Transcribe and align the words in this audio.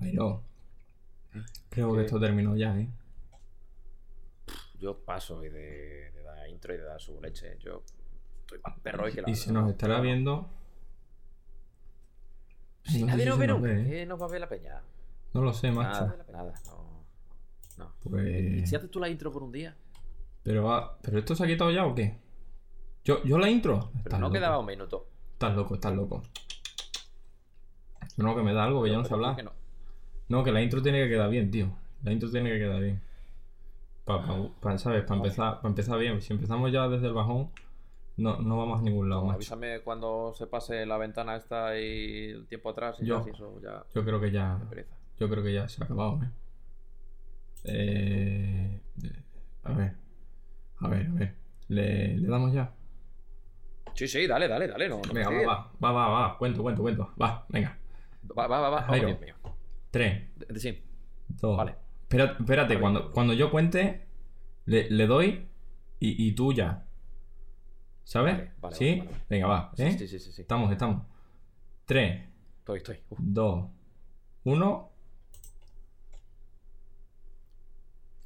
Jairo. 0.00 0.42
Creo 1.68 1.94
que 1.94 2.04
esto 2.04 2.18
terminó 2.18 2.56
ya, 2.56 2.76
¿eh? 2.78 2.88
Yo 4.78 4.98
paso 4.98 5.40
de, 5.40 5.50
de 5.50 6.22
dar 6.22 6.48
intro 6.48 6.74
y 6.74 6.78
de 6.78 6.84
dar 6.84 7.00
su 7.00 7.20
leche. 7.20 7.56
Yo 7.60 7.82
estoy 8.40 8.58
más 8.64 8.78
perro 8.80 9.08
y 9.08 9.12
que 9.12 9.22
la 9.22 9.30
Y 9.30 9.34
si 9.36 9.52
nos 9.52 9.70
estará 9.70 10.00
viendo. 10.00 10.48
Si 12.84 13.00
no 13.02 13.06
nadie 13.08 13.26
nos 13.26 13.38
ve 13.38 13.46
nunca, 13.46 13.70
¿eh? 13.70 13.84
¿qué 13.88 14.06
nos 14.06 14.20
va 14.20 14.26
a 14.26 14.28
ver 14.30 14.40
la 14.40 14.48
peña? 14.48 14.80
No 15.34 15.42
lo 15.42 15.52
sé, 15.52 15.70
macho. 15.70 16.06
Nada, 16.06 16.26
nada, 16.32 16.54
no. 16.66 17.04
no. 17.76 17.92
Pues. 18.02 18.68
Si 18.68 18.74
haces 18.74 18.90
tú 18.90 18.98
la 18.98 19.08
intro 19.08 19.30
por 19.30 19.42
un 19.42 19.52
día, 19.52 19.76
Pero, 20.42 20.64
va- 20.64 20.98
¿Pero 21.02 21.18
esto 21.18 21.36
se 21.36 21.44
ha 21.44 21.46
quitado 21.46 21.70
ya 21.70 21.84
o 21.86 21.94
qué? 21.94 22.18
¿Yo, 23.04 23.22
yo 23.22 23.38
la 23.38 23.48
intro? 23.48 23.92
pero 24.02 24.16
no 24.16 24.22
loco. 24.22 24.32
quedaba 24.32 24.58
un 24.58 24.66
minuto. 24.66 25.06
Estás 25.34 25.54
loco, 25.54 25.74
estás 25.74 25.94
loco. 25.94 26.22
No, 28.16 28.34
que 28.34 28.42
me 28.42 28.52
da 28.52 28.64
algo, 28.64 28.82
que 28.82 28.90
ya 28.90 28.96
no 28.96 29.04
sé 29.04 29.14
hablar. 29.14 29.36
No, 30.30 30.44
que 30.44 30.52
la 30.52 30.62
intro 30.62 30.80
tiene 30.80 31.02
que 31.02 31.08
quedar 31.08 31.28
bien, 31.28 31.50
tío. 31.50 31.66
La 32.04 32.12
intro 32.12 32.30
tiene 32.30 32.50
que 32.50 32.58
quedar 32.58 32.80
bien. 32.80 33.00
Pa, 34.04 34.24
pa- 34.24 34.48
pa- 34.60 34.78
¿Sabes? 34.78 35.02
Para 35.02 35.16
empezar, 35.16 35.56
para 35.56 35.68
empezar 35.68 35.98
bien. 35.98 36.22
Si 36.22 36.32
empezamos 36.32 36.70
ya 36.70 36.88
desde 36.88 37.08
el 37.08 37.12
bajón, 37.14 37.50
no, 38.16 38.36
no 38.38 38.56
vamos 38.56 38.78
a 38.78 38.82
ningún 38.82 39.10
lado, 39.10 39.22
macho. 39.24 39.34
Avísame 39.34 39.80
cuando 39.80 40.32
se 40.32 40.46
pase 40.46 40.86
la 40.86 40.98
ventana 40.98 41.34
esta 41.34 41.76
y 41.78 42.30
el 42.30 42.46
tiempo 42.46 42.70
atrás 42.70 43.00
y 43.00 43.06
Yo. 43.06 43.18
ya, 43.18 43.24
si 43.24 43.30
eso 43.30 43.60
ya 43.60 43.84
Yo 43.92 44.04
creo 44.04 44.20
que 44.20 44.30
ya. 44.30 44.58
Yo 45.18 45.28
creo 45.28 45.42
que 45.42 45.52
ya 45.52 45.68
se 45.68 45.82
ha 45.82 45.84
acabado, 45.84 46.20
¿eh? 46.22 46.28
Eh, 47.64 48.80
a 49.64 49.72
ver. 49.72 49.96
A 50.78 50.88
ver, 50.88 51.06
a 51.08 51.12
ver. 51.12 51.34
¿Le, 51.68 52.16
le 52.16 52.28
damos 52.28 52.52
ya? 52.52 52.70
Sí, 53.94 54.06
sí, 54.06 54.28
dale, 54.28 54.46
dale, 54.46 54.68
dale. 54.68 54.88
No, 54.88 55.02
Venga, 55.12 55.28
va, 55.30 55.44
va, 55.44 55.70
va, 55.82 55.92
va, 55.92 56.08
va. 56.08 56.38
Cuento, 56.38 56.62
cuento, 56.62 56.82
cuento. 56.82 57.10
Va, 57.20 57.44
venga. 57.48 57.76
Va, 58.38 58.46
va, 58.46 58.60
va, 58.60 58.70
va. 58.70 58.86
Oh, 58.88 58.94
Dios 58.94 59.20
mío. 59.20 59.34
Tres, 59.90 60.28
de- 60.36 60.60
sí. 60.60 60.82
dos. 61.28 61.56
Vale. 61.56 61.74
Espera- 62.02 62.36
espérate, 62.38 62.74
Vale. 62.74 62.80
cuando, 62.80 63.10
cuando 63.10 63.32
yo 63.34 63.50
cuente, 63.50 64.06
le, 64.66 64.90
le 64.90 65.06
doy 65.06 65.48
y, 65.98 66.26
y 66.28 66.32
tú 66.32 66.52
ya. 66.52 66.86
¿Sabes? 68.04 68.36
Vale, 68.36 68.52
vale, 68.60 68.76
¿Sí? 68.76 69.02
Venga, 69.28 69.46
va. 69.46 69.72
Sí, 69.76 69.82
¿eh? 69.84 69.92
sí, 69.98 70.08
sí, 70.08 70.18
sí, 70.18 70.32
sí. 70.32 70.42
Estamos, 70.42 70.70
estamos. 70.72 71.06
Tres, 71.84 72.28
Estoy, 72.58 72.78
estoy. 72.78 72.98
Uf. 73.10 73.18
dos, 73.22 73.68
uno. 74.44 74.90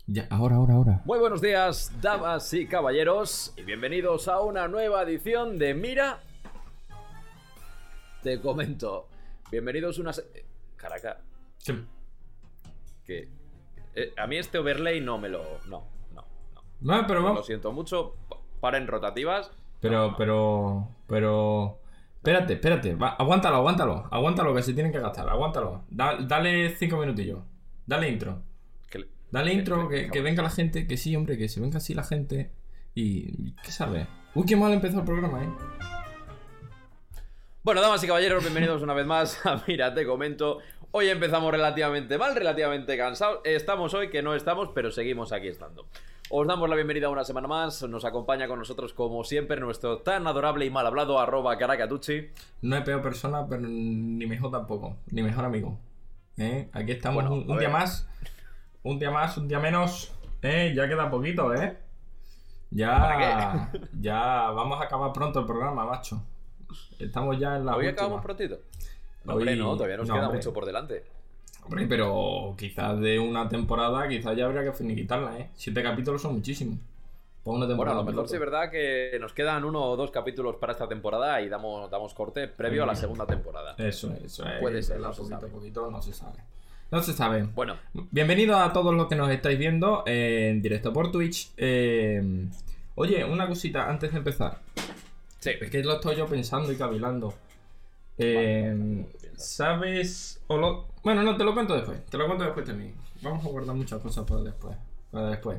Ya, 0.07 0.27
ahora, 0.31 0.57
ahora, 0.57 0.75
ahora. 0.75 1.03
Muy 1.07 1.19
buenos 1.19 1.41
días, 1.41 1.91
damas 2.03 2.53
y 2.53 2.67
caballeros, 2.67 3.55
y 3.57 3.63
bienvenidos 3.63 4.29
a 4.29 4.41
una 4.41 4.69
nueva 4.69 5.03
edición 5.03 5.59
de 5.59 5.73
Mira. 5.73 6.23
Te 8.23 8.39
comento. 8.41 9.09
Bienvenidos 9.51 9.99
a 9.99 10.03
una. 10.03 10.11
eh, 10.11 10.45
Caraca, 10.77 11.21
Sí. 11.65 11.73
que. 13.07 13.29
eh, 13.95 14.13
a 14.19 14.27
mí 14.27 14.37
este 14.37 14.59
overlay 14.59 15.01
no 15.01 15.19
me 15.19 15.29
lo. 15.31 15.43
No, 15.69 15.85
no, 16.13 16.25
no. 16.55 16.63
No, 17.01 17.07
pero 17.07 17.21
Lo 17.21 17.43
siento 17.43 17.73
mucho. 17.73 18.15
pa- 18.29 18.37
Paren 18.61 18.87
rotativas. 18.87 19.51
Pero, 19.81 20.15
pero, 20.17 20.89
pero. 21.07 21.79
Espérate, 22.17 22.55
espérate. 22.55 22.95
va, 22.95 23.11
aguántalo, 23.11 23.57
aguántalo. 23.57 24.09
Aguántalo 24.11 24.55
que 24.55 24.63
se 24.63 24.73
tienen 24.75 24.93
que 24.93 25.01
gastar. 25.01 25.29
Aguántalo. 25.29 25.85
Da- 25.91 26.17
dale 26.21 26.71
cinco 26.77 26.97
minutillos. 26.99 27.41
Dale 27.87 28.09
intro. 28.09 28.43
Que 28.91 29.07
Dale 29.31 29.51
que- 29.53 29.57
intro, 29.59 29.89
que- 29.89 30.05
que, 30.07 30.11
que 30.11 30.21
venga 30.23 30.43
la 30.43 30.51
gente. 30.51 30.87
Que 30.87 30.97
sí, 30.99 31.15
hombre, 31.17 31.37
que 31.39 31.49
se 31.49 31.61
venga 31.61 31.79
así 31.79 31.95
la 31.95 32.05
gente. 32.05 32.51
Y. 32.95 33.53
¿Qué 33.63 33.71
sabe? 33.73 34.07
Uy, 34.35 34.45
qué 34.47 34.57
mal 34.57 34.73
empezó 34.73 34.99
el 34.99 35.05
programa, 35.05 35.43
eh. 35.43 35.49
Bueno, 37.63 37.81
damas 37.81 38.03
y 38.05 38.07
caballeros, 38.07 38.43
bienvenidos 38.43 38.83
una 38.83 38.93
vez 38.93 39.07
más 39.07 39.45
a 39.47 39.63
Mira, 39.69 39.95
te 39.95 40.05
comento. 40.07 40.59
Hoy 40.97 41.09
empezamos 41.09 41.51
relativamente 41.51 42.19
mal, 42.19 42.37
relativamente 42.37 42.97
cansados. 42.97 43.41
Estamos 43.43 43.93
hoy 43.95 44.11
que 44.11 44.23
no 44.23 44.33
estamos, 44.33 44.69
pero 44.73 44.93
seguimos 44.93 45.33
aquí 45.33 45.49
estando. 45.49 45.89
Os 46.31 46.47
damos 46.47 46.71
la 46.71 46.77
bienvenida 46.77 47.09
una 47.09 47.25
semana 47.25 47.49
más. 47.49 47.83
Nos 47.83 48.05
acompaña 48.05 48.47
con 48.47 48.61
nosotros, 48.61 48.95
como 48.95 49.25
siempre, 49.25 49.61
nuestro 49.61 49.99
tan 50.03 50.25
adorable 50.29 50.67
y 50.67 50.71
mal 50.71 50.87
hablado 50.87 51.19
arroba 51.19 51.59
caracatucci. 51.59 52.29
No 52.63 52.77
es 52.77 52.85
peor 52.85 53.03
persona, 53.03 53.45
pero 53.49 53.63
ni 53.63 54.25
mejor 54.25 54.53
tampoco. 54.53 54.99
Ni 55.11 55.25
mejor 55.25 55.45
amigo. 55.45 55.77
¿Eh? 56.37 56.69
Aquí 56.73 56.93
estamos 56.93 57.29
Bueno, 57.29 57.45
un, 57.45 57.59
día 57.59 57.71
más. 57.71 58.09
Un 58.85 59.01
día 59.01 59.11
más, 59.11 59.37
un 59.37 59.49
día 59.49 59.59
menos. 59.59 60.15
¿Eh? 60.43 60.75
Ya 60.77 60.87
queda 60.87 61.11
poquito, 61.11 61.53
¿eh? 61.53 61.77
¿Para 62.71 63.21
Ya. 63.21 63.73
Ya 64.01 64.21
vamos 64.53 64.81
a 64.81 64.85
acabar 64.85 65.13
pronto 65.13 65.41
el 65.41 65.47
programa, 65.47 65.87
macho. 65.87 66.23
Estamos 67.01 67.37
ya 67.37 67.57
en 67.57 67.67
la. 67.67 67.73
Hoy 67.75 67.87
última. 67.87 68.03
acabamos 68.03 68.23
prontito. 68.25 68.61
No, 69.25 69.35
hombre, 69.35 69.53
Hoy- 69.53 69.59
no, 69.59 69.73
todavía 69.75 69.97
nos 69.97 70.09
no, 70.09 70.15
queda 70.15 70.25
hombre. 70.27 70.39
mucho 70.39 70.53
por 70.53 70.67
delante. 70.67 71.05
Hombre, 71.65 71.87
pero 71.87 72.55
quizás 72.59 73.01
de 73.01 73.19
una 73.19 73.49
temporada, 73.49 74.07
quizás 74.09 74.37
ya 74.37 74.45
habría 74.45 74.65
que 74.65 74.73
finiquitarla, 74.73 75.39
¿eh? 75.39 75.49
Siete 75.55 75.83
capítulos 75.83 76.21
son 76.21 76.35
muchísimos. 76.35 76.79
Una 77.47 77.59
Bueno, 77.59 77.67
temporada. 77.69 77.99
a 77.99 78.03
lo 78.03 78.11
mejor 78.11 78.29
sí 78.29 78.35
es 78.35 78.41
verdad 78.41 78.71
que 78.71 79.17
nos 79.21 79.33
quedan 79.35 79.65
uno 79.65 79.83
o 79.83 79.97
dos 79.97 80.11
capítulos 80.11 80.57
para 80.57 80.73
esta 80.73 80.89
temporada 80.89 81.41
y 81.43 81.49
damos, 81.51 81.91
damos 81.91 82.15
corte 82.15 82.49
previo 82.49 82.85
a 82.85 82.87
la 82.87 82.95
segunda 82.95 83.27
temporada. 83.27 83.75
Eso 83.79 84.13
es, 84.15 84.25
eso 84.25 84.47
es. 84.49 84.61
Puede 84.61 84.83
ser, 84.83 84.99
no 85.01 85.11
poquito 85.11 85.29
sabe. 85.29 85.47
a 85.47 85.51
poquito, 85.53 85.91
no 85.91 86.01
se 86.03 86.13
sabe. 86.15 86.39
No 86.91 87.03
se 87.03 87.13
sabe. 87.13 87.43
Bueno, 87.55 87.77
Bienvenidos 88.11 88.57
a 88.61 88.73
todos 88.73 88.95
los 88.95 89.09
que 89.09 89.15
nos 89.17 89.31
estáis 89.31 89.59
viendo 89.59 90.05
eh, 90.07 90.49
en 90.53 90.63
directo 90.63 90.91
por 90.93 91.11
Twitch. 91.13 91.51
Eh, 91.57 92.47
oye, 92.95 93.25
una 93.25 93.47
cosita 93.47 93.89
antes 93.91 94.13
de 94.13 94.19
empezar. 94.19 94.59
sí. 95.39 95.51
Es 95.61 95.71
que 95.71 95.83
lo 95.83 95.95
estoy 95.95 96.17
yo 96.17 96.27
pensando 96.27 96.71
y 96.73 96.77
cavilando. 96.77 97.35
Eh. 98.19 99.07
¿Sabes? 99.37 100.41
O 100.47 100.57
lo... 100.57 100.87
Bueno, 101.03 101.23
no, 101.23 101.37
te 101.37 101.45
lo 101.45 101.55
cuento 101.55 101.75
después. 101.75 102.05
Te 102.07 102.19
lo 102.19 102.27
cuento 102.27 102.45
después 102.45 102.67
también. 102.67 102.95
Vamos 103.23 103.45
a 103.45 103.49
guardar 103.49 103.75
muchas 103.75 104.01
cosas 104.01 104.25
para 104.25 104.43
después. 104.43 104.77
Para 105.11 105.31
después. 105.31 105.59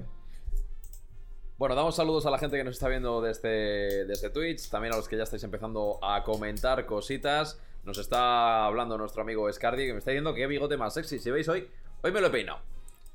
Bueno, 1.58 1.76
damos 1.76 1.96
saludos 1.96 2.26
a 2.26 2.32
la 2.32 2.38
gente 2.38 2.58
que 2.58 2.64
nos 2.64 2.76
está 2.76 2.90
viendo 2.90 3.22
desde, 3.22 4.06
desde 4.06 4.30
Twitch, 4.30 4.70
también 4.70 4.94
a 4.94 4.98
los 4.98 5.08
que 5.08 5.16
ya 5.16 5.24
estáis 5.24 5.44
empezando 5.44 6.00
a 6.04 6.24
comentar 6.24 6.86
cositas. 6.86 7.60
Nos 7.86 7.98
está 7.98 8.66
hablando 8.66 8.98
nuestro 8.98 9.22
amigo 9.22 9.52
Scardi, 9.52 9.86
que 9.86 9.94
me 9.94 10.00
está 10.00 10.12
diciendo 10.12 10.34
que 10.34 10.48
bigote 10.48 10.76
más 10.76 10.94
sexy. 10.94 11.20
Si 11.20 11.32
veis 11.32 11.48
hoy, 11.48 11.68
hoy 12.02 12.12
me 12.12 12.20
lo 12.20 12.28
he 12.28 12.30
peinado. 12.30 12.60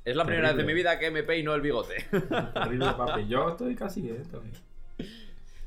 Es 0.03 0.15
la 0.15 0.25
primera 0.25 0.47
vez 0.49 0.57
de 0.57 0.63
mi 0.63 0.73
vida 0.73 0.97
que 0.97 1.11
me 1.11 1.21
peino 1.21 1.53
el 1.53 1.61
bigote. 1.61 2.05
Terrible, 2.53 2.93
papi. 2.97 3.27
Yo 3.27 3.49
estoy 3.49 3.75
casi, 3.75 4.09
eh, 4.09 4.23
también. 4.31 4.55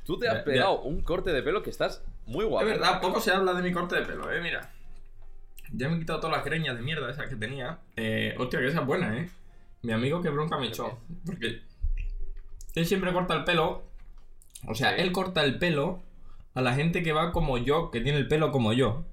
Tú 0.04 0.18
te 0.18 0.28
has 0.28 0.42
pegado 0.42 0.82
un 0.82 1.00
corte 1.02 1.32
de 1.32 1.42
pelo 1.42 1.62
que 1.62 1.70
estás 1.70 2.02
muy 2.26 2.44
guapo. 2.44 2.66
Es 2.66 2.72
verdad, 2.72 3.00
poco 3.00 3.20
se 3.20 3.30
habla 3.32 3.54
de 3.54 3.62
mi 3.62 3.72
corte 3.72 3.96
de 3.96 4.02
pelo, 4.02 4.30
eh, 4.32 4.40
mira. 4.40 4.70
Ya 5.72 5.88
me 5.88 5.96
he 5.96 5.98
quitado 5.98 6.20
todas 6.20 6.36
las 6.36 6.44
greñas 6.44 6.76
de 6.76 6.82
mierda 6.82 7.10
esas 7.10 7.28
que 7.28 7.36
tenía. 7.36 7.78
Eh, 7.96 8.34
hostia, 8.38 8.60
que 8.60 8.68
esa 8.68 8.80
es 8.80 8.86
buena, 8.86 9.16
eh. 9.18 9.28
Mi 9.82 9.92
amigo 9.92 10.22
que 10.22 10.30
bronca 10.30 10.56
me 10.58 10.68
echó. 10.68 10.98
Porque 11.26 11.62
él 12.74 12.86
siempre 12.86 13.12
corta 13.12 13.34
el 13.34 13.44
pelo. 13.44 13.82
O 14.66 14.74
sea, 14.74 14.94
él 14.96 15.12
corta 15.12 15.42
el 15.44 15.58
pelo 15.58 16.02
a 16.54 16.60
la 16.62 16.74
gente 16.74 17.02
que 17.02 17.12
va 17.12 17.32
como 17.32 17.58
yo, 17.58 17.90
que 17.90 18.00
tiene 18.00 18.18
el 18.18 18.28
pelo 18.28 18.50
como 18.52 18.72
yo. 18.72 19.04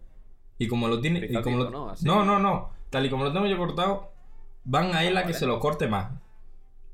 Y 0.60 0.68
como 0.68 0.88
lo 0.88 1.02
tiene. 1.02 1.26
Y 1.30 1.42
como 1.42 1.58
lo- 1.58 1.70
¿no? 1.72 1.90
Así. 1.90 2.06
no, 2.06 2.24
no, 2.24 2.38
no. 2.40 2.70
Tal 2.90 3.06
y 3.06 3.10
como 3.10 3.24
lo 3.24 3.34
tengo 3.34 3.48
yo 3.48 3.58
cortado, 3.58 4.12
van 4.64 4.94
a 4.94 5.04
él 5.04 5.18
a 5.18 5.26
que 5.26 5.34
se 5.34 5.46
lo 5.48 5.60
corte 5.60 5.88
más. 5.88 6.12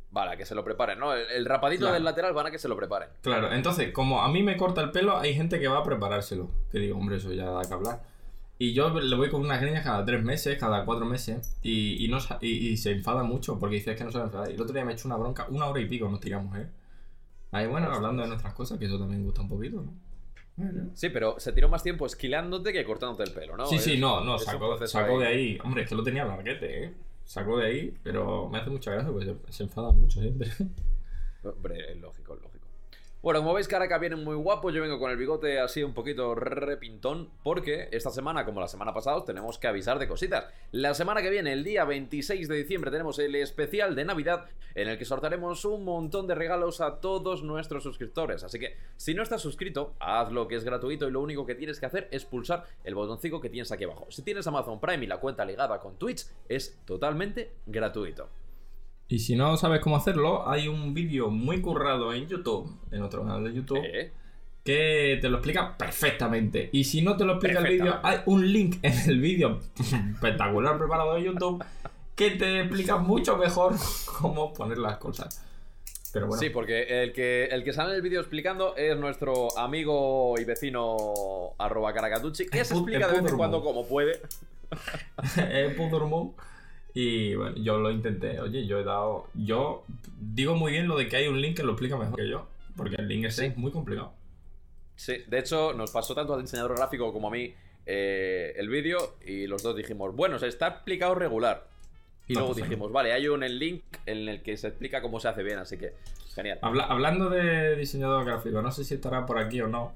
Vale, 0.09 0.31
a 0.31 0.38
que 0.38 0.45
se 0.45 0.56
lo 0.56 0.63
preparen, 0.63 1.00
¿no? 1.00 1.13
El, 1.13 1.28
el 1.29 1.45
rapadito 1.45 1.81
Claro. 1.81 1.94
del 1.95 2.03
lateral 2.03 2.34
van 2.34 2.47
a 2.47 2.51
que 2.51 2.57
se 2.59 2.68
lo 2.68 2.75
preparen. 2.78 3.09
Claro, 3.22 3.51
entonces, 3.51 3.91
como 3.91 4.22
a 4.22 4.29
mí 4.29 4.41
me 4.41 4.56
corta 4.57 4.81
el 4.81 4.91
pelo, 4.91 5.18
hay 5.18 5.34
gente 5.35 5.59
que 5.59 5.68
va 5.68 5.79
a 5.79 5.84
preparárselo. 5.84 6.50
Que 6.72 6.79
digo, 6.79 6.97
hombre, 6.97 7.18
eso 7.18 7.31
ya 7.34 7.45
da 7.45 7.62
que 7.62 7.73
hablar. 7.73 8.01
Y 8.59 8.73
yo 8.73 8.90
le 8.90 9.16
voy 9.16 9.29
con 9.29 9.41
unas 9.41 9.62
greñas 9.62 9.84
cada 9.84 10.03
tres 10.06 10.23
meses, 10.23 10.57
cada 10.57 10.84
cuatro 10.85 11.06
meses. 11.06 11.57
Y, 11.62 12.03
y 12.03 12.07
no, 12.07 12.17
y, 12.41 12.69
y 12.69 12.78
se 12.78 12.91
enfada 12.91 13.22
mucho 13.23 13.59
porque 13.59 13.75
dice 13.75 13.91
"Es 13.91 13.97
que 13.97 14.03
no 14.06 14.12
se 14.12 14.17
va 14.17 14.23
a 14.23 14.28
enfadar. 14.28 14.50
Y 14.50 14.56
el 14.56 14.62
otro 14.62 14.73
día 14.73 14.84
me 14.84 14.94
he 14.94 14.96
hecho 14.96 15.07
una 15.07 15.17
bronca, 15.17 15.46
una 15.50 15.67
hora 15.67 15.79
y 15.81 15.85
pico 15.88 16.09
nos 16.09 16.19
tiramos, 16.22 16.57
¿eh? 16.57 16.67
Ahí, 17.51 17.67
bueno, 17.67 17.91
hablando 17.94 18.23
de 18.23 18.29
nuestras 18.29 18.53
cosas, 18.53 18.79
que 18.79 18.85
eso 18.85 18.97
también 18.97 19.23
gusta 19.23 19.41
un 19.41 19.50
poquito, 19.50 19.84
¿no? 19.84 19.94
Sí, 20.96 21.09
pero 21.09 21.40
se 21.40 21.51
tiró 21.53 21.69
más 21.69 21.84
tiempo 21.84 22.08
esquilándote 22.08 22.73
que 22.73 22.84
cortándote 22.84 23.23
el 23.23 23.32
pelo, 23.32 23.55
¿no? 23.55 23.67
sí, 23.67 23.78
sí, 23.78 23.99
no, 23.99 24.22
no, 24.23 24.40
sacó, 24.40 24.76
sacó 24.87 25.20
de 25.20 25.28
ahí. 25.28 25.59
Hombre, 25.64 25.84
es 25.84 25.90
que 25.90 25.93
lo 25.93 26.02
tenía 26.02 26.26
larguete, 26.26 26.84
¿eh? 26.85 26.93
Sacó 27.28 27.59
de 27.59 27.68
ahí, 27.68 27.91
pero 28.03 28.50
me 28.50 28.58
hace 28.58 28.72
mucha 28.72 28.91
gracia 28.91 29.12
porque 29.12 29.28
se, 29.28 29.53
se 29.53 29.64
enfada 29.64 29.91
mucho 29.91 30.20
siempre. 30.20 30.50
Hombre, 31.44 31.91
es 31.91 31.97
lógico, 31.97 32.35
es 32.35 32.41
lógico. 32.41 32.57
Bueno, 33.23 33.40
como 33.40 33.55
veis, 33.55 33.67
Caraca 33.67 33.97
viene 33.97 34.16
muy 34.16 34.35
guapo. 34.35 34.69
Yo 34.69 34.81
vengo 34.81 34.99
con 34.99 35.09
el 35.09 35.17
bigote 35.17 35.59
así 35.59 35.81
un 35.81 35.96
poquito 35.96 36.35
repintón. 36.35 37.31
Porque 37.43 37.90
esta 37.91 38.11
semana, 38.11 38.46
como 38.46 38.61
la 38.61 38.67
semana 38.67 38.93
pasada, 38.93 39.17
os 39.17 39.25
tenemos 39.25 39.58
que 39.58 39.67
avisar 39.67 39.97
de 39.97 40.08
cositas. 40.08 40.46
La 40.72 40.93
semana 40.93 41.23
que 41.23 41.31
viene, 41.31 41.52
el 41.52 41.64
día 41.64 41.84
26 41.84 42.47
de 42.47 42.55
diciembre, 42.55 42.91
tenemos 42.91 43.17
el 43.17 43.34
especial 43.35 43.96
de 43.96 44.05
Navidad. 44.05 44.46
En 44.75 44.87
el 44.87 44.99
que 44.99 45.05
sortearemos 45.05 45.66
un 45.66 45.84
montón 45.84 46.28
de 46.28 46.35
regalos 46.35 46.79
a 46.79 47.02
todos 47.02 47.41
nuestros 47.41 47.81
suscriptores. 47.81 48.43
Así 48.43 48.59
que, 48.59 48.78
si 48.97 49.16
no 49.16 49.23
estás 49.23 49.41
suscrito, 49.41 49.96
hazlo 49.99 50.47
que 50.47 50.55
es 50.55 50.63
gratuito. 50.63 51.08
Y 51.08 51.11
lo 51.11 51.22
único 51.22 51.47
que 51.47 51.55
tienes 51.55 51.79
que 51.79 51.87
hacer 51.87 52.08
es 52.11 52.23
pulsar 52.23 52.66
el 52.84 52.93
botoncito 52.93 53.41
que 53.41 53.49
tienes 53.49 53.72
aquí 53.72 53.85
abajo. 53.85 54.05
Si 54.11 54.22
tienes 54.22 54.46
Amazon 54.46 54.79
Prime 54.79 55.03
y 55.03 55.08
la 55.08 55.17
cuenta 55.17 55.43
ligada 55.43 55.79
con 55.79 55.97
Twitch, 55.97 56.28
es 56.47 56.78
totalmente 56.85 57.52
gratuito. 57.66 58.29
Y 59.09 59.20
si 59.20 59.36
no 59.36 59.56
sabes 59.56 59.80
cómo 59.80 59.96
hacerlo, 59.96 60.50
hay 60.50 60.68
un 60.68 60.94
vídeo 60.94 61.30
muy 61.30 61.62
currado 61.62 62.14
en 62.14 62.28
YouTube, 62.28 62.70
en 62.92 63.02
otro 63.02 63.24
canal 63.24 63.44
de 63.44 63.54
YouTube, 63.54 63.80
¿Eh? 63.82 64.12
que 64.64 65.18
te 65.22 65.30
lo 65.30 65.38
explica 65.38 65.78
perfectamente. 65.78 66.70
Y 66.74 66.84
si 66.84 67.02
no 67.02 67.16
te 67.16 67.24
lo 67.24 67.34
explica 67.34 67.59
el 67.59 67.68
vídeo, 67.68 68.00
hay 68.04 68.18
un 68.26 68.52
link 68.52 68.80
en 68.82 69.09
el 69.09 69.22
vídeo 69.22 69.62
espectacular 69.80 70.78
preparado 70.78 71.16
de 71.16 71.24
YouTube 71.24 71.64
que 72.16 72.32
te 72.32 72.62
explica 72.62 72.98
mucho 72.98 73.38
mejor 73.38 73.76
cómo 74.20 74.54
poner 74.54 74.78
las 74.78 74.98
cosas. 74.98 75.42
Pero 76.12 76.28
bueno. 76.28 76.42
Sí, 76.42 76.50
porque 76.50 77.04
el 77.04 77.14
que, 77.14 77.46
el 77.46 77.64
que 77.64 77.72
sale 77.72 77.92
en 77.92 77.96
el 77.98 78.02
vídeo 78.02 78.20
explicando 78.20 78.76
es 78.76 78.98
nuestro 78.98 79.58
amigo 79.58 80.36
y 80.38 80.44
vecino 80.44 80.98
arroba 81.58 81.94
caracatucci, 81.94 82.48
que 82.48 82.66
se 82.66 82.74
explica 82.74 83.08
de 83.08 83.22
vez 83.22 83.32
en 83.32 83.38
cuando 83.38 83.64
como 83.64 83.88
puede. 83.88 84.20
Pudurmo. 85.78 86.36
Y 86.99 87.35
bueno, 87.35 87.55
yo 87.58 87.78
lo 87.78 87.91
intenté. 87.91 88.40
Oye, 88.40 88.66
yo 88.66 88.79
he 88.79 88.84
dado. 88.84 89.28
Yo 89.35 89.84
digo 90.20 90.55
muy 90.55 90.72
bien 90.72 90.88
lo 90.88 90.97
de 90.97 91.08
que 91.08 91.17
hay 91.17 91.28
un 91.28 91.40
link 91.40 91.58
que 91.58 91.61
lo 91.61 91.73
explica 91.73 91.96
mejor 91.96 92.16
que 92.16 92.28
yo. 92.28 92.47
Porque 92.76 92.96
el 92.96 93.08
link 93.08 93.26
es 93.26 93.55
muy 93.55 93.72
complicado. 93.72 94.14
Sí, 94.96 95.17
de 95.28 95.38
hecho, 95.38 95.73
nos 95.73 95.91
pasó 95.91 96.16
tanto 96.16 96.34
al 96.34 96.41
diseñador 96.41 96.76
gráfico 96.76 97.14
como 97.14 97.28
a 97.28 97.32
mí 97.32 97.53
eh, 97.85 98.55
el 98.58 98.67
vídeo 98.67 99.14
y 99.23 99.46
los 99.46 99.61
dos 99.61 99.76
dijimos, 99.76 100.16
bueno, 100.16 100.40
se 100.40 100.47
está 100.47 100.70
explicado 100.70 101.14
regular. 101.14 101.67
Y 102.26 102.34
luego 102.34 102.55
dijimos, 102.55 102.91
vale, 102.91 103.14
hay 103.14 103.28
un 103.28 103.41
link 103.41 103.84
en 104.08 104.28
el 104.28 104.41
que 104.41 104.58
se 104.58 104.70
explica 104.70 104.99
cómo 104.99 105.20
se 105.20 105.28
hace 105.28 105.44
bien, 105.44 105.59
así 105.59 105.78
que 105.78 105.94
genial. 106.34 106.58
hablando 106.61 107.29
de 107.29 107.76
diseñador 107.76 108.26
gráfico, 108.26 108.64
no 108.64 108.72
sé 108.72 108.84
si 108.84 108.96
estará 108.96 109.23
por 109.23 109.38
aquí 109.38 109.61
o 109.61 109.67
no, 109.67 109.94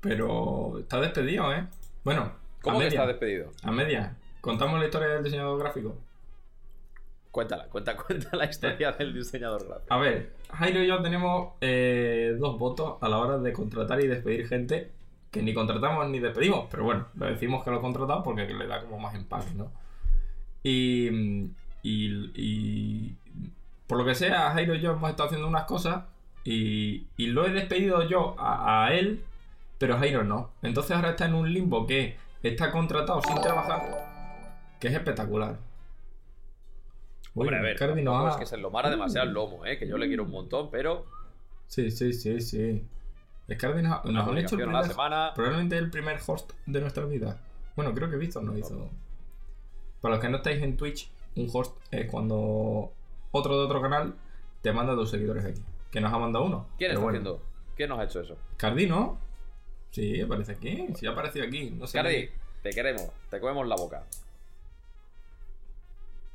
pero 0.00 0.78
está 0.78 1.00
despedido, 1.00 1.52
¿eh? 1.52 1.66
Bueno, 2.04 2.32
¿cómo 2.62 2.78
que 2.78 2.86
está 2.86 3.04
despedido? 3.04 3.50
A 3.64 3.72
media. 3.72 4.16
¿Contamos 4.40 4.78
la 4.78 4.86
historia 4.86 5.08
del 5.08 5.24
diseñador 5.24 5.58
gráfico? 5.58 5.96
Cuéntala, 7.36 7.64
cuenta, 7.64 7.94
cuenta 8.06 8.34
la 8.34 8.46
historia 8.46 8.92
del 8.92 9.12
diseñador 9.12 9.68
gráfico. 9.68 9.92
A 9.92 9.98
ver, 9.98 10.32
Jairo 10.54 10.82
y 10.82 10.86
yo 10.86 11.02
tenemos 11.02 11.52
eh, 11.60 12.34
dos 12.40 12.58
votos 12.58 12.96
a 13.02 13.10
la 13.10 13.18
hora 13.18 13.36
de 13.36 13.52
contratar 13.52 14.00
y 14.00 14.06
despedir 14.06 14.48
gente 14.48 14.90
que 15.30 15.42
ni 15.42 15.52
contratamos 15.52 16.08
ni 16.08 16.18
despedimos, 16.18 16.66
pero 16.70 16.84
bueno, 16.84 17.08
lo 17.14 17.26
decimos 17.26 17.62
que 17.62 17.70
lo 17.70 17.82
contratamos 17.82 18.24
porque 18.24 18.46
le 18.46 18.66
da 18.66 18.80
como 18.80 18.98
más 18.98 19.14
empaque, 19.14 19.52
¿no? 19.54 19.70
Y, 20.62 21.50
y, 21.82 23.14
por 23.86 23.98
lo 23.98 24.06
que 24.06 24.14
sea, 24.14 24.52
Jairo 24.52 24.74
y 24.74 24.80
yo 24.80 24.92
hemos 24.92 25.10
estado 25.10 25.26
haciendo 25.26 25.46
unas 25.46 25.64
cosas 25.64 26.04
y, 26.42 27.06
y 27.18 27.26
lo 27.26 27.44
he 27.44 27.50
despedido 27.50 28.08
yo 28.08 28.34
a, 28.38 28.86
a, 28.86 28.94
él, 28.94 29.22
pero 29.76 29.98
Jairo 29.98 30.24
no. 30.24 30.52
Entonces 30.62 30.96
ahora 30.96 31.10
está 31.10 31.26
en 31.26 31.34
un 31.34 31.52
limbo 31.52 31.86
que 31.86 32.16
está 32.42 32.72
contratado 32.72 33.20
sin 33.20 33.38
trabajar, 33.42 33.82
que 34.80 34.88
es 34.88 34.94
espectacular. 34.94 35.58
Hombre, 37.38 37.58
a 37.58 37.60
ver, 37.60 37.76
es 37.76 38.36
que 38.38 38.46
se 38.46 38.56
lo 38.56 38.70
mara 38.70 38.88
demasiado 38.88 39.26
el 39.28 39.34
lomo, 39.34 39.66
¿eh? 39.66 39.78
que 39.78 39.86
yo 39.86 39.98
le 39.98 40.06
quiero 40.06 40.24
un 40.24 40.30
montón, 40.30 40.70
pero. 40.70 41.04
Sí, 41.66 41.90
sí, 41.90 42.14
sí, 42.14 42.40
sí. 42.40 42.82
Es 43.46 43.58
que 43.58 43.66
nos, 43.82 44.04
han 44.04 44.38
hecho 44.38 44.56
el 44.56 44.62
primer, 44.62 44.84
semana. 44.86 45.32
probablemente 45.34 45.76
el 45.76 45.90
primer 45.90 46.18
host 46.26 46.52
de 46.64 46.80
nuestra 46.80 47.04
vida. 47.04 47.38
Bueno, 47.76 47.92
creo 47.94 48.10
que 48.10 48.16
Víctor 48.16 48.42
nos 48.42 48.58
hizo. 48.58 48.90
Para 50.00 50.14
los 50.14 50.24
que 50.24 50.30
no 50.30 50.38
estáis 50.38 50.62
en 50.62 50.76
Twitch, 50.76 51.10
un 51.36 51.48
host 51.52 51.76
es 51.90 52.10
cuando 52.10 52.92
otro 53.30 53.58
de 53.58 53.64
otro 53.66 53.82
canal 53.82 54.14
te 54.62 54.72
manda 54.72 54.94
a 54.94 54.96
tus 54.96 55.10
seguidores 55.10 55.44
aquí. 55.44 55.60
Que 55.90 56.00
nos 56.00 56.12
ha 56.12 56.18
mandado 56.18 56.46
uno. 56.46 56.66
¿Quién 56.78 56.92
está 56.92 57.06
haciendo? 57.06 57.42
¿Quién 57.76 57.90
nos 57.90 57.98
ha 57.98 58.04
hecho 58.04 58.20
eso? 58.20 58.36
Cardino. 58.56 59.18
Sí, 59.90 60.22
aparece 60.22 60.52
aquí. 60.52 60.86
Sí, 60.94 61.06
ha 61.06 61.10
aparecido 61.10 61.44
aquí. 61.44 61.70
No 61.70 61.86
sé 61.86 61.98
Cardi, 61.98 62.30
te 62.62 62.70
queremos. 62.70 63.10
Te 63.30 63.40
comemos 63.40 63.68
la 63.68 63.76
boca. 63.76 64.04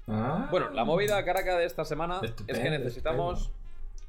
Ah. 0.07 0.48
bueno, 0.51 0.69
la 0.71 0.83
movida 0.83 1.24
caraca 1.24 1.57
de 1.57 1.65
esta 1.65 1.86
semana 1.86 2.19
es 2.48 2.59
que 2.59 2.69
necesitamos 2.69 3.51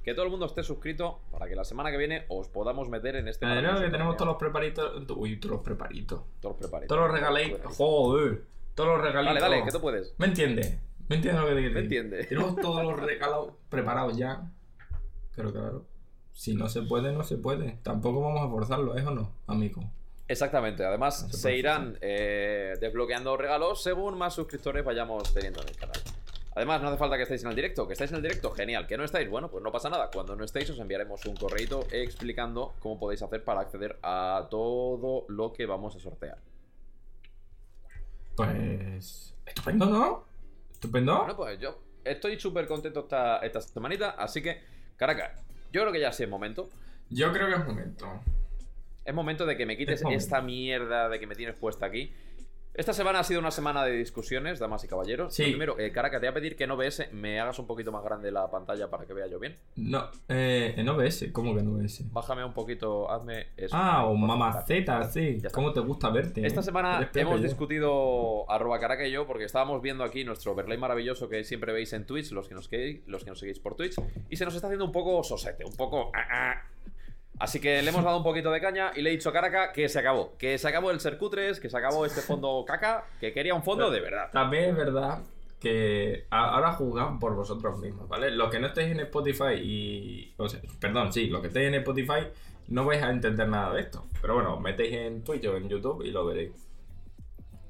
que 0.03 0.15
todo 0.15 0.25
el 0.25 0.31
mundo 0.31 0.47
esté 0.47 0.63
suscrito 0.63 1.21
para 1.31 1.47
que 1.49 1.55
la 1.55 1.65
semana 1.65 1.91
que 1.91 1.97
viene 1.97 2.25
os 2.29 2.49
podamos 2.49 2.89
meter 2.89 3.17
en 3.17 3.29
este. 3.29 3.47
Además 3.47 3.81
que 3.81 3.91
tenemos 3.91 4.17
todos 4.17 4.29
los 4.29 4.37
preparitos. 4.37 5.05
Uy, 5.17 5.39
todos 5.39 5.57
los 5.57 5.65
preparitos. 5.65 6.23
Todos 6.41 6.55
los 6.55 6.57
preparitos. 6.57 6.89
Todos 6.89 7.09
los 7.09 7.21
regalitos. 7.21 7.77
Joder. 7.77 8.45
Todos 8.75 8.89
los 8.91 9.01
regalitos. 9.01 9.41
Dale, 9.41 9.55
dale, 9.55 9.65
que 9.65 9.73
tú 9.73 9.81
puedes. 9.81 10.15
¿Me 10.19 10.27
entiendes? 10.27 10.79
¿Me 11.09 11.17
entiendes 11.17 11.43
lo 11.43 11.49
que 11.49 11.55
te? 11.55 11.71
Me 11.71 11.81
entiende. 11.81 12.25
Tenemos 12.29 12.57
todos 12.57 12.83
los 12.83 12.99
regalos 12.99 13.53
preparados 13.69 14.17
ya. 14.17 14.51
Pero 15.37 15.53
claro, 15.53 15.87
si 16.33 16.55
no 16.55 16.69
se 16.69 16.83
puede, 16.83 17.13
no 17.13 17.23
se 17.23 17.37
puede. 17.37 17.79
Tampoco 17.83 18.21
vamos 18.21 18.43
a 18.43 18.49
forzarlo, 18.49 18.97
¿es 18.97 19.07
o 19.07 19.11
no, 19.11 19.33
amigo? 19.47 19.83
Exactamente, 20.33 20.83
además 20.83 21.27
se, 21.31 21.55
irán 21.55 21.99
eh, 22.01 22.73
desbloqueando 22.81 23.37
regalos 23.37 23.83
según 23.83 24.17
más 24.17 24.33
suscriptores 24.33 24.83
vayamos 24.83 25.35
teniendo 25.35 25.61
en 25.61 25.69
el 25.69 25.77
canal. 25.77 26.01
Además, 26.55 26.81
no 26.81 26.89
hace 26.89 26.97
falta 26.97 27.19
que 27.19 27.25
estéis 27.25 27.43
en 27.45 27.51
el 27.51 27.55
directo, 27.55 27.87
que 27.87 27.93
estáis 27.93 28.11
en 28.13 28.17
el 28.17 28.23
directo, 28.23 28.51
genial. 28.51 28.87
Que 28.87 28.97
no 28.97 29.05
estáis, 29.05 29.29
bueno, 29.29 29.51
pues 29.51 29.63
no 29.63 29.71
pasa 29.71 29.91
nada. 29.91 30.11
Cuando 30.11 30.35
no 30.35 30.45
estéis 30.45 30.71
os 30.71 30.79
enviaremos 30.79 31.25
un 31.27 31.37
correo 31.37 31.87
explicando 31.91 32.75
cómo 32.79 32.99
podéis 32.99 33.23
hacer 33.23 33.45
para 33.45 33.61
acceder 33.61 33.99
a 34.03 34.49
todo 34.51 35.27
lo 35.29 35.53
que 35.53 35.67
vamos 35.67 35.97
a 35.97 36.01
sortear. 36.01 36.39
Pues... 38.35 39.35
Estupendo, 39.45 39.87
¿no? 39.87 40.25
Estupendo. 40.73 41.19
Bueno, 41.19 41.37
pues 41.37 41.59
yo 41.59 41.79
estoy 42.05 42.41
súper 42.41 42.67
contento 42.67 43.01
esta, 43.01 43.39
esta 43.39 43.61
semanita, 43.61 44.11
así 44.11 44.43
que, 44.43 44.63
Caracas, 44.97 45.43
yo 45.73 45.83
creo 45.83 45.93
que 45.93 46.01
ya 46.01 46.13
sí 46.13 46.23
es 46.23 46.29
momento. 46.29 46.71
Yo 47.11 47.33
creo 47.33 47.49
que 47.49 47.55
es 47.55 47.67
momento. 47.67 48.21
Es 49.05 49.15
momento 49.15 49.47
de 49.47 49.57
que 49.57 49.67
me 49.67 49.77
quites 49.77 50.03
esta 50.11 50.41
mierda 50.41 51.09
de 51.09 51.19
que 51.19 51.27
me 51.27 51.35
tienes 51.35 51.57
puesta 51.57 51.87
aquí. 51.87 52.13
Esta 52.75 52.95
semana 52.95 53.19
ha 53.19 53.25
sido 53.25 53.39
una 53.39 53.51
semana 53.51 53.85
de 53.85 53.93
discusiones, 53.93 54.59
damas 54.59 54.83
y 54.83 54.89
caballeros. 54.89 55.35
Sí. 55.35 55.43
primero, 55.43 55.79
eh, 55.79 55.93
Caracas, 55.93 56.23
te 56.23 56.27
voy 56.27 56.31
a 56.31 56.35
pedir 56.35 56.57
que 56.57 56.65
en 56.65 56.71
OBS 56.71 57.13
me 57.13 57.39
hagas 57.39 57.59
un 57.59 57.67
poquito 57.67 57.93
más 57.93 58.03
grande 58.03 58.33
la 58.33 58.51
pantalla 58.51 58.89
para 58.89 59.05
que 59.05 59.13
vea 59.13 59.27
yo 59.27 59.39
bien. 59.39 59.59
No, 59.77 60.09
eh, 60.27 60.73
en 60.75 60.89
OBS, 60.89 61.33
¿cómo 61.33 61.55
que 61.55 61.61
en 61.61 61.69
OBS? 61.69 62.11
Bájame 62.11 62.43
un 62.43 62.55
poquito, 62.55 63.11
hazme 63.11 63.49
eso. 63.59 63.77
Ah, 63.77 64.07
o 64.07 64.15
mamaceta, 64.15 65.05
sí. 65.05 65.43
¿Cómo 65.53 65.75
te 65.75 65.81
gusta 65.81 66.09
verte? 66.09 66.47
Esta 66.47 66.63
semana 66.63 67.11
hemos 67.15 67.43
discutido 67.43 68.51
arroba 68.51 68.81
Caracas 68.81 69.07
y 69.07 69.11
yo 69.11 69.27
porque 69.27 69.45
estábamos 69.45 69.83
viendo 69.83 70.03
aquí 70.03 70.25
nuestro 70.25 70.53
overlay 70.53 70.79
maravilloso 70.79 71.29
que 71.29 71.45
siempre 71.45 71.75
veis 71.75 71.93
en 71.93 72.07
Twitch, 72.07 72.31
los 72.31 72.49
que 72.49 72.55
nos, 72.55 72.71
los 73.07 73.25
que 73.25 73.31
nos 73.31 73.39
seguís 73.39 73.59
por 73.59 73.75
Twitch, 73.75 73.97
y 74.31 74.37
se 74.37 74.47
nos 74.47 74.55
está 74.55 74.69
haciendo 74.69 74.87
un 74.87 74.93
poco 74.93 75.23
sosete, 75.23 75.63
un 75.67 75.77
poco... 75.77 76.11
Ah, 76.15 76.25
ah, 76.31 76.63
Así 77.43 77.59
que 77.59 77.83
le 77.83 77.91
hemos 77.91 78.05
dado 78.05 78.19
un 78.19 78.23
poquito 78.23 78.53
de 78.53 78.61
caña 78.61 78.93
y 78.95 79.03
le 79.03 79.11
he 79.11 79.13
dicho 79.15 79.29
a 79.29 79.33
Caraca 79.33 79.73
que 79.73 79.89
se 79.89 79.99
acabó. 79.99 80.37
Que 80.39 80.59
se 80.59 80.69
acabó 80.69 80.93
el 80.93 81.01
ser 81.01 81.19
cutres, 81.19 81.59
que 81.59 81.69
se 81.69 81.77
acabó 81.77 82.07
este 82.07 82.21
fondo 82.21 82.65
caca, 82.69 83.05
que 83.19 83.33
quería 83.33 83.53
un 83.53 83.65
fondo 83.65 83.91
de 83.91 83.99
verdad. 83.99 84.31
También 84.31 84.71
es 84.71 84.77
verdad 84.77 85.19
que 85.59 86.25
ahora 86.31 86.75
juzgan 86.75 87.19
por 87.19 87.35
vosotros 87.35 87.81
mismos, 87.81 88.09
¿vale? 88.09 88.31
Los 88.31 88.49
que 88.49 88.61
no 88.61 88.69
estéis 88.69 88.93
en 88.93 89.01
Spotify 89.01 89.55
y... 89.61 90.33
O 90.37 90.49
sea, 90.49 90.61
perdón, 90.79 91.13
sí, 91.13 91.27
los 91.27 91.41
que 91.41 91.49
estéis 91.49 91.67
en 91.67 91.75
Spotify 91.75 92.29
no 92.69 92.85
vais 92.85 93.03
a 93.03 93.11
entender 93.11 93.49
nada 93.49 93.75
de 93.75 93.81
esto. 93.81 94.07
Pero 94.21 94.35
bueno, 94.35 94.61
metéis 94.61 94.95
en 94.95 95.25
Twitch 95.25 95.45
o 95.47 95.57
en 95.57 95.69
YouTube 95.69 96.05
y 96.05 96.13
lo 96.13 96.25
veréis. 96.25 96.53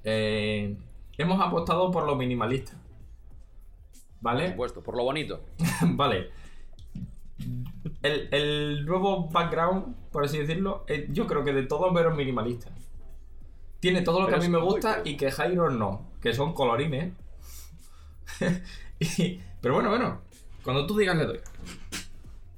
Eh, 0.05 0.77
hemos 1.17 1.41
apostado 1.41 1.91
por 1.91 2.05
lo 2.05 2.15
minimalista. 2.15 2.75
¿Vale? 4.21 4.43
Por 4.43 4.51
supuesto, 4.51 4.83
por 4.83 4.99
lo 4.99 5.05
bonito. 5.05 5.41
vale 5.83 6.42
el, 8.03 8.85
nuevo 8.85 9.29
background, 9.29 9.95
por 10.11 10.25
así 10.25 10.39
decirlo, 10.39 10.85
eh, 10.89 11.07
yo 11.11 11.27
creo 11.27 11.45
que 11.45 11.53
de 11.53 11.65
todos 11.65 11.93
veros 11.93 12.17
minimalista. 12.17 12.71
Tiene 13.81 14.03
todo 14.03 14.21
lo 14.21 14.29
que 14.29 14.37
a 14.37 14.39
mí 14.39 14.49
me 14.49 14.61
gusta 14.61 15.03
y 15.05 15.17
que 15.17 15.31
Jairo 15.31 15.71
no, 15.71 16.13
que 16.21 16.33
son 16.33 16.55
colorines. 16.55 17.13
pero 19.61 19.75
bueno, 19.75 19.91
bueno, 19.91 20.21
cuando 20.63 20.87
tú 20.87 20.97
digas 20.97 21.17
le 21.17 21.27
doy. 21.27 21.41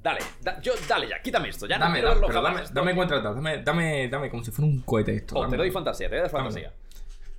Dale, 0.03 0.21
yo, 0.61 0.75
dale 0.87 1.09
ya, 1.09 1.23
quítame 1.23 1.49
esto, 1.49 1.67
ya 1.67 1.79
dame, 1.79 2.03
no 2.03 2.14
dame, 2.14 2.31
dame, 2.31 2.62
dame 2.71 2.95
cuenta, 2.95 3.21
dame, 3.21 3.62
dame, 3.62 4.09
dame 4.09 4.29
como 4.29 4.45
si 4.45 4.50
fuera 4.50 4.71
un 4.71 4.81
cohete 4.83 5.17
esto. 5.17 5.35
Oh, 5.38 5.49
te 5.49 5.57
doy 5.57 5.71
fantasía, 5.71 6.09
te 6.09 6.17
voy 6.17 6.19
a 6.19 6.23
dar 6.23 6.31
fantasía. 6.31 6.73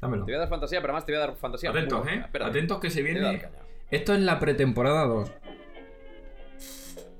Dámelo. 0.01 0.25
Te 0.25 0.31
voy 0.31 0.35
a 0.35 0.39
dar 0.39 0.49
fantasía, 0.49 0.81
pero 0.81 0.93
además 0.93 1.05
te 1.05 1.11
voy 1.11 1.21
a 1.21 1.27
dar 1.27 1.35
fantasía. 1.35 1.69
Atentos, 1.69 2.07
eh. 2.07 2.23
Atentos 2.41 2.79
que 2.79 2.89
se 2.89 3.03
viene. 3.03 3.47
Esto 3.91 4.13
es 4.15 4.19
la 4.21 4.39
pretemporada 4.39 5.05
2. 5.05 5.31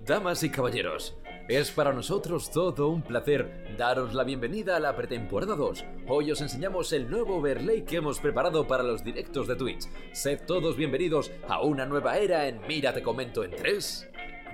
Damas 0.05 0.43
y 0.43 0.51
caballeros, 0.51 1.17
es 1.47 1.71
para 1.71 1.91
nosotros 1.91 2.51
todo 2.51 2.89
un 2.89 3.01
placer 3.01 3.75
daros 3.75 4.13
la 4.13 4.23
bienvenida 4.23 4.75
a 4.75 4.79
la 4.79 4.95
pretemporada 4.95 5.55
2. 5.55 5.83
Hoy 6.07 6.29
os 6.29 6.41
enseñamos 6.41 6.93
el 6.93 7.09
nuevo 7.09 7.37
overlay 7.37 7.83
que 7.85 7.95
hemos 7.95 8.19
preparado 8.19 8.67
para 8.67 8.83
los 8.83 9.03
directos 9.03 9.47
de 9.47 9.55
Twitch. 9.55 9.87
Sed 10.11 10.41
todos 10.45 10.77
bienvenidos 10.77 11.31
a 11.47 11.61
una 11.61 11.87
nueva 11.87 12.19
era 12.19 12.47
en 12.47 12.61
Mira 12.67 12.93
te 12.93 13.01
comento 13.01 13.43
en 13.43 13.55
3, 13.55 14.07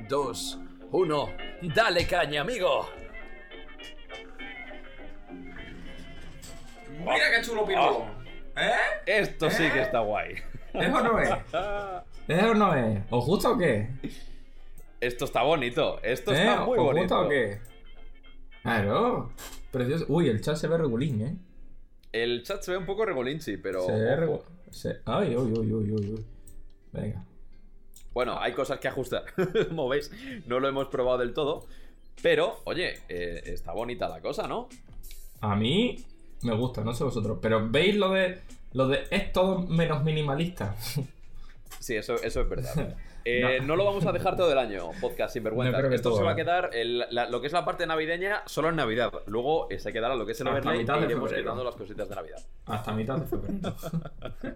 2, 0.08 0.60
1. 0.92 1.30
¡Dale 1.76 2.08
caña, 2.08 2.42
amigo! 2.44 2.88
Mira 6.98 7.32
qué 7.36 7.42
chulo 7.46 7.66
pirulo. 7.66 8.06
¿Eh? 8.56 8.72
Esto 9.06 9.50
sí 9.50 9.70
que 9.70 9.80
¿Eh? 9.80 9.82
está 9.82 10.00
guay. 10.00 10.36
¿Eso 10.74 11.04
no 11.04 11.20
es? 11.20 11.30
¿Eso 12.30 12.54
no 12.54 12.74
es? 12.74 13.00
¿O 13.10 13.20
justo 13.20 13.52
o 13.52 13.58
qué? 13.58 13.90
Esto 15.02 15.26
está 15.26 15.42
bonito. 15.42 16.00
Esto 16.04 16.32
está 16.32 16.62
¿Eh? 16.62 16.66
muy 16.66 16.78
bonito. 16.78 17.20
o 17.20 17.28
qué? 17.28 17.60
Claro. 18.62 19.32
Precioso. 19.72 20.06
Uy, 20.08 20.30
el 20.30 20.42
chat 20.42 20.56
se 20.56 20.68
ve 20.68 20.78
regulín, 20.78 21.22
¿eh? 21.22 21.38
El 22.12 22.44
chat 22.44 22.62
se 22.62 22.72
ve 22.72 22.78
un 22.78 22.86
poco 22.86 23.04
regulín, 23.04 23.42
sí, 23.42 23.58
pero. 23.58 23.86
Se 23.86 23.92
ve 23.94 24.16
regulín. 24.16 24.46
Ay, 25.06 25.36
uy, 25.36 25.52
uy, 25.52 25.74
uy, 25.74 25.92
uy, 25.92 26.12
uy. 26.12 26.26
Venga. 26.92 27.26
Bueno, 28.14 28.40
hay 28.40 28.54
cosas 28.54 28.80
que 28.80 28.88
ajustar. 28.88 29.26
Como 29.70 29.90
veis, 29.90 30.12
no 30.46 30.60
lo 30.60 30.68
hemos 30.68 30.88
probado 30.88 31.18
del 31.18 31.34
todo. 31.34 31.66
Pero, 32.22 32.62
oye, 32.66 33.00
eh, 33.10 33.42
está 33.46 33.72
bonita 33.72 34.08
la 34.08 34.22
cosa, 34.22 34.48
¿no? 34.48 34.70
A 35.40 35.56
mí 35.56 36.06
me 36.44 36.56
gusta, 36.56 36.84
no 36.84 36.94
sé 36.94 37.04
vosotros. 37.04 37.40
Pero 37.42 37.70
¿veis 37.70 37.96
lo 37.96 38.12
de. 38.12 38.40
Lo 38.74 38.88
de 38.88 39.04
es 39.10 39.34
todo 39.34 39.60
menos 39.60 40.04
minimalista? 40.04 40.76
Sí, 41.80 41.96
eso, 41.96 42.14
eso 42.22 42.42
es 42.42 42.50
verdad. 42.50 42.96
Eh, 43.26 43.60
no. 43.64 43.76
lo 43.76 43.86
vamos 43.86 44.06
a 44.06 44.12
dejar 44.12 44.36
todo 44.36 44.52
el 44.52 44.58
año, 44.58 44.90
podcast 45.00 45.34
sin 45.34 45.44
vergüenza. 45.44 45.82
No 45.82 45.90
Esto 45.94 46.10
todo, 46.10 46.18
se 46.20 46.24
va 46.24 46.32
a 46.32 46.34
¿eh? 46.34 46.36
quedar, 46.38 46.70
el- 46.74 47.06
la- 47.12 47.30
lo 47.30 47.40
que 47.42 47.48
es 47.48 47.54
la 47.54 47.64
parte 47.66 47.86
navideña, 47.86 48.42
solo 48.46 48.70
en 48.70 48.76
Navidad. 48.76 49.12
Luego 49.28 49.70
eh, 49.70 49.80
se 49.80 49.92
quedará 49.94 50.16
lo 50.16 50.26
que 50.26 50.32
es 50.32 50.42
el 50.42 50.48
Hasta 50.48 50.72
mitad 50.72 50.98
y 50.98 51.00
de 51.02 51.06
iremos 51.06 51.32
quitando 51.34 51.64
las 51.64 51.76
cositas 51.76 52.10
de 52.10 52.16
Navidad. 52.16 52.40
Hasta 52.66 52.92
mitad 52.94 53.18
de 53.18 53.28
febrero. 53.28 53.76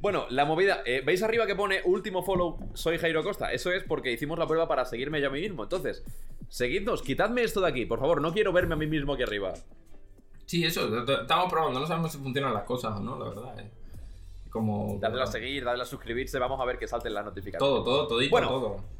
Bueno, 0.00 0.26
la 0.30 0.44
movida. 0.44 0.82
eh, 0.86 1.02
¿Veis 1.04 1.22
arriba 1.24 1.44
que 1.46 1.56
pone 1.56 1.80
último 1.84 2.22
follow? 2.22 2.70
Soy 2.74 2.98
Jairo 2.98 3.24
Costa. 3.24 3.52
Eso 3.52 3.72
es 3.72 3.82
porque 3.82 4.12
hicimos 4.12 4.38
la 4.38 4.46
prueba 4.46 4.68
para 4.68 4.84
seguirme 4.84 5.20
yo 5.20 5.26
a 5.26 5.30
mí 5.30 5.40
mismo. 5.40 5.64
Entonces, 5.64 6.04
seguidnos, 6.48 7.02
quitadme 7.02 7.42
esto 7.42 7.60
de 7.60 7.68
aquí, 7.68 7.84
por 7.84 7.98
favor. 7.98 8.22
No 8.22 8.32
quiero 8.32 8.52
verme 8.52 8.74
a 8.74 8.78
mí 8.78 8.86
mismo 8.86 9.14
aquí 9.14 9.24
arriba. 9.24 9.54
Sí, 10.46 10.64
eso, 10.64 10.88
estamos 11.20 11.50
probando, 11.52 11.80
no 11.80 11.86
sabemos 11.86 12.12
si 12.12 12.18
funcionan 12.18 12.54
las 12.54 12.62
cosas 12.62 12.96
o 12.96 13.00
no, 13.00 13.18
la 13.18 13.28
verdad. 13.28 13.58
eh. 13.58 13.70
Como. 14.50 14.98
Dadle 15.00 15.22
a 15.22 15.26
seguir, 15.26 15.64
dadle 15.64 15.82
a 15.82 15.86
suscribirse. 15.86 16.38
Vamos 16.38 16.60
a 16.60 16.64
ver 16.64 16.78
que 16.78 16.86
salten 16.88 17.14
las 17.14 17.24
notificaciones. 17.24 17.68
Todo, 17.74 17.84
todo, 17.84 18.06
todito, 18.08 18.30
Bueno. 18.30 18.48
todo. 18.48 18.98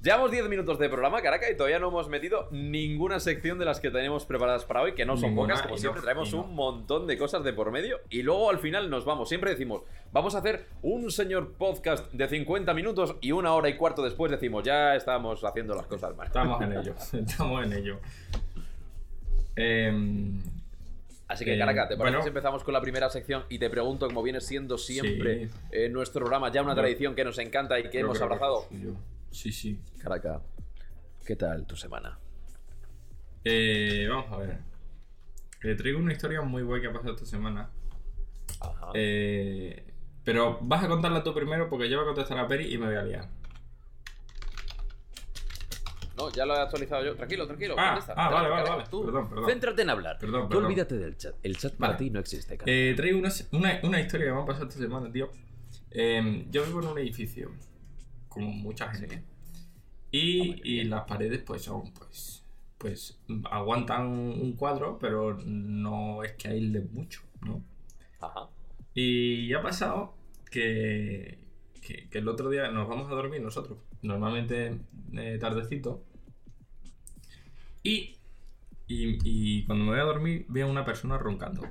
Llevamos 0.00 0.30
10 0.30 0.48
minutos 0.48 0.78
de 0.78 0.88
programa, 0.88 1.20
Caraca, 1.22 1.50
y 1.50 1.56
todavía 1.56 1.80
no 1.80 1.88
hemos 1.88 2.08
metido 2.08 2.46
ninguna 2.52 3.18
sección 3.18 3.58
de 3.58 3.64
las 3.64 3.80
que 3.80 3.90
tenemos 3.90 4.24
preparadas 4.26 4.64
para 4.64 4.80
hoy, 4.82 4.94
que 4.94 5.04
no 5.04 5.16
son 5.16 5.30
Ninguna, 5.30 5.54
pocas, 5.54 5.66
como 5.66 5.76
siempre 5.76 5.98
no- 5.98 6.04
traemos 6.04 6.32
no. 6.32 6.42
un 6.44 6.54
montón 6.54 7.08
de 7.08 7.18
cosas 7.18 7.42
de 7.42 7.52
por 7.52 7.72
medio, 7.72 7.98
y 8.08 8.22
luego 8.22 8.48
al 8.48 8.58
final 8.60 8.90
nos 8.90 9.04
vamos. 9.04 9.28
Siempre 9.28 9.50
decimos, 9.50 9.82
vamos 10.12 10.36
a 10.36 10.38
hacer 10.38 10.66
un 10.82 11.10
señor 11.10 11.54
podcast 11.54 12.12
de 12.12 12.28
50 12.28 12.74
minutos, 12.74 13.16
y 13.20 13.32
una 13.32 13.52
hora 13.54 13.70
y 13.70 13.76
cuarto 13.76 14.02
después 14.04 14.30
decimos, 14.30 14.62
ya 14.62 14.94
estamos 14.94 15.42
haciendo 15.42 15.74
las 15.74 15.86
cosas 15.86 16.14
mal. 16.16 16.28
Estamos 16.28 16.62
en 16.62 16.72
ello, 16.78 16.94
estamos 17.12 17.64
en 17.64 17.72
ello. 17.72 17.98
Em, 19.56 20.40
Así 21.28 21.44
que, 21.44 21.54
Eh, 21.54 21.58
Caraca, 21.58 21.86
¿te 21.88 21.96
parece 21.96 22.12
bueno. 22.16 22.22
si 22.22 22.28
empezamos 22.28 22.64
con 22.64 22.72
la 22.74 22.80
primera 22.80 23.10
sección 23.10 23.44
y 23.50 23.58
te 23.58 23.68
pregunto, 23.68 24.06
como 24.06 24.22
viene 24.22 24.40
siendo 24.40 24.78
siempre 24.78 25.48
Sí. 25.48 25.54
en 25.72 25.92
nuestro 25.92 26.20
programa, 26.20 26.50
ya 26.50 26.62
una 26.62 26.74
tradición 26.74 27.14
que 27.14 27.22
nos 27.24 27.38
encanta 27.38 27.78
y 27.78 27.90
que 27.90 28.00
hemos 28.00 28.20
abrazado? 28.22 28.66
Sí, 29.30 29.52
sí. 29.52 29.78
Caraca, 30.02 30.40
¿qué 31.26 31.36
tal 31.36 31.66
tu 31.66 31.76
semana? 31.76 32.18
Eh, 33.44 34.06
vamos 34.08 34.32
a 34.32 34.36
ver. 34.38 34.58
Te 35.60 35.74
traigo 35.74 35.98
una 35.98 36.12
historia 36.12 36.40
muy 36.42 36.62
guay 36.62 36.80
que 36.80 36.86
ha 36.88 36.92
pasado 36.92 37.14
esta 37.14 37.26
semana. 37.26 37.70
Ajá. 38.60 38.90
Eh, 38.94 39.84
pero 40.24 40.58
vas 40.62 40.82
a 40.84 40.88
contarla 40.88 41.22
tú 41.22 41.34
primero 41.34 41.68
porque 41.68 41.88
yo 41.90 41.98
voy 41.98 42.04
a 42.04 42.14
contestar 42.14 42.38
a 42.38 42.48
Peri 42.48 42.72
y 42.72 42.78
me 42.78 42.86
voy 42.86 42.96
a 42.96 43.02
liar. 43.02 43.28
No, 46.18 46.30
ya 46.30 46.44
lo 46.44 46.54
he 46.54 46.58
actualizado 46.60 47.04
yo. 47.04 47.14
Tranquilo, 47.14 47.46
tranquilo. 47.46 47.74
Ah, 47.78 47.98
ah, 48.16 48.30
vale, 48.30 48.48
vale, 48.48 48.68
vale. 48.68 48.84
tú. 48.90 49.04
Perdón, 49.04 49.28
perdón. 49.28 49.46
Céntrate 49.48 49.82
en 49.82 49.90
hablar. 49.90 50.18
Perdón, 50.18 50.42
Tú 50.42 50.48
perdón. 50.48 50.64
olvídate 50.66 50.98
del 50.98 51.16
chat. 51.16 51.34
El 51.42 51.56
chat 51.56 51.74
para 51.76 51.96
ti 51.96 52.10
no 52.10 52.18
existe, 52.20 52.56
caraca. 52.58 52.70
Eh, 52.70 52.94
traigo 52.96 53.18
una, 53.18 53.30
una, 53.52 53.80
una 53.84 54.00
historia 54.00 54.26
que 54.26 54.32
me 54.32 54.40
ha 54.40 54.44
pasado 54.44 54.66
esta 54.68 54.80
semana, 54.80 55.10
tío. 55.12 55.30
Eh, 55.90 56.46
yo 56.50 56.64
vivo 56.66 56.80
en 56.82 56.88
un 56.88 56.98
edificio, 56.98 57.50
como 58.28 58.50
mucha 58.50 58.92
gente. 58.92 59.22
Y, 60.10 60.60
y 60.64 60.84
las 60.84 61.04
paredes, 61.04 61.42
pues 61.46 61.62
son, 61.62 61.92
pues, 61.92 62.42
pues 62.78 63.20
aguantan 63.50 64.06
un 64.06 64.54
cuadro, 64.54 64.98
pero 64.98 65.36
no 65.44 66.22
es 66.24 66.32
que 66.32 66.48
aísle 66.48 66.80
mucho, 66.92 67.20
¿no? 67.42 67.62
Ajá. 68.20 68.48
Y 68.94 69.52
ha 69.52 69.62
pasado 69.62 70.14
que, 70.50 71.38
que, 71.82 72.08
que 72.08 72.18
el 72.18 72.28
otro 72.28 72.48
día 72.50 72.70
nos 72.70 72.88
vamos 72.88 73.10
a 73.12 73.14
dormir 73.14 73.40
nosotros, 73.42 73.78
normalmente 74.02 74.78
eh, 75.12 75.36
tardecito. 75.40 76.02
Y, 77.82 78.18
y, 78.86 79.18
y 79.24 79.64
cuando 79.66 79.84
me 79.84 79.90
voy 79.92 80.00
a 80.00 80.04
dormir 80.04 80.46
veo 80.48 80.66
a 80.66 80.70
una 80.70 80.84
persona 80.84 81.18
roncando. 81.18 81.62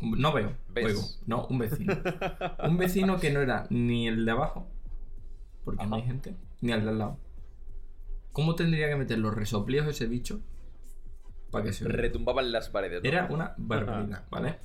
No 0.00 0.32
veo, 0.32 0.56
¿Ves? 0.70 0.86
oigo, 0.86 1.02
no, 1.26 1.46
un 1.46 1.58
vecino. 1.58 1.96
un 2.64 2.76
vecino 2.76 3.20
que 3.20 3.30
no 3.30 3.40
era 3.40 3.66
ni 3.70 4.08
el 4.08 4.24
de 4.24 4.32
abajo, 4.32 4.68
porque 5.64 5.86
no 5.86 5.94
hay 5.94 6.02
gente, 6.02 6.34
ni 6.60 6.72
el 6.72 6.82
de 6.82 6.90
al 6.90 6.98
lado. 6.98 7.18
¿Cómo 8.32 8.56
tendría 8.56 8.88
que 8.88 8.96
meter 8.96 9.18
los 9.18 9.32
resoplidos 9.32 9.86
ese 9.86 10.06
bicho 10.06 10.40
para 11.52 11.66
que 11.66 11.72
se? 11.72 11.86
Retumbaban 11.86 12.50
las 12.50 12.70
paredes. 12.70 13.02
¿no? 13.02 13.08
Era 13.08 13.26
una 13.30 13.54
barbaridad, 13.58 14.26
¿vale? 14.30 14.58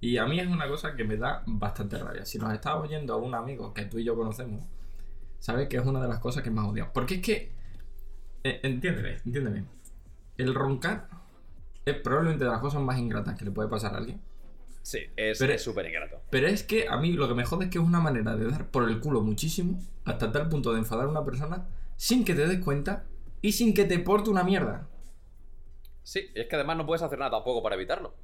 Y 0.00 0.18
a 0.18 0.26
mí 0.26 0.38
es 0.38 0.46
una 0.46 0.68
cosa 0.68 0.94
que 0.94 1.04
me 1.04 1.16
da 1.16 1.42
bastante 1.46 1.98
rabia. 1.98 2.24
Si 2.24 2.38
nos 2.38 2.52
está 2.52 2.76
oyendo 2.76 3.16
un 3.18 3.34
amigo 3.34 3.72
que 3.72 3.86
tú 3.86 3.98
y 3.98 4.04
yo 4.04 4.14
conocemos, 4.14 4.64
sabes 5.38 5.68
que 5.68 5.78
es 5.78 5.86
una 5.86 6.02
de 6.02 6.08
las 6.08 6.18
cosas 6.20 6.42
que 6.42 6.50
más 6.50 6.66
odiamos. 6.66 6.92
Porque 6.92 7.14
es 7.14 7.22
que, 7.22 7.52
eh, 8.44 8.60
entiéndeme, 8.62 9.16
entiéndeme. 9.24 9.64
El 10.36 10.54
roncar 10.54 11.08
es 11.84 11.96
probablemente 11.96 12.44
de 12.44 12.50
las 12.50 12.60
cosas 12.60 12.82
más 12.82 12.98
ingratas 12.98 13.38
que 13.38 13.44
le 13.44 13.50
puede 13.50 13.68
pasar 13.68 13.94
a 13.94 13.98
alguien. 13.98 14.20
Sí, 14.82 14.98
es 15.16 15.38
súper 15.62 15.86
ingrato. 15.86 16.20
Pero 16.30 16.46
es 16.46 16.62
que 16.62 16.88
a 16.88 16.98
mí 16.98 17.12
lo 17.12 17.26
que 17.26 17.34
me 17.34 17.44
jode 17.44 17.64
es 17.64 17.70
que 17.70 17.78
es 17.78 17.84
una 17.84 18.00
manera 18.00 18.36
de 18.36 18.50
dar 18.50 18.70
por 18.70 18.88
el 18.88 19.00
culo 19.00 19.22
muchísimo, 19.22 19.78
hasta 20.04 20.30
tal 20.30 20.48
punto 20.48 20.72
de 20.72 20.80
enfadar 20.80 21.06
a 21.06 21.10
una 21.10 21.24
persona, 21.24 21.66
sin 21.96 22.24
que 22.24 22.34
te 22.34 22.46
des 22.46 22.62
cuenta 22.62 23.06
y 23.40 23.52
sin 23.52 23.72
que 23.72 23.84
te 23.84 23.98
porte 23.98 24.28
una 24.28 24.44
mierda. 24.44 24.88
Sí, 26.02 26.30
es 26.34 26.48
que 26.48 26.56
además 26.56 26.76
no 26.76 26.86
puedes 26.86 27.02
hacer 27.02 27.18
nada 27.18 27.30
tampoco 27.30 27.62
para 27.62 27.76
evitarlo. 27.76 28.14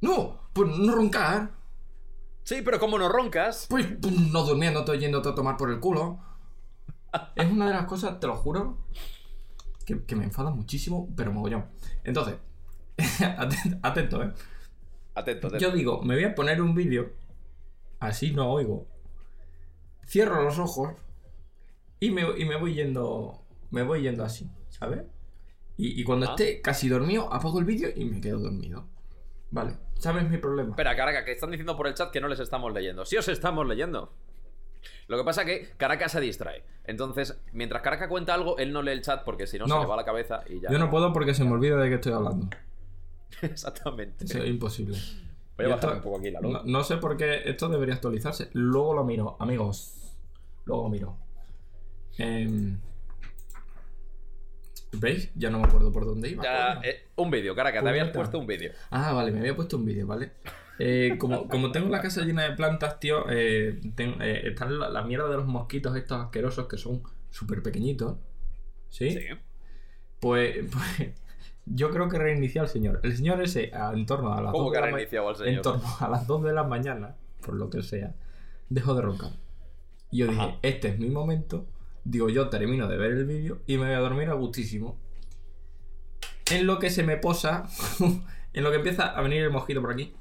No, 0.00 0.50
pues 0.52 0.76
no 0.76 0.92
roncar. 0.92 1.52
Sí, 2.42 2.62
pero 2.64 2.80
como 2.80 2.98
no 2.98 3.08
roncas. 3.08 3.66
Pues, 3.68 3.86
pues, 4.00 4.18
no 4.18 4.42
durmiéndote, 4.42 4.98
yéndote 4.98 5.28
a 5.28 5.34
tomar 5.34 5.56
por 5.56 5.70
el 5.70 5.80
culo. 5.80 6.18
Es 7.36 7.50
una 7.50 7.66
de 7.68 7.74
las 7.74 7.86
cosas, 7.86 8.20
te 8.20 8.26
lo 8.26 8.36
juro, 8.36 8.78
que, 9.88 10.04
que 10.04 10.14
me 10.16 10.24
enfada 10.24 10.50
muchísimo, 10.50 11.08
pero 11.16 11.32
mogollón. 11.32 11.64
Entonces, 12.04 12.34
atento, 13.38 13.78
atento, 13.82 14.22
¿eh? 14.22 14.32
Atento, 15.14 15.46
atento. 15.46 15.58
Yo 15.58 15.70
digo, 15.70 16.02
me 16.02 16.14
voy 16.14 16.24
a 16.24 16.34
poner 16.34 16.60
un 16.60 16.74
vídeo, 16.74 17.12
así 17.98 18.32
no 18.32 18.50
oigo. 18.52 18.86
Cierro 20.06 20.42
los 20.42 20.58
ojos 20.58 20.92
y 22.00 22.10
me, 22.10 22.22
y 22.38 22.44
me 22.44 22.56
voy 22.56 22.74
yendo, 22.74 23.42
me 23.70 23.82
voy 23.82 24.02
yendo 24.02 24.24
así, 24.24 24.50
¿sabes? 24.68 25.04
Y, 25.78 25.98
y 26.00 26.04
cuando 26.04 26.26
Ah. 26.26 26.30
esté 26.30 26.60
casi 26.60 26.88
dormido, 26.90 27.32
apago 27.32 27.58
el 27.58 27.64
vídeo 27.64 27.88
y 27.96 28.04
me 28.04 28.20
quedo 28.20 28.40
dormido. 28.40 28.86
Vale, 29.50 29.76
¿sabes 29.98 30.28
mi 30.28 30.36
problema? 30.36 30.70
Espera, 30.70 30.94
Caraca, 30.94 31.24
que 31.24 31.32
están 31.32 31.50
diciendo 31.50 31.76
por 31.76 31.86
el 31.86 31.94
chat 31.94 32.10
que 32.10 32.20
no 32.20 32.28
les 32.28 32.40
estamos 32.40 32.72
leyendo. 32.74 33.06
Sí 33.06 33.16
os 33.16 33.28
estamos 33.28 33.66
leyendo. 33.66 34.12
Lo 35.08 35.16
que 35.18 35.24
pasa 35.24 35.44
que 35.44 35.70
Caraca 35.76 36.08
se 36.08 36.20
distrae. 36.20 36.62
Entonces, 36.84 37.38
mientras 37.52 37.82
Caraca 37.82 38.08
cuenta 38.08 38.34
algo, 38.34 38.56
él 38.58 38.72
no 38.72 38.82
lee 38.82 38.92
el 38.92 39.02
chat 39.02 39.24
porque 39.24 39.46
si 39.46 39.58
no, 39.58 39.66
se 39.68 39.78
le 39.78 39.86
va 39.86 39.96
la 39.96 40.04
cabeza 40.04 40.42
y 40.48 40.60
ya. 40.60 40.70
Yo 40.70 40.78
no 40.78 40.90
puedo 40.90 41.12
porque 41.12 41.34
se 41.34 41.44
me 41.44 41.52
olvida 41.52 41.76
de 41.76 41.88
qué 41.88 41.94
estoy 41.96 42.12
hablando. 42.12 42.48
Exactamente. 43.42 44.24
Eso 44.24 44.38
es 44.38 44.48
imposible. 44.48 44.96
Voy 45.56 45.66
a 45.66 45.68
bajar 45.70 45.84
esto- 45.84 45.96
un 45.96 46.02
poco 46.02 46.18
aquí 46.18 46.30
la 46.30 46.40
luz. 46.40 46.52
No, 46.52 46.62
no 46.64 46.84
sé 46.84 46.96
por 46.98 47.16
qué 47.16 47.42
esto 47.44 47.68
debería 47.68 47.94
actualizarse. 47.94 48.48
Luego 48.52 48.94
lo 48.94 49.04
miro, 49.04 49.36
amigos. 49.40 50.14
Luego 50.64 50.84
lo 50.84 50.88
miro. 50.88 51.16
Em, 52.18 52.78
¿Veis? 54.92 55.30
Ya 55.34 55.50
no 55.50 55.58
me 55.58 55.66
acuerdo 55.66 55.92
por 55.92 56.06
dónde 56.06 56.30
iba. 56.30 56.42
Ya, 56.42 56.80
eh, 56.82 57.08
un 57.16 57.30
vídeo, 57.30 57.54
Caraca, 57.54 57.82
te 57.82 57.88
habías 57.88 58.08
puesto 58.10 58.38
un 58.38 58.46
vídeo. 58.46 58.72
Ah, 58.90 59.12
vale, 59.12 59.30
me 59.32 59.40
había 59.40 59.54
puesto 59.54 59.76
un 59.76 59.84
vídeo, 59.84 60.06
¿vale? 60.06 60.32
Eh, 60.78 61.16
como, 61.18 61.48
como 61.48 61.72
tengo 61.72 61.88
la 61.88 62.00
casa 62.00 62.22
llena 62.22 62.44
de 62.44 62.52
plantas, 62.54 63.00
tío, 63.00 63.24
eh, 63.30 63.80
ten- 63.96 64.20
eh, 64.22 64.42
están 64.48 64.78
la, 64.78 64.88
la 64.88 65.02
mierda 65.02 65.28
de 65.28 65.36
los 65.36 65.46
mosquitos 65.46 65.96
estos 65.96 66.20
asquerosos 66.20 66.68
que 66.68 66.76
son 66.78 67.02
súper 67.30 67.62
pequeñitos. 67.62 68.16
¿Sí? 68.88 69.10
Sí. 69.10 69.18
Pues, 70.20 70.56
pues 70.72 71.10
yo 71.66 71.90
creo 71.90 72.08
que 72.08 72.18
reinicia 72.18 72.62
al 72.62 72.68
señor. 72.68 73.00
El 73.02 73.16
señor 73.16 73.42
ese, 73.42 73.72
a- 73.74 73.92
en 73.92 74.06
torno 74.06 74.32
a 74.32 74.40
las 74.40 74.52
¿Cómo 74.52 74.64
2 74.64 74.72
que 74.72 74.76
de 74.78 74.80
la 74.82 74.86
al 74.96 75.30
en 75.30 75.36
señor? 75.36 75.62
torno 75.62 75.88
a 76.00 76.08
las 76.08 76.26
2 76.26 76.42
de 76.44 76.52
la 76.52 76.64
mañana, 76.64 77.16
por 77.44 77.54
lo 77.54 77.70
que 77.70 77.82
sea, 77.82 78.14
dejó 78.68 78.94
de 78.94 79.02
roncar. 79.02 79.32
Y 80.10 80.18
yo 80.18 80.26
dije, 80.28 80.58
este 80.62 80.88
es 80.88 80.98
mi 80.98 81.10
momento. 81.10 81.66
Digo, 82.04 82.28
yo 82.30 82.48
termino 82.48 82.88
de 82.88 82.96
ver 82.96 83.12
el 83.12 83.26
vídeo 83.26 83.60
y 83.66 83.76
me 83.76 83.86
voy 83.86 83.94
a 83.94 83.98
dormir 83.98 84.30
a 84.30 84.34
gustísimo. 84.34 84.98
En 86.50 86.66
lo 86.66 86.78
que 86.78 86.88
se 86.90 87.02
me 87.02 87.16
posa, 87.18 87.64
en 88.54 88.64
lo 88.64 88.70
que 88.70 88.76
empieza 88.76 89.06
a 89.08 89.20
venir 89.20 89.42
el 89.42 89.50
mosquito 89.50 89.80
por 89.82 89.92
aquí. 89.92 90.14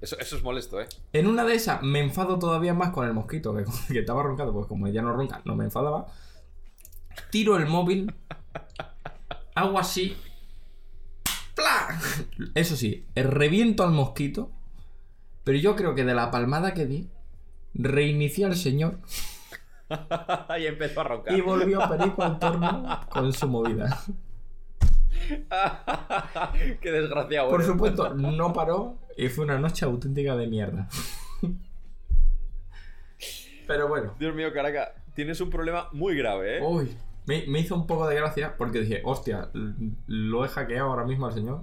Eso, 0.00 0.18
eso 0.18 0.36
es 0.36 0.42
molesto, 0.42 0.80
¿eh? 0.80 0.86
En 1.12 1.26
una 1.26 1.44
de 1.44 1.54
esas 1.54 1.82
me 1.82 2.00
enfado 2.00 2.38
todavía 2.38 2.74
más 2.74 2.90
con 2.90 3.06
el 3.06 3.14
mosquito, 3.14 3.54
que, 3.54 3.64
que 3.92 4.00
estaba 4.00 4.22
roncando, 4.22 4.52
pues 4.52 4.66
como 4.66 4.88
ya 4.88 5.02
no 5.02 5.12
ronca, 5.12 5.40
no 5.44 5.56
me 5.56 5.64
enfadaba. 5.64 6.06
Tiro 7.30 7.56
el 7.56 7.66
móvil, 7.66 8.12
hago 9.54 9.78
así. 9.78 10.16
¡Pla! 11.54 12.00
Eso 12.54 12.76
sí, 12.76 13.06
reviento 13.14 13.84
al 13.84 13.92
mosquito, 13.92 14.50
pero 15.44 15.56
yo 15.58 15.76
creo 15.76 15.94
que 15.94 16.04
de 16.04 16.14
la 16.14 16.30
palmada 16.30 16.74
que 16.74 16.86
di, 16.86 17.08
reinicié 17.74 18.44
al 18.44 18.56
señor 18.56 18.98
y 20.58 20.66
empezó 20.66 21.00
a 21.00 21.04
roncar. 21.04 21.36
y 21.36 21.40
volvió 21.40 21.80
Perico 21.88 22.22
al 22.22 22.38
torno 22.38 23.00
con 23.08 23.32
su 23.32 23.48
movida. 23.48 24.00
Qué 26.80 26.92
desgraciado. 26.92 27.48
Por 27.50 27.60
eres. 27.60 27.72
supuesto, 27.72 28.14
no 28.14 28.52
paró 28.52 28.98
y 29.16 29.28
fue 29.28 29.44
una 29.44 29.58
noche 29.58 29.84
auténtica 29.84 30.36
de 30.36 30.46
mierda. 30.46 30.88
Pero 33.66 33.88
bueno, 33.88 34.14
Dios 34.18 34.34
mío, 34.34 34.52
Caraca. 34.52 34.94
tienes 35.14 35.40
un 35.40 35.50
problema 35.50 35.88
muy 35.92 36.16
grave, 36.16 36.58
¿eh? 36.58 36.60
Uy, 36.62 36.96
me, 37.26 37.44
me 37.46 37.60
hizo 37.60 37.74
un 37.74 37.86
poco 37.86 38.06
de 38.06 38.16
gracia 38.16 38.56
porque 38.58 38.80
dije, 38.80 39.00
hostia, 39.04 39.50
lo 40.06 40.44
he 40.44 40.48
hackeado 40.48 40.90
ahora 40.90 41.04
mismo 41.04 41.26
al 41.26 41.32
señor. 41.32 41.62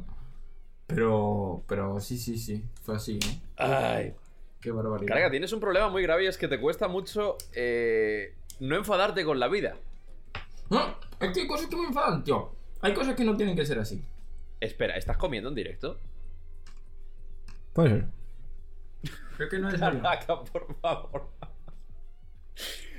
Pero, 0.87 1.63
pero 1.67 1.99
sí, 1.99 2.17
sí, 2.17 2.37
sí, 2.37 2.65
fue 2.81 2.95
así, 2.95 3.17
¿eh? 3.17 3.41
Ay. 3.57 4.13
Qué 4.59 4.71
barbaridad. 4.71 5.07
Caraca, 5.07 5.31
tienes 5.31 5.51
un 5.53 5.59
problema 5.59 5.89
muy 5.89 6.03
grave 6.03 6.25
y 6.25 6.27
es 6.27 6.37
que 6.37 6.47
te 6.47 6.59
cuesta 6.59 6.87
mucho 6.87 7.37
eh, 7.53 8.35
no 8.59 8.75
enfadarte 8.75 9.23
con 9.23 9.39
la 9.39 9.47
vida. 9.47 9.75
No, 10.69 10.97
es 11.19 11.31
que 11.31 11.41
hay 11.41 11.47
cosas 11.47 11.67
que 11.67 11.75
me 11.75 11.85
enfadan, 11.85 12.23
tío. 12.23 12.51
Hay 12.81 12.93
cosas 12.93 13.15
que 13.15 13.23
no 13.23 13.37
tienen 13.37 13.55
que 13.55 13.65
ser 13.65 13.79
así. 13.79 14.03
Espera, 14.59 14.95
¿estás 14.95 15.17
comiendo 15.17 15.49
en 15.49 15.55
directo? 15.55 15.99
Puede 17.73 17.89
ser. 17.89 18.05
Creo 19.37 19.49
que 19.49 19.59
no 19.59 19.69
es 19.69 19.79
Caraca, 19.79 20.43
por 20.43 20.75
favor. 20.79 21.29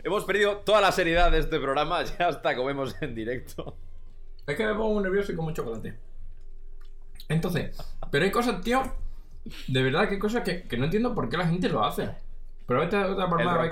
Hemos 0.05 0.25
perdido 0.25 0.59
toda 0.59 0.81
la 0.81 0.91
seriedad 0.91 1.31
de 1.31 1.39
este 1.39 1.61
programa, 1.61 2.03
ya 2.19 2.29
hasta 2.29 2.57
comemos 2.57 3.01
en 3.01 3.15
directo. 3.15 3.77
Es 4.47 4.57
que 4.57 4.67
me 4.67 4.75
pongo 4.75 4.95
muy 4.95 5.03
nervioso 5.05 5.33
y 5.33 5.37
como 5.37 5.53
chocolate. 5.53 5.97
Entonces, 7.29 7.77
pero 8.11 8.25
hay 8.25 8.31
cosas, 8.31 8.61
tío. 8.61 8.83
De 9.69 9.83
verdad 9.83 10.09
que 10.09 10.15
hay 10.15 10.21
cosas 10.21 10.43
que, 10.43 10.65
que 10.65 10.77
no 10.77 10.85
entiendo 10.85 11.15
por 11.15 11.29
qué 11.29 11.37
la 11.37 11.47
gente 11.47 11.69
lo 11.69 11.85
hace. 11.85 12.11
Pero 12.67 12.83
esta 12.83 13.05
es 13.05 13.11
otra 13.11 13.29
forma 13.29 13.63
de. 13.63 13.71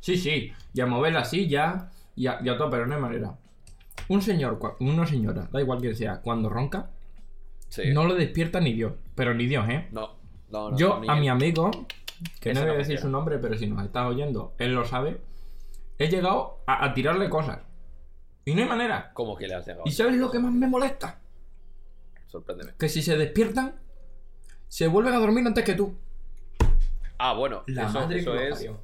Sí, 0.00 0.16
sí. 0.16 0.52
Y 0.72 0.80
a 0.80 0.86
mover 0.86 1.12
la 1.12 1.24
silla. 1.24 1.90
Y 2.16 2.26
a, 2.28 2.38
y 2.42 2.48
a 2.48 2.56
todo, 2.56 2.70
pero 2.70 2.86
no 2.86 2.94
hay 2.94 3.00
manera. 3.00 3.36
Un 4.08 4.22
señor, 4.22 4.58
una 4.80 5.06
señora, 5.06 5.48
da 5.52 5.60
igual 5.60 5.80
que 5.80 5.94
sea, 5.94 6.20
cuando 6.20 6.48
ronca, 6.48 6.90
Sí. 7.68 7.90
no 7.92 8.04
lo 8.04 8.14
despierta 8.14 8.60
ni 8.60 8.72
Dios. 8.72 8.92
Pero 9.14 9.34
ni 9.34 9.46
Dios, 9.46 9.68
¿eh? 9.68 9.88
No, 9.92 10.16
no, 10.50 10.70
no. 10.70 10.76
Yo, 10.76 11.00
a 11.08 11.16
mi 11.16 11.28
amigo, 11.28 11.70
que 12.40 12.52
no 12.54 12.60
voy 12.62 12.70
a 12.70 12.74
decir 12.74 12.98
su 12.98 13.08
nombre, 13.08 13.38
pero 13.38 13.56
si 13.56 13.66
nos 13.66 13.84
estás 13.84 14.06
oyendo, 14.06 14.54
él 14.58 14.74
lo 14.74 14.84
sabe. 14.84 15.20
He 15.98 16.08
llegado 16.08 16.60
a, 16.66 16.84
a 16.84 16.94
tirarle 16.94 17.28
cosas. 17.30 17.60
Y 18.44 18.54
no 18.54 18.62
hay 18.62 18.68
manera. 18.68 19.10
¿Cómo 19.14 19.36
que 19.36 19.48
le 19.48 19.54
has 19.54 19.66
llegado? 19.66 19.84
¿Y 19.86 19.90
sabes 19.92 20.16
lo 20.16 20.30
que 20.30 20.38
más 20.38 20.52
me 20.52 20.66
molesta? 20.68 21.18
Sorpréndeme. 22.26 22.72
Que 22.78 22.88
si 22.88 23.00
se 23.02 23.16
despiertan, 23.16 23.76
se 24.68 24.86
vuelven 24.86 25.14
a 25.14 25.18
dormir 25.18 25.46
antes 25.46 25.64
que 25.64 25.74
tú. 25.74 25.96
Ah, 27.18 27.32
bueno, 27.32 27.62
La 27.68 27.84
eso, 27.84 28.00
madre 28.00 28.18
eso 28.20 28.34
es. 28.34 28.54
parió. 28.54 28.80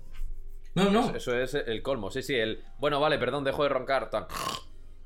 No, 0.75 0.91
no. 0.91 1.01
Eso, 1.15 1.37
eso 1.37 1.59
es 1.59 1.67
el 1.67 1.83
colmo. 1.83 2.11
Sí, 2.11 2.23
sí, 2.23 2.35
el. 2.37 2.63
Bueno, 2.79 3.01
vale, 3.01 3.19
perdón, 3.19 3.45
dejo 3.45 3.65
de 3.65 3.69
roncar. 3.69 4.09
tan. 4.09 4.27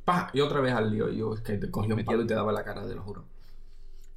Pa, 0.05 0.31
y 0.33 0.41
otra 0.41 0.61
vez 0.61 0.73
al 0.75 0.91
lío. 0.91 1.09
Yo 1.11 1.35
es 1.35 1.41
que 1.41 1.57
te 1.57 1.71
cogía 1.71 1.95
un 1.95 2.05
palo 2.05 2.23
y 2.23 2.27
te 2.27 2.35
daba 2.35 2.53
la 2.53 2.65
cara, 2.65 2.87
te 2.87 2.95
lo 2.95 3.03
juro. 3.03 3.25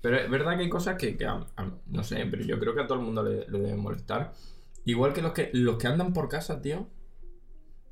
Pero 0.01 0.17
es 0.17 0.29
verdad 0.29 0.55
que 0.57 0.63
hay 0.63 0.69
cosas 0.69 0.95
que, 0.97 1.17
que 1.17 1.25
a- 1.25 1.45
a- 1.55 1.71
no 1.87 2.03
sé, 2.03 2.25
pero 2.29 2.43
yo 2.43 2.59
creo 2.59 2.75
que 2.75 2.81
a 2.81 2.87
todo 2.87 2.99
el 2.99 3.05
mundo 3.05 3.23
le, 3.23 3.47
le 3.47 3.59
debe 3.59 3.75
molestar. 3.77 4.33
Igual 4.85 5.13
que 5.13 5.21
los 5.21 5.31
que 5.33 5.49
los 5.53 5.77
que 5.77 5.87
andan 5.87 6.13
por 6.13 6.29
casa, 6.29 6.61
tío, 6.61 6.87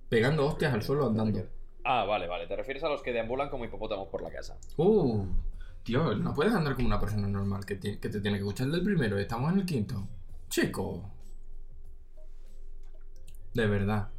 pegando 0.09 0.45
hostias 0.45 0.73
al 0.73 0.83
suelo 0.83 1.07
andando. 1.07 1.41
Ah, 1.83 2.05
vale, 2.05 2.27
vale. 2.27 2.47
Te 2.47 2.55
refieres 2.55 2.83
a 2.83 2.89
los 2.89 3.01
que 3.01 3.11
deambulan 3.13 3.49
como 3.49 3.65
hipopótamos 3.65 4.07
por 4.09 4.21
la 4.21 4.29
casa. 4.31 4.57
Uh, 4.77 5.25
tío, 5.83 6.15
no 6.15 6.33
puedes 6.33 6.53
andar 6.53 6.75
como 6.75 6.87
una 6.87 6.99
persona 6.99 7.27
normal 7.27 7.65
que, 7.65 7.75
ti- 7.75 7.97
que 7.97 8.09
te 8.09 8.19
tiene 8.21 8.37
que 8.37 8.43
escuchar 8.43 8.67
del 8.67 8.83
primero. 8.83 9.17
Estamos 9.17 9.51
en 9.53 9.59
el 9.59 9.65
quinto. 9.65 10.07
Chico. 10.49 11.11
De 13.53 13.67
verdad. 13.67 14.09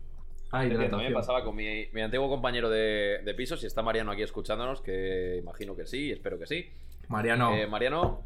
Ay, 0.58 0.70
Entiendo, 0.70 0.96
a 0.96 0.98
mí 0.98 1.04
me 1.04 1.10
hidratación. 1.10 1.14
pasaba 1.14 1.44
con 1.44 1.54
mi, 1.56 1.86
mi 1.92 2.00
antiguo 2.00 2.28
compañero 2.28 2.68
de, 2.70 3.20
de 3.24 3.34
piso. 3.34 3.56
Si 3.56 3.66
está 3.66 3.82
Mariano 3.82 4.12
aquí 4.12 4.22
escuchándonos, 4.22 4.80
que 4.80 5.36
imagino 5.38 5.74
que 5.76 5.86
sí, 5.86 6.10
espero 6.12 6.38
que 6.38 6.46
sí. 6.46 6.70
Mariano. 7.08 7.54
Eh, 7.54 7.66
Mariano, 7.66 8.24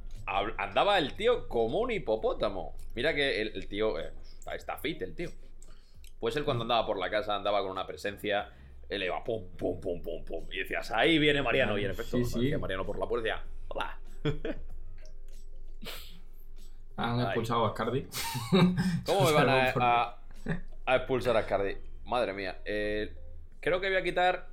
andaba 0.58 0.98
el 0.98 1.14
tío 1.14 1.48
como 1.48 1.80
un 1.80 1.90
hipopótamo. 1.90 2.74
Mira 2.94 3.14
que 3.14 3.40
el, 3.42 3.48
el 3.54 3.66
tío 3.68 3.98
eh, 3.98 4.12
está- 4.54 4.76
fit, 4.78 5.00
el 5.02 5.14
tío. 5.14 5.30
Pues 6.18 6.36
él 6.36 6.44
cuando 6.44 6.62
andaba 6.62 6.86
por 6.86 6.98
la 6.98 7.10
casa 7.10 7.34
andaba 7.36 7.62
con 7.62 7.70
una 7.70 7.86
presencia. 7.86 8.50
Él 8.88 9.04
iba 9.04 9.22
pum, 9.22 9.44
pum, 9.56 9.80
pum, 9.80 10.02
pum, 10.02 10.24
pum. 10.24 10.46
Y 10.52 10.58
decías, 10.58 10.90
ahí 10.90 11.18
viene 11.18 11.42
Mariano. 11.42 11.78
Y 11.78 11.84
en 11.84 11.92
efecto, 11.92 12.18
Sí, 12.24 12.56
Mariano 12.56 12.84
por 12.84 12.98
la 12.98 13.06
puerta 13.06 13.28
decía, 13.28 13.44
hola. 13.68 13.98
Han 16.96 17.20
expulsado 17.20 17.64
a 17.66 17.70
Scardi. 17.70 18.06
¿Cómo 19.06 19.24
me 19.26 19.32
van 19.32 19.48
a, 19.48 19.70
a- 19.76 20.18
a 20.86 20.96
expulsar 20.96 21.36
a 21.36 21.46
Cardi? 21.46 21.76
Madre 22.10 22.32
mía. 22.34 22.58
eh, 22.64 23.14
creo 23.60 23.80
que 23.80 23.88
voy 23.88 23.96
a 23.96 24.02
quitar. 24.02 24.48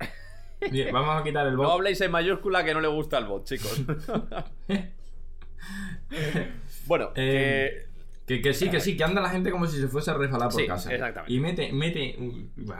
Bien, 0.70 0.90
vamos 0.92 1.20
a 1.20 1.22
quitar 1.22 1.46
el 1.46 1.56
No 1.56 1.64
bot. 1.64 1.72
habléis 1.72 2.00
en 2.00 2.10
mayúscula 2.10 2.64
que 2.64 2.72
no 2.72 2.80
le 2.80 2.88
gusta 2.88 3.18
el 3.18 3.26
bot, 3.26 3.44
chicos. 3.44 3.82
bueno, 6.86 7.12
Eh, 7.16 7.86
Que, 7.86 7.93
que 8.26 8.54
sí, 8.54 8.70
que 8.70 8.80
sí, 8.80 8.96
que 8.96 9.04
anda 9.04 9.20
la 9.20 9.28
gente 9.28 9.50
como 9.50 9.66
si 9.66 9.78
se 9.78 9.86
fuese 9.88 10.10
a 10.10 10.14
resbalar 10.14 10.48
por 10.48 10.60
Sí, 10.60 10.66
casa. 10.66 10.92
exactamente. 10.92 11.32
Y 11.32 11.40
mete, 11.40 11.72
mete. 11.72 12.16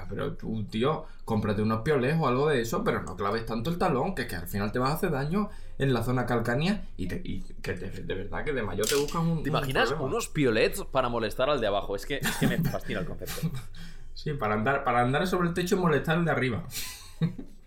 pero 0.08 0.32
tú, 0.34 0.64
tío, 0.64 1.04
cómprate 1.24 1.60
unos 1.62 1.82
piolés 1.82 2.16
o 2.18 2.26
algo 2.26 2.48
de 2.48 2.62
eso, 2.62 2.82
pero 2.82 3.02
no 3.02 3.14
claves 3.14 3.44
tanto 3.44 3.68
el 3.70 3.76
talón, 3.78 4.14
que, 4.14 4.26
que 4.26 4.36
al 4.36 4.48
final 4.48 4.72
te 4.72 4.78
vas 4.78 4.90
a 4.90 4.94
hacer 4.94 5.10
daño 5.10 5.50
en 5.78 5.92
la 5.92 6.02
zona 6.02 6.24
calcánea 6.24 6.86
y, 6.96 7.08
te, 7.08 7.20
y 7.24 7.40
que 7.60 7.74
te- 7.74 7.90
de 7.90 8.14
verdad 8.14 8.42
que 8.44 8.52
de 8.54 8.62
mayor 8.62 8.86
te 8.86 8.94
buscas 8.94 9.22
un. 9.22 9.42
¿te 9.42 9.50
imaginas 9.50 9.94
unos 9.98 10.28
piolets 10.28 10.82
para 10.84 11.08
molestar 11.10 11.50
al 11.50 11.60
de 11.60 11.66
abajo? 11.66 11.94
Es 11.94 12.06
que, 12.06 12.16
es 12.16 12.36
que 12.36 12.46
me 12.46 12.58
fascina 12.58 13.00
el 13.00 13.06
concepto. 13.06 13.50
Sí, 14.16 14.32
para 14.32 14.54
andar, 14.54 14.84
para 14.84 15.00
andar 15.02 15.26
sobre 15.26 15.48
el 15.48 15.54
techo 15.54 15.74
y 15.74 15.78
molestar 15.80 16.16
el 16.16 16.24
de 16.24 16.30
arriba. 16.30 16.64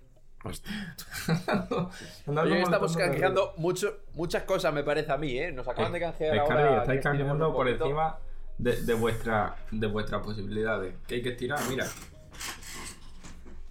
Oye, 2.27 2.61
estamos 2.61 2.95
canjeando 2.97 3.53
mucho, 3.57 3.99
muchas 4.13 4.43
cosas, 4.43 4.73
me 4.73 4.83
parece 4.83 5.11
a 5.11 5.17
mí, 5.17 5.37
¿eh? 5.37 5.51
Nos 5.51 5.67
acaban 5.67 5.91
de 5.91 5.99
canjear 5.99 6.35
Es 6.35 6.41
ahora. 6.41 6.55
Cardi, 6.55 6.73
que 6.73 6.81
estáis 6.81 7.01
canjeando 7.01 7.53
por 7.53 7.67
encima 7.67 8.17
de, 8.57 8.81
de, 8.81 8.93
vuestra, 8.93 9.55
de 9.71 9.87
vuestras 9.87 10.21
posibilidades. 10.21 10.95
Que 11.07 11.15
hay 11.15 11.21
que 11.21 11.29
estirar, 11.29 11.59
mira. 11.69 11.85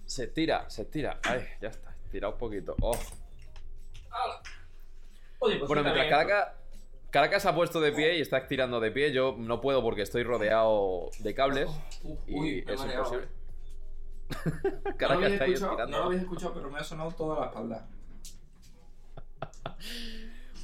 Se 0.05 0.27
tira, 0.27 0.69
se 0.69 0.85
tira. 0.85 1.19
Ay, 1.23 1.45
ya 1.61 1.69
está. 1.69 1.93
Tira 2.11 2.29
un 2.29 2.37
poquito. 2.37 2.75
Oh. 2.81 2.97
Oye, 5.39 5.57
pues 5.57 5.67
Bueno, 5.67 5.83
mientras 5.83 6.07
Caracas, 6.07 6.47
Caracas 7.11 7.43
se 7.43 7.49
ha 7.49 7.55
puesto 7.55 7.79
de 7.81 7.91
pie 7.91 8.17
y 8.17 8.21
está 8.21 8.37
estirando 8.37 8.79
de 8.79 8.91
pie, 8.91 9.11
yo 9.11 9.35
no 9.37 9.61
puedo 9.61 9.81
porque 9.81 10.01
estoy 10.01 10.23
rodeado 10.23 11.09
de 11.19 11.33
cables. 11.33 11.69
y 12.27 12.59
es 12.59 12.81
imposible. 12.83 13.27
Caracas 14.97 15.31
está 15.31 15.43
ahí 15.45 15.53
estirando. 15.53 15.87
no 15.87 15.97
lo 15.99 16.03
habéis 16.05 16.21
escuchado, 16.21 16.53
pero 16.53 16.69
me 16.69 16.79
ha 16.79 16.83
sonado 16.83 17.11
toda 17.11 17.39
la 17.39 17.45
espalda. 17.47 17.87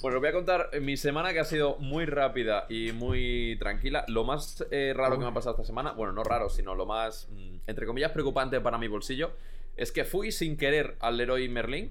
Bueno, 0.02 0.18
os 0.18 0.22
voy 0.22 0.30
a 0.32 0.34
contar 0.34 0.70
eh, 0.74 0.82
mi 0.82 0.98
semana 0.98 1.32
que 1.32 1.40
ha 1.40 1.46
sido 1.46 1.78
muy 1.78 2.06
rápida 2.06 2.66
y 2.68 2.92
muy 2.92 3.56
tranquila. 3.58 4.04
Lo 4.10 4.26
más 4.26 4.62
eh, 4.70 4.92
raro 4.94 5.18
que 5.18 5.24
me 5.24 5.30
ha 5.30 5.34
pasado 5.34 5.56
esta 5.56 5.64
semana, 5.66 5.94
bueno, 5.94 6.12
no 6.12 6.26
raro, 6.26 6.50
sino 6.50 6.76
lo 6.76 6.86
más, 6.86 7.30
mm, 7.32 7.60
entre 7.68 7.86
comillas, 7.86 8.12
preocupante 8.12 8.60
para 8.60 8.78
mi 8.78 8.90
bolsillo, 8.90 9.32
es 9.78 9.94
que 9.94 10.04
fui 10.04 10.34
sin 10.34 10.58
querer 10.58 10.98
al 11.00 11.16
Leroy 11.16 11.48
Merlin, 11.48 11.90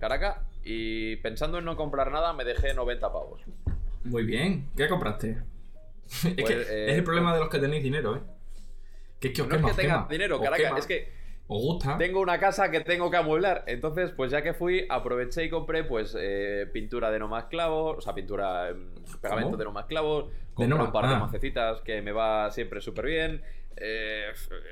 Caracas, 0.00 0.38
y 0.64 1.14
pensando 1.18 1.58
en 1.58 1.64
no 1.64 1.76
comprar 1.76 2.10
nada, 2.10 2.32
me 2.32 2.42
dejé 2.42 2.74
90 2.74 3.12
pavos. 3.12 3.40
Muy 4.02 4.24
bien. 4.24 4.68
¿Qué 4.76 4.88
compraste? 4.88 5.38
es 6.08 6.34
Pues, 6.34 6.34
que 6.34 6.54
eh, 6.60 6.90
es 6.90 6.98
el 6.98 7.04
problema 7.04 7.34
de 7.34 7.38
los 7.38 7.50
que 7.50 7.60
tenéis 7.60 7.84
dinero, 7.84 8.16
¿eh? 8.16 8.20
Que 9.32 9.42
os 9.42 9.48
No 9.48 9.54
es 9.56 9.62
que 9.62 9.82
tenga 9.82 9.94
quema. 9.94 10.06
dinero, 10.10 10.40
Caracas, 10.40 10.78
es 10.78 10.86
que 10.86 11.24
tengo 11.98 12.20
una 12.20 12.38
casa 12.40 12.70
que 12.70 12.80
tengo 12.80 13.10
que 13.10 13.16
amueblar. 13.18 13.64
Entonces, 13.66 14.10
pues 14.12 14.30
ya 14.30 14.42
que 14.42 14.54
fui, 14.54 14.86
aproveché 14.88 15.44
y 15.44 15.50
compré, 15.50 15.84
pues, 15.84 16.16
eh, 16.18 16.66
pintura 16.72 17.10
de 17.10 17.18
no 17.18 17.28
más 17.28 17.44
clavos, 17.44 17.98
o 17.98 18.00
sea, 18.00 18.14
pintura, 18.14 18.70
em, 18.70 18.94
pegamento 19.20 19.50
¿Cómo? 19.50 19.56
de 19.58 19.64
no 19.64 19.72
más 19.72 19.86
clavos, 19.86 20.26
compré 20.54 20.68
no 20.68 20.84
un 20.84 20.92
par 20.92 21.08
de 21.08 21.14
ah. 21.14 21.18
macecitas 21.18 21.80
que 21.82 22.00
me 22.02 22.12
va 22.12 22.50
siempre 22.50 22.80
súper 22.80 23.06
bien, 23.06 23.42
eh, 23.76 24.26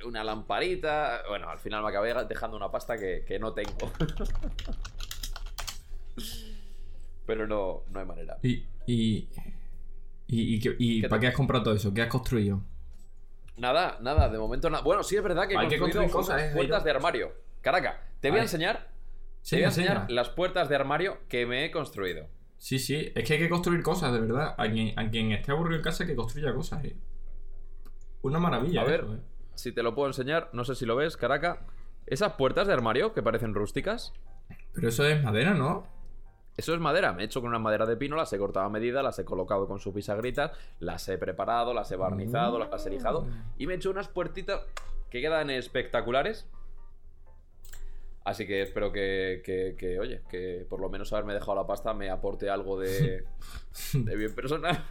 una 0.06 0.24
lamparita. 0.24 1.22
Bueno, 1.28 1.50
al 1.50 1.58
final 1.58 1.82
me 1.82 1.88
acabé 1.88 2.14
dejando 2.26 2.56
una 2.56 2.70
pasta 2.70 2.96
que, 2.96 3.24
que 3.26 3.38
no 3.38 3.52
tengo. 3.52 3.92
Pero 7.26 7.46
no, 7.46 7.82
no 7.90 8.00
hay 8.00 8.06
manera. 8.06 8.36
Y. 8.42 8.64
y... 8.86 9.28
¿Y, 10.28 10.54
y, 10.54 10.60
qué- 10.60 10.76
y 10.78 11.00
¿Qué 11.02 11.08
para 11.10 11.20
qué 11.20 11.26
has 11.26 11.34
comprado 11.34 11.64
todo 11.64 11.74
eso? 11.74 11.92
¿Qué 11.92 12.00
has 12.00 12.08
construido? 12.08 12.62
Nada, 13.62 13.96
nada, 14.00 14.28
de 14.28 14.38
momento 14.38 14.68
nada. 14.68 14.82
Bueno, 14.82 15.04
sí 15.04 15.14
es 15.16 15.22
verdad 15.22 15.46
que 15.46 15.54
he 15.54 15.78
construido 15.78 16.10
cosas, 16.10 16.34
unas 16.36 16.50
¿eh, 16.50 16.54
puertas 16.56 16.82
de 16.82 16.90
armario. 16.90 17.32
Caraca, 17.60 18.02
te 18.18 18.30
voy 18.30 18.40
a 18.40 18.42
enseñar, 18.42 18.88
Sí, 19.40 19.50
te 19.50 19.56
voy 19.58 19.64
a 19.64 19.68
enseñar 19.68 19.96
enseña. 19.98 20.14
las 20.16 20.30
puertas 20.30 20.68
de 20.68 20.74
armario 20.74 21.18
que 21.28 21.46
me 21.46 21.64
he 21.64 21.70
construido. 21.70 22.26
Sí, 22.58 22.80
sí. 22.80 23.12
Es 23.14 23.24
que 23.24 23.34
hay 23.34 23.38
que 23.38 23.48
construir 23.48 23.80
cosas, 23.84 24.12
de 24.12 24.18
verdad. 24.20 24.56
A 24.58 24.68
quien, 24.68 24.98
a 24.98 25.08
quien 25.08 25.30
esté 25.30 25.52
aburrido 25.52 25.76
en 25.76 25.82
casa 25.84 26.04
que 26.04 26.16
construya 26.16 26.52
cosas, 26.52 26.84
¿eh? 26.84 26.96
Una 28.22 28.40
maravilla, 28.40 28.80
A 28.82 28.84
ver. 28.84 29.00
eso, 29.04 29.14
¿eh? 29.14 29.18
Si 29.54 29.70
te 29.72 29.84
lo 29.84 29.94
puedo 29.94 30.08
enseñar, 30.08 30.48
no 30.52 30.64
sé 30.64 30.74
si 30.74 30.84
lo 30.84 30.96
ves, 30.96 31.16
Caraca. 31.16 31.64
Esas 32.06 32.32
puertas 32.32 32.66
de 32.66 32.72
armario 32.72 33.14
que 33.14 33.22
parecen 33.22 33.54
rústicas, 33.54 34.12
Pero 34.72 34.88
eso 34.88 35.06
es 35.06 35.22
madera, 35.22 35.54
¿no? 35.54 35.86
Eso 36.56 36.74
es 36.74 36.80
madera. 36.80 37.12
Me 37.12 37.22
he 37.22 37.26
hecho 37.26 37.40
con 37.40 37.48
una 37.50 37.58
madera 37.58 37.86
de 37.86 37.96
pino, 37.96 38.16
las 38.16 38.32
he 38.32 38.38
cortado 38.38 38.66
a 38.66 38.70
medida, 38.70 39.02
las 39.02 39.18
he 39.18 39.24
colocado 39.24 39.66
con 39.66 39.78
sus 39.80 39.94
bisagritas, 39.94 40.52
las 40.80 41.08
he 41.08 41.16
preparado, 41.18 41.72
las 41.74 41.90
he 41.92 41.96
barnizado, 41.96 42.58
las 42.58 42.86
he 42.86 42.90
lijado 42.90 43.26
y 43.58 43.66
me 43.66 43.74
he 43.74 43.76
hecho 43.76 43.90
unas 43.90 44.08
puertitas 44.08 44.60
que 45.10 45.20
quedan 45.20 45.50
espectaculares. 45.50 46.46
Así 48.24 48.46
que 48.46 48.62
espero 48.62 48.92
que, 48.92 49.42
que- 49.44 49.74
que, 49.76 49.98
oye, 49.98 50.22
que 50.30 50.64
por 50.70 50.80
lo 50.80 50.88
menos 50.88 51.12
haberme 51.12 51.34
dejado 51.34 51.56
la 51.56 51.66
pasta 51.66 51.92
me 51.92 52.08
aporte 52.08 52.48
algo 52.50 52.78
de, 52.78 53.24
de 53.94 54.16
bien 54.16 54.32
personal. 54.34 54.84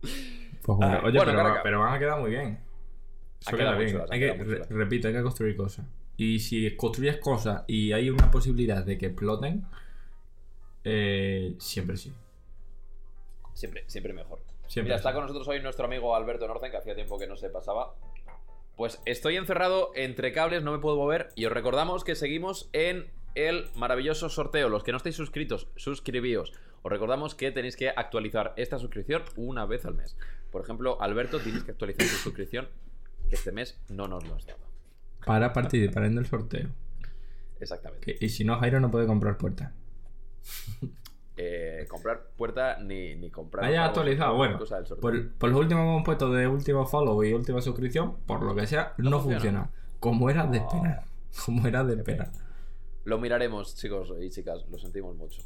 Pues 0.00 0.78
bueno, 0.78 0.94
Ah, 0.96 1.00
oye, 1.04 1.16
bueno, 1.18 1.32
pero, 1.32 1.54
pero 1.62 1.80
van 1.80 1.94
a 1.94 1.98
quedar 1.98 2.20
muy 2.20 2.30
bien. 2.30 2.60
Eso 3.40 3.56
queda 3.56 3.74
bien. 3.76 3.90
chulas, 3.90 4.10
Hay 4.10 4.20
que, 4.20 4.32
re- 4.34 4.64
repito, 4.68 5.08
hay 5.08 5.14
que 5.14 5.22
construir 5.22 5.56
cosas. 5.56 5.84
Y 6.16 6.40
si 6.40 6.76
construyes 6.76 7.18
cosas 7.18 7.64
y 7.66 7.92
hay 7.92 8.10
una 8.10 8.30
posibilidad 8.30 8.84
de 8.84 8.98
que 8.98 9.06
exploten, 9.06 9.64
eh, 10.84 11.54
siempre 11.58 11.96
sí. 11.96 12.12
Siempre, 13.54 13.84
siempre 13.86 14.12
mejor. 14.12 14.40
Siempre 14.66 14.90
Mira, 14.90 14.96
está 14.96 15.12
con 15.12 15.22
nosotros 15.22 15.46
hoy 15.48 15.60
nuestro 15.60 15.84
amigo 15.84 16.14
Alberto 16.16 16.48
Norten, 16.48 16.70
que 16.70 16.78
hacía 16.78 16.94
tiempo 16.94 17.18
que 17.18 17.26
no 17.26 17.36
se 17.36 17.50
pasaba. 17.50 17.94
Pues 18.76 19.00
estoy 19.04 19.36
encerrado 19.36 19.92
entre 19.94 20.32
cables, 20.32 20.62
no 20.62 20.72
me 20.72 20.78
puedo 20.78 20.96
mover. 20.96 21.28
Y 21.34 21.44
os 21.44 21.52
recordamos 21.52 22.04
que 22.04 22.14
seguimos 22.14 22.70
en 22.72 23.10
el 23.34 23.68
maravilloso 23.74 24.28
sorteo. 24.28 24.68
Los 24.68 24.82
que 24.82 24.92
no 24.92 24.96
estáis 24.96 25.16
suscritos, 25.16 25.68
suscribíos. 25.76 26.52
Os 26.82 26.90
recordamos 26.90 27.34
que 27.34 27.52
tenéis 27.52 27.76
que 27.76 27.90
actualizar 27.90 28.54
esta 28.56 28.78
suscripción 28.78 29.22
una 29.36 29.66
vez 29.66 29.84
al 29.84 29.94
mes. 29.94 30.16
Por 30.50 30.62
ejemplo, 30.62 31.00
Alberto, 31.00 31.38
tienes 31.38 31.64
que 31.64 31.70
actualizar 31.72 32.06
tu 32.06 32.14
suscripción, 32.16 32.68
que 33.28 33.36
este 33.36 33.52
mes 33.52 33.78
no 33.88 34.08
nos 34.08 34.26
lo 34.26 34.34
has 34.34 34.46
dado. 34.46 34.71
Para 35.26 35.52
participar 35.52 36.04
en 36.04 36.18
el 36.18 36.26
sorteo. 36.26 36.68
Exactamente. 37.60 38.16
Que- 38.18 38.24
y 38.24 38.28
si 38.28 38.44
no, 38.44 38.58
Jairo 38.58 38.80
no 38.80 38.90
puede 38.90 39.06
comprar 39.06 39.36
puertas. 39.38 39.72
Eh, 41.36 41.86
comprar 41.88 42.26
puerta 42.36 42.78
ni, 42.80 43.14
ni 43.14 43.30
comprar. 43.30 43.64
Haya 43.64 43.86
actualizado, 43.86 44.34
bueno. 44.36 44.58
Por, 45.00 45.32
por 45.32 45.50
los 45.50 45.60
últimos 45.60 45.82
que 45.84 45.88
hemos 45.90 46.04
puesto 46.04 46.30
de 46.30 46.46
último 46.46 46.86
follow 46.86 47.24
y 47.24 47.32
última 47.32 47.60
suscripción, 47.62 48.18
por 48.26 48.42
lo 48.42 48.54
que 48.54 48.66
sea, 48.66 48.92
no, 48.98 49.18
funciona. 49.20 49.32
funciona. 49.40 49.70
Como 49.98 50.28
era 50.28 50.46
de 50.46 50.58
Oh. 50.60 50.62
esperar. 50.66 51.04
Como 51.46 51.66
era 51.66 51.84
de 51.84 51.94
esperar. 51.94 52.30
Lo 53.04 53.18
miraremos, 53.18 53.74
chicos 53.76 54.12
y 54.20 54.28
chicas, 54.30 54.64
lo 54.70 54.78
sentimos 54.78 55.16
mucho. 55.16 55.40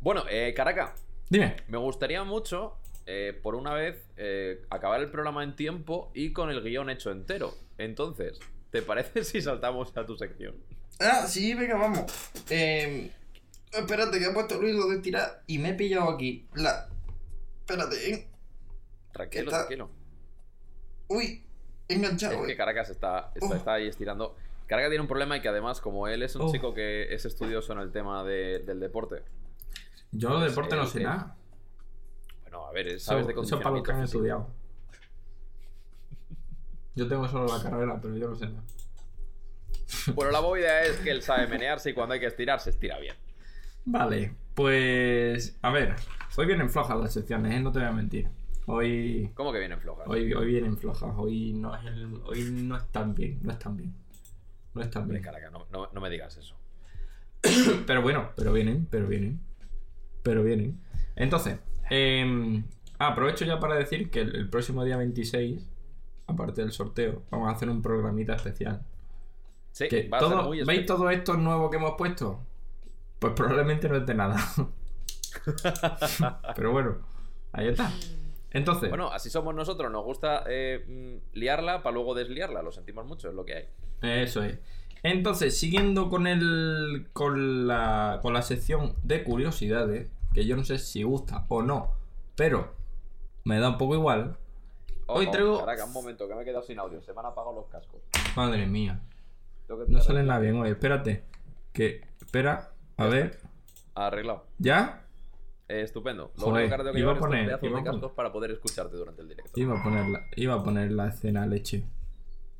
Bueno, 0.00 0.22
eh, 0.30 0.54
Caraca, 0.56 0.94
Dime. 1.28 1.56
me 1.68 1.76
gustaría 1.78 2.24
mucho, 2.24 2.74
eh, 3.04 3.38
por 3.42 3.54
una 3.54 3.74
vez, 3.74 4.08
eh, 4.16 4.62
acabar 4.70 5.00
el 5.00 5.10
programa 5.10 5.44
en 5.44 5.54
tiempo 5.54 6.10
y 6.14 6.32
con 6.32 6.50
el 6.50 6.62
guion 6.62 6.88
hecho 6.90 7.10
entero. 7.12 7.52
Entonces, 7.78 8.40
¿te 8.76 8.82
parece 8.82 9.24
si 9.24 9.40
saltamos 9.40 9.96
a 9.96 10.04
tu 10.04 10.16
sección? 10.16 10.54
Ah, 11.00 11.26
sí, 11.26 11.54
venga, 11.54 11.76
vamos. 11.76 12.04
Eh, 12.50 13.10
espérate, 13.72 14.18
que 14.18 14.26
he 14.26 14.30
puesto 14.32 14.60
ruido 14.60 14.88
de 14.90 14.98
tirar 14.98 15.42
y 15.46 15.58
me 15.58 15.70
he 15.70 15.74
pillado 15.74 16.10
aquí. 16.10 16.46
La. 16.54 16.88
Espérate, 17.60 18.10
¿eh? 18.12 18.28
Tranquilo, 19.12 19.44
Está- 19.44 19.56
tranquilo. 19.60 19.90
Uy, 21.08 21.42
enganchado. 21.88 22.40
Es 22.42 22.46
que 22.46 22.56
Caracas 22.56 22.90
está, 22.90 23.32
está, 23.34 23.46
Oh. 23.46 23.54
está 23.54 23.72
ahí 23.74 23.88
estirando. 23.88 24.36
Caracas 24.66 24.90
tiene 24.90 25.02
un 25.02 25.08
problema 25.08 25.36
y 25.36 25.40
que 25.40 25.48
además, 25.48 25.80
como 25.80 26.06
él 26.08 26.22
es 26.22 26.34
un 26.36 26.42
Oh. 26.42 26.52
chico 26.52 26.74
que 26.74 27.14
es 27.14 27.24
estudioso 27.24 27.72
en 27.72 27.78
el 27.78 27.92
tema 27.92 28.24
de- 28.24 28.58
del 28.60 28.80
deporte. 28.80 29.22
Yo 30.12 30.30
Pues, 30.30 30.50
deporte 30.50 30.74
eh, 30.74 30.78
no 30.78 30.86
sé 30.86 31.00
eh, 31.00 31.04
nada. 31.04 31.36
Bueno, 32.42 32.66
a 32.66 32.72
ver, 32.72 32.88
Eso, 32.88 33.06
sabes 33.06 33.26
de 33.26 33.32
eso 33.32 33.42
es 33.42 33.50
para 33.50 33.60
condicionamiento 33.70 33.82
que 33.90 33.92
han 33.96 34.04
estudiado. 34.04 34.50
Yo 36.96 37.06
tengo 37.06 37.28
solo 37.28 37.46
la 37.56 37.62
carrera, 37.62 37.98
pero 38.00 38.16
yo 38.16 38.28
no 38.30 38.34
sé 38.34 38.46
nada. 38.48 38.62
Bueno, 40.14 40.32
la 40.32 40.40
movida 40.40 40.82
es 40.82 40.96
que 40.98 41.10
él 41.10 41.22
sabe 41.22 41.46
menearse 41.46 41.90
y 41.90 41.92
cuando 41.94 42.14
hay 42.14 42.20
que 42.20 42.26
estirar, 42.26 42.58
se 42.60 42.70
estira 42.70 42.98
bien. 42.98 43.14
Vale, 43.84 44.34
pues. 44.54 45.56
A 45.62 45.70
ver, 45.70 45.94
hoy 46.36 46.46
vienen 46.46 46.70
flojas 46.70 46.98
las 46.98 47.12
secciones, 47.12 47.54
¿eh? 47.54 47.60
No 47.60 47.70
te 47.70 47.78
voy 47.78 47.88
a 47.88 47.92
mentir. 47.92 48.28
Hoy. 48.66 49.30
¿Cómo 49.34 49.52
que 49.52 49.60
vienen 49.60 49.78
flojas? 49.80 50.08
Hoy, 50.08 50.32
hoy 50.34 50.46
vienen 50.46 50.76
flojas, 50.76 51.12
hoy 51.16 51.52
no 51.52 51.74
es 51.76 51.84
el- 51.84 52.20
hoy 52.24 52.42
no 52.50 52.76
están 52.76 53.14
bien, 53.14 53.38
no 53.42 53.52
están 53.52 53.76
bien. 53.76 53.94
No 54.74 54.82
están 54.82 55.08
bien. 55.08 55.22
Caracas, 55.22 55.52
no, 55.52 55.66
no- 55.70 55.88
no 55.92 56.00
me 56.00 56.10
digas 56.10 56.36
eso. 56.36 56.56
Pero 57.86 58.02
bueno, 58.02 58.30
pero 58.34 58.52
vienen, 58.52 58.86
pero 58.90 59.06
vienen. 59.06 59.38
Pero 60.24 60.42
vienen. 60.42 60.80
Entonces, 61.14 61.58
eh, 61.90 62.62
aprovecho 62.98 63.44
ya 63.44 63.60
para 63.60 63.76
decir 63.76 64.10
que 64.10 64.22
el, 64.22 64.34
el 64.34 64.48
próximo 64.50 64.82
día 64.84 64.96
26, 64.96 65.62
aparte 66.26 66.60
del 66.62 66.72
sorteo, 66.72 67.22
vamos 67.30 67.48
a 67.48 67.52
hacer 67.52 67.68
un 67.70 67.82
programita 67.82 68.34
especial. 68.34 68.82
Sí, 69.72 69.88
Que 69.88 70.08
va 70.08 70.18
todo- 70.18 70.44
muy 70.44 70.62
¿Veis 70.64 70.86
todo 70.86 71.10
esto 71.10 71.34
nuevo 71.36 71.70
que 71.70 71.76
hemos 71.76 71.92
puesto? 71.96 72.40
Pues 73.18 73.32
probablemente 73.34 73.88
no 73.88 73.96
es 73.96 74.06
de 74.06 74.14
nada. 74.14 74.36
pero 76.56 76.72
bueno, 76.72 76.96
ahí 77.52 77.68
está. 77.68 77.90
Entonces, 78.50 78.88
Bueno, 78.88 79.10
así 79.10 79.28
somos 79.28 79.54
nosotros, 79.54 79.90
nos 79.92 80.04
gusta 80.04 80.44
eh, 80.48 80.84
mm, 80.88 81.36
liarla 81.38 81.82
para 81.82 81.94
luego 81.94 82.14
desliarla, 82.14 82.62
lo 82.62 82.72
sentimos 82.72 83.04
mucho, 83.06 83.28
es 83.28 83.34
lo 83.34 83.44
que 83.44 83.54
hay. 83.54 83.68
Eso 84.22 84.42
es. 84.42 84.58
Entonces, 85.02 85.58
siguiendo 85.58 86.08
con 86.08 86.26
el. 86.26 87.08
con 87.12 87.66
la. 87.66 88.18
con 88.22 88.32
la 88.32 88.42
sección 88.42 88.94
de 89.02 89.24
curiosidades, 89.24 90.10
que 90.32 90.46
yo 90.46 90.56
no 90.56 90.64
sé 90.64 90.78
si 90.78 91.02
gusta 91.02 91.44
o 91.48 91.62
no, 91.62 91.92
pero 92.34 92.72
me 93.44 93.58
da 93.58 93.68
un 93.70 93.78
poco 93.78 93.94
igual. 93.94 94.36
Hoy 95.06 95.30
traigo- 95.30 95.60
Caracas, 95.60 95.86
un 95.86 95.92
momento, 95.92 96.28
que 96.28 96.34
me 96.34 96.42
he 96.42 96.44
quedado 96.44 96.62
sin 96.62 96.78
audio, 96.78 97.00
se 97.00 97.12
me 97.12 97.20
han 97.20 97.26
apagado 97.26 97.54
los 97.54 97.66
cascos. 97.68 98.00
Madre 98.36 98.66
mía. 98.66 99.00
No 99.88 100.00
sale 100.00 100.22
nada 100.22 100.40
bien 100.40 100.56
hoy. 100.56 100.70
Espérate. 100.70 101.24
Que. 101.72 102.02
Espera. 102.20 102.72
A 102.96 103.06
ver. 103.06 103.38
Arreglado. 103.94 104.46
¿Ya? 104.58 105.02
Eh, 105.68 105.82
estupendo. 105.82 106.32
Lo 106.36 106.44
Joder, 106.46 106.72
único 106.72 106.92
que 106.92 106.98
iba 107.00 107.12
a 107.12 107.18
poner- 107.18 107.46
pedazos 107.46 107.62
iba 107.68 107.76
de 107.76 107.80
a 107.80 107.84
poner- 107.84 107.92
cascos 108.00 108.12
para 108.12 108.32
poder 108.32 108.50
escucharte 108.52 108.96
durante 108.96 109.22
el 109.22 109.28
directo. 109.28 109.58
Iba 109.58 109.80
a 109.80 109.82
poner 109.82 110.06
la, 110.08 110.20
iba 110.36 110.54
a 110.54 110.62
poner 110.62 110.92
la 110.92 111.08
escena 111.08 111.46
leche. 111.46 111.84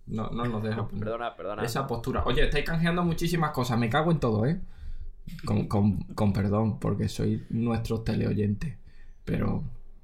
No, 0.07 0.29
no 0.31 0.45
nos 0.45 0.63
deja 0.63 0.87
poner. 0.87 1.05
Perdona, 1.05 1.37
perdona. 1.37 1.65
Esa 1.65 1.87
postura. 1.87 2.23
Oye, 2.25 2.45
estáis 2.45 2.65
canjeando 2.65 3.03
muchísimas 3.05 3.51
cosas. 3.53 3.79
Me 3.79 3.89
cago 3.91 4.11
en 4.11 4.21
todo, 4.21 4.47
¿eh? 4.47 4.61
Con, 5.45 5.67
con- 5.69 5.99
con 6.15 6.33
perdón, 6.33 6.79
porque 6.79 7.09
soy 7.09 7.45
nuestros 7.51 8.05
teleoyentes. 8.05 8.77
Pero, 9.25 9.63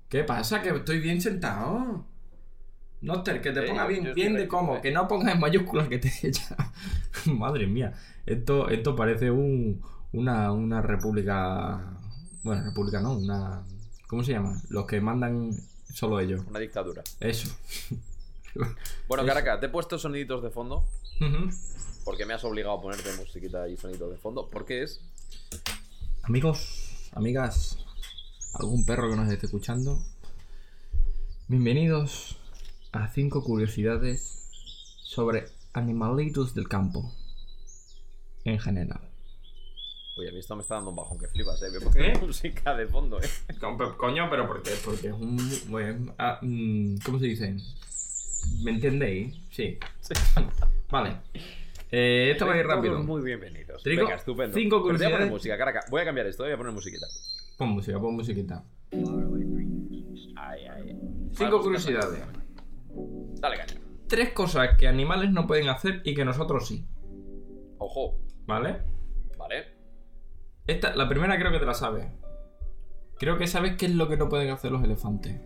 ¿qué 0.08 0.24
pasa? 0.24 0.60
Que 0.62 0.70
estoy 0.70 0.98
bien 1.00 1.20
sentado. 1.20 2.04
Noster, 3.02 3.40
que 3.40 3.50
te 3.50 3.62
ponga 3.62 3.86
bien, 3.86 4.14
bien 4.14 4.34
de 4.34 4.46
cómo. 4.46 4.80
Que 4.80 4.92
no 4.92 5.08
pongas 5.08 5.34
en 5.34 5.40
mayúsculas 5.40 5.88
que 5.88 5.98
te 5.98 6.10
echa. 6.22 6.56
Madre 7.26 7.66
mía. 7.66 7.92
Esto, 8.24 8.68
esto 8.68 8.94
parece 8.94 9.30
un, 9.30 9.82
una, 10.12 10.52
una 10.52 10.80
república. 10.80 11.98
Bueno, 12.42 12.64
república 12.64 13.00
no, 13.00 13.14
una. 13.14 13.62
¿Cómo 14.06 14.22
se 14.22 14.32
llama? 14.32 14.60
Los 14.68 14.86
que 14.86 15.00
mandan 15.00 15.50
solo 15.92 16.20
ellos. 16.20 16.42
Una 16.48 16.60
dictadura. 16.60 17.02
Eso. 17.20 17.54
Bueno, 19.08 19.24
Eso. 19.24 19.26
Caracas, 19.26 19.60
te 19.60 19.66
he 19.66 19.68
puesto 19.68 19.98
soniditos 19.98 20.42
de 20.42 20.50
fondo 20.50 20.84
porque 22.04 22.26
me 22.26 22.34
has 22.34 22.44
obligado 22.44 22.74
a 22.76 22.82
ponerte 22.82 23.10
musiquita 23.16 23.68
y 23.68 23.76
sonidos 23.76 24.10
de 24.10 24.16
fondo. 24.16 24.48
Porque 24.50 24.82
es 24.82 25.00
Amigos, 26.22 27.08
amigas, 27.12 27.78
algún 28.54 28.84
perro 28.84 29.10
que 29.10 29.16
nos 29.16 29.30
esté 29.30 29.46
escuchando, 29.46 30.00
bienvenidos 31.48 32.41
a 32.92 33.08
5 33.08 33.42
curiosidades 33.42 34.48
sobre 35.02 35.46
animalitos 35.72 36.54
del 36.54 36.68
campo 36.68 37.12
en 38.44 38.58
general. 38.58 39.00
Oye, 40.18 40.28
a 40.28 40.32
mí 40.32 40.38
esto 40.38 40.54
me 40.56 40.62
está 40.62 40.74
dando 40.74 40.90
un 40.90 40.96
bajón 40.96 41.18
que 41.18 41.26
flipas, 41.26 41.62
eh. 41.62 41.68
Me 41.70 41.90
¿Qué? 41.90 42.18
música 42.18 42.76
de 42.76 42.86
fondo, 42.86 43.18
eh. 43.20 43.28
Coño, 43.96 44.28
pero 44.28 44.46
¿por 44.46 44.62
qué? 44.62 44.72
Porque 44.84 45.08
es 45.08 45.14
un... 45.14 45.38
bueno, 45.68 46.14
ah, 46.18 46.38
mm, 46.42 46.96
¿Cómo 47.04 47.18
se 47.18 47.26
dice? 47.26 47.56
¿Me 48.62 48.72
entendéis? 48.72 49.34
Sí. 49.50 49.78
Sí. 50.00 50.14
Vale. 50.90 51.16
Eh, 51.90 52.30
esto 52.32 52.46
va 52.46 52.54
a 52.54 52.56
ir 52.56 52.64
Todos 52.64 52.76
rápido. 52.76 53.02
Muy 53.02 53.22
bienvenidos. 53.22 53.82
Trigo, 53.82 54.04
Venga, 54.04 54.16
estupendo. 54.16 54.54
cinco 54.54 54.82
Pero 54.84 54.98
te 54.98 55.04
voy 55.04 55.12
a 55.12 55.16
poner 55.16 55.28
curiosidades. 55.28 55.30
música, 55.30 55.58
Caracas. 55.58 55.86
Voy 55.90 56.02
a 56.02 56.04
cambiar 56.04 56.26
esto, 56.26 56.42
voy 56.42 56.52
a 56.52 56.56
poner 56.58 56.72
musiquita. 56.72 57.06
Pon 57.56 57.68
música, 57.70 57.98
pon 57.98 58.14
musiquita. 58.14 58.64
Ay, 60.36 60.66
ay. 60.66 60.96
Cinco 61.32 61.62
curiosidades. 61.62 62.20
Dale, 63.42 63.56
caña. 63.58 63.80
Tres 64.08 64.32
cosas 64.32 64.76
que 64.78 64.86
animales 64.88 65.30
no 65.32 65.46
pueden 65.46 65.68
hacer 65.68 66.00
y 66.04 66.14
que 66.14 66.24
nosotros 66.24 66.66
sí. 66.68 66.86
Ojo. 67.78 68.18
¿Vale? 68.46 68.82
Vale. 69.36 69.64
Esta, 70.66 70.94
la 70.94 71.08
primera 71.08 71.36
creo 71.38 71.50
que 71.50 71.58
te 71.58 71.66
la 71.66 71.74
sabes. 71.74 72.06
Creo 73.18 73.36
que 73.38 73.46
sabes 73.46 73.76
qué 73.76 73.86
es 73.86 73.94
lo 73.94 74.08
que 74.08 74.16
no 74.16 74.28
pueden 74.28 74.50
hacer 74.50 74.70
los 74.70 74.82
elefantes. 74.82 75.40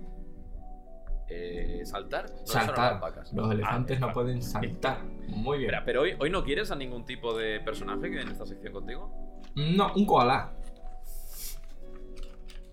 Eh, 1.29 1.81
¿Saltar? 1.85 2.31
No, 2.31 2.47
Saltar. 2.47 2.95
alpacas. 2.95 3.33
Los 3.33 3.51
elefantes 3.51 3.97
Ah, 3.97 4.01
no 4.01 4.07
vale. 4.09 4.15
pueden 4.15 4.43
saltar. 4.43 5.03
Muy 5.29 5.59
bien. 5.59 5.71
Espera, 5.71 5.85
pero 5.85 6.03
hoy, 6.03 6.15
hoy 6.21 6.31
no 6.31 6.45
quieres 6.45 6.71
a 6.71 6.77
ningún 6.77 7.05
tipo 7.05 7.37
de 7.37 7.61
personaje 7.61 8.11
que 8.11 8.21
en 8.21 8.29
esta 8.29 8.47
sección 8.47 8.73
contigo. 8.73 9.11
No, 9.57 9.93
un 9.95 10.07
koala. 10.07 10.53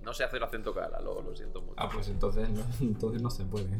No 0.03 0.13
sé 0.13 0.23
hacer 0.23 0.43
acento 0.43 0.73
cara, 0.73 0.99
lo, 1.01 1.21
lo 1.21 1.35
siento 1.35 1.61
mucho. 1.61 1.75
Ah, 1.77 1.89
pues 1.91 2.07
entonces 2.09 2.49
no, 2.49 2.63
entonces 2.81 3.21
no 3.21 3.29
se 3.29 3.45
puede. 3.45 3.69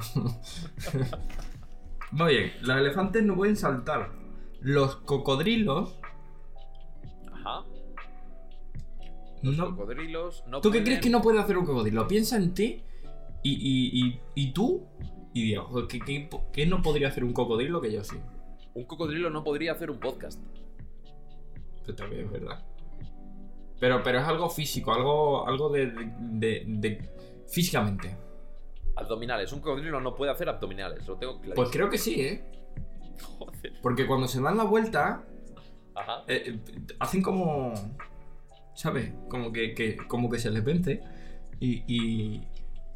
Muy 2.12 2.36
bien, 2.36 2.54
los 2.62 2.78
elefantes 2.78 3.24
no 3.24 3.36
pueden 3.36 3.56
saltar. 3.56 4.12
Los 4.62 4.96
cocodrilos 4.98 6.00
Ajá. 7.34 7.66
Los 9.42 9.58
no. 9.58 9.76
cocodrilos 9.76 10.44
no 10.48 10.62
¿Tú 10.62 10.72
qué 10.72 10.84
crees 10.84 11.02
que 11.02 11.10
no 11.10 11.22
puede 11.22 11.40
hacer 11.40 11.58
un 11.58 11.66
cocodrilo? 11.66 12.08
Piensa 12.08 12.38
en 12.38 12.54
ti 12.54 12.84
y, 13.42 13.52
y, 13.52 14.08
y, 14.08 14.22
y 14.36 14.54
tú 14.54 14.88
y 15.34 15.56
joder, 15.56 15.88
¿qué, 15.88 16.00
qué, 16.00 16.30
qué 16.54 16.66
no 16.66 16.82
podría 16.82 17.08
hacer 17.08 17.24
un 17.24 17.34
cocodrilo 17.34 17.82
que 17.82 17.92
yo 17.92 18.04
sí? 18.04 18.16
Un 18.76 18.86
cocodrilo 18.86 19.30
no 19.30 19.44
podría 19.44 19.74
hacer 19.74 19.90
un 19.90 20.00
podcast. 20.00 20.40
Esto 21.78 21.96
también 21.96 22.26
es 22.26 22.32
verdad. 22.32 22.64
Pero, 23.84 24.02
pero 24.02 24.20
es 24.20 24.26
algo 24.26 24.50
físico, 24.50 24.94
algo, 24.94 25.46
algo 25.46 25.68
de, 25.68 25.88
de, 25.88 26.14
de- 26.22 26.64
de- 26.66 27.10
físicamente. 27.50 28.16
Abdominales. 28.96 29.52
Un 29.52 29.60
cocodrilo 29.60 30.00
no 30.00 30.16
puede 30.16 30.32
hacer 30.32 30.48
abdominales, 30.48 31.06
lo 31.06 31.18
tengo 31.18 31.42
claro. 31.42 31.56
Pues 31.56 31.70
creo 31.70 31.90
que 31.90 31.98
sí, 31.98 32.22
¿eh? 32.22 32.46
Joder. 33.22 33.74
Porque 33.82 34.08
cuando 34.08 34.30
se 34.30 34.40
dan 34.42 34.56
la 34.56 34.64
vuelta, 34.64 35.26
Ajá. 35.96 36.24
eh, 36.30 36.44
eh, 36.46 36.60
hacen 37.00 37.22
como. 37.22 37.74
¿Sabes? 38.74 39.12
Como 39.28 39.52
que, 39.52 39.74
que- 39.74 39.98
como 40.08 40.30
que 40.30 40.40
se 40.40 40.50
les 40.50 40.64
vence. 40.64 41.04
Y. 41.60 41.84
y 41.86 42.48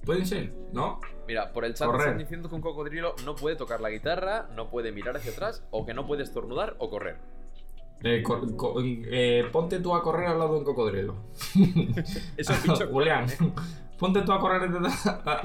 pueden 0.06 0.26
ser, 0.26 0.54
¿no? 0.72 1.02
Mira, 1.28 1.52
por 1.52 1.66
el 1.66 1.74
chat 1.74 1.86
Correr. 1.88 2.02
están 2.08 2.18
diciendo 2.20 2.48
que 2.48 2.56
un 2.56 2.62
cocodrilo 2.62 3.14
no 3.26 3.36
puede 3.36 3.58
tocar 3.58 3.82
la 3.82 3.90
guitarra, 3.90 4.48
no 4.56 4.70
puede 4.70 4.94
mirar 4.94 5.18
hacia 5.18 5.34
atrás, 5.34 5.68
o 5.70 5.86
que 5.86 5.94
no 5.94 6.08
puede 6.08 6.24
estornudar 6.24 6.78
o 6.80 6.90
correr. 6.90 7.18
Eh, 8.04 8.24
eh, 9.10 9.46
ponte 9.52 9.80
tú 9.80 9.96
a 9.96 10.04
correr 10.04 10.28
al 10.28 10.40
lado 10.40 10.54
de 10.54 10.60
un 10.60 10.66
cocodrilo. 10.66 11.16
Eso 12.38 12.54
es 12.54 12.64
bicho 12.64 12.88
Julián, 12.92 13.26
ponte 14.00 14.22
tú 14.22 14.32
a 14.32 14.40
correr 14.40 14.70
de- 14.72 14.90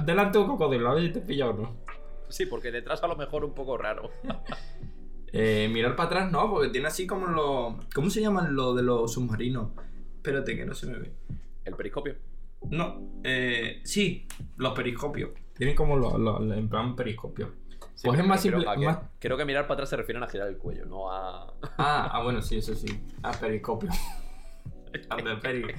delante 0.04 0.38
de 0.38 0.44
un 0.44 0.50
cocodrilo, 0.50 0.90
a 0.90 0.94
ver 0.94 1.04
si 1.06 1.12
te 1.12 1.20
pilla 1.20 1.48
o 1.50 1.52
no. 1.54 1.76
Sí, 2.28 2.46
porque 2.46 2.70
detrás 2.70 3.02
a 3.02 3.06
lo 3.08 3.16
mejor 3.16 3.44
un 3.44 3.54
poco 3.54 3.76
raro. 3.76 4.10
Eh, 5.34 5.68
mirar 5.72 5.96
para 5.96 6.08
atrás 6.08 6.32
no, 6.32 6.50
porque 6.50 6.68
tiene 6.68 6.88
así 6.88 7.06
como 7.06 7.26
los. 7.26 7.74
¿Cómo 7.94 8.10
se 8.10 8.20
llaman 8.20 8.54
lo 8.54 8.74
de 8.74 8.82
los 8.82 9.12
submarinos? 9.14 9.70
Espérate 10.16 10.56
que 10.56 10.64
no 10.66 10.74
se 10.74 10.86
me 10.86 10.98
ve. 10.98 11.12
El 11.64 11.74
periscopio. 11.74 12.16
No, 12.70 13.20
eh, 13.24 13.80
sí, 13.84 14.26
los 14.56 14.72
periscopios. 14.74 15.30
Tienen 15.56 15.74
como 15.74 15.96
los, 15.96 16.18
los- 16.18 16.40
en 16.56 16.68
plan 16.68 16.94
periscopio. 16.94 17.50
Sí, 17.94 18.06
Pues 18.08 18.18
es 18.18 18.22
pero 18.22 18.28
más 18.28 18.40
creo- 18.42 18.52
simple- 18.58 18.70
a 18.70 18.76
que- 18.76 18.86
más- 18.86 18.98
Creo 19.18 19.36
que 19.36 19.44
mirar 19.44 19.64
para 19.66 19.74
atrás 19.74 19.88
se 19.90 19.96
refieren 19.96 20.22
a 20.22 20.28
girar 20.28 20.48
el 20.48 20.58
cuello, 20.58 20.86
no 20.86 21.10
a. 21.12 21.52
Ah, 21.78 22.10
ah, 22.12 22.22
bueno, 22.22 22.40
sí, 22.42 22.56
eso 22.58 22.74
sí. 22.74 22.86
Ah, 23.22 23.32
periscopio. 23.38 23.90
Ah, 25.08 25.16
de 25.16 25.36
peri- 25.40 25.74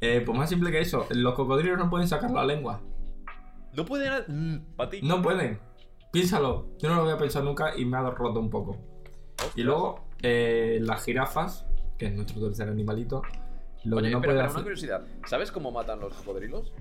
Eh, 0.00 0.20
pues 0.26 0.36
más 0.36 0.48
simple 0.48 0.70
que 0.72 0.80
eso. 0.80 1.06
Los 1.10 1.34
cocodrilos 1.34 1.78
no 1.78 1.88
pueden 1.90 2.08
sacar 2.08 2.30
la 2.32 2.44
lengua. 2.44 2.80
No 3.72 3.84
pueden. 3.84 4.66
Para 4.76 4.90
ti. 4.90 5.00
No 5.02 5.22
pueden. 5.22 5.60
Piénsalo. 6.12 6.70
Yo 6.78 6.88
no 6.88 6.96
lo 6.96 7.02
había 7.02 7.18
pensado 7.18 7.44
nunca 7.44 7.76
y 7.76 7.84
me 7.84 7.96
ha 7.98 8.02
roto 8.10 8.40
un 8.40 8.50
poco. 8.50 8.76
Y 9.54 9.62
luego, 9.62 10.08
eh, 10.22 10.78
las 10.82 11.04
jirafas, 11.04 11.66
que 11.98 12.06
es 12.06 12.12
nuestro 12.14 12.40
tercer 12.40 12.68
animalito, 12.68 13.22
lo 13.84 13.98
Oye, 13.98 14.06
que 14.08 14.12
no 14.12 14.18
espera, 14.18 14.20
puede 14.20 14.38
espera, 14.38 14.44
hacer. 14.46 14.56
una 14.56 14.62
curiosidad. 14.64 15.02
¿Sabes 15.26 15.52
cómo 15.52 15.70
matan 15.70 16.00
los 16.00 16.12
cocodrilos? 16.14 16.72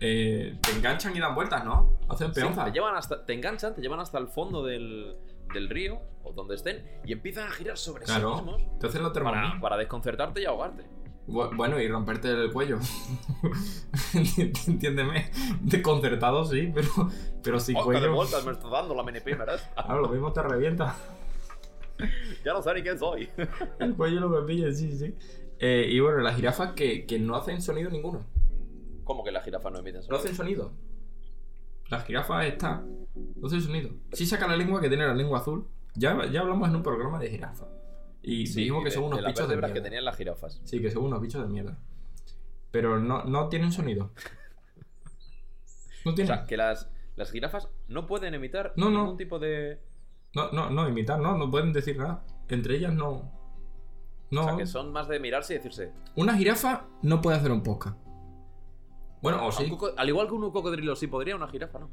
Eh, 0.00 0.58
te 0.62 0.70
enganchan 0.72 1.14
y 1.16 1.20
dan 1.20 1.34
vueltas, 1.34 1.64
¿no? 1.64 1.98
Hacen 2.08 2.34
Sí, 2.34 2.40
peonza. 2.40 2.64
te, 2.64 2.72
llevan 2.72 2.96
hasta, 2.96 3.24
te 3.24 3.32
enganchan, 3.34 3.74
te 3.74 3.80
llevan 3.80 4.00
hasta 4.00 4.18
el 4.18 4.26
fondo 4.28 4.64
del, 4.64 5.16
del 5.54 5.68
río 5.68 6.00
o 6.24 6.32
donde 6.32 6.56
estén 6.56 6.84
y 7.04 7.12
empiezan 7.12 7.46
a 7.48 7.50
girar 7.52 7.78
sobre 7.78 8.04
Claro. 8.04 8.36
sí 8.38 8.42
mismos 8.42 8.62
Entonces 8.72 9.00
lo 9.00 9.12
para, 9.12 9.60
para 9.60 9.76
desconcertarte 9.76 10.42
y 10.42 10.44
ahogarte. 10.44 10.84
Bu- 11.28 11.56
Bueno, 11.56 11.80
y 11.80 11.88
romperte 11.88 12.30
el 12.30 12.52
cuello. 12.52 12.78
Entiéndeme. 14.66 15.30
Desconcertado, 15.60 16.44
sí, 16.44 16.70
pero, 16.74 16.88
pero 17.42 17.60
sin 17.60 17.76
¡Oh, 17.76 17.88
qué 17.88 17.94
de 17.94 17.98
cuello. 18.00 18.14
vueltas 18.14 18.44
me 18.44 18.52
está 18.52 18.68
dando 18.68 18.94
la 18.94 19.02
MNP, 19.02 19.34
¿verdad? 19.36 19.60
Claro, 19.74 20.00
lo 20.02 20.08
mismo 20.08 20.32
te 20.32 20.42
revienta. 20.42 20.96
ya 22.44 22.52
no 22.52 22.62
sé 22.62 22.74
ni 22.74 22.82
quién 22.82 22.98
soy. 22.98 23.28
El 23.78 23.94
cuello 23.94 24.20
lo 24.20 24.40
que 24.40 24.52
pilla, 24.52 24.72
sí, 24.72 24.92
sí. 24.96 25.14
Eh, 25.58 25.86
y 25.90 26.00
bueno, 26.00 26.18
las 26.18 26.36
jirafas 26.36 26.72
que, 26.74 27.06
que 27.06 27.18
no 27.18 27.36
hacen 27.36 27.62
sonido 27.62 27.90
ninguno. 27.90 28.24
¿Cómo 29.06 29.24
que 29.24 29.30
las 29.32 29.42
jirafas 29.44 29.72
no 29.72 29.78
emiten 29.78 30.00
No 30.00 30.02
sonido? 30.02 30.18
hacen 30.18 30.34
sonido. 30.34 30.72
Las 31.88 32.04
jirafas 32.04 32.44
están. 32.44 33.06
No 33.36 33.46
hacen 33.46 33.62
sonido. 33.62 33.90
Sí 34.12 34.26
saca 34.26 34.46
la 34.46 34.56
lengua 34.56 34.80
que 34.82 34.88
tiene 34.88 35.06
la 35.06 35.14
lengua 35.14 35.38
azul. 35.38 35.66
Ya, 35.94 36.26
ya 36.26 36.40
hablamos 36.42 36.68
en 36.68 36.76
un 36.76 36.82
programa 36.82 37.18
de 37.18 37.30
jirafa. 37.30 37.66
Y 38.22 38.46
Sí, 38.48 38.60
dijimos 38.60 38.84
que 38.84 38.90
son 38.90 39.04
unos 39.04 39.18
de 39.18 39.22
las 39.22 39.32
bichos 39.32 39.48
de 39.48 39.54
mierda. 39.56 39.72
que 39.72 39.80
tenían 39.80 40.04
las 40.04 40.16
jirafas. 40.16 40.60
Sí, 40.64 40.82
que 40.82 40.90
son 40.90 41.04
unos 41.04 41.20
bichos 41.22 41.40
de 41.42 41.48
mierda. 41.48 41.78
Pero 42.72 42.98
no, 42.98 43.24
no 43.24 43.48
tienen 43.48 43.70
sonido. 43.72 44.10
No 46.04 46.10
O 46.10 46.14
tienen. 46.14 46.34
sea, 46.34 46.44
que 46.46 46.56
las, 46.56 46.90
las 47.14 47.30
jirafas 47.30 47.68
no 47.88 48.06
pueden 48.06 48.34
emitar 48.34 48.72
No, 48.76 48.90
no. 48.90 49.02
ningún 49.02 49.16
tipo 49.16 49.38
de... 49.38 49.80
No, 50.34 50.50
no, 50.50 50.68
no, 50.70 50.88
imitar, 50.88 51.18
no, 51.20 51.38
no 51.38 51.50
pueden 51.50 51.72
decir 51.72 51.96
nada. 51.96 52.24
Entre 52.48 52.76
ellas 52.76 52.92
no. 52.92 53.32
No. 54.32 54.40
O 54.40 54.44
sea, 54.44 54.56
que 54.56 54.66
son 54.66 54.92
más 54.92 55.06
de 55.08 55.20
mirarse 55.20 55.54
y 55.54 55.56
decirse... 55.58 55.92
Una 56.16 56.34
jirafa 56.36 56.86
no 57.02 57.20
puede 57.22 57.36
hacer 57.38 57.52
un 57.52 57.62
podcast. 57.62 57.96
Bueno, 59.22 59.42
o 59.42 59.46
"Un 59.46 59.52
sí. 59.52 59.68
coco- 59.70 59.92
Al 59.96 60.08
igual 60.08 60.26
que 60.28 60.34
un 60.34 60.50
cocodrilo 60.50 60.94
sí 60.96 61.06
podría, 61.06 61.36
una 61.36 61.48
jirafa 61.48 61.78
no. 61.78 61.90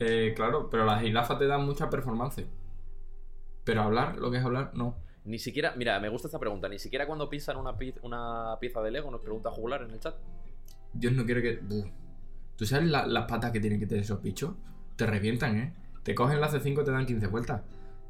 Eh, 0.00 0.32
claro, 0.34 0.68
pero 0.70 0.84
las 0.84 1.02
jirafas 1.02 1.38
te 1.38 1.46
dan 1.46 1.64
mucha 1.64 1.88
performance. 1.90 2.46
Pero 3.64 3.82
hablar, 3.82 4.16
lo 4.18 4.30
que 4.30 4.38
es 4.38 4.44
hablar, 4.44 4.70
no. 4.74 4.96
Ni 5.24 5.38
siquiera... 5.38 5.72
Mira, 5.76 5.98
me 6.00 6.08
gusta 6.10 6.28
esta 6.28 6.38
pregunta. 6.38 6.68
Ni 6.68 6.78
siquiera 6.78 7.06
cuando 7.06 7.28
pisan 7.30 7.56
una, 7.56 7.76
pi- 7.76 7.94
una 8.02 8.56
pieza 8.60 8.82
de 8.82 8.90
Lego 8.90 9.10
nos 9.10 9.20
pregunta 9.22 9.50
jugular 9.50 9.82
en 9.82 9.90
el 9.92 10.00
chat. 10.00 10.14
Dios 10.92 11.12
no 11.14 11.24
quiere 11.24 11.40
que. 11.42 11.60
¿Tú 12.56 12.66
sabes 12.66 12.88
la- 12.88 13.06
las 13.06 13.24
patas 13.26 13.50
que 13.50 13.60
tienen 13.60 13.80
que 13.80 13.86
tener 13.86 14.04
esos 14.04 14.20
bichos? 14.22 14.52
Te 14.96 15.06
revientan, 15.06 15.56
¿eh? 15.56 15.74
Te 16.02 16.14
cogen 16.14 16.40
la 16.40 16.50
C5 16.50 16.82
y 16.82 16.84
te 16.84 16.90
dan 16.90 17.06
15 17.06 17.26
vueltas. 17.28 17.62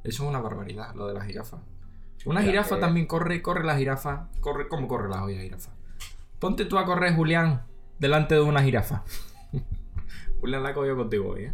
Eso 0.03 0.25
es 0.25 0.29
una 0.29 0.41
barbaridad, 0.41 0.95
lo 0.95 1.07
de 1.07 1.15
las 1.15 1.25
jirafas. 1.27 1.61
Una 2.27 2.41
Mira, 2.41 2.51
jirafa 2.53 2.77
eh, 2.77 2.81
también 2.81 3.07
corre, 3.07 3.41
corre 3.43 3.65
la 3.65 3.77
jirafa. 3.77 4.29
Corre, 4.41 4.67
¿cómo 4.69 4.89
corre 4.89 5.09
la 5.09 5.25
olla 5.25 5.41
jirafa? 5.41 5.71
Ponte 6.41 6.65
tú 6.67 6.77
a 6.79 6.85
correr, 6.85 7.15
Julián, 7.15 7.63
delante 7.99 8.35
de 8.35 8.41
una 8.41 8.63
jirafa. 8.63 9.05
Julián 10.41 10.63
la 10.63 10.71
ha 10.71 10.75
cogido 10.75 10.97
contigo 10.97 11.31
hoy, 11.31 11.45
¿eh? 11.45 11.53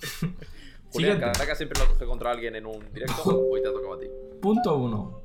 Julián. 0.92 1.20
Caracas 1.20 1.58
siempre 1.58 1.80
lo 1.80 1.88
coge 1.88 2.06
contra 2.06 2.30
alguien 2.30 2.56
en 2.56 2.66
un 2.66 2.80
directo. 2.92 3.22
Hoy 3.50 3.62
te 3.62 3.68
ha 3.68 3.72
tocado 3.72 3.94
a 3.94 3.98
ti. 3.98 4.06
Punto 4.40 4.76
uno. 4.76 5.20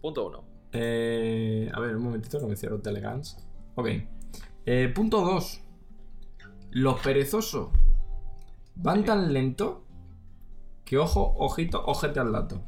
Punto 0.00 0.26
uno. 0.26 0.44
Eh, 0.72 1.70
a 1.72 1.80
ver, 1.80 1.96
un 1.96 2.02
momentito 2.02 2.38
que 2.38 2.46
me 2.46 2.56
cierro 2.56 2.80
Telegans. 2.80 3.36
Ok. 3.74 3.88
Eh, 4.64 4.92
punto 4.94 5.20
2. 5.20 5.60
Los 6.72 7.00
perezosos 7.00 7.70
van 8.74 9.04
tan 9.04 9.32
lento 9.32 9.84
que 10.84 10.98
ojo, 10.98 11.34
ojito, 11.38 11.84
ojete 11.84 12.20
al 12.20 12.32
dato. 12.32 12.62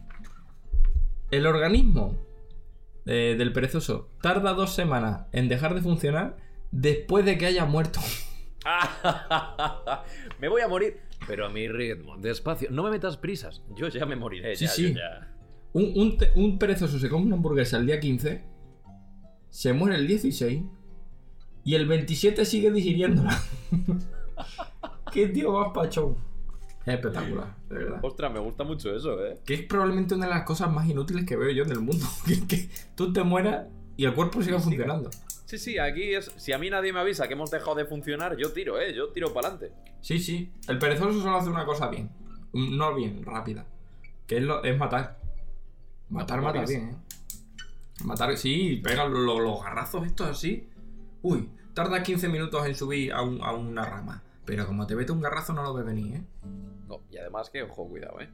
El 1.30 1.46
organismo 1.46 2.14
eh, 3.10 3.36
del 3.38 3.54
perezoso 3.54 4.10
tarda 4.20 4.52
dos 4.52 4.74
semanas 4.74 5.28
en 5.32 5.48
dejar 5.48 5.74
de 5.74 5.80
funcionar 5.80 6.36
después 6.70 7.24
de 7.24 7.38
que 7.38 7.46
haya 7.46 7.64
muerto. 7.64 8.00
me 10.38 10.48
voy 10.48 10.60
a 10.60 10.68
morir. 10.68 11.00
Pero 11.26 11.46
a 11.46 11.48
mi 11.48 11.68
ritmo, 11.68 12.18
despacio. 12.18 12.68
No 12.70 12.82
me 12.82 12.90
metas 12.90 13.16
prisas. 13.16 13.62
Yo 13.74 13.88
ya 13.88 14.04
me 14.04 14.14
moriré. 14.14 14.54
Sí, 14.56 14.66
ya, 14.66 14.70
sí. 14.70 14.94
ya. 14.94 15.34
Un, 15.72 15.84
un 15.96 16.18
un 16.36 16.58
perezoso 16.58 16.98
se 16.98 17.08
come 17.08 17.24
una 17.24 17.36
hamburguesa 17.36 17.78
el 17.78 17.86
día 17.86 17.98
15, 17.98 18.44
se 19.48 19.72
muere 19.72 19.96
el 19.96 20.06
16 20.06 20.62
y 21.64 21.74
el 21.74 21.86
27 21.86 22.44
sigue 22.44 22.70
digiriéndola. 22.70 23.40
Qué 25.12 25.28
tío 25.28 25.52
más 25.52 25.72
pachón. 25.72 26.27
Es 26.88 26.94
espectacular, 26.94 27.54
de 27.68 27.74
verdad. 27.76 28.00
Ostras, 28.02 28.32
me 28.32 28.38
gusta 28.40 28.64
mucho 28.64 28.94
eso, 28.94 29.24
eh. 29.24 29.38
Que 29.44 29.54
es 29.54 29.62
probablemente 29.62 30.14
una 30.14 30.26
de 30.26 30.32
las 30.34 30.44
cosas 30.44 30.70
más 30.72 30.88
inútiles 30.88 31.24
que 31.26 31.36
veo 31.36 31.50
yo 31.50 31.64
en 31.64 31.70
el 31.72 31.80
mundo. 31.80 32.06
Que, 32.26 32.46
que 32.46 32.68
tú 32.94 33.12
te 33.12 33.22
mueras 33.22 33.66
y 33.96 34.04
el 34.04 34.14
cuerpo 34.14 34.42
siga 34.42 34.58
funcionando. 34.58 35.10
Sí, 35.44 35.58
sí, 35.58 35.78
aquí 35.78 36.14
es. 36.14 36.30
Si 36.36 36.52
a 36.52 36.58
mí 36.58 36.70
nadie 36.70 36.92
me 36.92 37.00
avisa 37.00 37.26
que 37.26 37.34
hemos 37.34 37.50
dejado 37.50 37.74
de 37.74 37.84
funcionar, 37.86 38.36
yo 38.36 38.52
tiro, 38.52 38.80
eh. 38.80 38.94
Yo 38.94 39.08
tiro 39.10 39.32
para 39.32 39.48
adelante. 39.48 39.74
Sí, 40.00 40.18
sí. 40.18 40.52
El 40.68 40.78
perezoso 40.78 41.20
solo 41.20 41.36
hace 41.36 41.50
una 41.50 41.64
cosa 41.64 41.88
bien. 41.88 42.10
No 42.52 42.94
bien, 42.94 43.22
rápida. 43.24 43.66
Que 44.26 44.38
es, 44.38 44.42
lo, 44.42 44.62
es 44.64 44.76
matar. 44.78 45.18
Matar, 46.10 46.38
¿Cómo 46.38 46.48
mata 46.48 46.62
es? 46.64 46.70
bien, 46.70 46.90
¿eh? 46.90 46.96
Matar, 48.04 48.36
sí, 48.36 48.80
pega 48.82 49.04
lo- 49.06 49.18
lo- 49.18 49.40
los 49.40 49.62
garrazos 49.62 50.06
estos 50.06 50.28
así. 50.28 50.68
Uy, 51.22 51.48
tarda 51.74 52.02
15 52.02 52.28
minutos 52.28 52.64
en 52.66 52.74
subir 52.74 53.12
a, 53.12 53.22
un- 53.22 53.42
a 53.42 53.52
una 53.52 53.84
rama. 53.84 54.22
Pero 54.44 54.66
como 54.66 54.86
te 54.86 54.94
vete 54.94 55.12
un 55.12 55.20
garrazo 55.20 55.52
no 55.52 55.62
lo 55.62 55.74
ves 55.74 55.84
venir, 55.84 56.14
¿eh? 56.16 56.22
No, 56.88 57.02
y 57.10 57.18
además 57.18 57.50
que, 57.50 57.62
ojo, 57.62 57.86
cuidado, 57.86 58.20
eh. 58.20 58.30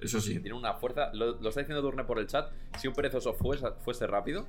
Eso 0.00 0.20
sí. 0.20 0.38
Tiene 0.40 0.56
una 0.56 0.74
fuerza. 0.74 1.12
Lo, 1.12 1.40
lo 1.40 1.48
está 1.48 1.60
diciendo 1.60 1.82
Durne 1.82 2.04
por 2.04 2.18
el 2.18 2.26
chat. 2.26 2.52
Si 2.78 2.86
un 2.86 2.94
perezoso 2.94 3.34
fuese, 3.34 3.66
fuese 3.80 4.06
rápido, 4.06 4.46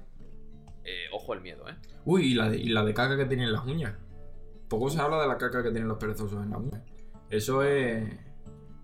eh, 0.83 1.05
ojo 1.11 1.33
el 1.33 1.41
miedo, 1.41 1.67
eh. 1.67 1.75
Uy, 2.05 2.33
y 2.33 2.33
la, 2.35 2.49
de, 2.49 2.57
y 2.57 2.69
la 2.69 2.83
de 2.83 2.93
caca 2.93 3.17
que 3.17 3.25
tienen 3.25 3.51
las 3.51 3.65
uñas. 3.65 3.95
Poco 4.67 4.89
se 4.89 4.99
habla 4.99 5.21
de 5.21 5.27
la 5.27 5.37
caca 5.37 5.63
que 5.63 5.71
tienen 5.71 5.87
los 5.87 5.97
perezosos 5.97 6.43
en 6.43 6.49
las 6.51 6.59
uñas. 6.59 6.81
Eso 7.29 7.63
es... 7.63 8.13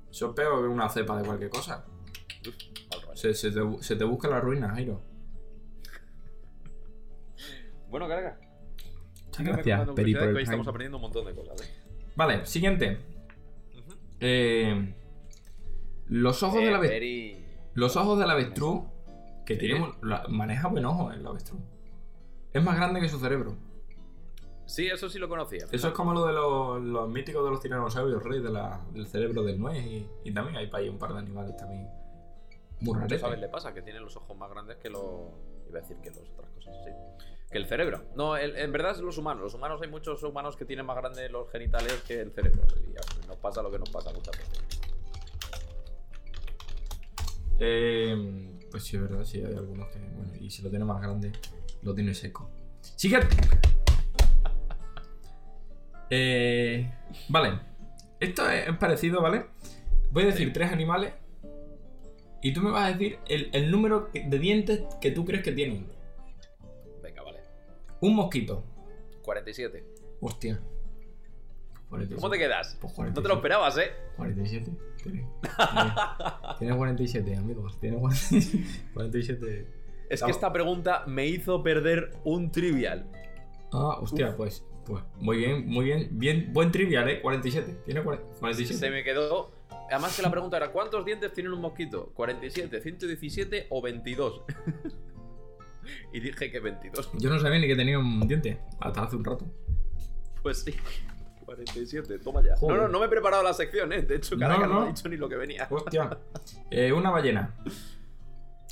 Eso 0.10 0.30
es 0.30 0.34
peor 0.34 0.62
que 0.62 0.68
una 0.68 0.90
cepa 0.90 1.22
de 1.22 1.26
cualquier 1.26 1.50
cosa. 1.50 1.86
Uf, 2.48 2.56
al 2.94 3.02
rollo. 3.02 3.16
Se, 3.16 3.34
se 3.34 3.52
te, 3.52 3.62
se 3.82 3.96
te 3.96 4.04
busca 4.04 4.28
la 4.28 4.40
ruina, 4.40 4.70
Jairo. 4.70 5.02
Bueno, 7.90 8.08
carga. 8.08 8.40
Gracias, 9.40 9.90
Peri, 9.92 10.14
por 10.14 10.24
el 10.30 10.36
Hoy 10.36 10.44
estamos 10.44 10.68
aprendiendo 10.68 10.98
un 10.98 11.04
montón 11.04 11.26
de 11.26 11.36
cosas, 11.36 11.62
eh. 11.62 11.74
Vale, 12.16 12.46
siguiente. 12.46 13.00
Ujú. 14.24 14.32
Eh, 14.32 14.96
los 16.08 16.44
ojos 16.44 16.60
Eh, 16.62 16.66
del 16.66 16.76
avestruz. 16.76 17.44
Los 17.74 17.96
ojos 17.98 18.20
del 18.20 18.30
avestruz. 18.30 18.84
Que 19.46 19.56
tiene 19.58 19.92
la- 20.02 20.26
maneja 20.30 20.70
buen 20.70 20.86
ojo 20.86 21.12
el 21.12 21.26
avestruz. 21.28 21.60
Es 22.54 22.64
más 22.64 22.78
grande 22.78 23.02
que 23.02 23.10
su 23.10 23.20
cerebro. 23.20 23.56
Sí, 24.66 24.88
eso 24.88 25.10
sí 25.10 25.20
lo 25.20 25.28
conocía. 25.28 25.66
Eso 25.72 25.88
es 25.90 25.94
como 25.94 26.14
lo 26.14 26.26
de 26.26 26.32
los, 26.34 26.82
los 26.82 27.10
míticos 27.10 27.44
de 27.44 27.52
los 27.52 27.60
tiranosaurios, 27.60 28.24
rey 28.24 28.42
de 28.42 28.50
la- 28.50 28.80
del 28.94 29.06
cerebro 29.08 29.44
del 29.44 29.60
nuez. 29.60 29.86
Y, 29.86 30.08
y 30.24 30.34
también 30.34 30.56
hay 30.56 30.68
para 30.68 30.84
ahí 30.84 30.90
un 30.90 30.98
par 30.98 31.12
de 31.14 31.20
animales 31.20 31.58
también. 31.58 31.90
Muy 32.80 32.96
raretes. 32.96 33.20
sabes 33.22 33.40
le 33.40 33.50
pasa, 33.50 33.74
que 33.74 33.82
tiene 33.82 34.00
los 34.00 34.16
ojos 34.16 34.38
más 34.38 34.50
grandes 34.50 34.78
que 34.78 34.90
los. 34.90 35.02
Iba 35.70 35.80
a 35.80 35.82
decir 35.82 35.98
que 35.98 36.10
las 36.10 36.20
otras 36.20 36.50
cosas, 36.52 36.76
sí. 36.86 36.92
Que 37.54 37.60
el 37.60 37.68
cerebro. 37.68 38.04
No, 38.16 38.36
el- 38.36 38.58
en 38.58 38.72
verdad 38.72 38.92
es 38.92 38.98
los 38.98 39.18
humanos. 39.18 39.44
Los 39.44 39.54
humanos 39.54 39.80
hay 39.84 39.88
muchos 39.88 40.22
humanos 40.24 40.58
que 40.58 40.66
tienen 40.66 40.86
más 40.88 40.98
grandes 40.98 41.30
los 41.32 41.50
genitales 41.52 42.04
que 42.08 42.20
el 42.20 42.32
cerebro. 42.32 42.64
Y 42.84 43.28
nos 43.28 43.38
pasa 43.38 43.62
lo 43.62 43.70
que 43.72 43.78
nos 43.80 43.90
pasa 43.92 44.12
muchas 44.12 44.36
veces. 44.38 44.82
Eh, 47.60 48.58
pues 48.72 48.84
sí, 48.84 48.96
es 48.98 49.04
verdad, 49.04 49.24
sí, 49.24 49.38
hay 49.46 49.54
algunos 49.54 49.88
que. 49.90 50.00
Bueno, 50.00 50.34
y 50.40 50.50
si 50.50 50.64
lo 50.64 50.70
tiene 50.72 50.84
más 50.84 51.00
grande, 51.00 51.32
lo 51.84 51.94
tiene 51.94 52.14
seco. 52.14 52.50
Sigue. 52.82 53.20
Eh, 56.16 56.92
vale. 57.30 57.60
Esto 58.20 58.48
es 58.48 58.78
parecido, 58.78 59.20
¿vale? 59.22 59.46
Voy 60.12 60.24
a 60.24 60.26
decir 60.28 60.54
tres 60.54 60.72
animales. 60.72 61.12
Y 62.42 62.54
tú 62.54 62.62
me 62.62 62.70
vas 62.70 62.84
a 62.90 62.92
decir 62.94 63.18
el, 63.28 63.50
el 63.52 63.72
número 63.72 64.10
de 64.14 64.38
dientes 64.38 64.82
que 65.02 65.10
tú 65.10 65.26
crees 65.26 65.44
que 65.44 65.54
tienen. 65.54 65.88
Un 68.04 68.16
mosquito. 68.16 68.64
47. 69.22 69.84
Hostia. 70.20 70.60
47. 71.90 72.16
¿Cómo 72.20 72.30
te 72.30 72.38
quedas? 72.38 72.78
Pues 72.82 72.92
No 72.92 72.96
47. 72.96 73.22
te 73.22 73.28
lo 73.30 73.36
esperabas, 73.36 73.78
¿eh? 73.78 73.92
47. 74.18 74.72
Tiene, 75.02 75.28
tiene- 75.56 75.94
tiene 76.60 76.76
47, 76.78 77.36
amigos. 77.38 77.80
Tiene 77.80 77.98
47. 77.98 78.66
47. 78.94 79.68
Es 80.10 80.22
que 80.22 80.32
esta 80.32 80.52
pregunta 80.52 81.04
me 81.08 81.28
hizo 81.28 81.64
perder 81.64 82.12
un 82.26 82.52
trivial. 82.52 83.10
Ah, 83.72 83.98
hostia, 84.02 84.36
pues, 84.36 84.66
pues. 84.86 85.02
Muy 85.20 85.38
bien, 85.38 85.66
muy 85.68 85.86
bien. 85.86 86.10
bien 86.12 86.50
buen 86.52 86.72
trivial, 86.72 87.08
¿eh? 87.10 87.22
47. 87.22 87.84
Tiene 87.86 88.04
40 88.04 88.28
47. 88.40 88.80
Se 88.80 88.90
me 88.92 89.04
quedó. 89.04 89.52
Además 89.90 90.16
que 90.16 90.22
la 90.24 90.32
pregunta 90.32 90.58
era 90.58 90.72
¿cuántos 90.72 91.06
dientes 91.06 91.32
tiene 91.34 91.52
un 91.52 91.62
mosquito? 91.62 92.12
¿47, 92.16 92.82
117 92.82 93.68
o 93.70 93.82
22? 93.82 94.42
Y 96.14 96.20
dije 96.20 96.52
que 96.52 96.60
22. 96.60 97.12
Yo 97.20 97.30
no 97.30 97.40
sabía 97.40 97.60
ni 97.60 97.68
que 97.68 97.76
tenía 97.76 98.00
un 98.00 98.28
diente. 98.28 98.60
Hasta 98.80 99.04
hace 99.04 99.16
un 99.16 99.24
rato. 99.24 99.46
Pues 100.42 100.64
sí. 100.64 100.76
47, 101.46 102.20
toma 102.20 102.42
ya. 102.42 102.56
Joder. 102.56 102.78
No, 102.78 102.84
no, 102.84 102.88
no 102.90 103.00
me 103.00 103.06
he 103.06 103.10
preparado 103.10 103.44
la 103.44 103.54
sección, 103.54 103.92
¿eh? 103.94 104.02
De 104.02 104.16
hecho, 104.16 104.38
Caraca 104.38 104.68
no, 104.68 104.74
No, 104.74 104.80
ha 104.82 104.84
no. 104.86 104.88
dicho 104.88 105.08
ni 105.10 105.18
lo 105.18 105.30
que 105.30 105.36
venía. 105.36 105.68
Hostia. 105.70 106.18
Eh, 106.72 106.92
una 106.92 107.12
ballena. 107.12 107.56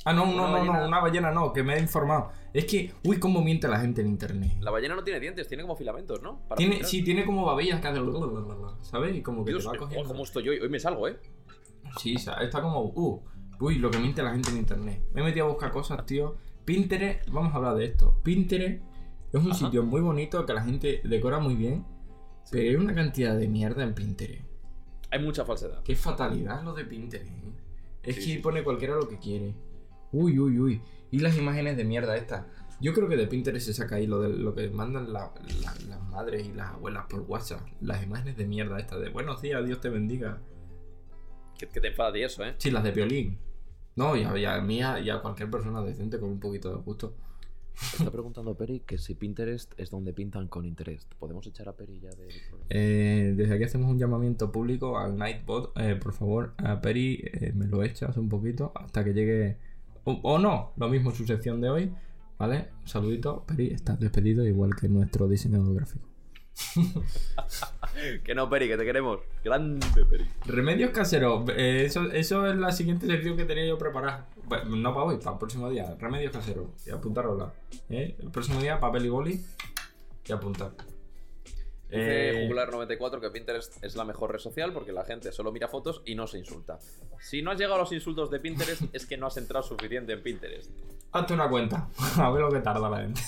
Ah, 0.04 0.12
no, 0.12 0.26
no, 0.26 0.48
no, 0.48 0.64
no, 0.64 0.84
una 0.84 1.00
ballena 1.00 1.30
no, 1.30 1.52
que 1.52 1.62
me 1.62 1.76
he 1.76 1.80
informado. 1.80 2.32
Es 2.52 2.64
que, 2.64 2.92
uy, 3.04 3.20
cómo 3.20 3.40
miente 3.40 3.68
la 3.68 3.78
gente 3.78 4.00
en 4.00 4.08
internet. 4.08 4.56
La 4.60 4.72
ballena 4.72 4.96
no 4.96 5.04
tiene 5.04 5.20
dientes, 5.20 5.46
tiene 5.46 5.62
como 5.62 5.76
filamentos, 5.76 6.20
¿no? 6.22 6.40
Para 6.48 6.56
Tiene, 6.56 6.82
sí, 6.82 7.04
tiene 7.04 7.24
como 7.24 7.44
babillas 7.44 7.80
que 7.80 7.88
hacen. 7.88 8.04
¿Sabes? 8.82 9.16
Y 9.16 9.22
como 9.22 9.44
que 9.44 9.52
Dios, 9.52 9.62
te 9.62 9.68
va 9.68 9.74
oh, 9.76 9.78
cogiendo. 9.78 10.08
¿cómo 10.08 10.24
estoy 10.24 10.48
hoy? 10.48 10.58
Hoy 10.58 10.68
me 10.68 10.80
salgo, 10.80 11.06
¿eh? 11.06 11.18
Sí, 11.98 12.14
está 12.14 12.60
como. 12.60 12.82
Uh, 12.82 13.22
uy, 13.60 13.76
lo 13.76 13.90
que 13.90 13.98
miente 13.98 14.22
la 14.22 14.32
gente 14.32 14.50
en 14.50 14.56
internet. 14.56 15.02
Me 15.14 15.20
he 15.20 15.24
metido 15.24 15.46
a 15.46 15.48
buscar 15.50 15.70
cosas, 15.70 16.04
tío. 16.04 16.36
Pinterest, 16.64 17.28
vamos 17.30 17.52
a 17.52 17.56
hablar 17.56 17.74
de 17.76 17.86
esto. 17.86 18.20
Pinterest 18.22 18.82
es 19.32 19.40
un 19.42 19.50
Ajá. 19.52 19.54
sitio 19.66 19.82
muy 19.82 20.00
bonito 20.00 20.44
que 20.46 20.52
la 20.54 20.62
gente 20.62 21.00
decora 21.04 21.38
muy 21.38 21.54
bien. 21.56 21.84
Pero 22.50 22.68
hay 22.70 22.74
una 22.76 22.94
cantidad 22.94 23.36
de 23.36 23.48
mierda 23.48 23.82
en 23.82 23.94
Pinterest. 23.94 24.42
Hay 25.10 25.22
mucha 25.22 25.44
falsedad. 25.44 25.82
Qué 25.82 25.94
fatalidad 25.96 26.62
lo 26.62 26.74
de 26.74 26.84
Pinterest. 26.84 27.30
¿eh? 27.30 27.52
Es 28.02 28.16
Sí, 28.16 28.20
que 28.20 28.26
sí, 28.34 28.38
pone 28.38 28.62
cualquiera 28.64 28.94
lo 28.96 29.08
que 29.08 29.18
quiere. 29.18 29.54
Uy, 30.12 30.38
uy, 30.38 30.58
uy. 30.58 30.82
Y 31.10 31.20
las 31.20 31.36
imágenes 31.38 31.76
de 31.76 31.84
mierda 31.84 32.16
estas. 32.16 32.44
Yo 32.80 32.92
creo 32.94 33.08
que 33.08 33.16
de 33.16 33.26
Pinterest 33.28 33.66
se 33.66 33.74
saca 33.74 33.96
ahí 33.96 34.06
lo 34.06 34.20
de 34.20 34.30
lo 34.30 34.54
que 34.54 34.68
mandan 34.70 35.12
la- 35.12 35.32
la- 35.62 35.74
las 35.88 36.02
madres 36.10 36.46
y 36.46 36.52
las 36.52 36.70
abuelas 36.72 37.06
por 37.08 37.20
WhatsApp. 37.20 37.60
Las 37.80 38.02
imágenes 38.02 38.36
de 38.36 38.44
mierda 38.46 38.78
estas 38.78 39.00
de 39.00 39.08
buenos 39.10 39.40
días, 39.40 39.64
Dios 39.64 39.80
te 39.80 39.88
bendiga. 39.88 40.40
Que, 41.58 41.68
que 41.68 41.80
te 41.80 41.88
enfada 41.88 42.10
de 42.10 42.24
eso, 42.24 42.44
¿eh? 42.44 42.54
Sí, 42.58 42.70
las 42.72 42.82
de 42.82 42.90
violín. 42.90 43.38
No, 43.96 44.16
y 44.16 44.24
a, 44.24 44.36
y 44.38 44.44
a 44.44 44.60
mí 44.60 44.78
y 44.78 44.82
a- 45.10 45.20
cualquier 45.20 45.50
persona 45.50 45.82
decente 45.82 46.18
con 46.18 46.30
un 46.30 46.40
poquito 46.40 46.70
de 46.70 46.76
gusto. 46.82 47.14
Está 47.98 48.10
preguntando 48.10 48.54
Peri 48.54 48.80
que 48.80 48.98
si 48.98 49.14
Pinterest 49.14 49.72
es 49.78 49.90
donde 49.90 50.12
pintan 50.12 50.46
con 50.48 50.64
interés. 50.66 51.06
¿Podemos 51.18 51.46
echar 51.46 51.68
a 51.70 51.72
Peri 51.72 52.00
ya 52.00 52.10
programa? 52.10 52.66
Eh, 52.68 53.32
desde 53.34 53.54
aquí 53.54 53.64
hacemos 53.64 53.90
un 53.90 53.98
llamamiento 53.98 54.52
público 54.52 54.98
al 54.98 55.16
Nightbot. 55.16 55.72
Eh, 55.78 55.96
por 55.96 56.12
favor, 56.12 56.52
a 56.58 56.80
Peri 56.82 57.20
eh, 57.24 57.52
me 57.54 57.66
lo 57.66 57.82
echas 57.82 58.16
un 58.18 58.28
poquito 58.28 58.72
hasta 58.74 59.02
que 59.02 59.14
llegue. 59.14 59.56
O, 60.04 60.12
o 60.22 60.38
no, 60.38 60.72
lo 60.76 60.88
mismo 60.90 61.10
su 61.12 61.24
sección 61.26 61.60
de 61.60 61.70
hoy. 61.70 61.92
¿Vale? 62.38 62.68
Un 62.82 62.88
saludito. 62.88 63.44
Peri, 63.46 63.68
estás 63.72 63.98
despedido 64.00 64.44
igual 64.46 64.74
que 64.78 64.88
nuestro 64.88 65.26
diseñador 65.28 65.74
gráfico. 65.74 66.06
Que 68.24 68.34
no, 68.34 68.48
Peri, 68.48 68.68
que 68.68 68.76
te 68.76 68.84
queremos. 68.84 69.20
Grande, 69.44 70.04
Peri. 70.04 70.26
Remedios 70.46 70.90
caseros. 70.90 71.48
eh, 71.50 71.84
eso, 71.86 72.10
eso 72.12 72.46
es 72.46 72.56
la 72.56 72.72
siguiente 72.72 73.06
sección 73.06 73.36
que 73.36 73.44
tenía 73.44 73.66
yo 73.66 73.78
preparada. 73.78 74.26
Bueno, 74.44 74.76
no 74.76 74.94
para 74.94 75.06
hoy, 75.06 75.16
para 75.18 75.32
el 75.32 75.38
próximo 75.38 75.70
día. 75.70 75.94
Remedios 75.98 76.32
caseros. 76.32 76.66
Y 76.86 76.90
apuntarosla. 76.90 77.52
¿eh? 77.90 78.16
El 78.20 78.30
próximo 78.30 78.60
día, 78.60 78.78
papel 78.80 79.06
y 79.06 79.08
boli. 79.08 79.40
Y 80.26 80.32
apuntar. 80.32 80.72
Dice 81.90 82.44
Eh, 82.44 82.48
Jugular94 82.48 83.20
que 83.20 83.28
Pinterest 83.30 83.84
es 83.84 83.96
la 83.96 84.04
mejor 84.04 84.32
red 84.32 84.38
social 84.38 84.72
porque 84.72 84.92
la 84.92 85.04
gente 85.04 85.30
solo 85.30 85.52
mira 85.52 85.68
fotos 85.68 86.00
y 86.06 86.14
no 86.14 86.26
se 86.26 86.38
insulta. 86.38 86.78
Si 87.20 87.42
no 87.42 87.50
has 87.50 87.58
llegado 87.58 87.74
a 87.74 87.78
los 87.80 87.92
insultos 87.92 88.30
de 88.30 88.40
Pinterest 88.40 88.82
es 88.94 89.04
que 89.04 89.18
no 89.18 89.26
has 89.26 89.36
entrado 89.36 89.62
suficiente 89.62 90.12
en 90.14 90.22
Pinterest. 90.22 90.70
Hazte 91.12 91.34
una 91.34 91.50
cuenta. 91.50 91.88
A 92.16 92.30
ver 92.30 92.40
lo 92.42 92.50
que 92.50 92.60
tarda 92.60 92.88
la 92.88 92.98
gente. 93.00 93.20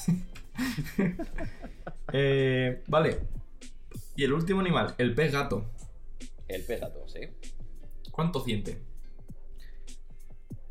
Eh, 2.17 2.83
vale. 2.87 3.19
Y 4.17 4.25
el 4.25 4.33
último 4.33 4.61
animal, 4.61 4.95
el 4.99 5.15
pez 5.15 5.33
gato. 5.33 5.65
El 6.49 6.63
pez 6.65 6.81
gato, 6.81 7.05
¿sí? 7.09 7.21
¿Cuántos 8.11 8.45
dientes? 8.45 8.79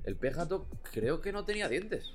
El 0.05 0.15
pez 0.15 0.35
gato 0.35 0.65
creo 0.91 1.21
que 1.21 1.31
no 1.31 1.43
tenía 1.45 1.67
dientes. 1.69 2.11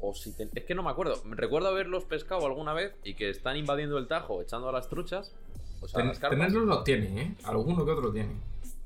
O 0.00 0.14
si 0.14 0.32
ten- 0.32 0.50
Es 0.54 0.64
que 0.64 0.74
no 0.74 0.82
me 0.82 0.90
acuerdo. 0.90 1.22
Recuerdo 1.30 1.68
haberlos 1.68 2.04
pescado 2.04 2.46
alguna 2.46 2.72
vez 2.74 2.92
y 3.04 3.14
que 3.14 3.30
están 3.30 3.56
invadiendo 3.56 3.96
el 3.98 4.06
tajo, 4.08 4.42
echando 4.42 4.68
a 4.68 4.72
las 4.72 4.88
truchas. 4.88 5.32
O 5.80 5.88
sea, 5.88 5.98
Ten- 5.98 6.08
las 6.08 6.20
tenerlos 6.20 6.64
los 6.66 6.84
tiene, 6.84 7.22
¿eh? 7.22 7.34
Alguno 7.44 7.84
que 7.84 7.90
otro 7.92 8.12
tiene. 8.12 8.34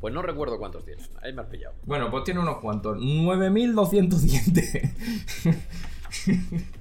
Pues 0.00 0.14
no 0.14 0.22
recuerdo 0.22 0.58
cuántos 0.58 0.84
tienen. 0.84 1.04
Ahí 1.22 1.32
me 1.32 1.42
has 1.42 1.48
pillado. 1.48 1.74
Bueno, 1.84 2.10
pues 2.10 2.24
tiene 2.24 2.40
unos 2.40 2.58
cuantos. 2.58 2.98
9200 3.00 4.22
dientes. 4.22 4.82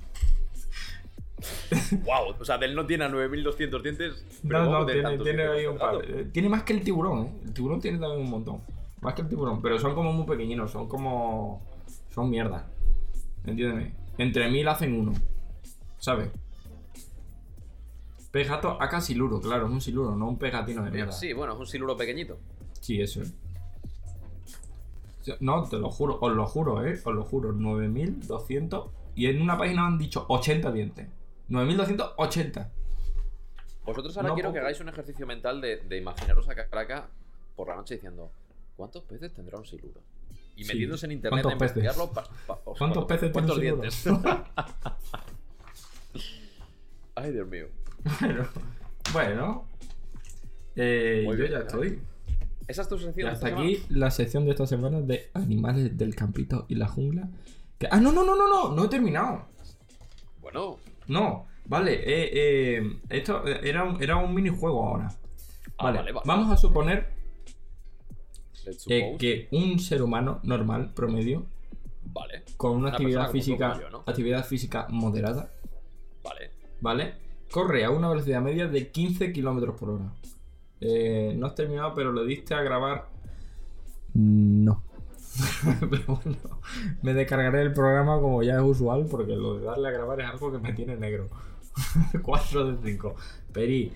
¡Wow! 2.06 2.36
O 2.40 2.46
sea, 2.46 2.58
del 2.58 2.76
no 2.76 2.86
tiene 2.86 3.06
a 3.06 3.10
9200 3.10 3.84
dientes. 3.84 4.26
pero 4.48 4.60
No, 4.60 4.66
¿cómo 4.66 4.80
no, 4.80 4.86
tiene 5.24 5.44
ahí 5.44 5.66
un 5.66 5.78
par. 5.78 5.96
Eh, 6.04 6.28
Tiene 6.32 6.50
más 6.50 6.64
que 6.64 6.74
el 6.74 6.84
tiburón, 6.84 7.26
¿eh? 7.26 7.32
El 7.46 7.54
tiburón 7.54 7.80
tiene 7.80 8.00
también 8.00 8.22
un 8.22 8.30
montón. 8.30 8.62
Más 9.02 9.14
que 9.14 9.22
el 9.22 9.30
tiburón, 9.30 9.62
pero 9.62 9.78
son 9.80 9.94
como 9.94 10.12
muy 10.12 10.26
pequeñinos, 10.26 10.72
son 10.72 10.88
como. 10.88 11.62
Son 12.10 12.30
mierda. 12.30 12.68
Entiéndeme. 13.46 13.94
Entre 14.18 14.50
mil 14.50 14.68
hacen 14.68 15.00
uno. 15.00 15.14
¿Sabes? 16.00 16.30
Pez 18.32 18.50
gato 18.50 18.82
acá 18.82 19.00
siluro, 19.00 19.40
claro, 19.40 19.68
es 19.68 19.72
un 19.72 19.82
siluro, 19.82 20.16
no 20.16 20.28
un 20.28 20.38
pegatino 20.38 20.84
de 20.84 20.92
mierda. 20.92 21.12
Sí, 21.12 21.34
bueno, 21.34 21.54
es 21.54 21.60
un 21.60 21.68
siluro 21.68 21.96
pequeñito. 21.96 22.38
Sí, 22.82 23.00
eso 23.02 23.22
es. 23.22 23.34
No, 25.40 25.64
te 25.64 25.78
lo 25.78 25.90
juro, 25.90 26.18
os 26.22 26.34
lo 26.34 26.46
juro, 26.46 26.86
eh. 26.86 27.00
Os 27.04 27.14
lo 27.14 27.24
juro, 27.24 27.52
9200. 27.52 28.90
Y 29.16 29.28
en 29.28 29.42
una 29.42 29.58
página 29.58 29.88
han 29.88 29.98
dicho 29.98 30.26
80 30.30 30.72
dientes. 30.72 31.08
9280. 31.50 32.72
Vosotros 33.86 34.16
ahora 34.18 34.30
No 34.30 34.36
quiero 34.36 34.52
que 34.54 34.60
hagáis 34.60 34.80
un 34.82 34.90
ejercicio 34.90 35.26
mental 35.26 35.62
de, 35.62 35.78
de 35.78 35.98
imaginaros 35.98 36.48
a 36.50 36.56
Caraca 36.56 37.08
por 37.56 37.70
la 37.70 37.76
noche 37.76 37.96
diciendo 37.96 38.32
¿Cuántos 38.76 39.04
peces 39.04 39.34
tendrá 39.34 39.58
un 39.58 39.66
siluro? 39.66 40.02
Y 40.56 40.64
Sí. 40.64 40.74
metiéndose 40.74 41.06
en 41.06 41.14
internet 41.14 41.46
a 41.46 41.54
investigarlo 41.54 42.12
pa- 42.12 42.24
pa- 42.46 42.60
o 42.66 42.74
sea, 42.74 42.78
¿Cuántos 42.80 43.06
peces 43.06 43.32
¿Cuántos 43.32 43.60
dientes? 43.62 44.04
Ay, 47.16 47.32
Dios 47.32 47.48
mío. 47.48 47.68
Bueno. 48.22 48.48
Bueno. 49.14 49.66
Eh, 50.76 51.24
yo 51.26 51.36
bien, 51.36 51.52
ya 51.52 51.58
¿eh? 51.58 51.62
estoy. 51.66 52.00
¿Esa 52.68 52.82
es 52.84 52.90
tu 52.90 53.00
sección? 53.00 53.30
hasta 53.30 53.48
aquí 53.48 53.84
la 53.90 54.12
sección 54.12 54.46
de 54.46 54.52
esta 54.52 54.68
semana 54.68 55.02
de 55.02 55.30
animales 55.34 55.98
del 55.98 56.14
campito 56.16 56.66
y 56.68 56.76
la 56.76 56.88
jungla. 56.88 57.30
Que- 57.80 57.88
Ah, 57.90 58.00
no, 58.00 58.12
no, 58.12 58.24
no, 58.24 58.36
no, 58.36 58.48
no, 58.48 58.76
no 58.76 58.86
he 58.86 58.90
terminado. 58.90 59.48
Bueno, 60.54 60.78
No, 61.08 61.46
vale, 61.66 61.94
eh, 61.96 62.30
eh, 62.78 63.00
esto 63.10 63.46
era 63.46 63.84
un, 63.84 64.02
era 64.02 64.16
un 64.16 64.34
minijuego 64.34 64.86
ahora. 64.86 65.10
Ah, 65.78 65.86
Vale, 65.86 65.98
vale, 66.00 66.12
vale. 66.14 66.24
vamos 66.26 66.52
a 66.52 66.58
suponer 66.58 67.10
eh, 68.88 69.16
que 69.20 69.48
un 69.52 69.78
ser 69.80 70.02
humano 70.02 70.40
normal, 70.44 70.94
promedio, 70.94 71.46
Vale, 72.14 72.44
con 72.56 72.72
una, 72.72 72.80
Una 72.80 72.90
actividad 72.92 73.30
física, 73.30 73.70
como 73.72 73.82
yo, 73.82 73.90
¿no? 73.90 74.04
actividad 74.06 74.46
física 74.46 74.88
moderada, 74.90 75.52
vale. 76.24 76.52
¿vale? 76.80 77.14
Corre 77.52 77.84
a 77.84 77.92
una 77.92 78.08
velocidad 78.10 78.42
media 78.42 78.68
de 78.68 78.90
15 78.90 79.34
kilómetros 79.34 79.78
por 79.78 79.90
hora. 79.90 80.14
Eh, 80.80 81.34
no 81.38 81.48
has 81.48 81.56
terminado, 81.56 81.94
pero 81.94 82.14
le 82.14 82.26
diste 82.26 82.54
a 82.54 82.62
grabar. 82.62 83.10
No. 84.14 84.84
pero 85.90 86.20
bueno, 86.24 86.38
me 87.02 87.14
descargaré 87.14 87.62
el 87.62 87.74
programa 87.74 88.20
como 88.20 88.44
ya 88.44 88.56
es 88.56 88.62
usual, 88.62 89.08
porque 89.10 89.36
lo 89.36 89.58
de 89.58 89.66
darle 89.66 89.88
a 89.90 89.92
grabar 89.92 90.22
es 90.22 90.28
algo 90.28 90.52
que 90.52 90.60
me 90.60 90.74
tiene 90.74 90.96
negro. 90.96 91.28
4 92.22 92.72
de 92.74 92.92
5. 92.92 93.16
Peri, 93.54 93.92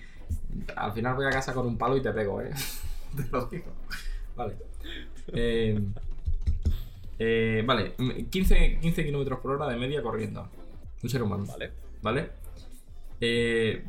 al 0.76 0.92
final 0.92 1.14
voy 1.14 1.26
a 1.26 1.30
casa 1.30 1.52
con 1.52 1.66
un 1.66 1.76
palo 1.76 1.96
y 1.96 2.02
te 2.02 2.12
pego, 2.12 2.40
¿eh? 2.40 2.50
te 3.16 3.24
lo 3.30 3.46
digo. 3.46 3.72
Vale. 4.36 4.56
Eh, 5.28 5.80
eh, 7.18 7.62
vale, 7.64 7.94
15, 8.30 8.78
15 8.80 9.04
kilómetros 9.04 9.40
por 9.40 9.52
hora 9.52 9.68
de 9.68 9.76
media 9.76 10.02
corriendo. 10.02 10.48
Un 11.02 11.08
ser 11.08 11.22
humano. 11.22 11.44
Vale. 11.46 11.72
¿Vale? 12.02 12.30
Eh, 13.20 13.84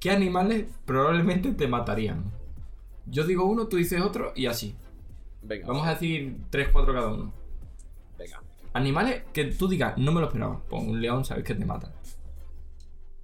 ¿Qué 0.00 0.10
animales 0.10 0.66
probablemente 0.84 1.52
te 1.52 1.68
matarían? 1.68 2.24
Yo 3.06 3.24
digo 3.24 3.44
uno, 3.44 3.68
tú 3.68 3.76
dices 3.76 4.00
otro 4.00 4.32
y 4.34 4.46
así. 4.46 4.74
Venga, 5.46 5.66
Vamos 5.66 5.86
a 5.86 5.90
decir 5.90 6.36
3, 6.50 6.68
4 6.72 6.94
cada 6.94 7.08
uno. 7.08 7.32
venga. 8.18 8.42
Animales 8.72 9.22
que 9.32 9.44
tú 9.46 9.68
digas, 9.68 9.96
no 9.96 10.12
me 10.12 10.20
lo 10.20 10.26
esperaba. 10.26 10.60
Pues 10.68 10.82
un 10.82 11.00
león, 11.00 11.24
sabes 11.24 11.44
que 11.44 11.54
te 11.54 11.64
mata. 11.64 11.92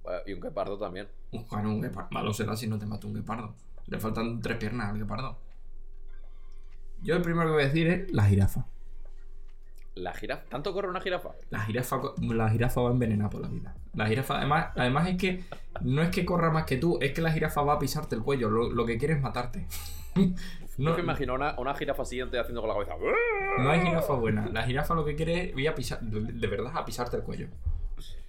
Bueno, 0.03 0.19
Y 0.25 0.33
un 0.33 0.41
guepardo 0.41 0.77
también. 0.77 1.07
Bueno, 1.49 1.69
un 1.69 1.81
guepardo. 1.81 2.09
Malo 2.11 2.33
será 2.33 2.55
si 2.55 2.67
no 2.67 2.77
te 2.79 2.85
mata 2.85 3.07
un 3.07 3.13
guepardo. 3.13 3.55
Le 3.87 3.99
faltan 3.99 4.41
tres 4.41 4.57
piernas 4.57 4.89
al 4.89 4.97
guepardo. 4.97 5.37
Yo 7.01 7.15
el 7.15 7.21
primero 7.21 7.47
que 7.49 7.53
voy 7.53 7.63
a 7.63 7.67
decir 7.67 7.87
es 7.87 8.11
la 8.11 8.23
jirafa. 8.25 8.65
La 9.95 10.13
jirafa. 10.13 10.43
¿Tanto 10.49 10.73
corre 10.73 10.89
una 10.89 11.01
jirafa? 11.01 11.31
La 11.51 11.59
jirafa, 11.59 12.01
la 12.21 12.49
jirafa 12.49 12.81
va 12.81 12.91
envenenada 12.91 13.29
por 13.29 13.41
la 13.41 13.47
vida. 13.49 13.75
La 13.93 14.07
jirafa, 14.07 14.37
además, 14.37 14.67
además 14.75 15.07
es 15.09 15.17
que 15.17 15.43
no 15.81 16.01
es 16.01 16.09
que 16.09 16.25
corra 16.25 16.49
más 16.49 16.65
que 16.65 16.77
tú, 16.77 16.97
es 16.99 17.11
que 17.11 17.21
la 17.21 17.31
jirafa 17.31 17.61
va 17.61 17.73
a 17.73 17.79
pisarte 17.79 18.15
el 18.15 18.23
cuello. 18.23 18.49
Lo, 18.49 18.71
lo 18.71 18.85
que 18.85 18.97
quiere 18.97 19.13
es 19.15 19.21
matarte. 19.21 19.67
No 20.77 20.89
no, 20.91 20.95
me 20.97 21.03
imagino 21.03 21.33
una, 21.35 21.55
una 21.59 21.75
jirafa 21.75 22.03
siguiente 22.05 22.39
haciendo 22.39 22.61
con 22.61 22.69
la 22.69 22.73
cabeza. 22.75 22.95
no 23.59 23.69
hay 23.69 23.81
jirafa 23.81 24.13
buena. 24.13 24.47
La 24.49 24.63
jirafa 24.63 24.95
lo 24.95 25.05
que 25.05 25.15
quiere 25.15 25.49
es 25.51 25.57
ir 25.57 25.69
a 25.69 25.75
pisar, 25.75 25.99
de, 26.01 26.47
verdad, 26.47 26.71
a 26.75 26.83
pisarte 26.83 27.17
el 27.17 27.23
cuello. 27.23 27.47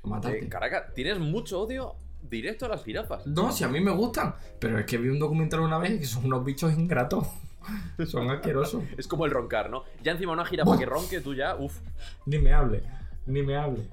A 0.03 0.07
matarte. 0.09 0.39
Eh, 0.45 0.49
Caraca, 0.49 0.93
tienes 0.93 1.19
mucho 1.19 1.63
odio 1.63 1.95
directo 2.23 2.67
a 2.67 2.69
las 2.69 2.85
jirafas. 2.85 3.27
No, 3.27 3.51
si 3.51 3.65
a 3.65 3.69
mí 3.69 3.81
me 3.81 3.91
gustan. 3.93 4.35
Pero 4.59 4.79
es 4.79 4.85
que 4.87 4.99
vi 4.99 5.09
un 5.09 5.19
documental 5.19 5.61
una 5.61 5.79
vez 5.79 5.99
que 5.99 6.07
son 6.07 6.27
unos 6.27 6.45
bichos 6.45 6.73
ingratos. 6.73 7.27
Son 8.07 8.29
asquerosos. 8.31 8.83
Es 8.99 9.09
como 9.09 9.25
el 9.25 9.31
roncar, 9.31 9.71
¿no? 9.71 9.85
Ya 10.03 10.13
encima 10.13 10.33
una 10.33 10.45
jirafa 10.45 10.77
que 10.77 10.85
ronque, 10.85 11.23
tú 11.23 11.35
ya, 11.35 11.57
uff. 11.57 11.81
Ni 12.27 12.39
me 12.39 12.53
hable. 12.53 12.83
Ni 13.25 13.43
me 13.43 13.57
hable. 13.57 13.89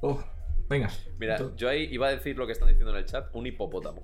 Oh, 0.00 0.22
venga. 0.68 0.88
Mira, 1.18 1.38
Tú- 1.38 1.52
yo 1.56 1.68
ahí 1.68 1.88
iba 1.90 2.06
a 2.06 2.10
decir 2.10 2.36
lo 2.38 2.46
que 2.46 2.52
están 2.52 2.68
diciendo 2.68 2.92
en 2.92 2.98
el 2.98 3.04
chat, 3.04 3.34
un 3.34 3.46
hipopótamo. 3.46 4.02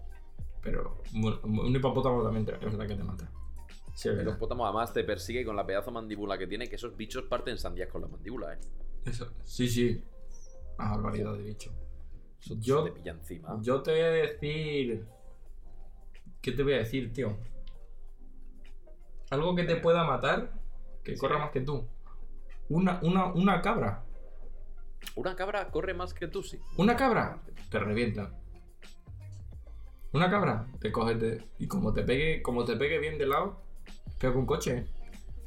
Pero 0.70 1.02
un 1.44 1.74
hipopótamo 1.76 2.22
también 2.22 2.44
te- 2.46 2.54
es 2.54 2.60
verdad 2.60 2.86
que 2.86 2.94
te 2.96 3.04
mata. 3.04 3.30
Sí, 3.94 4.08
El 4.08 4.20
hipopótamo 4.22 4.64
además 4.64 4.92
te 4.92 5.02
persigue 5.04 5.44
con 5.44 5.56
la 5.56 5.66
pedazo 5.66 5.90
mandíbula 5.90 6.38
que 6.38 6.46
tiene, 6.46 6.68
que 6.68 6.76
esos 6.76 6.96
bichos 6.96 7.24
parten 7.24 7.58
sandías 7.58 7.88
con 7.88 8.02
la 8.02 8.08
mandíbula, 8.08 8.54
¿eh? 8.54 8.58
Eso, 9.04 9.32
sí, 9.42 9.68
sí. 9.68 10.04
Una 10.78 10.90
barbaridad 10.92 11.32
de 11.34 11.42
bicho. 11.42 11.72
Eso 12.40 12.54
Yo- 12.60 12.84
te 12.84 12.92
pilla 12.92 13.12
encima. 13.12 13.58
Yo 13.60 13.82
te 13.82 13.90
voy 13.92 14.00
a 14.00 14.10
decir. 14.10 15.06
¿Qué 16.40 16.52
te 16.52 16.62
voy 16.62 16.74
a 16.74 16.78
decir, 16.78 17.12
tío? 17.12 17.36
Algo 19.30 19.54
que 19.56 19.64
te 19.64 19.76
pueda 19.76 20.04
matar, 20.04 20.52
que 21.02 21.14
Sí. 21.14 21.18
corra 21.20 21.38
más 21.38 21.50
que 21.50 21.60
tú. 21.60 21.86
Una, 22.68 23.00
una, 23.02 23.26
una 23.32 23.60
cabra. 23.60 24.04
Una 25.16 25.34
cabra 25.34 25.70
corre 25.70 25.94
más 25.94 26.14
que 26.14 26.28
tú, 26.28 26.42
sí. 26.42 26.58
Una 26.76 26.96
cabra 26.96 27.42
te 27.70 27.78
revienta. 27.78 28.32
Una 30.18 30.30
cabra 30.30 30.66
te 30.80 30.90
coge 30.90 31.14
te- 31.14 31.44
y 31.60 31.66
como 31.68 31.92
te 31.92 32.02
pegue, 32.02 32.42
como 32.42 32.64
te 32.64 32.76
pegue 32.76 32.98
bien 32.98 33.18
de 33.18 33.26
lado, 33.26 33.62
pega 34.20 34.34
un 34.36 34.46
coche. 34.46 34.84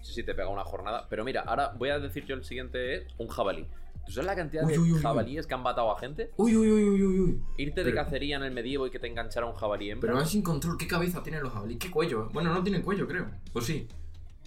Sí, 0.02 0.14
sí, 0.14 0.24
te 0.24 0.34
pega 0.34 0.48
una 0.48 0.64
jornada. 0.64 1.08
Pero 1.10 1.26
mira, 1.26 1.42
ahora 1.42 1.74
voy 1.78 1.90
a 1.90 2.00
decir 2.00 2.26
yo 2.26 2.36
el 2.36 2.44
siguiente, 2.46 2.96
es 2.96 3.04
un 3.18 3.28
jabalí. 3.28 3.68
¿Tú 4.06 4.14
sabes 4.14 4.26
la 4.28 4.36
cantidad 4.36 4.64
Uy, 4.66 4.72
de 4.72 4.80
uy, 4.80 4.92
uy, 4.92 4.98
uy. 4.98 5.02
jabalíes 5.02 5.46
que 5.46 5.54
han 5.54 5.62
matado 5.62 5.92
a 5.96 6.00
gente? 6.00 6.32
Uy, 6.38 6.56
uy, 6.56 6.72
uy, 6.72 6.84
uy, 6.90 7.02
uy, 7.04 7.20
uy. 7.20 7.42
Irte 7.58 7.84
de 7.84 7.92
Pero- 7.92 8.04
cacería 8.04 8.38
en 8.38 8.44
el 8.44 8.52
medievo 8.54 8.88
y 8.88 8.92
que 8.92 8.98
te 9.00 9.08
enganchara 9.08 9.46
un 9.46 9.54
jabalí 9.56 9.92
hembra. 9.92 10.08
Pero 10.08 10.16
van 10.16 10.26
sin 10.28 10.42
control, 10.42 10.78
¿qué 10.78 10.88
cabeza 10.88 11.22
tienen 11.22 11.44
los 11.44 11.52
jabalíes? 11.54 11.78
¿Qué 11.80 11.92
cuello? 11.92 12.30
Bueno, 12.34 12.54
no 12.54 12.64
tienen 12.64 12.82
cuello, 12.82 13.06
creo. 13.08 13.30
¿O 13.54 13.60
sí? 13.62 13.88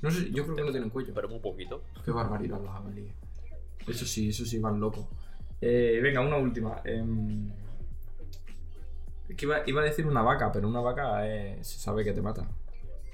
No 0.03 0.11
sé, 0.11 0.31
yo 0.33 0.43
creo 0.45 0.57
que 0.57 0.63
no 0.65 0.71
tienen 0.71 0.89
cuello. 0.91 1.13
Pero 1.15 1.29
muy 1.29 1.39
poquito. 1.39 1.83
Qué 2.05 2.11
barbaridad 2.11 2.59
los 2.61 2.71
jabalíes. 2.73 3.13
Eso 3.87 4.07
sí, 4.07 4.31
eso 4.31 4.45
sí, 4.47 4.59
van 4.59 4.81
locos. 4.81 5.07
Eh, 5.61 6.01
venga, 6.03 6.21
una 6.21 6.37
última. 6.37 6.81
Em, 6.85 7.49
Es 9.29 9.37
que 9.37 9.47
iba, 9.47 9.59
iba 9.67 9.81
a 9.81 9.85
decir 9.85 10.07
una 10.07 10.23
vaca, 10.23 10.53
pero 10.53 10.69
una 10.69 10.81
vaca 10.81 11.21
se 11.63 11.79
sabe 11.79 12.05
que 12.05 12.13
te 12.13 12.21
mata. 12.23 12.47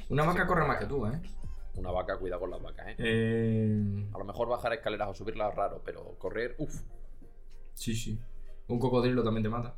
Una 0.08 0.24
vaca 0.24 0.46
corre 0.46 0.66
más 0.66 0.78
que 0.78 0.86
tú, 0.86 1.06
¿eh? 1.06 1.20
Una 1.76 1.92
vaca, 1.92 2.18
cuidado 2.18 2.40
con 2.40 2.50
las 2.50 2.61
vacas, 2.61 2.88
¿eh? 2.88 2.94
eh 2.98 4.08
A 4.12 4.18
lo 4.18 4.24
mejor 4.24 4.48
bajar 4.48 4.72
escaleras 4.72 5.08
o 5.08 5.14
subirlas 5.14 5.50
es 5.50 5.54
raro, 5.56 5.80
pero 5.84 6.16
correr, 6.18 6.56
uff. 6.58 6.80
sí, 7.74 7.94
sí. 7.94 8.18
Un 8.66 8.78
cocodrilo 8.80 9.22
también 9.22 9.44
te 9.44 9.48
mata. 9.48 9.74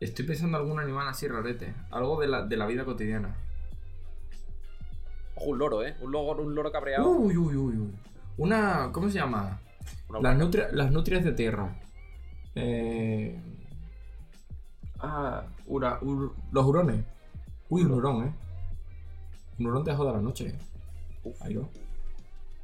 Estoy 0.00 0.24
pensando 0.26 0.58
en 0.58 0.64
algún 0.64 0.78
animal 0.80 1.08
así 1.08 1.26
rarete. 1.26 1.74
Algo 1.90 2.20
de 2.20 2.28
la, 2.28 2.46
de 2.46 2.56
la 2.56 2.66
vida 2.66 2.84
cotidiana. 2.84 3.36
Ojo, 5.34 5.46
un 5.50 5.58
loro, 5.58 5.84
¿eh? 5.84 5.96
Un 6.00 6.12
loro, 6.12 6.42
un 6.42 6.54
loro 6.54 6.70
cabreado. 6.70 7.08
Uy, 7.10 7.36
uy, 7.36 7.56
uy, 7.56 7.76
uy. 7.78 7.94
Una. 8.36 8.90
¿Cómo 8.92 9.08
se 9.08 9.18
llama? 9.18 9.60
Una 10.08 10.20
Las, 10.20 10.34
vaca. 10.34 10.44
nutria- 10.44 10.68
las 10.72 10.90
nutrias 10.92 11.24
de 11.24 11.32
tierra. 11.32 11.80
Eh... 12.54 13.40
Ah, 15.00 15.44
ura- 15.66 16.00
ur- 16.00 16.32
los 16.52 16.66
hurones. 16.66 17.04
Uy, 17.68 17.82
un 17.82 17.92
hurón, 17.92 18.24
¿eh? 18.26 18.32
Un 19.58 19.66
hurón 19.66 19.84
te 19.84 19.94
jode 19.94 20.12
la 20.12 20.20
noche. 20.20 20.54
Uf. 21.24 21.40
Ahí 21.42 21.56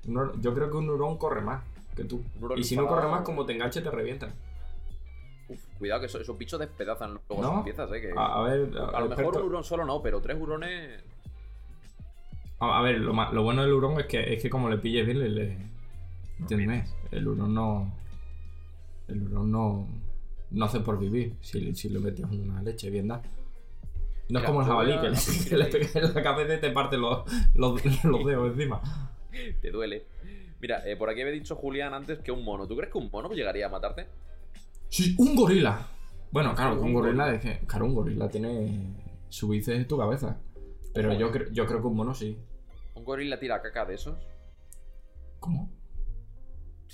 hurón- 0.07 0.41
Yo 0.41 0.55
creo 0.55 0.71
que 0.71 0.77
un 0.77 0.89
hurón 0.91 1.17
corre 1.19 1.41
más 1.41 1.63
que 1.97 2.05
tú. 2.05 2.23
Y 2.57 2.65
si 2.65 2.77
no 2.77 2.87
corre 2.87 3.09
más, 3.09 3.23
como 3.23 3.45
te 3.47 3.53
enganche, 3.53 3.81
te 3.81 3.91
revientan. 3.91 4.33
Uf, 5.49 5.61
cuidado 5.79 6.01
que 6.01 6.07
eso- 6.07 6.21
esos 6.21 6.37
bichos 6.39 6.59
despedazan 6.59 7.19
luego 7.29 7.43
¿No? 7.43 7.55
sus 7.57 7.65
piezas, 7.65 7.91
¿eh? 7.93 8.01
Que... 8.01 8.13
A, 8.17 8.27
a 8.39 8.43
ver, 8.43 8.71
a 8.95 9.01
lo 9.01 9.09
mejor 9.09 9.37
un 9.39 9.43
hurón 9.47 9.65
solo 9.65 9.85
no, 9.85 10.01
pero 10.03 10.21
tres 10.21 10.41
hurones. 10.41 11.03
A, 12.61 12.79
a 12.79 12.83
ver, 12.83 12.99
lo, 13.01 13.13
lo 13.33 13.43
bueno 13.43 13.63
del 13.63 13.73
hurón 13.73 14.01
es 14.01 14.07
que, 14.07 14.33
es 14.35 14.43
que 14.43 14.49
como 14.51 14.69
le 14.69 14.79
pilles 14.79 15.05
bien, 15.07 15.19
le... 15.21 15.29
le... 15.29 15.59
Entiéndeme, 16.41 16.85
el 17.13 17.29
hurón 17.29 17.55
no... 17.55 17.93
El 19.09 19.23
hurón 19.29 19.53
no... 19.53 19.87
No 20.51 20.65
hace 20.67 20.81
por 20.81 20.99
vivir 20.99 21.37
si, 21.41 21.75
si 21.75 21.89
le 21.89 21.99
metes 21.99 22.25
una 22.27 22.63
leche 22.63 22.91
bien 22.91 23.09
da. 23.09 23.23
No 24.29 24.39
es 24.39 24.45
como 24.47 24.61
el 24.63 24.67
jabalí, 24.67 24.99
que 25.01 25.11
le, 25.11 25.17
que 25.49 25.57
le 25.57 25.65
pegas 25.67 25.97
en 25.97 26.15
la 26.15 26.23
cabeza 26.23 26.55
y 26.55 26.61
te 26.61 26.71
parte 26.71 26.97
los, 26.97 27.25
los, 27.55 28.05
los 28.05 28.25
dedos 28.27 28.53
encima. 28.53 28.81
Te 29.61 29.71
duele. 29.71 30.05
Mira, 30.61 30.89
eh, 30.89 30.97
por 30.97 31.11
aquí 31.11 31.21
había 31.21 31.33
dicho 31.35 31.57
Julián 31.57 31.93
antes 31.93 32.21
que 32.21 32.33
un 32.33 32.43
mono. 32.45 32.67
¿Tú 32.67 32.75
crees 32.77 32.91
que 32.91 32.99
un 32.99 33.11
mono 33.13 33.29
llegaría 33.33 33.67
a 33.67 33.69
matarte? 33.69 34.07
Sí, 34.89 35.15
un 35.19 35.37
gorila. 35.37 35.87
Bueno, 36.31 36.55
claro, 36.55 36.81
un 36.81 36.87
Un 36.89 36.95
gorila 36.95 37.25
gorila. 37.27 37.35
es 37.51 37.59
que... 37.61 37.67
Claro, 37.67 37.85
un 37.87 37.95
gorila 37.95 38.29
tiene 38.29 38.95
su 39.29 39.49
bíceps 39.49 39.77
en 39.77 39.87
tu 39.89 39.99
cabeza. 39.99 40.39
Pero 40.95 41.13
yo, 41.13 41.31
cre- 41.33 41.51
yo 41.53 41.67
creo 41.67 41.81
que 41.81 41.87
un 41.89 41.97
mono 41.97 42.15
sí. 42.15 42.39
¿Un 42.95 43.05
gorila 43.05 43.39
tira 43.39 43.61
caca 43.61 43.85
de 43.85 43.95
esos? 43.97 44.17
¿Cómo? 45.41 45.71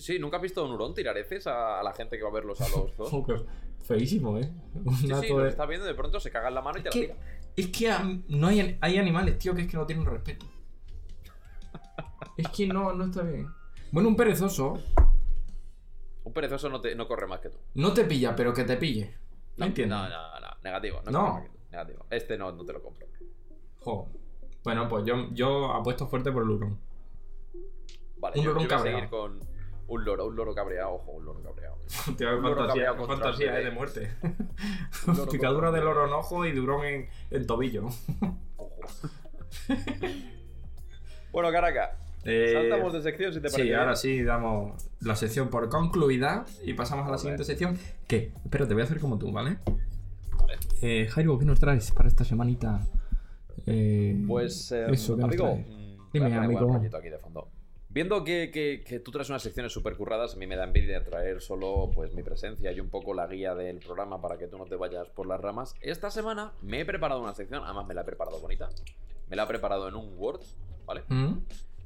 Sí, 0.01 0.19
¿nunca 0.19 0.37
has 0.39 0.43
visto 0.43 0.61
a 0.63 0.65
un 0.65 0.73
hurón 0.73 0.95
tirar 0.95 1.17
heces 1.19 1.47
a, 1.47 1.79
a 1.81 1.83
la 1.83 1.93
gente 1.93 2.17
que 2.17 2.23
va 2.23 2.31
a 2.31 2.33
verlos 2.33 2.61
a 2.61 2.69
los 2.69 2.97
dos? 2.97 3.13
Feísimo, 3.85 4.39
¿eh? 4.39 4.51
Un 4.85 4.95
Sí, 4.97 5.09
sí, 5.21 5.29
lo 5.29 5.39
de- 5.41 5.49
está 5.49 5.67
viendo 5.67 5.87
de 5.87 5.95
pronto 5.95 6.21
se 6.21 6.31
caga 6.31 6.49
en 6.49 6.55
la 6.55 6.63
mano 6.63 6.79
y 6.79 6.83
te 6.83 6.89
Es 6.89 6.95
la 6.95 7.01
que, 7.01 7.07
tira. 7.09 7.17
es 7.57 7.67
que 7.69 8.23
no 8.29 8.47
hay, 8.49 8.79
hay 8.81 8.99
animales, 8.99 9.39
tío, 9.39 9.55
que 9.55 9.63
es 9.63 9.69
que 9.69 9.77
no 9.77 9.87
tienen 9.87 10.05
respeto. 10.07 10.47
Es 12.37 12.49
que 12.49 12.67
no, 12.67 12.93
no 12.93 13.05
está 13.05 13.23
bien. 13.23 13.49
Bueno, 13.93 14.09
un 14.09 14.17
perezoso 14.17 14.79
Un 16.25 16.33
perezoso 16.33 16.69
no, 16.69 16.81
te, 16.81 16.95
no 16.95 17.07
corre 17.09 17.27
más 17.27 17.41
que 17.41 17.51
tú. 17.51 17.59
no 17.75 17.93
te 17.93 18.05
pilla, 18.05 18.35
pero 18.37 18.53
que 18.55 18.65
te 18.65 18.77
pille. 18.77 19.15
¿No 19.57 19.67
entiendes? 19.67 19.99
No, 19.99 20.09
no, 20.09 20.41
no, 20.41 20.47
negativo. 20.63 21.01
No, 21.07 21.11
No. 21.11 21.43
que 21.43 21.51
negativo. 21.71 22.07
Este 22.11 22.39
no, 22.39 22.53
no 22.53 22.65
te 22.65 22.73
lo 22.73 22.83
compro. 22.83 23.07
Jo. 23.81 24.09
Bueno, 24.63 24.89
pues 24.89 25.05
yo, 25.05 25.29
yo 25.33 25.73
apuesto 25.73 26.07
fuerte 26.07 26.31
por 26.31 26.43
el 26.45 26.51
hurón. 26.51 26.79
Vale, 28.19 28.39
Un 28.39 28.45
yo, 28.45 28.51
lorón 28.51 28.63
yo 28.65 28.69
voy 28.69 28.75
a 28.75 28.77
cabreado. 28.77 28.99
seguir 28.99 29.11
con 29.11 29.41
un 29.91 30.05
loro, 30.05 30.27
un 30.27 30.37
loro 30.37 30.55
cabreado, 30.55 30.95
ojo, 30.95 31.13
un 31.13 31.25
loro 31.25 31.43
cabreado. 31.43 31.77
Tío, 32.17 32.37
Un 32.37 32.43
loro 32.43 32.57
fantasía, 32.57 32.85
cabreado 32.87 33.07
fantasía 33.07 33.53
de 33.53 33.71
muerte. 33.71 34.11
Picadura 35.31 35.71
de 35.71 35.81
loro 35.81 36.07
en 36.07 36.13
ojo 36.13 36.47
y 36.47 36.53
durón 36.53 36.85
en, 36.85 37.09
en 37.31 37.47
tobillo. 37.47 37.87
Ojo. 38.57 38.81
bueno, 41.33 41.51
Caraca, 41.53 41.97
Eh, 42.25 42.51
saltamos 42.53 42.93
de 42.93 43.03
sección 43.03 43.33
si 43.33 43.41
te 43.41 43.49
parece. 43.51 43.63
Sí, 43.69 43.73
ahora 43.73 43.97
sí 43.97 44.23
damos 44.23 44.89
la 45.01 45.17
sección 45.17 45.49
por 45.49 45.69
concluida 45.69 46.45
y 46.65 46.75
pasamos 46.75 47.07
a 47.09 47.11
la 47.11 47.19
siguiente 47.19 47.45
sección. 47.45 47.79
Que, 48.07 48.33
espérate, 48.45 48.75
voy 48.75 48.83
a 48.83 48.85
hacer 48.85 49.01
como 49.01 49.19
tú, 49.19 49.33
¿vale? 49.33 49.59
Vale. 50.39 50.59
Eh, 50.83 51.09
Jairo, 51.11 51.39
¿qué 51.39 51.45
nos 51.45 51.59
traes 51.61 51.91
para 51.93 52.09
esta 52.09 52.25
semanita? 52.25 52.87
Eh, 53.67 54.23
Pues, 54.27 54.71
eh, 54.73 54.87
eso, 54.91 55.17
¿qué 55.17 55.23
nos 55.23 55.31
amigo, 55.31 55.57
mm, 55.57 56.11
Dime, 56.13 56.35
amigo. 56.37 56.75
aquí 56.77 57.09
de 57.11 57.19
fondo. 57.19 57.49
Viendo 57.93 58.23
que, 58.23 58.51
que- 58.53 58.85
que 58.87 59.01
tú 59.01 59.11
traes 59.11 59.29
unas 59.31 59.43
secciones 59.43 59.73
súper 59.73 59.97
curradas, 59.97 60.35
a 60.35 60.37
mí 60.37 60.47
me 60.47 60.55
da 60.55 60.63
envidia 60.65 61.03
traer 61.03 61.41
solo 61.41 61.91
pues 61.93 62.15
mi 62.15 62.23
presencia 62.23 62.71
y 62.71 62.79
un 62.79 62.89
poco 62.89 63.15
la 63.15 63.27
guía 63.27 63.55
del 63.57 63.79
programa 63.79 64.21
para 64.21 64.39
que 64.39 64.47
tú 64.47 64.57
no 64.59 64.65
te 64.67 64.77
vayas 64.77 65.09
por 65.09 65.27
las 65.27 65.41
ramas. 65.41 65.75
Esta 65.81 66.11
semana 66.11 66.53
me 66.63 66.81
he 66.81 66.85
preparado 66.85 67.21
una 67.21 67.35
sección, 67.35 67.65
además 67.65 67.87
me 67.89 67.95
la 67.95 68.03
he 68.03 68.05
preparado 68.05 68.39
bonita. 68.41 68.69
Me 69.29 69.35
la 69.35 69.43
he 69.43 69.47
preparado 69.47 69.89
en 69.89 69.97
un 69.97 70.15
Word, 70.17 70.41
¿vale? 70.87 71.03
¿Mm? 71.09 71.39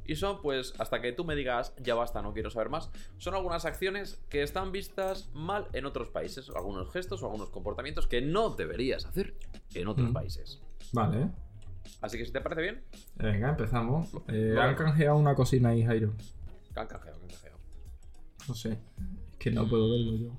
Y 0.07 0.17
son, 0.17 0.43
pues, 0.43 0.75
hasta 0.79 1.01
que 1.01 1.13
tú 1.13 1.25
me 1.25 1.35
digas, 1.35 1.73
ya 1.79 1.95
basta, 1.95 2.21
no 2.21 2.35
quiero 2.35 2.51
saber 2.51 2.69
más, 2.69 2.91
son 3.17 3.35
algunas 3.35 3.65
acciones 3.65 4.19
que 4.29 4.43
están 4.43 4.71
vistas 4.73 5.31
mal 5.33 5.69
en 5.73 5.87
otros 5.87 6.09
países, 6.11 6.51
algunos 6.55 6.93
gestos 6.93 7.23
o 7.23 7.27
algunos 7.27 7.49
comportamientos 7.49 8.07
que 8.07 8.21
no 8.21 8.51
deberías 8.51 9.07
hacer 9.07 9.35
en 9.73 9.89
otros 9.89 10.11
Mm. 10.11 10.13
países. 10.13 10.61
Vale, 10.93 11.31
Así 12.01 12.19
que 12.19 12.27
si 12.27 12.33
te 12.33 12.41
parece 12.41 12.63
bien, 12.63 12.83
venga, 13.17 13.51
empezamos. 13.51 14.09
Eh, 14.29 14.53
Vale. 14.55 14.71
han 14.71 14.75
canjeado 14.75 15.17
una 15.17 15.35
cocina 15.35 15.71
ahí, 15.71 15.83
Jairo. 15.85 16.13
can 16.75 16.87
canjeo, 16.87 17.13
can 17.13 17.29
canjeo. 17.29 17.57
No 18.49 18.55
sé, 18.55 18.73
es 18.73 19.39
que 19.39 19.51
no 19.51 19.69
puedo 19.69 19.91
verlo 19.91 20.17
yo. 20.17 20.31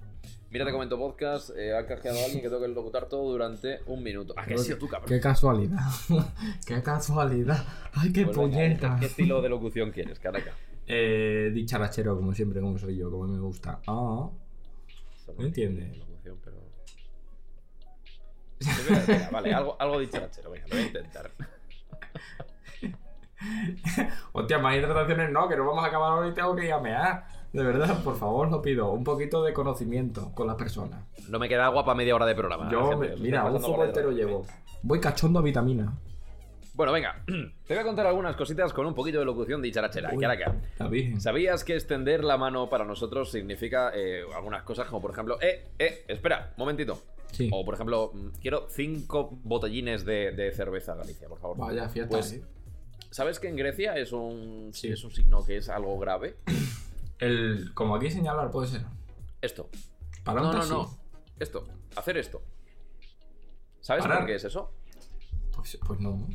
Mira, 0.52 0.64
te 0.64 0.72
comento 0.72 0.98
podcast. 0.98 1.50
eh, 1.58 1.76
ha 1.76 1.86
canjeado 1.86 2.18
a 2.18 2.24
alguien 2.24 2.42
que 2.42 2.48
tengo 2.48 2.62
que 2.62 2.68
locutar 2.70 3.10
todo 3.10 3.30
durante 3.30 3.80
un 3.88 4.02
minuto. 4.02 4.34
Ah, 4.38 4.46
que 4.46 4.54
has 4.54 4.64
sido 4.64 4.78
tú, 4.78 4.88
cabrón. 4.88 5.10
Qué 5.10 5.20
casualidad. 5.20 5.80
qué 6.66 6.82
casualidad. 6.82 7.66
Ay, 7.94 8.14
qué 8.14 8.22
venga, 8.22 8.34
puñeta. 8.34 8.98
¿qué, 9.00 9.08
estilo 9.08 9.42
de 9.42 9.50
locución 9.50 9.92
quieres, 9.92 10.18
caraca? 10.20 10.54
Eh, 10.88 11.52
dicharachero, 11.54 12.16
como 12.16 12.34
siempre, 12.34 12.62
como 12.62 12.78
soy 12.78 12.96
yo, 12.96 13.12
como 13.12 13.28
me 13.28 13.40
gusta. 13.40 13.82
Ah, 13.88 14.30
¿Me 15.38 15.46
entiendes? 15.46 15.98
Venga, 18.90 19.30
vale, 19.32 19.54
algo, 19.54 19.76
algo 19.80 20.00
dicharachero, 20.00 20.52
venga, 20.52 20.66
lo 20.68 20.76
voy 20.76 20.84
a 20.84 20.88
intentar. 20.88 21.32
hostia, 24.34 24.60
más 24.60 24.76
hidrataciones 24.76 25.32
no, 25.32 25.48
que 25.48 25.56
no 25.56 25.66
vamos 25.66 25.84
a 25.84 25.88
acabar 25.88 26.12
ahora 26.14 26.28
y 26.30 26.34
tengo 26.34 26.56
que 26.56 26.66
ir 26.66 26.74
a 26.74 26.80
mear. 26.80 27.26
De 27.54 27.64
verdad, 27.64 28.04
por 28.04 28.18
favor, 28.18 28.50
lo 28.50 28.62
pido. 28.62 28.92
Un 28.92 29.04
poquito 29.04 29.42
de 29.44 29.54
conocimiento 29.54 30.32
con 30.34 30.48
las 30.48 30.56
personas. 30.58 31.06
No 31.30 31.40
me 31.40 31.48
queda 31.48 31.66
agua 31.66 31.86
para 31.86 31.96
media 31.96 32.14
hora 32.16 32.26
de 32.26 32.36
programa. 32.36 32.70
Yo, 32.70 32.90
gente, 32.90 33.16
me- 33.16 33.16
mira, 33.18 33.46
un 33.46 33.62
de 33.62 33.86
entero 33.86 34.12
llevo. 34.12 34.46
Voy 34.82 35.00
cachondo 35.00 35.40
a 35.40 35.42
vitamina. 35.42 35.94
Bueno, 36.76 36.92
venga, 36.92 37.24
te 37.26 37.74
voy 37.74 37.78
a 37.78 37.84
contar 37.84 38.06
algunas 38.06 38.36
cositas 38.36 38.74
con 38.74 38.86
un 38.86 38.94
poquito 38.94 39.20
de 39.20 39.26
locución 39.26 39.62
dicharachera. 39.62 40.12
Uy, 40.14 40.20
Caraca. 40.22 40.56
¿Sabías 41.20 41.64
que 41.64 41.74
extender 41.74 42.24
la 42.24 42.38
mano 42.38 42.70
para 42.70 42.84
nosotros 42.84 43.32
significa 43.32 43.92
eh, 43.96 44.24
algunas 44.36 44.64
cosas 44.64 44.88
como 44.88 45.02
por 45.02 45.12
ejemplo, 45.12 45.38
eh, 45.42 45.70
eh, 45.80 46.04
espera, 46.08 46.54
momentito. 46.58 47.02
Sí. 47.32 47.50
O 47.52 47.64
por 47.64 47.76
ejemplo, 47.76 48.12
mm, 48.14 48.28
quiero 48.42 48.68
cinco 48.70 49.30
botellines 49.44 50.04
de, 50.06 50.32
de 50.32 50.52
cerveza 50.52 50.96
Galicia, 50.96 51.28
por 51.30 51.40
favor. 51.40 51.58
Vaya 51.58 51.88
fiesta, 51.90 52.12
Pues, 52.16 52.34
¿eh? 52.34 52.44
¿Sabes 53.10 53.40
que 53.40 53.48
en 53.48 53.56
Grecia 53.56 53.96
es 53.98 54.12
un, 54.12 54.72
Sí. 54.74 54.90
es 54.90 55.02
un 55.06 55.12
signo 55.12 55.46
que 55.46 55.58
es 55.58 55.70
algo 55.70 55.98
grave? 55.98 56.36
El, 57.20 57.74
como 57.74 57.96
aquí 57.96 58.12
señalar, 58.12 58.52
puede 58.52 58.68
ser. 58.68 58.82
Esto. 59.42 59.70
Para 60.26 60.42
No, 60.42 60.52
no, 60.52 60.66
no. 60.66 60.98
Esto. 61.40 61.66
Hacer 61.96 62.18
esto. 62.18 62.42
¿Sabes 63.80 64.04
Parar. 64.04 64.20
por 64.20 64.28
qué 64.28 64.36
es 64.36 64.44
eso? 64.44 64.74
Pues, 65.56 65.78
pues 65.88 66.00
no. 66.02 66.28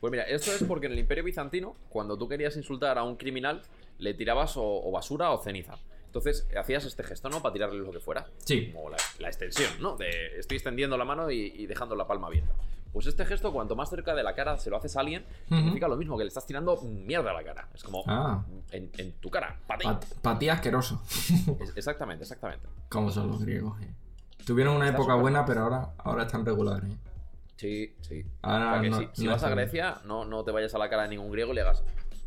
Pues 0.00 0.10
mira, 0.10 0.24
esto 0.24 0.52
es 0.52 0.62
porque 0.64 0.86
en 0.86 0.92
el 0.92 0.98
Imperio 0.98 1.24
Bizantino, 1.24 1.74
cuando 1.88 2.16
tú 2.16 2.28
querías 2.28 2.56
insultar 2.56 2.98
a 2.98 3.02
un 3.02 3.16
criminal, 3.16 3.62
le 3.98 4.14
tirabas 4.14 4.56
o, 4.56 4.62
o 4.64 4.90
basura 4.92 5.30
o 5.32 5.42
ceniza. 5.42 5.74
Entonces 6.06 6.46
hacías 6.58 6.84
este 6.84 7.02
gesto, 7.02 7.28
¿no? 7.28 7.42
Para 7.42 7.52
tirarle 7.52 7.78
lo 7.80 7.90
que 7.90 8.00
fuera. 8.00 8.26
Sí. 8.44 8.70
Como 8.72 8.90
la, 8.90 8.96
la 9.18 9.28
extensión, 9.28 9.70
¿no? 9.80 9.96
De 9.96 10.38
estoy 10.38 10.56
extendiendo 10.56 10.96
la 10.96 11.04
mano 11.04 11.30
y, 11.30 11.52
y 11.56 11.66
dejando 11.66 11.94
la 11.96 12.06
palma 12.06 12.28
abierta. 12.28 12.52
Pues 12.92 13.06
este 13.06 13.26
gesto, 13.26 13.52
cuanto 13.52 13.76
más 13.76 13.90
cerca 13.90 14.14
de 14.14 14.22
la 14.22 14.34
cara 14.34 14.56
se 14.56 14.70
lo 14.70 14.76
haces 14.78 14.96
a 14.96 15.00
alguien, 15.00 15.22
significa 15.48 15.86
lo 15.88 15.96
mismo, 15.96 16.16
que 16.16 16.24
le 16.24 16.28
estás 16.28 16.46
tirando 16.46 16.80
mierda 16.80 17.30
a 17.32 17.34
la 17.34 17.44
cara. 17.44 17.68
Es 17.74 17.82
como 17.84 18.02
Ah. 18.06 18.42
en, 18.70 18.90
en 18.96 19.12
tu 19.20 19.28
cara. 19.28 19.58
¡Pati! 19.66 19.86
Pat- 20.22 20.42
asqueroso. 20.50 21.02
Es- 21.60 21.76
exactamente, 21.76 22.22
exactamente. 22.24 22.66
Como 22.88 23.10
son 23.10 23.28
los 23.28 23.44
griegos, 23.44 23.78
eh. 23.82 23.90
Tuvieron 24.46 24.76
una 24.76 24.86
Está 24.86 24.96
época 24.96 25.14
buena, 25.16 25.44
pero 25.44 25.60
ahora, 25.64 25.90
ahora 25.98 26.22
están 26.22 26.46
regulares. 26.46 26.90
eh. 26.90 26.96
Sí, 27.58 27.94
sí. 28.00 28.24
Ahora 28.42 28.70
O 28.70 28.72
sea 28.74 28.80
que 28.82 28.90
no- 28.90 29.10
si, 29.12 29.26
vas 29.26 29.42
a 29.42 29.50
Grecia, 29.50 30.00
no, 30.06 30.24
no 30.24 30.44
te 30.44 30.52
vayas 30.52 30.74
a 30.74 30.78
la 30.78 30.88
cara 30.88 31.02
de 31.02 31.08
ningún 31.10 31.30
griego 31.30 31.52
y 31.52 31.56
le 31.56 31.60
hagas. 31.62 31.82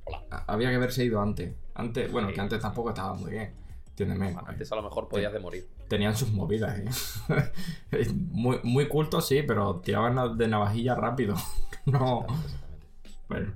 Hola. 0.05 0.23
a- 0.29 0.53
Había 0.53 0.69
que 0.69 0.75
haberse 0.75 1.03
ido 1.05 1.21
antes. 1.21 1.53
Antes, 1.73 2.11
bueno, 2.11 2.27
Sí. 2.29 2.33
que 2.35 2.41
antes 2.41 2.59
tampoco 2.59 2.89
estaba 2.89 3.13
muy 3.13 3.31
bien. 3.31 3.53
Entiéndeme. 3.89 4.35
Antes 4.45 4.71
a 4.71 4.75
lo 4.75 4.83
mejor 4.83 5.07
podías 5.07 5.31
de 5.33 5.39
morir. 5.39 5.67
Tenían 5.87 6.15
sus 6.15 6.31
movidas, 6.31 6.77
eh. 6.79 8.07
muy, 8.13 8.59
muy 8.63 8.87
cultos, 8.87 9.27
sí, 9.27 9.41
pero 9.43 9.77
tiraban 9.79 10.37
de 10.37 10.47
navajilla 10.47 10.95
rápido. 10.95 11.35
no. 11.85 12.25
Bueno. 13.29 13.53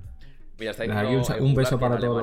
Mira, 0.58 0.70
está 0.70 0.84
diciendo 0.84 1.22
aquí 1.28 1.40
un 1.42 1.48
un 1.48 1.54
beso 1.54 1.78
para 1.78 1.98
todos 1.98 2.22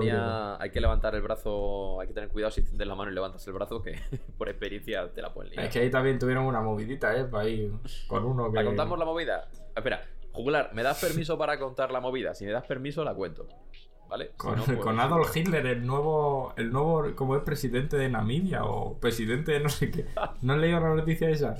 hay 0.59 0.69
que 0.71 0.81
levantar 0.81 1.13
el 1.13 1.21
brazo, 1.21 1.99
hay 2.01 2.07
que 2.07 2.13
tener 2.13 2.29
cuidado 2.29 2.51
si 2.51 2.61
extiendes 2.61 2.87
la 2.87 2.95
mano 2.95 3.11
y 3.11 3.13
levantas 3.13 3.45
el 3.45 3.53
brazo, 3.53 3.81
que 3.81 3.95
por 4.37 4.49
experiencia 4.49 5.07
te 5.13 5.21
la 5.21 5.33
pueden 5.33 5.51
liar. 5.51 5.65
Es 5.65 5.71
que 5.71 5.79
ahí 5.79 5.91
también 5.91 6.17
tuvieron 6.17 6.45
una 6.45 6.61
movidita, 6.61 7.15
¿eh? 7.15 7.25
Para 7.25 7.47
ir 7.47 7.71
con 8.07 8.25
uno 8.25 8.49
que. 8.51 8.55
¿La 8.57 8.65
contamos 8.65 8.97
la 8.97 9.05
movida? 9.05 9.47
Espera, 9.75 10.01
Juglar, 10.31 10.71
¿me 10.73 10.81
das 10.81 10.99
permiso 10.99 11.37
para 11.37 11.59
contar 11.59 11.91
la 11.91 11.99
movida? 11.99 12.33
Si 12.33 12.43
me 12.45 12.51
das 12.51 12.65
permiso, 12.65 13.03
la 13.03 13.13
cuento. 13.13 13.47
¿Vale? 14.09 14.31
Si 14.31 14.37
Con, 14.37 14.57
no, 14.57 14.63
pues- 14.65 14.77
con 14.79 14.99
Adolf 14.99 15.35
Hitler, 15.35 15.65
el 15.67 15.85
nuevo, 15.85 16.53
el 16.57 16.71
nuevo, 16.71 17.15
como 17.15 17.35
es 17.35 17.43
presidente 17.43 17.97
de 17.97 18.09
Namibia 18.09 18.65
o 18.65 18.97
presidente 18.99 19.51
de 19.51 19.59
no 19.59 19.69
sé 19.69 19.91
qué. 19.91 20.05
¿No 20.41 20.53
has 20.53 20.59
leído 20.59 20.79
la 20.79 20.95
noticia 20.95 21.29
esa? 21.29 21.55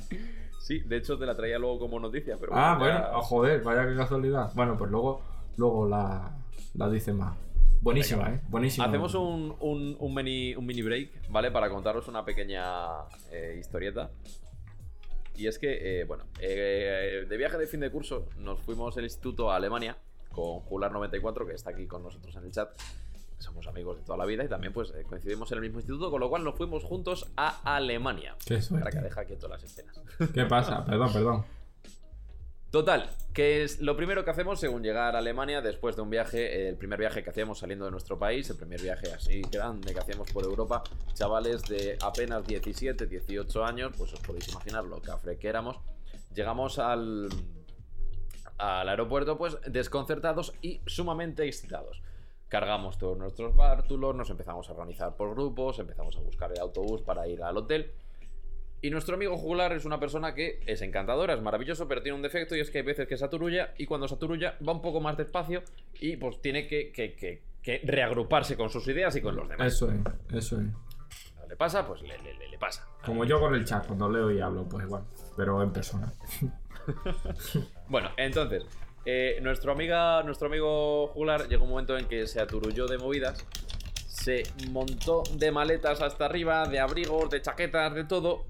Sí, 0.59 0.79
de 0.79 0.97
hecho 0.97 1.19
te 1.19 1.25
la 1.27 1.35
traía 1.35 1.59
luego 1.59 1.77
como 1.77 1.99
noticia, 1.99 2.37
pero 2.39 2.53
Ah, 2.55 2.73
ya- 2.73 2.77
bueno, 2.79 3.07
oh, 3.13 3.21
joder, 3.21 3.61
vaya 3.63 3.87
que 3.87 3.95
casualidad. 3.95 4.51
Bueno, 4.55 4.75
pues 4.77 4.89
luego, 4.89 5.21
luego 5.57 5.87
la, 5.87 6.31
la 6.73 6.89
dice 6.89 7.13
más. 7.13 7.37
Buenísima, 7.81 8.23
Venga, 8.23 8.37
¿eh? 8.37 8.41
Buenísima. 8.47 8.85
Hacemos 8.85 9.13
un, 9.15 9.55
un, 9.59 9.97
un 9.99 10.15
mini, 10.15 10.55
un 10.55 10.65
mini 10.65 10.81
break, 10.81 11.29
¿vale? 11.29 11.51
Para 11.51 11.69
contaros 11.69 12.07
una 12.07 12.23
pequeña 12.23 13.01
eh, 13.29 13.57
historieta. 13.59 14.09
Y 15.35 15.47
es 15.47 15.59
que, 15.59 16.01
eh, 16.01 16.03
bueno, 16.05 16.25
eh, 16.39 17.25
de 17.27 17.37
viaje 17.37 17.57
de 17.57 17.67
fin 17.67 17.79
de 17.79 17.91
curso 17.91 18.29
nos 18.37 18.61
fuimos 18.61 18.95
el 18.97 19.03
instituto 19.03 19.51
a 19.51 19.55
Alemania 19.55 19.97
con 20.31 20.61
Jular94, 20.61 21.45
que 21.47 21.53
está 21.53 21.71
aquí 21.71 21.87
con 21.87 22.03
nosotros 22.03 22.35
en 22.35 22.45
el 22.45 22.51
chat. 22.51 22.69
Somos 23.39 23.67
amigos 23.67 23.97
de 23.97 24.03
toda 24.03 24.17
la 24.17 24.25
vida 24.25 24.43
y 24.45 24.47
también 24.47 24.71
pues 24.71 24.93
eh, 24.95 25.03
coincidimos 25.07 25.51
en 25.51 25.57
el 25.57 25.63
mismo 25.63 25.79
instituto, 25.79 26.09
con 26.09 26.21
lo 26.21 26.29
cual 26.29 26.43
nos 26.43 26.55
fuimos 26.55 26.83
juntos 26.83 27.31
a 27.35 27.75
Alemania. 27.75 28.35
Qué 28.45 28.59
Para 28.71 28.91
que 28.91 28.99
deja 28.99 29.25
quieto 29.25 29.47
las 29.47 29.63
escenas. 29.63 29.99
¿Qué 30.33 30.45
pasa? 30.45 30.85
Perdón, 30.85 31.11
perdón. 31.11 31.45
Total, 32.73 33.07
que 33.35 33.61
es 33.61 33.81
lo 33.81 33.95
primero 33.95 34.25
que 34.25 34.31
hacemos 34.31 34.59
según 34.59 34.81
llegar 34.81 35.15
a 35.15 35.19
Alemania 35.19 35.61
después 35.61 35.95
de 35.95 36.01
un 36.01 36.09
viaje, 36.09 36.69
el 36.69 36.75
primer 36.75 36.97
viaje 36.97 37.23
que 37.23 37.29
hacíamos 37.29 37.59
saliendo 37.59 37.85
de 37.85 37.91
nuestro 37.91 38.17
país, 38.17 38.49
el 38.49 38.57
primer 38.57 38.81
viaje 38.81 39.13
así 39.13 39.43
grande 39.43 39.93
que 39.93 39.99
hacíamos 39.99 40.31
por 40.31 40.43
Europa, 40.43 40.81
chavales 41.13 41.61
de 41.65 41.99
apenas 42.01 42.43
17, 42.47 43.05
18 43.05 43.63
años, 43.63 43.91
pues 43.95 44.11
os 44.13 44.19
podéis 44.21 44.47
imaginar 44.49 44.85
lo 44.85 44.99
cafre 45.03 45.37
que 45.37 45.49
éramos. 45.49 45.77
Llegamos 46.33 46.79
al, 46.79 47.29
al 48.57 48.89
aeropuerto 48.89 49.37
pues 49.37 49.55
desconcertados 49.67 50.55
y 50.63 50.81
sumamente 50.87 51.45
excitados. 51.45 52.01
Cargamos 52.47 52.97
todos 52.97 53.19
nuestros 53.19 53.55
bártulos, 53.55 54.15
nos 54.15 54.31
empezamos 54.31 54.67
a 54.67 54.71
organizar 54.71 55.15
por 55.15 55.35
grupos, 55.35 55.77
empezamos 55.77 56.17
a 56.17 56.21
buscar 56.21 56.51
el 56.51 56.59
autobús 56.59 57.03
para 57.03 57.27
ir 57.27 57.43
al 57.43 57.55
hotel. 57.55 57.93
Y 58.83 58.89
nuestro 58.91 59.15
amigo 59.15 59.35
Jugular 59.37 59.71
es 59.73 59.85
una 59.85 59.99
persona 59.99 60.35
que 60.35 60.59
es 60.67 60.81
encantadora, 60.81 61.33
es 61.33 61.41
maravilloso, 61.41 61.87
pero 61.87 62.01
tiene 62.03 62.15
un 62.17 62.21
defecto 62.21 62.55
y 62.55 62.59
es 62.59 62.69
que 62.69 62.79
hay 62.79 62.83
veces 62.83 63.07
que 63.07 63.17
saturulla 63.17 63.73
y 63.77 63.85
cuando 63.85 64.07
saturulla 64.07 64.57
va 64.67 64.73
un 64.73 64.81
poco 64.81 64.99
más 64.99 65.15
despacio 65.17 65.63
y 66.01 66.17
pues 66.17 66.41
tiene 66.41 66.67
que, 66.67 66.91
que- 66.91 67.15
que- 67.15 67.41
que 67.63 67.79
reagruparse 67.85 68.57
con 68.57 68.69
sus 68.69 68.85
ideas 68.89 69.15
y 69.15 69.21
con 69.21 69.37
los 69.37 69.47
demás. 69.47 69.73
Eso 69.73 69.89
es, 69.89 69.97
eso 70.35 70.59
es. 70.59 70.67
¿Le 71.47 71.55
pasa? 71.55 71.87
Pues 71.87 72.01
le, 72.01 72.17
le- 72.17 72.57
pasa. 72.59 72.85
Como 73.05 73.25
yo 73.25 73.39
con 73.41 73.55
el 73.55 73.65
chat, 73.65 73.85
cuando 73.87 74.09
leo 74.09 74.31
y 74.31 74.39
hablo, 74.41 74.67
pues 74.69 74.85
igual. 74.85 75.03
Pero 75.37 75.61
en 75.63 75.71
persona. 75.73 76.11
Bueno, 77.87 78.09
entonces, 78.17 78.63
eh, 79.05 79.39
nuestro, 79.41 79.71
amiga, 79.71 80.23
nuestro 80.23 80.47
amigo 80.47 81.07
Jugular 81.07 81.47
llegó 81.47 81.63
un 81.65 81.69
momento 81.71 81.97
en 81.97 82.05
que 82.07 82.27
se 82.27 82.41
aturulló 82.41 82.87
de 82.87 82.97
movidas, 82.97 83.45
se 84.07 84.43
montó 84.71 85.23
de 85.35 85.51
maletas 85.51 86.01
hasta 86.01 86.25
arriba, 86.25 86.67
de 86.67 86.79
abrigos, 86.79 87.29
de 87.29 87.41
chaquetas, 87.41 87.93
de 87.93 88.03
todo, 88.05 88.45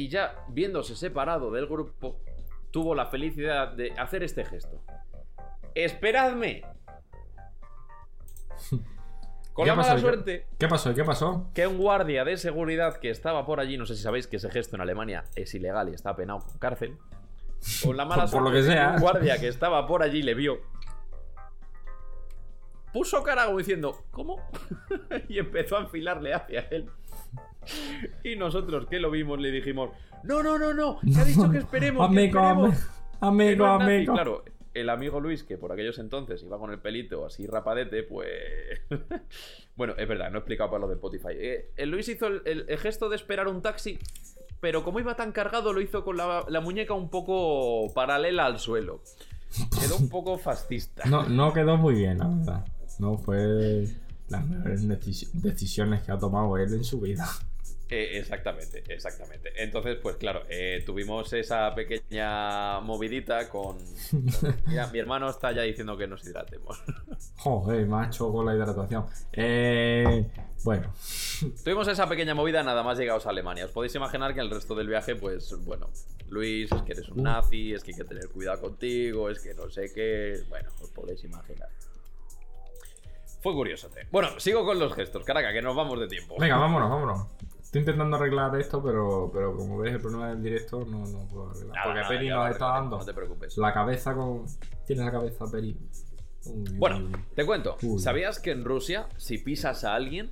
y 0.00 0.08
ya 0.08 0.44
viéndose 0.48 0.96
separado 0.96 1.50
del 1.50 1.66
grupo, 1.66 2.20
tuvo 2.70 2.94
la 2.94 3.06
felicidad 3.06 3.68
de 3.72 3.92
hacer 3.98 4.22
este 4.22 4.44
gesto. 4.44 4.82
¡Esperadme! 5.74 6.62
Con 9.52 9.64
¿Qué 9.64 9.70
la 9.70 9.74
mala 9.76 9.94
¿Qué- 9.96 10.00
suerte 10.00 10.46
¿Qué 10.58 10.68
pasó? 10.68 10.94
¿Qué 10.94 11.04
pasó? 11.04 11.50
que 11.54 11.66
un 11.66 11.76
guardia 11.76 12.24
de 12.24 12.36
seguridad 12.36 12.96
que 12.98 13.10
estaba 13.10 13.44
por 13.44 13.58
allí, 13.60 13.76
no 13.76 13.84
sé 13.84 13.96
si 13.96 14.02
sabéis 14.02 14.26
que 14.26 14.36
ese 14.36 14.48
gesto 14.50 14.76
en 14.76 14.82
Alemania 14.82 15.24
es 15.34 15.52
ilegal 15.54 15.88
y 15.88 15.94
está 15.94 16.14
penado 16.16 16.38
con 16.40 16.56
cárcel. 16.58 16.96
Con 17.84 17.96
la 17.96 18.04
mala 18.04 18.22
Por- 18.24 18.30
por 18.32 18.42
lo 18.42 18.48
suerte 18.50 18.68
que 18.68 18.72
sea. 18.74 18.92
un 18.94 19.00
guardia 19.00 19.38
que 19.38 19.48
estaba 19.48 19.86
por 19.86 20.02
allí 20.02 20.22
le 20.22 20.34
vio. 20.34 20.60
Puso 22.92 23.22
cara 23.22 23.46
como 23.46 23.58
diciendo, 23.58 24.04
¿cómo? 24.10 24.40
y 25.28 25.38
empezó 25.38 25.76
a 25.76 25.80
enfilarle 25.80 26.32
hacia 26.34 26.60
él. 26.70 26.88
Y 28.24 28.36
nosotros 28.36 28.86
que 28.86 28.98
lo 29.00 29.10
vimos 29.10 29.38
le 29.40 29.50
dijimos, 29.50 29.90
no, 30.22 30.42
no, 30.42 30.58
no, 30.58 30.72
no, 30.74 30.98
que 31.14 31.18
ha 31.20 31.24
dicho 31.24 31.50
que 31.50 31.58
esperemos. 31.58 32.08
que 32.10 32.18
amigo, 32.18 32.40
esperemos". 32.40 32.86
amigo, 33.20 33.50
Que 33.50 33.56
no 33.56 33.66
amigo, 33.66 33.82
amigo. 33.84 34.12
Claro, 34.14 34.44
el 34.72 34.88
amigo 34.88 35.18
Luis, 35.20 35.42
que 35.42 35.58
por 35.58 35.72
aquellos 35.72 35.98
entonces 35.98 36.42
iba 36.42 36.58
con 36.58 36.70
el 36.70 36.78
pelito 36.78 37.26
así 37.26 37.46
rapadete, 37.46 38.02
pues. 38.04 38.28
bueno, 39.76 39.94
es 39.98 40.08
verdad, 40.08 40.30
no 40.30 40.36
he 40.36 40.40
explicado 40.40 40.70
para 40.70 40.80
lo 40.82 40.88
de 40.88 40.94
Spotify. 40.94 41.28
Eh, 41.32 41.70
el 41.76 41.90
Luis 41.90 42.08
hizo 42.08 42.26
el, 42.28 42.42
el- 42.44 42.64
el 42.68 42.78
gesto 42.78 43.08
de 43.08 43.16
esperar 43.16 43.48
un 43.48 43.62
taxi, 43.62 43.98
pero 44.60 44.84
como 44.84 45.00
iba 45.00 45.16
tan 45.16 45.32
cargado, 45.32 45.72
lo 45.72 45.80
hizo 45.80 46.04
con 46.04 46.16
la, 46.16 46.44
la 46.48 46.60
muñeca 46.60 46.94
un 46.94 47.10
poco 47.10 47.92
paralela 47.94 48.46
al 48.46 48.58
suelo. 48.58 49.02
Quedó 49.80 49.96
un 49.96 50.08
poco 50.08 50.38
fascista. 50.38 51.02
No, 51.06 51.28
no 51.28 51.52
quedó 51.52 51.76
muy 51.76 51.94
bien, 51.94 52.18
la 52.18 52.28
verdad. 52.28 52.64
No 53.00 53.18
fue 53.18 53.86
las 54.28 54.46
mejores 54.46 54.86
deci- 54.88 55.28
decisiones 55.32 56.02
que 56.02 56.12
ha 56.12 56.18
tomado 56.18 56.56
él 56.58 56.72
en 56.72 56.84
su 56.84 57.00
vida. 57.00 57.26
Eh, 57.90 58.18
exactamente, 58.18 58.84
exactamente. 58.88 59.52
Entonces, 59.56 59.98
pues 60.00 60.16
claro, 60.16 60.44
eh, 60.48 60.82
tuvimos 60.86 61.32
esa 61.32 61.74
pequeña 61.74 62.80
movidita 62.80 63.48
con... 63.48 63.78
Mira, 64.66 64.86
mi 64.86 64.98
hermano 65.00 65.28
está 65.28 65.50
ya 65.52 65.62
diciendo 65.62 65.96
que 65.96 66.06
nos 66.06 66.24
hidratemos. 66.24 66.82
Joder, 67.38 67.86
macho, 67.86 68.32
con 68.32 68.46
la 68.46 68.54
hidratación. 68.54 69.06
Eh, 69.32 70.24
bueno, 70.62 70.92
Tuvimos 71.64 71.88
esa 71.88 72.08
pequeña 72.08 72.34
movida 72.34 72.62
nada 72.62 72.82
más 72.82 72.98
llegados 72.98 73.26
a 73.26 73.30
Alemania. 73.30 73.64
Os 73.64 73.72
podéis 73.72 73.94
imaginar 73.94 74.34
que 74.34 74.40
el 74.40 74.50
resto 74.50 74.74
del 74.74 74.86
viaje, 74.86 75.16
pues 75.16 75.52
bueno, 75.64 75.88
Luis, 76.28 76.70
es 76.70 76.82
que 76.82 76.92
eres 76.92 77.08
un 77.08 77.22
nazi, 77.22 77.72
es 77.72 77.82
que 77.82 77.92
hay 77.92 77.98
que 77.98 78.04
tener 78.04 78.28
cuidado 78.28 78.60
contigo, 78.60 79.30
es 79.30 79.40
que 79.40 79.54
no 79.54 79.70
sé 79.70 79.92
qué. 79.92 80.42
Bueno, 80.48 80.70
os 80.80 80.90
podéis 80.90 81.24
imaginar. 81.24 81.68
Fue 83.42 83.54
curioso. 83.54 83.88
te. 83.88 84.06
Bueno, 84.10 84.38
sigo 84.38 84.64
con 84.64 84.78
los 84.78 84.94
gestos, 84.94 85.24
caraca, 85.24 85.52
que 85.52 85.62
nos 85.62 85.74
vamos 85.74 85.98
de 85.98 86.08
tiempo. 86.08 86.36
venga, 86.38 86.58
vámonos, 86.58 86.90
vámonos. 86.90 87.26
Estoy 87.70 87.82
intentando 87.82 88.16
arreglar 88.16 88.56
esto, 88.58 88.82
pero, 88.82 89.30
pero 89.32 89.54
como 89.54 89.78
ves, 89.78 89.92
el 89.94 90.00
problema 90.00 90.30
del 90.30 90.42
directo 90.42 90.84
no, 90.84 91.06
no 91.06 91.28
puedo 91.28 91.50
arreglar. 91.50 91.68
Nada, 91.76 91.84
Porque 91.84 92.00
nada, 92.00 92.08
Peri 92.08 92.28
nos 92.28 92.50
está 92.50 92.66
dando 92.66 92.98
No 92.98 93.04
te 93.04 93.14
preocupes. 93.14 93.56
la 93.58 93.72
cabeza 93.72 94.12
con. 94.14 94.44
Tienes 94.86 95.04
la 95.04 95.12
cabeza, 95.12 95.44
Peri. 95.48 95.76
Uy, 96.46 96.64
Bueno, 96.78 96.96
uy, 96.96 97.12
te 97.36 97.46
cuento. 97.46 97.76
Uy. 97.82 98.00
¿Sabías 98.00 98.40
que 98.40 98.50
en 98.50 98.64
Rusia, 98.64 99.08
si 99.18 99.38
pisas 99.38 99.84
a 99.84 99.94
alguien, 99.94 100.30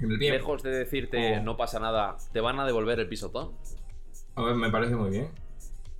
lejos 0.00 0.62
de 0.62 0.70
decirte 0.70 1.36
Oh. 1.38 1.42
no 1.42 1.58
pasa 1.58 1.80
nada, 1.80 2.16
te 2.32 2.40
van 2.40 2.58
a 2.58 2.64
devolver 2.64 2.98
el 2.98 3.08
pisotón? 3.10 3.52
A 4.34 4.42
ver, 4.42 4.54
me 4.54 4.70
parece 4.70 4.96
muy 4.96 5.10
bien. 5.10 5.28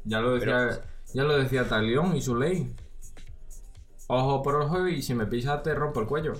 Ya 0.04 0.20
lo 0.20 0.32
decía, 0.34 0.68
Pero- 0.70 0.82
ya 1.12 1.22
lo 1.24 1.36
decía 1.36 1.68
Talión 1.68 2.16
y 2.16 2.22
su 2.22 2.36
ley. 2.36 2.74
Ojo 4.06 4.42
por 4.42 4.54
ojo 4.56 4.88
y 4.88 5.02
si 5.02 5.14
me 5.14 5.26
pisas 5.26 5.62
te 5.62 5.74
rompo 5.74 6.00
el 6.00 6.06
cuello. 6.06 6.32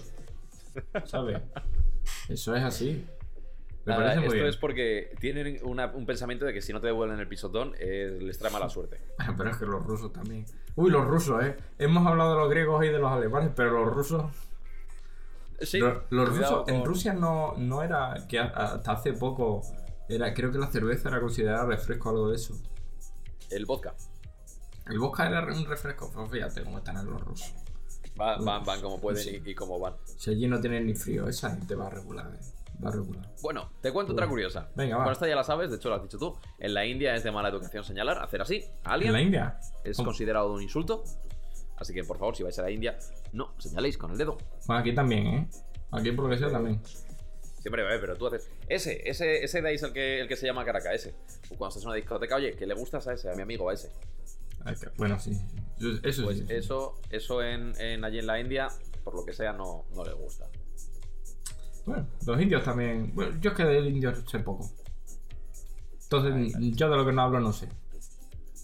¿Sabes? 1.04 1.42
Eso 2.30 2.54
es 2.56 2.62
así. 2.64 3.06
Me 3.86 3.92
Nada, 3.92 4.14
esto 4.14 4.32
bien. 4.32 4.46
es 4.46 4.56
porque 4.56 5.14
tienen 5.20 5.58
una- 5.62 5.86
un 5.88 6.06
pensamiento 6.06 6.46
de 6.46 6.54
que 6.54 6.62
si 6.62 6.72
no 6.72 6.80
te 6.80 6.86
devuelven 6.86 7.20
el 7.20 7.28
pisotón, 7.28 7.74
eh, 7.78 8.16
les 8.20 8.38
trae 8.38 8.50
mala 8.50 8.68
suerte. 8.70 8.98
Pero 9.36 9.50
es 9.50 9.56
que 9.58 9.66
los 9.66 9.84
rusos 9.84 10.10
también. 10.12 10.46
Uy, 10.74 10.90
los 10.90 11.06
rusos, 11.06 11.44
¿eh? 11.44 11.56
Hemos 11.78 12.06
hablado 12.06 12.30
de 12.34 12.40
los 12.40 12.50
griegos 12.50 12.82
y 12.84 12.88
de 12.88 12.98
los 12.98 13.12
alemanes, 13.12 13.50
pero 13.54 13.84
los 13.84 13.94
rusos... 13.94 14.32
Sí, 15.60 15.78
Lo- 15.78 16.02
los 16.10 16.28
rusos... 16.36 16.68
En 16.68 16.84
Rusia 16.84 17.12
no, 17.12 17.54
no 17.56 17.82
era... 17.82 18.26
Que 18.28 18.38
hasta 18.40 18.92
hace 18.92 19.12
poco... 19.12 19.62
Era, 20.08 20.34
creo 20.34 20.50
que 20.50 20.58
la 20.58 20.66
cerveza 20.66 21.08
era 21.10 21.20
considerada 21.20 21.64
refresco 21.66 22.08
o 22.08 22.12
algo 22.12 22.28
de 22.30 22.36
eso. 22.36 22.54
El 23.50 23.64
vodka. 23.66 23.94
El 24.86 24.98
vodka 24.98 25.26
era 25.28 25.44
un 25.46 25.64
refresco. 25.66 26.10
Pues 26.12 26.30
fíjate 26.30 26.62
cómo 26.64 26.78
están 26.78 26.96
los 27.06 27.20
rusos. 27.20 27.54
Va- 28.20 28.36
van, 28.38 28.64
van 28.64 28.80
como 28.80 29.00
pueden 29.00 29.22
Sí. 29.22 29.40
y, 29.44 29.50
y 29.50 29.54
como 29.54 29.78
van. 29.78 29.94
Si 30.18 30.30
allí 30.30 30.46
no 30.48 30.60
tienen 30.60 30.86
ni 30.86 30.94
frío, 30.94 31.28
esa 31.28 31.50
gente 31.50 31.74
va 31.76 31.86
a 31.86 31.90
regular, 31.90 32.32
¿eh? 32.34 32.38
Va 32.84 32.90
regular. 32.90 33.30
Bueno, 33.42 33.70
te 33.80 33.92
cuento 33.92 34.12
otra 34.12 34.26
curiosa. 34.28 34.68
Venga, 34.74 34.96
va. 34.96 35.02
Bueno, 35.04 35.12
esta 35.12 35.28
ya 35.28 35.36
la 35.36 35.44
sabes, 35.44 35.70
de 35.70 35.76
hecho 35.76 35.88
lo 35.90 35.96
has 35.96 36.02
dicho 36.02 36.18
tú. 36.18 36.34
En 36.58 36.72
la 36.74 36.84
India 36.86 37.14
es 37.14 37.22
de 37.24 37.30
mala 37.30 37.48
educación 37.48 37.84
señalar, 37.84 38.22
hacer 38.22 38.40
así 38.42 38.64
a 38.84 38.92
alguien 38.94 39.08
¿En 39.10 39.12
la 39.14 39.20
India? 39.22 39.58
es 39.84 39.96
¿Cómo? 39.96 40.06
considerado 40.08 40.52
un 40.52 40.62
insulto. 40.62 41.04
Así 41.76 41.92
que 41.92 42.04
por 42.04 42.18
favor, 42.18 42.36
si 42.36 42.42
vais 42.42 42.58
a 42.58 42.62
la 42.62 42.70
India, 42.70 42.96
no 43.32 43.52
señaléis 43.58 43.98
con 43.98 44.10
el 44.12 44.18
dedo. 44.18 44.38
Bueno, 44.66 44.80
aquí 44.80 44.94
también, 44.94 45.26
¿eh? 45.26 45.48
Aquí 45.92 46.12
por 46.12 46.24
lo 46.26 46.30
que 46.30 46.38
sea 46.38 46.50
también. 46.50 46.80
Siempre, 47.60 47.82
eh, 47.82 47.98
pero 48.00 48.16
tú 48.16 48.26
haces. 48.26 48.48
Ese, 48.68 49.08
ese, 49.08 49.42
ese 49.42 49.62
de 49.62 49.68
ahí 49.68 49.74
es 49.76 49.82
el 49.82 49.92
que, 49.92 50.20
el 50.20 50.28
que 50.28 50.36
se 50.36 50.46
llama 50.46 50.64
Caracas, 50.64 50.94
ese. 50.94 51.14
O 51.50 51.56
cuando 51.56 51.68
estás 51.68 51.82
en 51.84 51.88
una 51.88 51.96
discoteca, 51.96 52.36
oye, 52.36 52.52
que 52.56 52.66
le 52.66 52.74
gustas 52.74 53.06
a 53.08 53.14
ese, 53.14 53.30
a 53.30 53.34
mi 53.34 53.42
amigo, 53.42 53.70
a 53.70 53.74
ese. 53.74 53.90
Está. 54.66 54.92
Bueno, 54.96 55.18
sí. 55.18 55.32
Yo- 55.78 55.90
Eso 56.02 56.24
Pues 56.24 56.38
sí. 56.38 56.46
sí. 56.46 56.52
eso, 56.54 57.00
eso 57.10 57.42
en, 57.42 57.74
en 57.80 58.04
allí 58.04 58.18
en 58.18 58.26
la 58.26 58.38
India, 58.38 58.68
por 59.02 59.14
lo 59.14 59.24
que 59.24 59.32
sea, 59.32 59.52
no, 59.52 59.84
no 59.94 60.04
le 60.04 60.12
gusta. 60.12 60.46
Bueno, 61.86 62.06
los 62.26 62.40
indios 62.40 62.64
también. 62.64 63.12
Bueno, 63.14 63.36
yo 63.40 63.50
es 63.50 63.56
que 63.56 63.64
del 63.64 63.86
indio 63.88 64.14
sé 64.26 64.38
poco. 64.40 64.70
Entonces, 66.02 66.54
yo 66.76 66.88
de 66.90 66.96
lo 66.96 67.04
que 67.04 67.12
no 67.12 67.22
hablo 67.22 67.40
no 67.40 67.52
sé. 67.52 67.68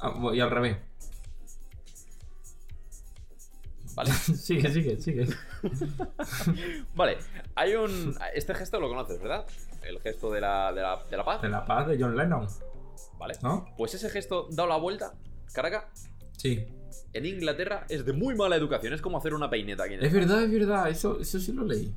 Ah, 0.00 0.14
y 0.32 0.40
al 0.40 0.50
revés. 0.50 0.78
¿Vale? 3.94 4.10
sigue, 4.12 4.70
sigue, 4.70 5.00
sigue. 5.00 5.26
Vale, 6.94 7.18
hay 7.54 7.74
un. 7.74 8.16
Este 8.34 8.54
gesto 8.54 8.80
lo 8.80 8.88
conoces, 8.88 9.20
¿verdad? 9.20 9.44
El 9.82 10.00
gesto 10.00 10.30
de 10.30 10.40
la, 10.40 10.72
de 10.72 10.80
la, 10.82 11.02
de 11.10 11.16
la 11.16 11.24
paz. 11.24 11.42
De 11.42 11.48
la 11.48 11.64
paz 11.64 11.88
de 11.88 11.98
John 12.00 12.16
Lennon, 12.16 12.46
Vale. 13.18 13.34
¿no? 13.42 13.66
Pues 13.76 13.94
ese 13.94 14.08
gesto 14.10 14.46
dado 14.50 14.68
la 14.68 14.76
vuelta, 14.76 15.12
Caracas, 15.52 15.84
Sí. 16.36 16.64
en 17.12 17.26
Inglaterra 17.26 17.84
es 17.88 18.04
de 18.06 18.12
muy 18.12 18.34
mala 18.34 18.56
educación. 18.56 18.92
Es 18.94 19.02
como 19.02 19.18
hacer 19.18 19.34
una 19.34 19.50
peineta 19.50 19.84
aquí 19.84 19.94
en 19.94 20.04
Es 20.04 20.12
verdad, 20.12 20.42
es 20.44 20.50
verdad. 20.52 20.88
Eso, 20.88 21.20
eso 21.20 21.38
sí 21.40 21.52
lo 21.52 21.64
leí. 21.64 21.94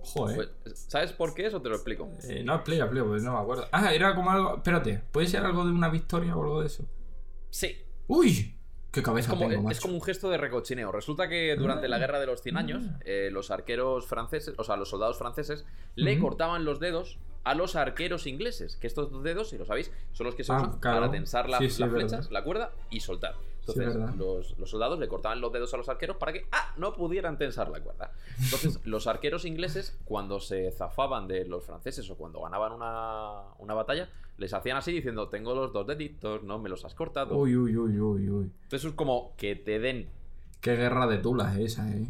Ojo, 0.00 0.30
eh. 0.30 0.48
Pues, 0.64 0.78
¿Sabes 0.88 1.12
por 1.12 1.34
qué 1.34 1.46
eso? 1.46 1.60
Te 1.62 1.68
lo 1.68 1.74
explico. 1.74 2.08
Eh, 2.28 2.42
no, 2.44 2.54
explica, 2.54 2.84
explica, 2.84 3.06
pues 3.06 3.22
no 3.22 3.32
me 3.34 3.38
acuerdo. 3.40 3.66
Ah, 3.72 3.92
era 3.94 4.14
como 4.14 4.30
algo. 4.30 4.56
Espérate, 4.56 5.02
¿puede 5.12 5.26
ser 5.26 5.44
algo 5.44 5.64
de 5.64 5.72
una 5.72 5.88
victoria 5.88 6.36
o 6.36 6.42
algo 6.42 6.60
de 6.60 6.66
eso? 6.68 6.84
Sí. 7.50 7.76
¡Uy! 8.06 8.52
¡Qué 8.92 9.02
cabeza 9.02 9.32
Es 9.32 9.38
como, 9.38 9.48
tengo, 9.50 9.70
es 9.70 9.80
como 9.80 9.94
un 9.94 10.02
gesto 10.02 10.30
de 10.30 10.38
recochineo. 10.38 10.90
Resulta 10.90 11.28
que 11.28 11.54
durante 11.56 11.86
la 11.88 11.96
Ah. 11.96 11.98
guerra 11.98 12.18
de 12.20 12.26
los 12.26 12.40
100 12.40 12.56
años, 12.56 12.84
eh, 13.04 13.28
los 13.30 13.50
arqueros 13.50 14.06
franceses, 14.06 14.54
o 14.56 14.64
sea, 14.64 14.76
los 14.76 14.88
soldados 14.88 15.18
franceses, 15.18 15.66
le 15.96 16.18
cortaban 16.18 16.64
los 16.64 16.80
dedos 16.80 17.18
a 17.44 17.54
los 17.54 17.76
arqueros 17.76 18.26
ingleses. 18.26 18.76
Que 18.76 18.86
estos 18.86 19.10
dos 19.12 19.22
dedos, 19.22 19.50
si 19.50 19.58
lo 19.58 19.66
sabéis, 19.66 19.92
son 20.12 20.26
los 20.26 20.34
que 20.34 20.44
se 20.44 20.52
Ah, 20.52 20.56
usan 20.62 20.80
claro. 20.80 21.00
para 21.00 21.12
tensar 21.12 21.48
la- 21.50 21.58
Sí, 21.58 21.68
sí, 21.68 21.80
las 21.82 21.92
verdad. 21.92 22.08
flechas, 22.08 22.30
la 22.30 22.42
cuerda 22.42 22.72
y 22.90 23.00
soltar. 23.00 23.34
Entonces, 23.68 24.16
los, 24.16 24.58
los 24.58 24.70
soldados 24.70 24.98
le 24.98 25.08
cortaban 25.08 25.40
los 25.40 25.52
dedos 25.52 25.72
a 25.74 25.76
los 25.76 25.88
arqueros 25.88 26.16
para 26.16 26.32
que 26.32 26.46
¡ah! 26.52 26.72
no 26.76 26.92
pudieran 26.94 27.36
tensar 27.38 27.68
la 27.68 27.80
cuerda. 27.80 28.12
Entonces, 28.38 28.80
los 28.84 29.06
arqueros 29.06 29.44
ingleses, 29.44 29.98
cuando 30.04 30.40
se 30.40 30.70
zafaban 30.72 31.26
de 31.26 31.44
los 31.44 31.64
franceses 31.64 32.08
o 32.10 32.16
cuando 32.16 32.40
ganaban 32.42 32.72
una, 32.72 33.42
una 33.58 33.74
batalla, 33.74 34.08
les 34.38 34.52
hacían 34.54 34.76
así 34.76 34.92
diciendo: 34.92 35.28
Tengo 35.28 35.54
los 35.54 35.72
dos 35.72 35.86
deditos, 35.86 36.42
no 36.42 36.58
me 36.58 36.68
los 36.68 36.84
has 36.84 36.94
cortado. 36.94 37.36
Uy, 37.36 37.56
uy, 37.56 37.76
uy, 37.76 37.98
uy, 38.00 38.30
uy. 38.30 38.50
Entonces, 38.62 38.90
es 38.90 38.94
como 38.94 39.34
que 39.36 39.56
te 39.56 39.78
den 39.78 40.08
Qué 40.60 40.74
guerra 40.76 41.06
de 41.06 41.18
tulas 41.18 41.56
esa, 41.56 41.90
eh. 41.90 42.06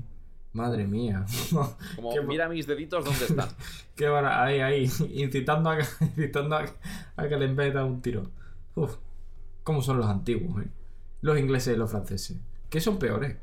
Madre 0.52 0.86
mía. 0.86 1.26
Como, 1.96 2.14
Qué- 2.14 2.22
mira 2.22 2.48
mis 2.48 2.66
deditos 2.66 3.04
dónde 3.04 3.26
están. 3.26 3.48
Qué 3.94 4.08
vara, 4.08 4.42
ahí, 4.42 4.60
ahí, 4.60 4.90
incitando 5.12 5.68
a 5.68 5.78
incitando 6.00 6.56
a, 6.56 6.64
que- 6.64 6.72
a 7.16 7.28
que 7.28 7.36
le 7.36 7.44
embeta 7.44 7.84
un 7.84 8.00
tiro. 8.00 8.22
Uf, 8.74 8.96
¿cómo 9.62 9.82
son 9.82 9.98
los 9.98 10.06
antiguos, 10.06 10.62
eh? 10.64 10.68
Los 11.20 11.38
ingleses 11.38 11.74
y 11.74 11.78
los 11.78 11.90
franceses. 11.90 12.38
¿Qué 12.70 12.80
son 12.80 12.98
peores? 12.98 13.36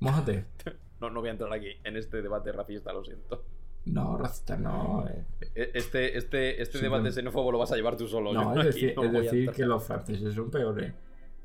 Mójate. 0.00 0.46
No, 1.02 1.10
no 1.10 1.18
voy 1.18 1.30
a 1.30 1.32
entrar 1.32 1.52
aquí 1.52 1.66
en 1.82 1.96
este 1.96 2.22
debate 2.22 2.52
racista, 2.52 2.92
lo 2.92 3.02
siento. 3.02 3.44
No, 3.86 4.16
racista 4.16 4.56
no. 4.56 5.04
eh. 5.08 5.24
E- 5.52 5.72
Este, 5.74 6.16
este, 6.16 6.62
este 6.62 6.78
Sí, 6.78 6.84
debate 6.84 7.02
pero- 7.02 7.14
xenófobo 7.14 7.50
lo 7.50 7.58
vas 7.58 7.72
a 7.72 7.74
llevar 7.74 7.96
tú 7.96 8.06
solo. 8.06 8.32
No, 8.32 8.56
es 8.60 8.66
decir, 8.66 8.94
no 8.96 9.20
es 9.20 9.50
que 9.50 9.64
los 9.66 9.82
franceses 9.82 10.32
son 10.32 10.48
peores. 10.52 10.92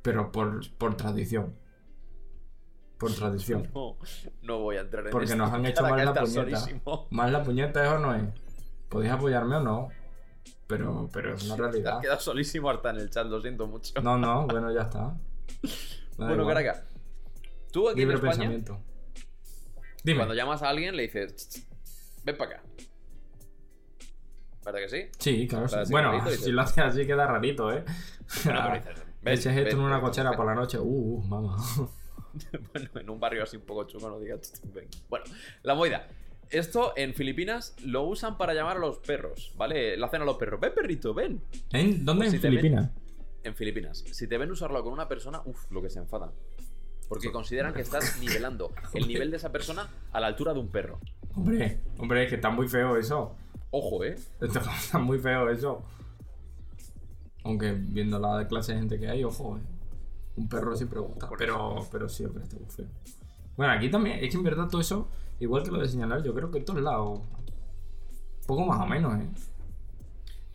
Pero 0.03 0.31
por, 0.31 0.59
por 0.77 0.95
tradición. 0.95 1.55
Por 2.99 3.11
tradición. 3.15 3.67
No, 3.73 3.97
no 4.43 4.59
voy 4.59 4.77
a 4.77 4.81
entrar 4.81 5.05
en 5.07 5.11
Porque 5.11 5.25
esto. 5.25 5.37
nos 5.37 5.51
han 5.51 5.65
hecho 5.65 5.81
mal 5.81 6.05
la 6.05 6.13
puñeta. 6.13 6.65
Más 7.09 7.31
la 7.31 7.43
puñeta 7.43 7.83
eso 7.83 7.97
no 7.97 8.13
es. 8.13 8.23
Podéis 8.89 9.11
apoyarme 9.13 9.55
o 9.55 9.61
no. 9.61 9.89
Pero, 10.67 11.09
pero 11.13 11.33
es 11.35 11.43
una 11.45 11.55
Te 11.55 11.61
has 11.63 11.69
realidad. 11.71 12.01
quedado 12.01 12.19
solísimo 12.19 12.69
harta 12.69 12.89
en 12.89 12.97
el 12.97 13.09
chat, 13.09 13.25
lo 13.27 13.41
siento 13.41 13.67
mucho. 13.67 13.93
No, 14.01 14.17
no, 14.17 14.45
bueno, 14.47 14.71
ya 14.73 14.81
está. 14.83 15.15
Bueno, 16.17 16.33
igual. 16.41 16.55
Caraca, 16.55 16.83
tú 17.71 17.87
aquí 17.89 17.99
Libre 17.99 18.15
en 18.17 18.25
España, 18.25 18.49
pensamiento. 18.49 18.81
Dime. 20.03 20.17
cuando 20.17 20.33
llamas 20.33 20.63
a 20.63 20.69
alguien, 20.69 20.95
le 20.95 21.03
dices, 21.03 21.35
"Ch, 21.35 21.59
ch, 21.61 22.23
ven 22.23 22.35
para 22.37 22.51
acá. 22.55 22.63
¿Verdad 24.65 24.79
que 24.79 24.89
sí? 24.89 25.09
Sí, 25.19 25.47
claro. 25.47 25.67
sí. 25.67 25.75
Bueno, 25.91 26.11
rarito, 26.11 26.31
si 26.43 26.51
lo 26.51 26.61
haces 26.61 26.79
así 26.79 27.05
queda 27.05 27.27
rarito, 27.27 27.71
¿eh? 27.71 27.85
Bueno, 28.45 28.59
pero 28.63 28.73
dices, 28.79 29.05
ven, 29.21 29.33
Eches 29.33 29.45
esto 29.57 29.63
ven, 29.63 29.73
en 29.77 29.79
una 29.79 29.97
ven". 29.97 30.05
cochera 30.05 30.31
por 30.33 30.45
la 30.47 30.55
noche. 30.55 30.79
Uh, 30.79 30.83
uh, 30.83 31.23
mamá. 31.23 31.55
Bueno, 32.73 32.89
en 32.95 33.09
un 33.09 33.19
barrio 33.19 33.43
así 33.43 33.57
un 33.57 33.63
poco 33.63 33.83
chungo, 33.85 34.09
no 34.09 34.19
digas. 34.19 34.59
ven. 34.73 34.87
Bueno, 35.09 35.25
la 35.63 35.75
moida. 35.75 36.07
Esto 36.49 36.93
en 36.95 37.13
Filipinas 37.13 37.75
lo 37.83 38.03
usan 38.03 38.37
para 38.37 38.53
llamar 38.53 38.77
a 38.77 38.79
los 38.79 38.99
perros, 38.99 39.53
¿vale? 39.57 39.97
Lo 39.97 40.05
hacen 40.05 40.21
a 40.21 40.25
los 40.25 40.37
perros. 40.37 40.59
Ven, 40.59 40.73
perrito, 40.73 41.13
ven. 41.13 41.41
¿En 41.71 42.05
¿Dónde? 42.05 42.25
Pues 42.25 42.35
en 42.35 42.41
Filipinas. 42.41 42.91
En 43.43 43.55
Filipinas. 43.55 44.03
Si 44.11 44.27
te 44.27 44.37
ven 44.37 44.51
usarlo 44.51 44.81
con 44.83 44.93
una 44.93 45.07
persona, 45.07 45.41
uff, 45.45 45.69
lo 45.71 45.81
que 45.81 45.89
se 45.89 45.99
enfadan. 45.99 46.31
Porque 47.09 47.31
consideran 47.31 47.73
que 47.73 47.81
estás 47.81 48.17
nivelando 48.21 48.73
el 48.93 49.07
nivel 49.07 49.31
de 49.31 49.37
esa 49.37 49.51
persona 49.51 49.89
a 50.11 50.19
la 50.19 50.27
altura 50.27 50.53
de 50.53 50.59
un 50.59 50.69
perro. 50.69 50.99
Hombre, 51.35 51.81
hombre, 51.97 52.23
es 52.23 52.29
que 52.29 52.35
está 52.35 52.49
muy 52.49 52.67
feo 52.67 52.97
eso. 52.97 53.35
Ojo, 53.69 54.03
¿eh? 54.03 54.15
Está 54.41 54.97
muy 54.97 55.19
feo 55.19 55.49
eso. 55.49 55.83
Aunque 57.43 57.73
viendo 57.73 58.19
la 58.19 58.47
clase 58.47 58.73
de 58.73 58.79
gente 58.79 58.99
que 58.99 59.09
hay, 59.09 59.23
ojo, 59.23 59.57
eh. 59.57 59.61
Un 60.37 60.47
perro 60.47 60.75
siempre 60.75 60.99
gusta. 60.99 61.29
Pero, 61.37 61.87
pero 61.91 62.07
sí, 62.07 62.23
hombre, 62.23 62.43
está 62.43 62.57
muy 62.57 62.69
feo. 62.69 62.85
Bueno, 63.55 63.73
aquí 63.73 63.89
también, 63.89 64.23
es 64.23 64.29
que 64.29 64.37
en 64.37 64.43
verdad 64.43 64.67
todo 64.69 64.79
eso, 64.79 65.09
igual 65.39 65.63
que 65.63 65.71
lo 65.71 65.79
de 65.79 65.87
señalar, 65.87 66.23
yo 66.23 66.33
creo 66.33 66.51
que 66.51 66.59
en 66.59 66.65
todos 66.65 66.81
lados. 66.81 67.21
Poco 68.45 68.65
más 68.65 68.79
o 68.81 68.85
menos, 68.85 69.19
eh. 69.19 69.27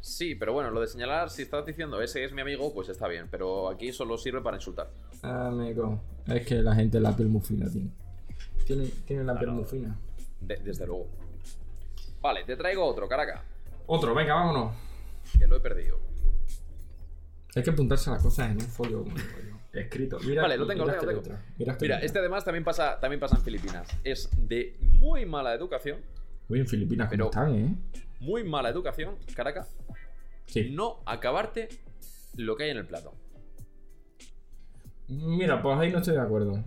Sí, 0.01 0.35
pero 0.35 0.53
bueno, 0.53 0.71
lo 0.71 0.81
de 0.81 0.89
señalar, 0.89 1.31
si 1.31 1.43
estás 1.43 1.65
diciendo 1.65 2.01
ese 2.01 2.25
es 2.25 2.33
mi 2.33 2.41
amigo, 2.41 2.73
pues 2.75 2.89
está 2.89 3.07
bien. 3.07 3.29
Pero 3.31 3.69
aquí 3.69 3.93
solo 3.93 4.19
sirve 4.19 4.41
para 4.41 4.57
insultar. 4.57 4.91
Amigo. 5.23 6.01
Es 6.27 6.45
que 6.47 6.57
la 6.57 6.75
gente 6.75 6.99
la 7.01 7.15
piel 7.15 7.29
muy 7.29 7.41
fina 7.43 7.71
tiene. 7.71 7.91
Tiene, 8.67 8.87
tiene 9.07 9.25
la 9.25 9.39
piel 9.39 9.51
no. 9.51 9.57
muy 9.57 9.65
fina. 9.65 9.97
De- 10.41 10.57
desde 10.57 10.87
luego. 10.87 11.07
Vale, 12.21 12.45
te 12.45 12.57
traigo 12.57 12.85
otro, 12.85 13.07
caraca. 13.09 13.45
Otro, 13.87 14.15
venga, 14.15 14.35
vámonos. 14.35 14.75
Que 15.39 15.47
lo 15.47 15.57
he 15.57 15.61
perdido. 15.61 15.99
Hay 17.55 17.63
que 17.63 17.71
apuntarse 17.71 18.11
las 18.11 18.23
cosas 18.23 18.51
en 18.51 18.57
un 18.57 18.61
folio 18.67 19.05
como 19.05 19.15
escrito. 19.73 20.19
Mira, 20.21 20.43
Vale, 20.43 20.57
lo 20.57 20.67
tengo, 20.67 20.85
mira 20.85 20.97
lo 20.97 21.07
tengo, 21.07 21.21
este. 21.21 21.77
Mira, 21.81 21.99
este 21.99 22.19
además 22.19 22.45
también 22.45 22.65
pasa, 22.65 22.99
también 23.01 23.21
pasa 23.21 23.37
en 23.37 23.43
Filipinas. 23.43 23.89
Es 24.05 24.29
de 24.37 24.77
muy 24.81 25.25
mala 25.27 25.55
educación. 25.55 26.01
Uy, 26.49 26.61
en 26.61 26.67
Filipinas, 26.67 27.09
¿cómo 27.09 27.11
Pero- 27.11 27.25
están, 27.31 27.55
eh? 27.55 27.75
Muy 28.21 28.45
mala 28.45 28.69
educación, 28.69 29.17
Caracas. 29.35 29.75
Sí. 30.47 30.71
No 30.71 31.01
acabarte 31.07 31.69
lo 32.37 32.57
que 32.57 32.65
hay 32.65 32.71
en 32.71 32.77
el 32.79 32.87
plato. 32.87 33.15
Mira, 35.09 35.61
pues 35.63 35.79
ahí 35.79 35.91
no 35.91 35.99
estoy 35.99 36.15
de 36.15 36.21
acuerdo. 36.21 36.63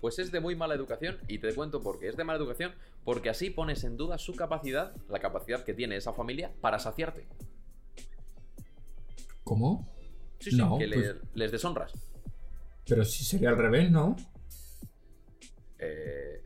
Pues 0.00 0.18
es 0.18 0.30
de 0.30 0.40
muy 0.40 0.54
mala 0.54 0.74
educación 0.74 1.16
y 1.26 1.38
te 1.38 1.52
cuento 1.54 1.80
por 1.80 1.98
qué. 1.98 2.08
Es 2.08 2.16
de 2.16 2.24
mala 2.24 2.38
educación 2.38 2.72
porque 3.04 3.30
así 3.30 3.50
pones 3.50 3.82
en 3.84 3.96
duda 3.96 4.18
su 4.18 4.34
capacidad, 4.36 4.94
la 5.08 5.18
capacidad 5.18 5.64
que 5.64 5.74
tiene 5.74 5.96
esa 5.96 6.12
familia 6.12 6.52
para 6.60 6.78
saciarte. 6.78 7.26
¿Cómo? 9.42 9.88
Sí, 10.46 10.52
sí, 10.52 10.56
No, 10.58 10.78
que 10.78 10.86
pues- 10.88 11.16
les 11.34 11.50
deshonras. 11.50 11.92
Pero 12.88 13.04
si 13.04 13.24
sería 13.24 13.48
al 13.48 13.56
revés, 13.58 13.90
¿no? 13.90 14.14
Eh, 15.78 16.40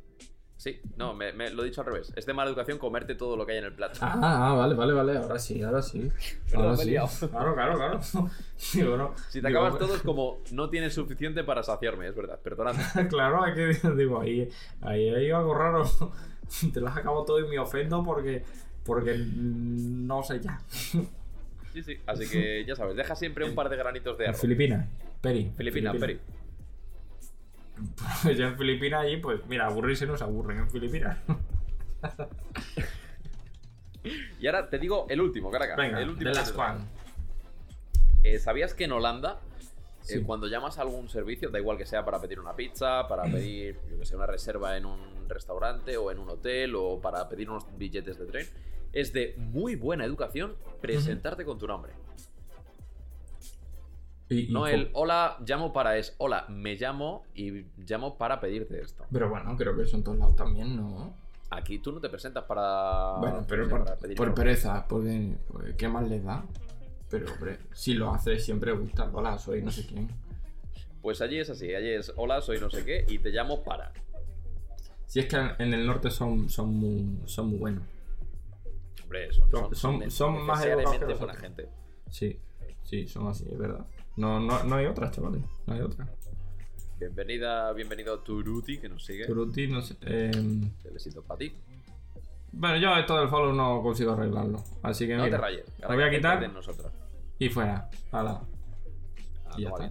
sí, 0.57 0.81
no, 0.97 1.13
me, 1.15 1.33
me- 1.35 1.51
lo 1.51 1.63
he 1.63 1.67
dicho 1.67 1.83
al 1.83 1.87
revés. 1.89 2.13
Es 2.17 2.25
de 2.25 2.33
mala 2.33 2.49
educación 2.51 2.79
comerte 2.79 3.15
todo 3.15 3.37
lo 3.37 3.45
que 3.45 3.53
hay 3.53 3.59
en 3.59 3.65
el 3.67 3.75
plato. 3.75 3.99
Ah, 4.03 4.19
ah, 4.23 4.55
vale, 4.55 4.75
vale, 4.75 4.93
vale. 4.95 5.19
Ahora 5.19 5.39
sí, 5.39 5.63
ahora 5.63 5.83
sí. 5.83 6.11
Ahora 6.55 6.77
sí. 6.79 6.91
liado. 6.91 7.09
Claro, 7.31 7.55
claro, 7.55 7.75
claro. 7.77 8.01
Digo, 8.75 8.97
no. 8.97 9.15
Si 9.29 9.43
te 9.43 9.49
Digo, 9.49 9.61
acabas 9.61 9.79
todo 9.79 9.95
es 9.95 10.03
como 10.03 10.39
no 10.53 10.71
tienes 10.71 10.95
suficiente 10.95 11.45
para 11.45 11.63
saciarme, 11.63 12.09
es 12.09 12.15
verdad. 12.15 12.41
Perdonadme. 12.41 13.09
Claro, 13.09 13.43
hay 13.45 13.55
que 13.55 13.91
digo, 13.97 14.21
ahí, 14.21 14.49
ahí 14.81 15.11
hay 15.11 15.31
algo 15.31 15.55
raro. 15.55 15.85
Te 16.73 16.81
las 16.81 16.97
acabo 16.97 17.25
todo 17.25 17.39
y 17.39 17.49
me 17.49 17.59
ofendo 17.59 18.03
porque. 18.03 18.43
Porque 18.83 19.15
no 19.19 20.23
sé 20.23 20.41
ya. 20.41 20.59
Sí, 21.73 21.83
sí. 21.83 21.99
Así 22.07 22.29
que 22.29 22.65
ya 22.65 22.75
sabes, 22.75 22.97
deja 22.97 23.15
siempre 23.15 23.45
un 23.45 23.55
par 23.55 23.69
de 23.69 23.77
granitos 23.77 24.19
de 24.19 24.29
arroz. 24.29 24.41
Filipinas, 24.41 24.89
Peri. 25.21 25.53
Filipinas, 25.57 25.97
Peri. 25.97 26.19
Pues 28.23 28.37
ya 28.37 28.49
en 28.49 28.59
Filipinas 28.59 29.05
allí, 29.05 29.17
pues 29.17 29.41
mira, 29.47 29.67
aburrirse 29.67 30.05
no 30.05 30.15
se 30.15 30.23
aburren 30.23 30.59
en 30.59 30.71
Filipinas. 30.71 31.17
Y 34.39 34.47
ahora 34.47 34.69
te 34.69 34.79
digo 34.79 35.07
el 35.09 35.21
último, 35.21 35.51
Caracas. 35.51 35.77
Venga, 35.77 36.01
el 36.01 36.11
último 36.11 36.31
te 36.31 36.41
traigo. 36.41 36.63
One. 36.63 36.85
Eh, 38.23 38.39
¿Sabías 38.39 38.75
que 38.75 38.85
en 38.85 38.93
Holanda, 38.93 39.41
eh, 40.09 40.23
cuando 40.25 40.47
llamas 40.47 40.79
a 40.79 40.83
algún 40.83 41.09
servicio, 41.09 41.51
da 41.51 41.59
igual 41.59 41.77
que 41.79 41.87
sea 41.87 42.05
para 42.05 42.21
pedir 42.21 42.41
una 42.41 42.55
pizza, 42.55 43.07
para 43.09 43.23
pedir, 43.31 43.79
yo 43.91 43.99
que 43.99 44.07
sé, 44.07 44.17
una 44.17 44.27
reserva 44.27 44.77
en 44.77 44.87
un 44.87 45.29
restaurante 45.29 45.97
o 45.97 46.11
en 46.11 46.19
un 46.19 46.29
hotel 46.31 46.75
o 46.75 47.01
para 47.01 47.29
pedir 47.29 47.49
unos 47.51 47.67
billetes 47.79 48.19
de 48.19 48.27
tren, 48.27 48.47
es 48.93 49.13
de 49.13 49.35
muy 49.39 49.77
buena 49.77 50.05
educación 50.05 50.55
presentarte 50.81 51.45
con 51.45 51.59
tu 51.59 51.67
nombre. 51.67 51.93
Y- 54.29 54.47
No 54.53 54.67
el 54.69 54.91
hola, 54.93 55.37
llamo 55.45 55.73
para 55.73 55.97
es 55.97 56.15
hola, 56.19 56.47
me 56.49 56.77
llamo 56.77 57.25
y 57.35 57.65
llamo 57.79 58.17
para 58.17 58.41
pedirte 58.41 58.81
esto. 58.81 59.05
Pero 59.11 59.29
bueno, 59.29 59.57
creo 59.57 59.77
que 59.77 59.83
eso 59.83 59.97
en 59.97 60.05
todos 60.05 60.19
lados 60.19 60.37
también, 60.37 60.77
¿no? 60.77 61.15
Aquí 61.51 61.81
tú 61.81 61.91
no 61.91 62.01
te 62.01 62.09
presentas 62.09 62.45
para. 62.45 63.17
bueno, 63.19 63.45
pero 63.49 63.65
no 63.65 63.69
sé, 63.69 63.71
por, 63.75 63.85
para 63.85 63.97
pedir 63.99 64.17
por 64.17 64.35
pereza, 64.35 64.87
porque, 64.87 65.35
porque 65.49 65.75
¿qué 65.77 65.89
más 65.89 66.09
les 66.09 66.23
da? 66.25 66.45
Pero, 67.09 67.33
hombre, 67.33 67.59
si 67.73 67.95
lo 67.95 68.15
haces 68.15 68.45
siempre 68.45 68.71
gusta. 68.71 69.11
Hola, 69.13 69.37
soy 69.37 69.63
no 69.63 69.73
sé 69.73 69.85
quién. 69.85 70.09
Pues 71.03 71.21
allí 71.21 71.39
es 71.41 71.51
así, 71.51 71.75
allí 71.75 71.89
es 71.89 72.13
hola, 72.15 72.41
soy 72.41 72.61
no 72.61 72.71
sé 72.71 72.85
qué 72.85 73.05
y 73.09 73.19
te 73.19 73.31
llamo 73.31 73.65
para. 73.65 73.93
Si 75.07 75.19
es 75.19 75.27
que 75.27 75.37
en 75.59 75.75
el 75.75 75.85
norte 75.85 76.09
son, 76.09 76.49
son, 76.49 76.73
muy, 76.73 77.19
son 77.27 77.49
muy 77.49 77.59
buenos. 77.59 77.83
Hombre, 79.11 79.33
son, 79.33 79.51
Son- 79.51 79.75
son- 79.75 80.11
son 80.13 80.47
más 80.47 80.61
necesariamente 80.61 81.15
buena 81.15 81.35
gente. 81.35 81.69
Sí, 82.11 82.39
sí, 82.85 83.09
son 83.09 83.27
así, 83.27 83.45
es 83.51 83.59
verdad. 83.59 83.85
No, 84.17 84.39
no, 84.39 84.63
no 84.63 84.77
hay 84.77 84.87
otras, 84.87 85.11
chavales. 85.11 85.43
No 85.67 85.75
hay 85.75 85.81
otra. 85.81 86.07
Bienvenida, 87.01 87.73
bienvenido 87.73 88.15
a 88.15 88.23
Turuti 88.23 88.79
que 88.79 88.89
nos 88.89 89.05
sigue. 89.05 89.27
Turuti, 89.27 89.67
no 89.67 89.83
sé. 89.83 89.97
eh, 90.03 90.31
Un 90.33 90.73
besito 90.93 91.23
para 91.23 91.39
ti. 91.39 91.53
bueno, 92.53 92.77
yo 92.77 92.95
esto 92.97 93.19
del 93.19 93.29
follow 93.29 93.53
no 93.53 93.83
consigo 93.83 94.13
arreglarlo. 94.13 94.63
Así 94.83 95.09
que 95.09 95.17
No 95.17 95.25
mira, 95.25 95.39
te 95.39 95.43
rayes. 95.43 95.65
Lo 95.81 95.89
voy 95.89 96.03
a 96.05 96.11
quitar 96.11 96.39
De 96.41 96.47
nosotros. 96.47 96.93
y 97.41 97.49
fuera. 97.49 97.91
Hala. 98.13 98.43
Ah, 99.47 99.55
Y 99.59 99.63
ya 99.63 99.71
está. 99.71 99.91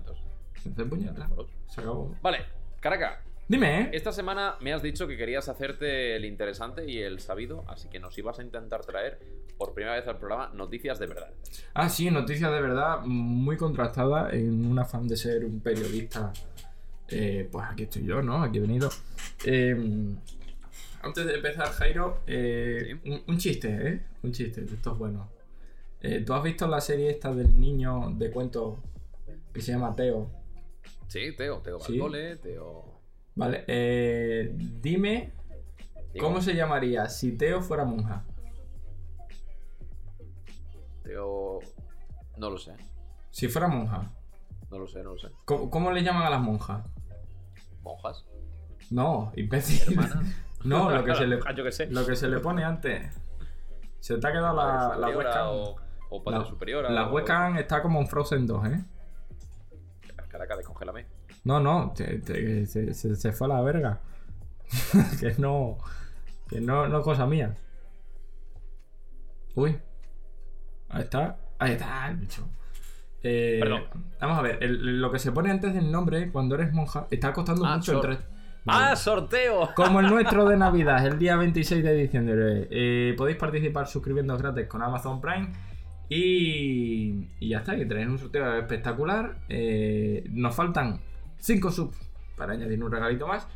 Se 1.68 1.82
acabó. 1.82 2.16
Vale, 2.22 2.46
Caraca. 2.80 3.22
Dime, 3.50 3.82
¿eh? 3.82 3.90
Esta 3.94 4.12
semana 4.12 4.58
me 4.62 4.74
has 4.74 4.84
dicho 4.84 5.08
que 5.08 5.18
querías 5.18 5.50
hacerte 5.50 6.16
el 6.16 6.24
interesante 6.24 6.90
y 6.90 7.00
el 7.00 7.20
sabido, 7.20 7.66
así 7.68 7.90
que 7.90 8.00
nos 8.00 8.16
ibas 8.20 8.38
a 8.38 8.44
intentar 8.44 8.86
traer 8.86 9.20
por 9.58 9.74
primera 9.74 9.96
vez 9.96 10.08
al 10.08 10.20
programa 10.20 10.52
noticias 10.54 11.00
de 11.00 11.08
verdad. 11.08 11.32
Ah, 11.74 11.90
sí, 11.90 12.12
noticias 12.12 12.52
de 12.52 12.62
verdad 12.62 13.02
muy 13.04 13.58
contrastada 13.58 14.30
en 14.32 14.68
un 14.68 14.78
afán 14.78 15.08
de 15.08 15.18
ser 15.18 15.44
un 15.46 15.62
periodista. 15.62 16.32
Eh, 17.08 17.50
pues 17.52 17.66
aquí 17.68 17.84
estoy 17.84 18.06
yo, 18.06 18.22
¿no? 18.22 18.44
Aquí 18.44 18.60
he 18.60 18.62
venido. 18.62 18.88
Eh, 19.44 19.76
antes 21.02 21.26
de 21.26 21.34
empezar, 21.34 21.70
Jairo, 21.70 22.22
eh, 22.28 23.00
un, 23.04 23.24
un 23.26 23.38
chiste, 23.40 23.68
¿eh? 23.68 24.02
Un 24.22 24.32
chiste, 24.32 24.62
esto 24.64 24.92
es 24.94 24.98
bueno. 25.00 25.28
Eh, 26.02 26.22
¿Tú 26.24 26.34
has 26.36 26.44
visto 26.44 26.68
la 26.68 26.80
serie 26.80 27.10
esta 27.10 27.34
del 27.34 27.60
niño 27.60 28.12
de 28.16 28.30
cuentos 28.30 28.78
que 29.52 29.60
se 29.60 29.72
llama 29.72 29.96
Teo? 29.96 30.30
Sí, 31.08 31.36
Teo, 31.36 31.58
Teo 31.62 31.80
Sí. 31.80 31.94
Balcole, 31.94 32.36
Teo. 32.38 32.99
Vale, 33.36 33.64
eh, 33.68 34.52
dime 34.56 35.34
Digo, 36.14 36.28
cómo 36.28 36.42
se 36.42 36.54
llamaría 36.56 37.08
si 37.10 37.38
Teo 37.38 37.62
fuera 37.62 37.86
monja. 37.86 38.24
Teo. 41.04 41.60
No 42.38 42.50
lo 42.50 42.58
sé, 42.58 42.74
Si 43.32 43.48
fuera 43.48 43.68
monja, 43.68 44.04
no 44.72 44.80
lo 44.80 44.88
sé, 44.88 45.04
no 45.04 45.12
lo 45.14 45.18
sé. 45.20 45.30
¿cómo, 45.46 45.70
cómo 45.70 45.92
le 45.92 46.04
llaman 46.04 46.24
a 46.24 46.30
las 46.30 46.42
monjas? 46.42 46.86
¿Monjas? 47.82 48.26
No, 48.92 49.32
imbécil. 49.36 49.94
¿Hermanas? 49.94 50.36
No, 50.66 50.90
lo 50.90 51.06
que 51.06 51.16
se 51.16 51.26
le, 51.26 51.40
Ah, 51.46 51.54
Yo 51.56 51.64
qué 51.64 51.72
sé. 51.72 51.88
lo 51.90 52.06
que 52.06 52.18
se 52.18 52.28
le 52.28 52.40
pone 52.40 52.66
antes. 52.66 53.18
Se 54.02 54.18
te 54.18 54.28
ha 54.28 54.32
quedado 54.34 54.58
la, 54.58 54.98
la 54.98 55.08
webcam. 55.10 55.48
o, 55.52 55.76
o 56.10 56.22
padre 56.24 56.40
La- 56.40 56.46
superiora. 56.46 56.90
La 56.90 57.08
o- 57.08 57.14
webcam 57.14 57.56
está 57.58 57.82
como 57.82 58.02
en 58.02 58.08
Frozen 58.08 58.46
2, 58.46 58.66
¿eh? 58.68 58.84
Caraca, 60.28 60.58
descongélame. 60.58 61.06
No, 61.44 61.60
no, 61.60 61.94
te- 61.96 62.20
te- 62.20 62.66
se, 62.66 62.94
se- 62.94 63.16
se 63.16 63.32
fue 63.32 63.48
a 63.48 63.50
la 63.50 63.62
verga. 63.62 64.02
que 65.20 65.34
no. 65.38 65.78
Que 66.48 66.60
no, 66.62 66.88
no 66.88 66.98
es 67.00 67.04
cosa 67.04 67.26
mía. 67.26 67.56
Uy. 69.56 69.78
Ahí 70.90 71.04
está. 71.04 71.38
Ahí 71.60 71.72
está 71.74 72.08
el 72.10 72.18
bicho. 72.18 72.48
Eh, 73.24 73.58
Perdón. 73.62 73.84
Vamos 74.20 74.38
a 74.38 74.42
ver, 74.42 74.64
el- 74.64 75.02
lo 75.02 75.12
que 75.12 75.20
se 75.20 75.32
pone 75.32 75.52
antes 75.52 75.74
del 75.74 75.92
nombre 75.92 76.32
cuando 76.32 76.56
eres 76.56 76.74
monja 76.74 77.08
está 77.12 77.34
costando 77.34 77.66
Ah, 77.66 77.76
mucho 77.78 78.00
tres. 78.00 78.20
¡Ah, 78.66 78.96
sorteo! 78.96 79.70
Como 79.76 80.00
el 80.00 80.08
nuestro 80.08 80.48
de 80.48 80.56
Navidad, 80.58 81.06
el 81.06 81.18
día 81.18 81.36
26 81.36 81.84
de 81.84 81.94
diciembre. 81.96 82.68
Eh, 82.70 83.14
podéis 83.18 83.38
participar 83.38 83.88
suscribiéndoos 83.88 84.42
gratis 84.42 84.68
con 84.68 84.82
Amazon 84.82 85.20
Prime. 85.22 85.50
Y, 86.10 87.28
y 87.40 87.50
ya 87.50 87.60
está, 87.60 87.76
que 87.76 87.86
tenéis 87.86 88.08
un 88.10 88.18
sorteo 88.20 88.58
espectacular. 88.58 89.40
Eh, 89.50 90.24
nos 90.32 90.56
faltan 90.56 91.00
5 91.40 91.72
subs 91.72 91.98
para 92.36 92.54
añadir 92.54 92.84
un 92.84 92.92
regalito 92.92 93.28
más. 93.28 93.48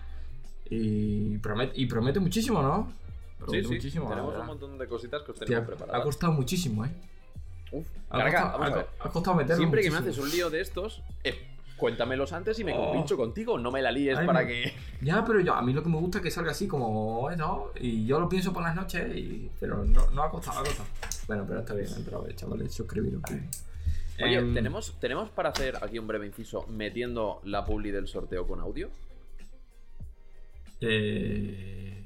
Y 0.70 1.38
promete, 1.40 1.74
y 1.80 1.86
promete 1.86 2.20
muchísimo, 2.20 2.62
¿no? 2.62 2.92
Promete 3.38 3.68
sí, 3.68 3.74
muchísimo. 3.74 4.10
tenemos 4.10 4.36
un 4.40 4.46
montón 4.46 4.78
de 4.78 4.88
cositas 4.88 5.22
que 5.24 5.32
os 5.32 5.40
tenemos 5.40 5.64
ha 5.64 5.68
preparadas. 5.68 6.04
costado 6.04 6.34
muchísimo, 6.34 6.86
¿eh? 6.86 6.92
Uf, 7.72 7.86
Ha 8.10 8.24
costado, 8.24 8.52
vamos 8.60 8.68
a 8.68 8.72
ha- 8.72 8.76
ver. 8.78 8.88
ha 9.00 9.10
costado 9.10 9.36
meterlo 9.38 9.58
Siempre 9.58 9.82
que 9.82 9.92
me 9.92 9.98
haces 9.98 10.18
un 10.18 10.30
lío 10.30 10.50
de 10.50 10.62
estos, 10.62 11.02
eh, 11.24 11.50
cuéntamelos 11.76 12.32
antes 12.32 12.58
y 12.60 12.64
me 12.64 12.74
Oh. 12.74 12.86
compincho 12.86 13.18
contigo. 13.18 13.58
No 13.60 13.72
me 13.72 13.82
la 13.82 13.92
líes 13.92 14.18
Ay, 14.18 14.26
para 14.26 14.48
que. 14.48 14.74
Ya, 15.02 15.26
pero 15.26 15.40
yo, 15.42 15.54
a 15.54 15.62
mí 15.62 15.74
lo 15.74 15.84
que 15.84 15.90
me 15.90 15.98
gusta 15.98 16.20
es 16.20 16.24
que 16.24 16.32
salga 16.32 16.52
así 16.52 16.68
como 16.68 17.30
eso, 17.30 17.74
y 17.80 18.06
yo 18.06 18.20
lo 18.20 18.30
pienso 18.30 18.54
por 18.54 18.64
las 18.64 18.76
noches, 18.76 19.16
y, 19.16 19.50
pero 19.60 19.84
no, 19.84 20.10
no 20.12 20.24
ha 20.24 20.30
costado, 20.32 20.60
ha 20.60 20.64
costado. 20.64 20.88
Bueno, 21.28 21.46
pero 21.48 21.60
está 21.60 21.74
bien, 21.74 21.90
pero 22.06 22.26
chavales, 22.36 22.74
suscribiros. 22.74 23.22
que- 23.24 23.42
Oye, 24.22 24.38
Em, 24.38 24.54
¿tenemos, 24.54 25.00
¿tenemos 25.00 25.30
para 25.30 25.50
hacer 25.50 25.78
aquí 25.82 25.98
un 25.98 26.08
breve 26.08 26.28
inciso 26.28 26.66
metiendo 26.68 27.42
la 27.46 27.66
publi 27.66 27.92
del 27.92 28.08
sorteo 28.08 28.46
con 28.48 28.60
audio? 28.60 28.90
Eh... 30.82 32.00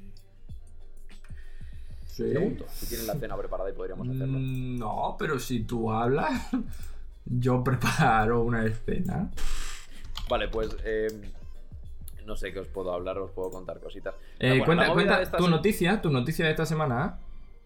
Sí. 2.06 2.24
Pregunto. 2.30 2.64
Si 2.72 2.86
tienen 2.88 3.06
la 3.06 3.14
cena 3.14 3.36
preparada 3.36 3.70
y 3.70 3.72
podríamos 3.74 4.08
hacerlo. 4.08 4.38
Mm, 4.38 4.78
No, 4.78 5.16
pero 5.18 5.38
si 5.38 5.60
tú 5.64 5.92
hablas, 5.92 6.48
yo 7.24 7.62
preparo 7.62 8.42
una 8.42 8.64
escena. 8.64 9.30
Vale, 10.28 10.48
pues. 10.48 10.76
eh, 10.84 11.08
no 12.26 12.36
sé 12.36 12.52
qué 12.52 12.58
os 12.58 12.66
puedo 12.68 12.92
hablar, 12.92 13.16
os 13.18 13.30
puedo 13.30 13.50
contar 13.50 13.80
cositas. 13.80 14.14
Eh, 14.38 14.62
bueno, 14.66 14.92
cuenta 14.92 15.16
cuenta 15.16 15.36
tu 15.36 15.48
noticia, 15.48 16.02
tu 16.02 16.10
noticia 16.10 16.44
de 16.44 16.50
esta 16.50 16.66
semana. 16.66 17.18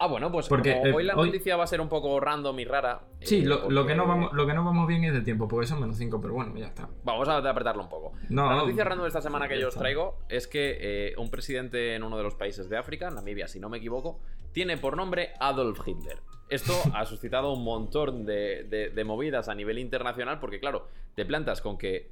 Ah, 0.03 0.07
bueno, 0.09 0.33
pues 0.33 0.49
Porque, 0.49 0.73
como 0.73 0.87
eh, 0.87 0.93
hoy 0.93 1.05
la 1.05 1.15
hoy- 1.15 1.29
noticia 1.29 1.57
va 1.57 1.65
a 1.65 1.67
ser 1.67 1.81
un 1.81 1.89
poco 1.89 2.19
random 2.19 2.59
y 2.59 2.65
rara. 2.65 3.03
Sí, 3.21 3.41
eh, 3.41 3.45
lo, 3.45 3.71
lo 3.71 3.87
que 3.87 3.95
no 3.95 4.07
vamos, 4.07 4.33
lo 4.33 4.47
que 4.47 4.53
no 4.55 4.65
vamos 4.65 4.89
bien 4.89 5.05
es 5.05 5.13
de 5.13 5.21
tiempo, 5.21 5.47
porque 5.47 5.67
son 5.67 5.81
menos 5.81 5.97
5, 5.97 6.21
pero 6.21 6.35
bueno, 6.35 6.57
ya 6.57 6.67
está. 6.67 6.89
Vamos 7.05 7.29
a 7.29 7.37
apretarlo 7.39 7.83
un 7.83 7.89
poco. 7.89 8.13
No, 8.29 8.49
la 8.49 8.57
noticia 8.57 8.83
random 8.85 9.05
de 9.05 9.09
esta 9.09 9.23
semana 9.23 9.47
que 9.49 9.61
yo 9.61 9.69
os 9.69 9.75
traigo 9.77 10.19
es 10.29 10.49
que 10.49 10.79
eh, 10.81 11.15
un 11.19 11.31
presidente 11.31 11.95
en 11.95 12.03
uno 12.03 12.17
de 12.17 12.23
los 12.25 12.35
países 12.35 12.69
de 12.69 12.77
África, 12.77 13.11
Namibia, 13.11 13.47
si 13.47 13.61
no 13.61 13.69
me 13.69 13.79
equivoco, 13.79 14.19
tiene 14.53 14.77
por 14.77 14.97
nombre 14.97 15.31
Adolf 15.39 15.87
Hitler. 15.87 16.19
Esto 16.49 16.73
ha 16.95 17.05
suscitado 17.07 17.53
un 17.53 17.63
montón 17.63 18.27
de, 18.27 18.65
de- 18.65 18.91
de 18.91 19.05
movidas 19.05 19.49
a 19.49 19.55
nivel 19.55 19.79
internacional 19.79 20.41
porque, 20.41 20.59
claro, 20.61 20.89
te 21.15 21.25
plantas 21.25 21.61
con 21.63 21.79
que 21.79 22.11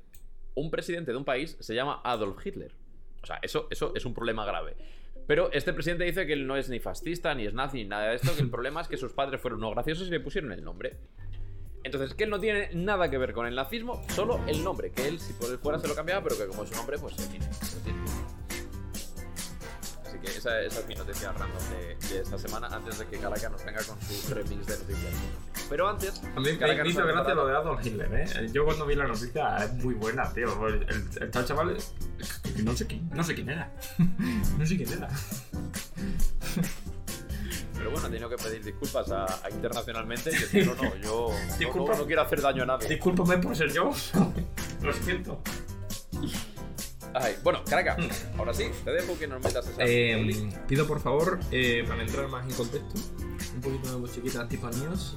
un 0.54 0.70
presidente 0.70 1.10
de 1.10 1.16
un 1.18 1.24
país 1.24 1.56
se 1.60 1.74
llama 1.74 2.00
Adolf 2.04 2.44
Hitler. 2.46 2.72
O 3.22 3.26
sea, 3.26 3.38
eso, 3.42 3.66
eso 3.70 3.92
es 3.94 4.04
un 4.06 4.14
problema 4.14 4.44
grave. 4.46 4.76
Pero 5.30 5.48
este 5.52 5.72
presidente 5.72 6.02
dice 6.02 6.26
que 6.26 6.32
él 6.32 6.44
no 6.44 6.56
es 6.56 6.68
ni 6.68 6.80
fascista, 6.80 7.32
ni 7.36 7.46
es 7.46 7.54
nazi, 7.54 7.76
ni 7.76 7.84
nada 7.84 8.08
de 8.08 8.16
esto, 8.16 8.34
que 8.34 8.42
el 8.42 8.50
problema 8.50 8.80
es 8.80 8.88
que 8.88 8.96
sus 8.96 9.12
padres 9.12 9.40
fueron 9.40 9.60
no 9.60 9.70
graciosos 9.70 10.08
y 10.08 10.10
le 10.10 10.18
pusieron 10.18 10.50
el 10.50 10.64
nombre. 10.64 10.96
Entonces, 11.84 12.14
que 12.14 12.24
él 12.24 12.30
no 12.30 12.40
tiene 12.40 12.70
nada 12.74 13.08
que 13.08 13.16
ver 13.16 13.32
con 13.32 13.46
el 13.46 13.54
nazismo, 13.54 14.04
solo 14.08 14.40
el 14.48 14.64
nombre, 14.64 14.90
que 14.90 15.06
él 15.06 15.20
si 15.20 15.32
por 15.34 15.48
él 15.48 15.58
fuera 15.58 15.78
se 15.78 15.86
lo 15.86 15.94
cambiaba, 15.94 16.20
pero 16.24 16.36
que 16.36 16.48
como 16.48 16.64
es 16.64 16.70
su 16.70 16.74
nombre, 16.74 16.98
pues 16.98 17.14
se 17.14 17.28
tiene. 17.28 17.52
se 17.52 17.78
tiene. 17.78 17.99
Así 20.22 20.32
que 20.32 20.38
esa, 20.38 20.60
esa 20.60 20.80
es 20.80 20.86
mi 20.86 20.94
noticia 20.94 21.32
random 21.32 21.58
de, 21.70 22.08
de 22.08 22.20
esta 22.22 22.36
semana, 22.38 22.66
antes 22.68 22.98
de 22.98 23.06
que 23.06 23.18
Caracas 23.18 23.50
nos 23.52 23.64
venga 23.64 23.82
con 23.84 23.96
su 24.02 24.34
remix 24.34 24.66
de 24.66 24.76
noticias. 24.78 25.12
Pero 25.70 25.88
antes, 25.88 26.20
A 26.36 26.40
mí 26.40 26.50
me, 26.52 26.58
Caracas 26.58 26.84
me 26.84 26.90
hizo 26.90 27.06
gracia 27.06 27.34
lo 27.34 27.46
de 27.46 27.56
Adolf 27.56 27.86
Hitler, 27.86 28.14
¿eh? 28.14 28.48
Yo 28.52 28.64
cuando 28.66 28.84
vi 28.86 28.96
la 28.96 29.06
noticia 29.06 29.56
es 29.64 29.72
muy 29.74 29.94
buena, 29.94 30.30
tío. 30.32 30.66
El, 30.66 30.74
el, 30.82 31.08
el 31.22 31.30
tal 31.30 31.44
chaval, 31.46 31.76
no 32.64 32.76
sé, 32.76 32.86
quién, 32.86 33.08
no 33.14 33.24
sé 33.24 33.34
quién 33.34 33.48
era. 33.50 33.72
no 34.58 34.66
sé 34.66 34.76
quién 34.76 34.92
era. 34.92 35.08
Pero 37.76 37.90
bueno, 37.92 38.08
he 38.08 38.10
tenido 38.10 38.28
que 38.28 38.36
pedir 38.36 38.62
disculpas 38.62 39.10
a, 39.10 39.24
a 39.24 39.50
internacionalmente 39.50 40.30
y 40.30 40.34
decir, 40.34 40.66
no, 40.66 40.74
no, 40.74 40.96
yo 41.02 41.30
no- 41.60 41.86
no, 41.86 41.94
no 41.96 42.06
quiero 42.06 42.22
hacer 42.22 42.42
daño 42.42 42.62
a 42.64 42.66
nadie. 42.66 42.88
Discúlpame 42.88 43.38
por 43.38 43.56
ser 43.56 43.72
yo. 43.72 43.90
lo 44.82 44.92
siento. 44.92 45.40
Ay, 47.14 47.36
bueno, 47.42 47.62
Caracas, 47.68 48.26
ahora 48.38 48.54
sí, 48.54 48.70
te 48.84 48.90
dejo 48.92 49.18
que 49.18 49.26
nos 49.26 49.42
metas 49.42 49.66
esa. 49.66 49.82
Eh, 49.84 50.48
pido 50.68 50.86
por 50.86 51.00
favor, 51.00 51.40
eh, 51.50 51.84
para 51.88 52.02
entrar 52.02 52.28
más 52.28 52.46
en 52.48 52.54
contexto, 52.54 52.94
un 53.54 53.60
poquito 53.60 53.90
de 53.92 53.98
musiquita 53.98 54.46
tipo 54.48 54.68
news. 54.70 55.14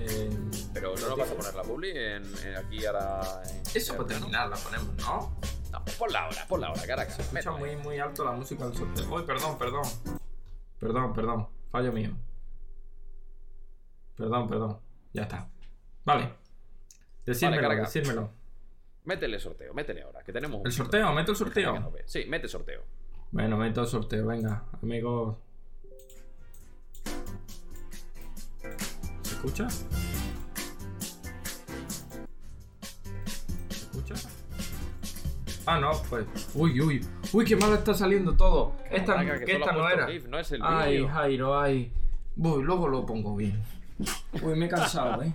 Eh, 0.00 0.28
Pero 0.72 0.94
no 0.96 1.08
nos 1.10 1.18
vas 1.18 1.30
a 1.30 1.34
poner 1.34 1.54
la 1.54 1.62
publi 1.62 1.90
en, 1.96 2.24
en 2.44 2.56
aquí 2.56 2.84
ahora. 2.84 3.42
en- 3.48 3.62
Eso 3.74 3.96
para 3.96 4.08
terminar 4.08 4.48
la 4.48 4.56
ponemos, 4.56 4.94
¿no? 4.96 5.36
No, 5.70 5.84
ponla 5.98 6.24
ahora, 6.24 6.46
ponla 6.48 6.66
ahora, 6.66 6.82
Caracas. 6.86 7.18
Escucha 7.20 7.52
métele. 7.52 7.76
muy, 7.76 7.84
muy 7.84 7.98
alto 8.00 8.24
la 8.24 8.32
música 8.32 8.66
del 8.66 8.76
sorteo. 8.76 9.14
Uy, 9.14 9.22
perdón, 9.22 9.56
perdón. 9.56 9.82
Perdón, 10.80 11.12
perdón. 11.14 11.48
Fallo 11.70 11.92
mío. 11.92 12.10
Perdón, 14.16 14.48
perdón. 14.48 14.78
Ya 15.12 15.22
está. 15.22 15.48
Vale. 16.04 16.34
Decírmelo, 17.24 17.62
carga. 17.62 17.82
decírmelo. 17.84 18.30
Métele 19.04 19.38
sorteo, 19.38 19.74
métele 19.74 20.02
ahora, 20.02 20.22
que 20.22 20.32
tenemos 20.32 20.60
un 20.60 20.66
¿El 20.66 20.72
sorteo? 20.72 21.12
¿Meto 21.12 21.32
el 21.32 21.38
no 21.38 21.44
sorteo? 21.44 21.92
Sí, 22.06 22.24
mete 22.26 22.48
sorteo. 22.48 22.82
Bueno, 23.32 23.58
meto 23.58 23.82
el 23.82 23.86
sorteo. 23.86 24.26
Venga, 24.26 24.64
amigos. 24.82 25.36
¿Se 29.22 29.34
escucha? 29.34 29.68
¿Se 29.68 29.84
escucha? 33.68 34.14
Ah, 35.66 35.78
no, 35.78 35.90
pues. 36.08 36.24
Uy, 36.54 36.80
uy. 36.80 37.06
Uy, 37.32 37.44
qué 37.44 37.56
mal 37.56 37.74
está 37.74 37.92
saliendo 37.92 38.34
todo. 38.34 38.72
Esta, 38.90 39.20
que 39.20 39.44
que 39.44 39.58
no 39.58 39.88
era. 39.90 40.06
GIF, 40.06 40.28
no 40.28 40.38
es 40.38 40.50
el 40.52 40.62
Ay. 40.62 41.06
Jairo, 41.06 41.60
ay. 41.60 41.92
Voy, 42.36 42.62
luego 42.62 42.88
lo 42.88 43.04
pongo 43.04 43.36
bien. 43.36 43.62
Uy, 44.40 44.54
me 44.56 44.64
he 44.64 44.68
cansado, 44.68 45.22
¿eh? 45.22 45.32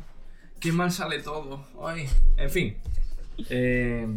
Qué 0.59 0.72
mal 0.72 0.91
sale 0.91 1.22
todo. 1.22 1.67
Ay. 1.84 2.09
En 2.36 2.49
fin. 2.49 2.78
Eh, 3.49 4.07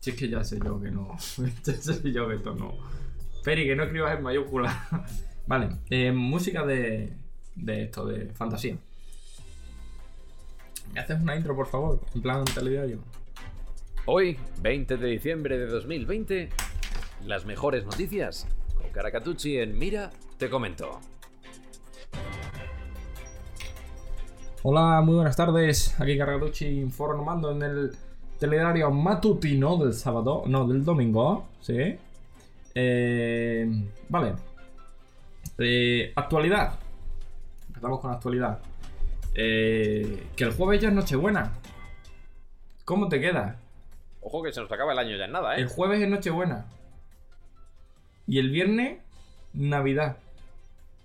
si 0.00 0.10
es 0.10 0.16
que 0.16 0.28
ya 0.28 0.44
sé 0.44 0.58
yo 0.64 0.80
que 0.80 0.90
no. 0.90 1.16
Ya 1.64 1.72
sé 1.74 2.12
yo 2.12 2.28
que 2.28 2.34
esto 2.36 2.54
no. 2.54 2.74
Peri, 3.44 3.66
que 3.66 3.76
no 3.76 3.84
escribas 3.84 4.16
en 4.16 4.22
mayúscula. 4.22 4.88
vale. 5.46 5.70
eh, 5.90 6.12
música 6.12 6.64
de. 6.64 7.12
De 7.54 7.82
esto, 7.84 8.06
de 8.06 8.32
fantasía. 8.34 8.76
¿Me 10.92 11.00
haces 11.00 11.20
una 11.20 11.36
intro, 11.36 11.56
por 11.56 11.66
favor? 11.66 12.00
En 12.14 12.22
plan 12.22 12.44
telediario. 12.44 13.00
Hoy, 14.06 14.38
20 14.62 14.96
de 14.96 15.06
diciembre 15.08 15.58
de 15.58 15.66
2020, 15.66 16.48
las 17.26 17.44
mejores 17.44 17.84
noticias. 17.84 18.46
Con 18.76 18.88
Caracatucci 18.90 19.58
en 19.58 19.76
Mira, 19.76 20.10
te 20.38 20.48
comento. 20.48 21.00
Hola, 24.62 25.00
muy 25.02 25.14
buenas 25.16 25.36
tardes. 25.36 25.98
Aquí 26.00 26.16
Cargalucci 26.16 26.66
informando 26.66 27.52
en 27.52 27.62
el 27.62 27.96
telediario 28.38 28.90
matutino 28.90 29.76
del 29.76 29.92
sábado, 29.92 30.44
no, 30.46 30.66
del 30.66 30.84
domingo, 30.84 31.48
¿sí? 31.60 31.98
Eh, 32.74 33.88
vale. 34.08 34.34
Eh, 35.58 36.12
actualidad. 36.14 36.78
Empezamos 37.68 38.00
con 38.00 38.12
actualidad. 38.12 38.60
Eh, 39.34 40.28
que 40.36 40.44
el 40.44 40.52
jueves 40.52 40.80
ya 40.80 40.88
es 40.88 40.94
Nochebuena. 40.94 41.52
¿Cómo 42.84 43.08
te 43.08 43.20
queda? 43.20 43.58
Ojo 44.20 44.42
que 44.42 44.52
se 44.52 44.60
nos 44.60 44.70
acaba 44.70 44.92
el 44.92 44.98
año 44.98 45.16
ya 45.16 45.24
en 45.24 45.32
nada, 45.32 45.56
¿eh? 45.56 45.60
El 45.60 45.68
jueves 45.68 46.00
es 46.00 46.08
Nochebuena. 46.08 46.66
Y 48.26 48.38
el 48.38 48.50
viernes, 48.50 49.00
Navidad. 49.52 50.16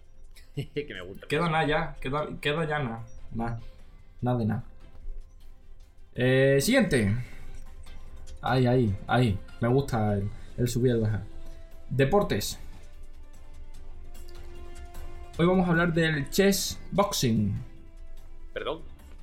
que 0.56 0.94
me 0.94 1.02
gusta. 1.02 1.28
Queda 1.28 1.50
nada 1.50 1.66
ya, 1.66 1.96
queda, 2.00 2.28
queda 2.40 2.66
ya 2.66 2.80
nada. 2.80 3.04
Nada. 3.32 3.60
Nada 4.22 4.38
de 4.38 4.46
nada. 4.46 4.64
Eh, 6.16 6.60
siguiente. 6.62 7.16
Ahí, 8.42 8.66
ahí, 8.68 8.96
ahí. 9.08 9.40
Me 9.62 9.68
gusta 9.68 10.14
el, 10.14 10.30
el 10.58 10.68
subir 10.68 10.92
y 10.92 10.96
el 10.96 11.02
bajar. 11.02 11.24
Deportes. 11.90 12.60
Hoy 15.38 15.48
vamos 15.48 15.68
a 15.68 15.72
hablar 15.72 15.94
del 15.94 16.30
chess 16.30 16.80
boxing. 16.92 17.54
Perdón. 18.54 18.82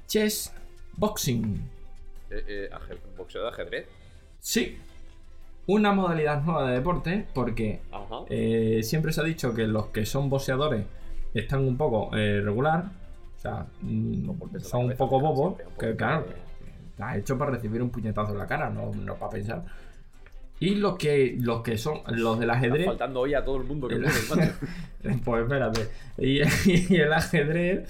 Chess 0.08 0.52
boxing. 0.96 1.70
Eh, 2.30 2.68
eh, 2.70 2.98
boxeo 3.16 3.42
de 3.42 3.48
ajedrez. 3.48 3.86
Sí. 4.40 4.78
Una 5.66 5.92
modalidad 5.92 6.42
nueva 6.42 6.68
de 6.68 6.74
deporte 6.74 7.26
porque. 7.32 7.80
Eh, 8.28 8.80
siempre 8.82 9.12
se 9.12 9.20
ha 9.20 9.24
dicho 9.24 9.54
que 9.54 9.68
los 9.68 9.88
que 9.88 10.04
son 10.04 10.28
boxeadores 10.28 10.84
están 11.32 11.64
un 11.64 11.76
poco 11.76 12.10
eh, 12.16 12.40
regular. 12.40 12.90
O 13.36 13.40
sea, 13.40 13.66
mm, 13.82 14.58
son 14.60 14.86
un 14.86 14.96
poco 14.96 15.20
bobos. 15.20 15.60
Que 15.78 15.94
claro, 15.94 16.26
de- 17.00 17.12
está 17.12 17.16
hecho 17.18 17.38
para 17.38 17.52
recibir 17.52 17.82
un 17.82 17.90
puñetazo 17.90 18.32
en 18.32 18.38
la 18.38 18.46
cara, 18.46 18.70
no, 18.70 18.90
no 18.94 19.14
para 19.16 19.30
pensar. 19.30 19.64
Y 20.58 20.74
los 20.74 20.96
que, 20.98 21.36
los 21.40 21.62
que 21.62 21.78
son 21.78 22.00
los 22.08 22.38
del 22.38 22.50
Está 22.50 22.58
ajedrez. 22.58 22.86
faltando 22.86 23.20
hoy 23.20 23.32
a 23.34 23.42
todo 23.44 23.56
el 23.56 23.64
mundo 23.64 23.88
que 23.88 23.94
El- 23.94 24.02
macho. 24.28 24.52
pues 25.24 25.42
espérate. 25.42 25.88
Y, 26.18 26.40
y 26.94 26.96
el 26.96 27.12
ajedrez 27.12 27.88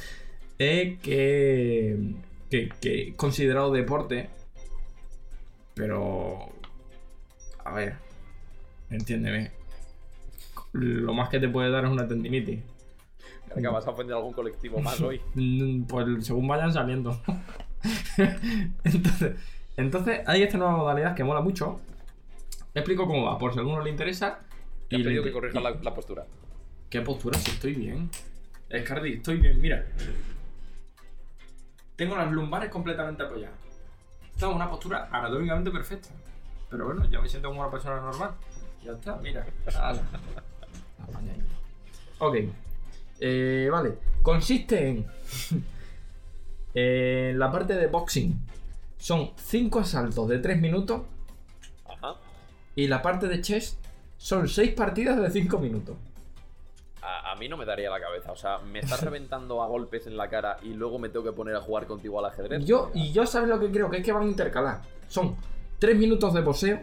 es 0.58 0.98
que, 1.00 2.14
que, 2.48 2.68
que 2.80 3.14
considerado 3.16 3.72
deporte. 3.72 4.30
Pero. 5.74 6.48
A 7.64 7.74
ver. 7.74 7.94
Entiéndeme. 8.90 9.50
Lo 10.72 11.12
más 11.14 11.28
que 11.28 11.40
te 11.40 11.48
puede 11.48 11.70
dar 11.70 11.84
es 11.84 11.90
una 11.90 12.06
tendinitis. 12.06 12.60
Creo 13.48 13.62
que 13.62 13.68
vas 13.68 13.86
a 13.86 13.90
ofender 13.90 14.14
a 14.14 14.18
algún 14.18 14.32
colectivo 14.32 14.78
más 14.80 15.00
hoy. 15.00 15.20
Mm, 15.34 15.82
Pues 15.84 16.06
según 16.26 16.46
vayan 16.46 16.72
saliendo. 16.72 17.20
entonces, 18.84 19.36
entonces, 19.76 20.20
hay 20.26 20.42
esta 20.42 20.58
nueva 20.58 20.76
modalidad 20.76 21.14
que 21.14 21.24
mola 21.24 21.40
mucho. 21.40 21.80
Explico 22.74 23.06
cómo 23.06 23.24
va, 23.24 23.38
por 23.38 23.52
si 23.52 23.58
a 23.58 23.62
alguno 23.62 23.82
le 23.82 23.90
interesa. 23.90 24.38
Te 24.88 24.96
has 24.96 25.02
le 25.02 25.22
que 25.22 25.32
corrijas 25.32 25.62
la, 25.62 25.70
la 25.70 25.94
postura. 25.94 26.26
¿Qué 26.88 27.00
postura? 27.00 27.38
Si 27.38 27.50
estoy 27.50 27.74
bien. 27.74 28.10
Escardi, 28.68 29.14
estoy 29.14 29.38
bien, 29.38 29.60
mira. 29.60 29.86
Tengo 31.96 32.16
las 32.16 32.30
lumbares 32.30 32.70
completamente 32.70 33.22
apoyadas. 33.22 33.56
Tengo 34.38 34.54
una 34.54 34.68
postura 34.70 35.08
anatómicamente 35.12 35.70
perfecta. 35.70 36.08
Pero 36.70 36.86
bueno, 36.86 37.08
ya 37.10 37.20
me 37.20 37.28
siento 37.28 37.48
como 37.48 37.60
una 37.60 37.70
persona 37.70 38.00
normal. 38.00 38.30
Ya 38.84 38.92
está, 38.92 39.16
mira. 39.16 39.46
Ala. 39.74 40.02
Ok. 42.22 42.36
Eh, 43.18 43.68
vale. 43.72 43.94
Consiste 44.22 44.88
en. 44.88 45.06
En 46.74 47.38
la 47.38 47.50
parte 47.50 47.74
de 47.74 47.86
boxing. 47.86 48.38
Son 48.98 49.30
5 49.36 49.80
asaltos 49.80 50.28
de 50.28 50.38
3 50.38 50.60
minutos. 50.60 51.02
Ajá. 51.86 52.14
Y 52.76 52.86
la 52.86 53.02
parte 53.02 53.28
de 53.28 53.40
chess 53.40 53.78
son 54.18 54.48
6 54.48 54.72
partidas 54.72 55.20
de 55.20 55.30
5 55.30 55.58
minutos. 55.58 55.96
A, 57.02 57.32
a 57.32 57.36
mí 57.36 57.48
no 57.48 57.56
me 57.56 57.64
daría 57.64 57.88
la 57.90 58.00
cabeza. 58.00 58.32
O 58.32 58.36
sea, 58.36 58.58
me 58.58 58.80
estás 58.80 59.00
reventando 59.04 59.62
a 59.62 59.66
golpes 59.66 60.06
en 60.06 60.16
la 60.16 60.28
cara 60.28 60.58
y 60.62 60.74
luego 60.74 60.98
me 60.98 61.08
tengo 61.08 61.24
que 61.24 61.32
poner 61.32 61.56
a 61.56 61.60
jugar 61.60 61.86
contigo 61.86 62.18
al 62.18 62.26
ajedrez. 62.26 62.64
Yo, 62.64 62.90
y 62.94 63.12
yo 63.12 63.26
sabes 63.26 63.48
lo 63.48 63.58
que 63.58 63.70
creo, 63.70 63.90
que 63.90 63.98
es 63.98 64.04
que 64.04 64.12
van 64.12 64.24
a 64.24 64.26
intercalar. 64.26 64.82
Son 65.08 65.36
3 65.78 65.96
minutos 65.96 66.34
de 66.34 66.42
boxeo 66.42 66.80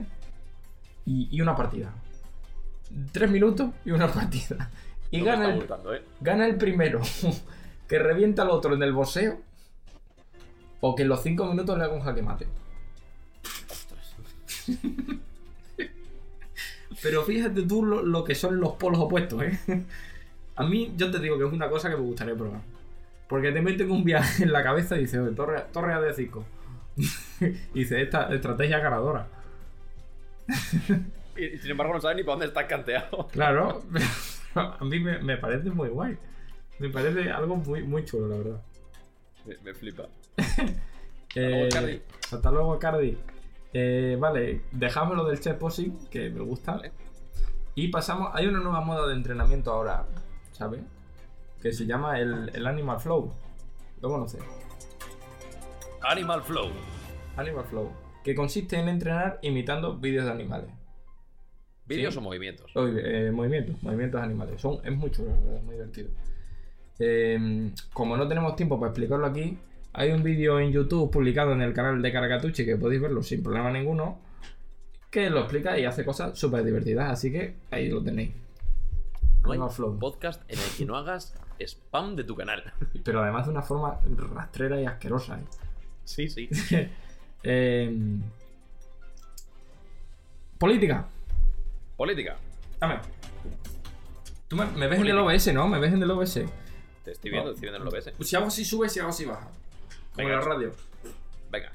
y, 1.06 1.30
y 1.32 1.42
una 1.42 1.56
partida. 1.56 1.94
3 3.12 3.30
minutos 3.30 3.70
y 3.86 3.92
una 3.92 4.08
partida. 4.12 4.72
y 5.12 5.20
No 5.20 5.26
gana 5.26 5.50
el, 5.50 5.56
gustando, 5.58 5.94
¿eh? 5.94 6.04
gana 6.20 6.48
el 6.48 6.56
primero 6.58 7.02
que 7.88 8.00
revienta 8.00 8.42
al 8.42 8.50
otro 8.50 8.74
en 8.74 8.82
el 8.82 8.94
boxeo 8.94 9.38
o 10.82 10.96
que 10.96 11.04
en 11.04 11.10
los 11.10 11.22
5 11.24 11.46
minutos 11.48 11.78
le 11.78 11.84
haga 11.84 11.94
un 11.94 12.02
jaque 12.02 12.22
mate. 12.22 12.48
Pero 17.02 17.24
fíjate 17.24 17.62
tú 17.64 17.84
lo, 17.86 18.02
lo 18.04 18.24
que 18.24 18.36
son 18.36 18.60
los 18.60 18.74
polos 18.74 19.00
opuestos, 19.00 19.44
¿eh? 19.44 19.60
A 20.56 20.64
mí, 20.66 20.94
yo 20.98 21.12
te 21.12 21.20
digo 21.20 21.38
que 21.38 21.46
es 21.46 21.54
una 21.54 21.70
cosa 21.70 21.90
que 21.90 21.96
me 21.96 22.02
gustaría 22.02 22.36
probar. 22.36 22.62
Porque 23.30 23.52
te 23.52 23.62
meten 23.62 23.92
un 23.92 24.04
viaje 24.04 24.44
en 24.44 24.52
la 24.52 24.64
cabeza 24.64 24.98
y 24.98 25.02
dices, 25.02 25.20
"Oye, 25.20 25.36
torre, 25.36 25.64
torre 25.72 25.94
a 25.94 26.02
de 26.02 26.14
5. 26.14 26.46
y 27.42 27.80
dices, 27.80 28.00
esta 28.00 28.34
estrategia 28.34 28.80
ganadora. 28.80 29.28
Y, 31.36 31.46
y 31.46 31.58
sin 31.60 31.72
embargo 31.72 31.94
no 31.94 32.02
sabes 32.02 32.18
ni 32.18 32.24
para 32.24 32.34
dónde 32.34 32.46
está 32.48 32.66
canteado. 32.68 33.28
Claro, 33.32 33.84
a 34.56 34.84
mí 34.84 35.00
me, 35.00 35.20
me 35.20 35.38
parece 35.38 35.70
muy 35.70 35.90
guay. 35.90 36.18
Me 36.80 36.90
parece 36.90 37.30
algo 37.30 37.58
muy, 37.58 37.84
muy 37.84 38.04
chulo, 38.06 38.28
la 38.28 38.38
verdad. 38.38 38.62
Me, 39.46 39.56
me 39.64 39.74
flipa. 39.76 40.08
Eh, 41.36 41.50
luego, 41.50 41.70
Cardi. 41.70 42.02
Hasta 42.32 42.52
luego, 42.52 42.80
Cardi. 42.80 43.18
Eh, 43.74 44.18
vale, 44.20 44.62
dejamos 44.72 45.16
lo 45.18 45.26
del 45.26 45.40
chest 45.40 45.60
posing, 45.60 45.92
que 46.10 46.30
me 46.30 46.42
gusta. 46.42 46.78
Vale. 46.78 46.92
Y 47.76 47.90
pasamos. 47.90 48.32
Hay 48.34 48.48
una 48.48 48.60
nueva 48.60 48.82
moda 48.82 49.08
de 49.08 49.14
entrenamiento 49.14 49.72
ahora, 49.72 50.06
¿sabes? 50.52 50.82
Que 51.62 51.72
se 51.74 51.86
llama 51.86 52.20
el, 52.20 52.50
el 52.56 52.66
Animal 52.66 53.00
Flow. 53.00 53.32
¿Lo 54.02 54.10
conoces? 54.10 54.42
Animal 56.02 56.42
Flow. 56.44 56.70
Animal 57.36 57.66
Flow. 57.66 57.92
Que 58.24 58.34
consiste 58.36 58.80
en 58.80 58.90
entrenar 58.90 59.40
imitando 59.42 59.98
vídeos 59.98 60.26
de 60.26 60.32
animales. 60.32 60.70
¿Vídeos 61.86 62.14
Sí. 62.14 62.20
o 62.20 62.22
movimientos? 62.24 62.76
Oye, 62.76 63.28
eh, 63.28 63.32
movimientos, 63.32 63.82
movimientos 63.82 64.22
animales. 64.22 64.60
Son, 64.60 64.80
es 64.84 64.96
muy 64.96 65.10
chulo, 65.12 65.30
la 65.32 65.36
verdad, 65.38 65.56
es 65.58 65.64
muy 65.64 65.76
divertido. 65.76 66.10
Eh, 67.00 67.72
como 67.94 68.18
no 68.18 68.28
tenemos 68.28 68.56
tiempo 68.56 68.80
para 68.80 68.90
explicarlo 68.92 69.26
aquí, 69.28 69.58
hay 69.98 70.12
un 70.12 70.22
vídeo 70.22 70.60
en 70.60 70.72
YouTube 70.72 71.10
publicado 71.10 71.54
en 71.54 71.62
el 71.64 71.74
canal 71.74 72.00
de 72.04 72.12
Caracatucci 72.12 72.64
que 72.64 72.78
podéis 72.78 73.02
verlo 73.02 73.24
sin 73.24 73.42
problema 73.42 73.72
ninguno, 73.72 74.20
que 75.10 75.28
lo 75.32 75.40
explica 75.40 75.80
y 75.80 75.86
hace 75.86 76.06
cosas 76.06 76.38
súper 76.38 76.64
divertidas, 76.64 77.12
así 77.12 77.32
que 77.32 77.56
ahí 77.72 77.90
lo 77.90 78.04
tenéis. 78.04 78.32
No 79.42 79.54
hay 79.54 79.60
Flow. 79.72 79.98
podcast 79.98 80.44
en 80.52 80.60
el 80.60 80.70
que 80.78 80.86
no 80.86 80.98
hagas 80.98 81.34
spam 81.60 82.16
de 82.16 82.24
tu 82.24 82.36
canal. 82.36 82.64
Pero 83.04 83.24
además 83.24 83.48
de 83.48 83.52
una 83.54 83.64
forma 83.64 84.00
rastrera 84.36 84.80
y 84.80 84.86
asquerosa. 84.86 85.40
¿eh? 85.40 85.44
Sí, 86.06 86.30
sí. 86.30 86.48
Eh, 87.44 87.96
política. 90.58 91.08
Política. 91.96 92.36
Dame. 92.80 93.00
Tú 94.48 94.56
me, 94.56 94.66
me 94.66 94.88
ves 94.88 95.00
en 95.00 95.08
el. 95.08 95.18
OBS, 95.20 95.54
¿no? 95.54 95.68
Me 95.68 95.80
ves 95.80 95.94
en 95.94 96.02
el 96.02 96.12
OBS. 96.12 96.42
Te 97.04 97.12
estoy 97.12 97.32
viendo, 97.32 97.52
te 97.52 97.56
estoy 97.56 97.70
viendo 97.70 97.88
en 97.88 97.88
el 97.88 97.88
OBS. 97.88 98.28
Si 98.28 98.36
hago 98.36 98.48
así 98.48 98.66
sube, 98.66 98.90
si 98.90 99.00
hago 99.00 99.10
así 99.10 99.24
baja. 99.24 99.50
Venga. 100.18 100.34
en 100.34 100.40
la 100.40 100.46
radio. 100.46 100.72
Venga. 101.52 101.72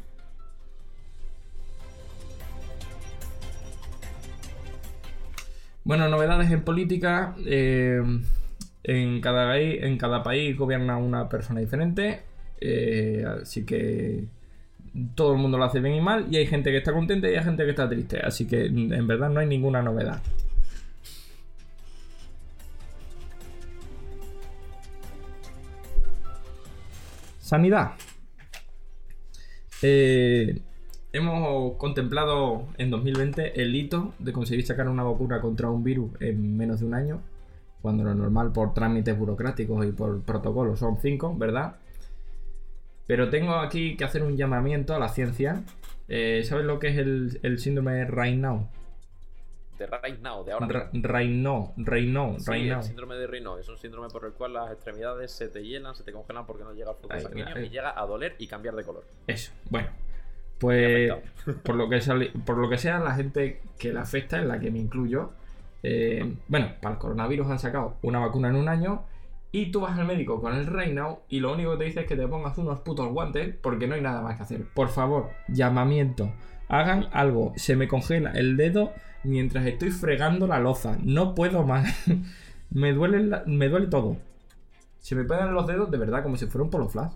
Bueno, 5.85 6.09
novedades 6.09 6.51
en 6.51 6.63
política. 6.63 7.35
eh, 7.47 8.01
en, 8.85 9.21
cada, 9.21 9.47
país- 9.49 9.79
en 9.83 9.99
cada 9.99 10.23
país 10.23 10.57
gobierna 10.57 10.97
una 10.97 11.29
persona 11.29 11.61
diferente. 11.61 12.23
eh, 12.65 13.25
así 13.43 13.65
que 13.65 14.25
todo 15.17 15.33
el 15.35 15.39
mundo 15.41 15.59
lo 15.59 15.65
hace 15.65 15.81
bien 15.81 15.95
y 15.97 16.01
mal. 16.01 16.27
Y 16.31 16.37
hay 16.37 16.47
gente 16.47 16.71
que 16.71 16.79
está 16.79 16.93
contenta 16.93 17.29
y 17.31 17.35
hay 17.37 17.45
gente 17.45 17.65
que 17.65 17.71
está 17.71 17.89
triste. 17.89 18.21
Así 18.21 18.47
que 18.47 18.67
en 18.67 19.07
verdad 19.07 19.31
no 19.31 19.41
hay 19.41 19.47
ninguna 19.47 19.83
novedad. 19.83 20.23
Sanidad. 27.41 27.93
Eh, 29.83 30.61
hemos 31.13 31.77
contemplado 31.77 32.69
en 32.79 32.91
2020 32.91 33.61
el 33.61 33.75
hito 33.75 34.15
de 34.19 34.33
conseguir 34.33 34.65
sacar 34.65 34.89
una 34.89 35.03
vacuna 35.03 35.41
contra 35.41 35.71
un 35.71 35.83
virus 35.83 36.11
en 36.21 36.57
menos 36.57 36.81
de 36.81 36.87
un 36.87 36.95
año, 36.95 37.21
cuando 37.83 38.05
lo 38.05 38.15
normal 38.15 38.53
por 38.53 38.75
trámites 38.75 39.19
burocráticos 39.19 39.85
y 39.85 39.93
por 39.93 40.23
protocolos 40.23 40.79
son 40.79 40.99
cinco, 41.01 41.37
¿verdad? 41.37 41.77
Pero 43.07 43.29
tengo 43.29 43.57
aquí 43.57 43.97
que 43.97 44.05
hacer 44.05 44.23
un 44.23 44.37
llamamiento 44.37 44.95
a 44.95 44.99
la 44.99 45.09
ciencia. 45.09 45.65
Eh, 46.09 46.43
¿Sabes 46.45 46.65
lo 46.65 46.79
que 46.79 46.89
es 46.89 46.99
el, 46.99 47.41
el 47.43 47.59
síndrome 47.59 47.93
de 47.95 48.05
Raynaud? 48.05 48.63
De 49.87 49.99
Right 50.03 50.21
Now, 50.21 50.45
de 50.45 50.53
ahora 50.53 50.67
Ra- 50.69 50.91
mismo. 50.93 51.09
Sí, 52.39 52.45
Raynaud. 52.51 52.79
el 52.79 52.83
síndrome 52.85 53.17
de 53.17 53.27
Raynaud 53.27 53.59
es 53.59 53.69
un 53.69 53.79
síndrome 53.79 54.09
por 54.09 54.25
el 54.25 54.33
cual 54.33 54.53
las 54.55 54.71
extremidades 54.73 55.31
se 55.33 55.49
te 55.49 55.63
hielan, 55.65 55.95
se 55.95 56.05
te 56.05 56.13
congelan 56.13 56.47
porque 56.47 56.65
no 56.65 56.73
llega 56.73 56.91
al 56.91 56.97
flujo 56.97 57.19
sanguíneo 57.21 57.59
y 57.61 57.69
llega 57.71 57.99
a 58.01 58.07
doler 58.07 58.35
y 58.39 58.47
cambiar 58.47 58.75
de 58.77 58.85
color. 58.85 59.05
Eso, 59.27 59.53
bueno. 59.71 59.89
Pues 60.59 61.13
por 61.65 61.75
lo, 61.75 61.89
que 61.89 62.01
sale- 62.01 62.31
por 62.47 62.57
lo 62.59 62.69
que 62.69 62.79
sea, 62.79 62.99
la 63.01 63.15
gente 63.15 63.63
que 63.79 63.93
le 63.93 63.99
afecta, 63.99 64.39
en 64.39 64.49
la 64.49 64.61
que 64.61 64.71
me 64.71 64.79
incluyo, 64.79 65.33
eh, 65.83 66.37
bueno, 66.47 66.69
para 66.81 66.95
el 66.95 67.01
coronavirus 67.01 67.49
han 67.51 67.59
sacado 67.59 67.97
una 68.03 68.21
vacuna 68.21 68.49
en 68.49 68.57
un 68.57 68.69
año 68.69 69.03
y 69.51 69.73
tú 69.73 69.81
vas 69.81 69.99
al 69.99 70.07
médico 70.07 70.41
con 70.41 70.55
el 70.55 70.67
Raynaud 70.67 71.17
y 71.29 71.41
lo 71.41 71.53
único 71.53 71.73
que 71.73 71.79
te 71.79 71.85
dice 71.85 72.01
es 72.03 72.07
que 72.07 72.17
te 72.17 72.27
pongas 72.29 72.57
unos 72.59 72.81
putos 72.81 73.09
guantes 73.09 73.55
porque 73.61 73.87
no 73.89 73.97
hay 73.97 74.01
nada 74.01 74.23
más 74.23 74.37
que 74.37 74.45
hacer. 74.45 74.65
Por 74.73 74.89
favor, 74.89 75.31
llamamiento. 75.49 76.33
Hagan 76.69 77.09
algo. 77.13 77.53
Se 77.57 77.75
me 77.77 77.89
congela 77.89 78.31
el 78.31 78.57
dedo 78.57 78.93
mientras 79.25 79.67
estoy 79.67 79.91
fregando 79.91 80.47
la 80.47 80.59
loza. 80.59 80.97
No 81.03 81.35
puedo 81.35 81.65
más. 81.65 81.93
me, 82.71 82.93
duele 82.93 83.23
la- 83.25 83.45
me 83.47 83.69
duele 83.69 83.87
todo. 83.89 84.17
Se 84.99 85.15
me 85.15 85.25
pegan 85.25 85.55
los 85.55 85.67
dedos 85.67 85.91
de 85.91 85.99
verdad 85.99 86.23
como 86.23 86.37
si 86.37 86.47
fuera 86.47 86.65
un 86.65 86.71
polo 86.71 86.89
flash. 86.89 87.13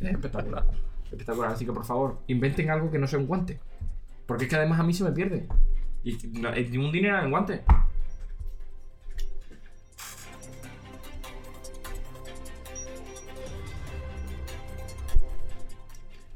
Es 0.00 0.10
espectacular. 0.12 0.66
Espectacular. 1.10 1.52
Así 1.52 1.64
que 1.64 1.72
por 1.72 1.84
favor, 1.84 2.18
inventen 2.26 2.70
algo 2.70 2.90
que 2.90 2.98
no 2.98 3.06
sea 3.06 3.18
un 3.18 3.26
guante. 3.26 3.60
Porque 4.26 4.44
es 4.44 4.50
que 4.50 4.56
además 4.56 4.80
a 4.80 4.82
mí 4.84 4.92
se 4.92 5.04
me 5.04 5.12
pierde. 5.12 5.46
Y 6.02 6.16
no, 6.40 6.50
es 6.50 6.70
un 6.76 6.90
dinero 6.92 7.22
en 7.22 7.30
guante. 7.30 7.62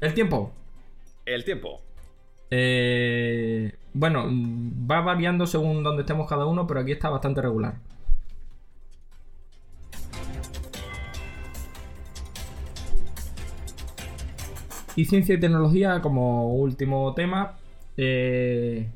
El 0.01 0.13
tiempo. 0.13 0.53
El 1.25 1.43
tiempo. 1.43 1.81
Eh, 2.51 3.73
bueno, 3.95 4.25
va 4.29 5.01
variando 5.01 5.47
según 5.47 5.81
donde 5.83 6.01
estemos 6.03 6.27
cada 6.29 6.45
uno, 6.45 6.67
pero 6.67 6.81
aquí 6.81 6.91
está 6.91 7.09
bastante 7.09 7.41
regular. 7.41 7.75
Y 14.95 15.05
ciencia 15.05 15.35
y 15.35 15.39
tecnología 15.39 16.01
como 16.01 16.53
último 16.55 17.13
tema. 17.13 17.57
eh, 17.97 18.89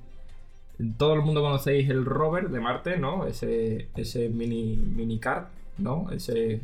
todo 0.98 1.14
el 1.14 1.22
mundo 1.22 1.42
conocéis 1.42 1.90
el 1.90 2.06
rover 2.06 2.50
de 2.50 2.60
Marte, 2.62 2.98
¿no? 2.98 3.26
Ese, 3.26 3.90
ese 3.98 4.30
mini, 4.30 4.78
mini 4.78 5.20
car, 5.20 5.50
¿no? 5.78 6.10
Ese, 6.12 6.62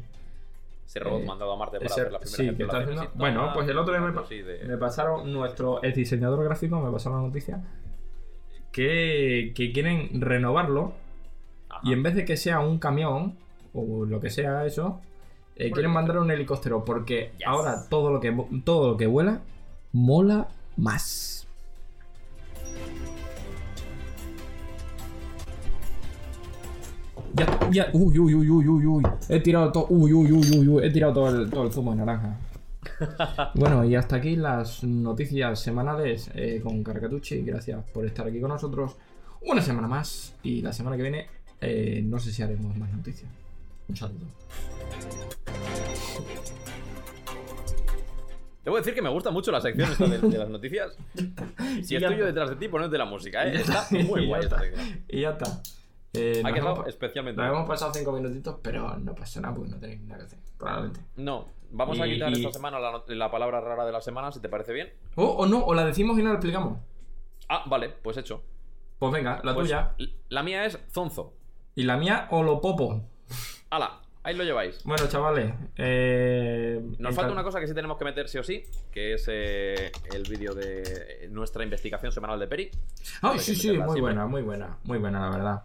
Ese 0.87 0.99
robot 0.99 1.21
Eh, 1.21 1.25
mandado 1.25 1.51
a 1.53 1.57
Marte 1.57 1.77
para 1.77 1.85
ese- 1.87 2.01
hacer 2.01 2.11
las 2.13 2.21
primeras 2.21 2.37
sí, 2.37 2.43
que 2.57 2.63
está 2.63 2.77
exploraciones 2.77 2.99
haciendo- 2.99 3.15
y 3.15 3.19
bueno, 3.19 3.51
pues 3.53 3.67
el 3.69 3.77
otro 3.77 3.93
día 3.93 4.01
me, 4.01 4.43
de- 4.43 4.65
me 4.67 4.77
pasaron 4.77 5.33
nuestro 5.33 5.81
el 5.81 5.93
diseñador 5.93 6.43
gráfico 6.45 6.79
me 6.79 6.91
pasó 6.91 7.09
la 7.09 7.17
noticia 7.17 7.61
que, 8.75 9.53
que 9.55 9.71
quieren 9.71 10.19
renovarlo 10.19 10.91
Ajá. 11.69 11.79
y 11.81 11.93
en 11.93 12.03
vez 12.03 12.13
de 12.13 12.25
que 12.25 12.35
sea 12.35 12.59
un 12.59 12.77
camión 12.77 13.35
o 13.73 14.03
lo 14.03 14.19
que 14.19 14.29
sea 14.29 14.65
eso 14.65 14.99
eh, 15.55 15.71
quieren 15.71 15.91
mandar 15.91 16.17
un 16.17 16.29
helicóptero 16.29 16.83
porque 16.83 17.31
Yes. 17.37 17.47
ahora 17.47 17.87
todo 17.89 18.11
lo 18.11 18.19
que 18.19 18.35
todo 18.65 18.91
lo 18.91 18.97
que 18.97 19.07
vuela 19.07 19.39
mola 19.93 20.49
más 20.75 21.47
ya, 27.33 27.45
ya, 27.71 27.89
uy, 27.93 28.19
uy, 28.19 28.33
uy, 28.35 28.49
uy, 28.49 28.67
uy, 28.67 28.85
uy, 28.85 29.03
he 29.29 29.39
tirado 29.39 29.71
todo, 29.71 29.87
uy, 29.89 30.11
uy, 30.13 30.31
uy, 30.33 30.49
uy, 30.59 30.67
uy, 30.67 30.85
he 30.85 30.89
tirado 30.89 31.13
todo 31.13 31.29
el, 31.29 31.49
todo 31.49 31.63
el 31.63 31.71
zumo 31.71 31.91
de 31.91 31.97
naranja. 31.97 32.37
Bueno, 33.55 33.83
y 33.85 33.95
hasta 33.95 34.17
aquí 34.17 34.35
las 34.35 34.83
noticias 34.83 35.59
semanales 35.59 36.29
eh, 36.33 36.61
con 36.63 36.83
Caracatucci. 36.83 37.41
Gracias 37.43 37.83
por 37.91 38.05
estar 38.05 38.27
aquí 38.27 38.39
con 38.39 38.49
nosotros 38.49 38.95
una 39.41 39.61
semana 39.61 39.87
más. 39.87 40.35
Y 40.43 40.61
la 40.61 40.73
semana 40.73 40.95
que 40.95 41.03
viene, 41.03 41.27
eh, 41.61 42.01
no 42.03 42.19
sé 42.19 42.31
si 42.31 42.41
haremos 42.43 42.75
más 42.77 42.91
noticias. 42.91 43.29
Un 43.87 43.95
saludo. 43.95 44.25
Debo 48.63 48.77
decir 48.77 48.95
que 48.95 49.01
me 49.01 49.09
gusta 49.09 49.29
mucho 49.29 49.51
la 49.51 49.61
sección 49.61 49.91
esta 49.91 50.07
de, 50.07 50.17
de 50.17 50.37
las 50.37 50.49
noticias. 50.49 50.97
Si 51.83 51.95
estoy 51.95 52.17
yo 52.17 52.25
detrás 52.25 52.49
de 52.49 52.55
ti, 52.55 52.67
ponete 52.67 52.97
la 52.97 53.05
música, 53.05 53.45
¿eh? 53.45 53.57
Está 53.57 53.85
muy 53.91 54.25
guay 54.27 54.43
esta 54.43 54.59
sección. 54.59 55.03
Y 55.09 55.21
ya 55.21 55.31
está. 55.31 55.61
Eh, 56.13 56.41
Ha 56.43 56.53
quedado 56.53 56.75
hemos, 56.75 56.87
especialmente 56.87 57.41
nos 57.41 57.51
hemos 57.51 57.67
pasado 57.67 57.93
cinco 57.93 58.13
minutitos, 58.13 58.55
pero 58.61 58.97
no 58.97 59.13
pasa 59.13 59.41
nada 59.41 59.53
porque 59.53 59.71
no 59.71 59.77
tenéis 59.77 60.01
nada 60.01 60.19
que 60.19 60.25
hacer. 60.25 60.39
Probablemente. 60.57 61.01
No, 61.17 61.49
vamos 61.71 61.99
a 61.99 62.05
quitar 62.05 62.29
y- 62.31 62.33
esta 62.35 62.51
semana 62.51 62.79
la, 63.07 63.31
palabra 63.31 63.61
rara 63.61 63.85
de 63.85 63.91
la 63.91 64.01
semana, 64.01 64.31
si 64.31 64.39
te 64.41 64.49
parece 64.49 64.73
bien. 64.73 64.93
O, 65.15 65.23
o 65.25 65.45
no, 65.45 65.63
o 65.65 65.73
la 65.73 65.85
decimos 65.85 66.17
y 66.19 66.23
no 66.23 66.29
la 66.29 66.35
explicamos. 66.35 66.79
Ah, 67.49 67.63
vale, 67.67 67.89
pues 67.89 68.17
hecho. 68.17 68.43
Pues 68.99 69.11
venga, 69.11 69.41
la 69.43 69.53
Pues, 69.53 69.67
tuya. 69.67 69.93
La 70.29 70.41
mía 70.43 70.65
es 70.65 70.79
Zonzo. 70.91 71.33
Y 71.75 71.83
la 71.83 71.97
mía, 71.97 72.27
o 72.31 72.41
lo 72.43 72.61
popo. 72.61 73.01
¡Hala! 73.69 74.01
Ahí 74.23 74.33
lo 74.35 74.43
lleváis. 74.43 74.81
Bueno, 74.85 75.07
chavales. 75.07 75.53
eh, 75.77 76.81
Nos 76.97 77.13
falta 77.13 77.31
una 77.31 77.43
cosa 77.43 77.59
que 77.59 77.67
sí 77.67 77.75
tenemos 77.75 77.97
que 77.97 78.05
meter 78.05 78.27
sí 78.27 78.39
o 78.39 78.43
sí, 78.43 78.63
que 78.91 79.13
es 79.13 79.25
eh, 79.31 79.91
el 80.11 80.23
vídeo 80.23 80.55
de 80.55 81.27
nuestra 81.29 81.63
investigación 81.63 82.11
semanal 82.11 82.39
de 82.39 82.47
Peri. 82.47 82.71
Ay, 83.21 83.37
sí, 83.37 83.55
sí, 83.55 83.67
muy 83.67 83.75
siempre. 83.77 84.01
buena, 84.01 84.25
muy 84.25 84.41
buena, 84.41 84.77
muy 84.83 84.97
buena, 84.97 85.19
la 85.19 85.29
verdad. 85.29 85.63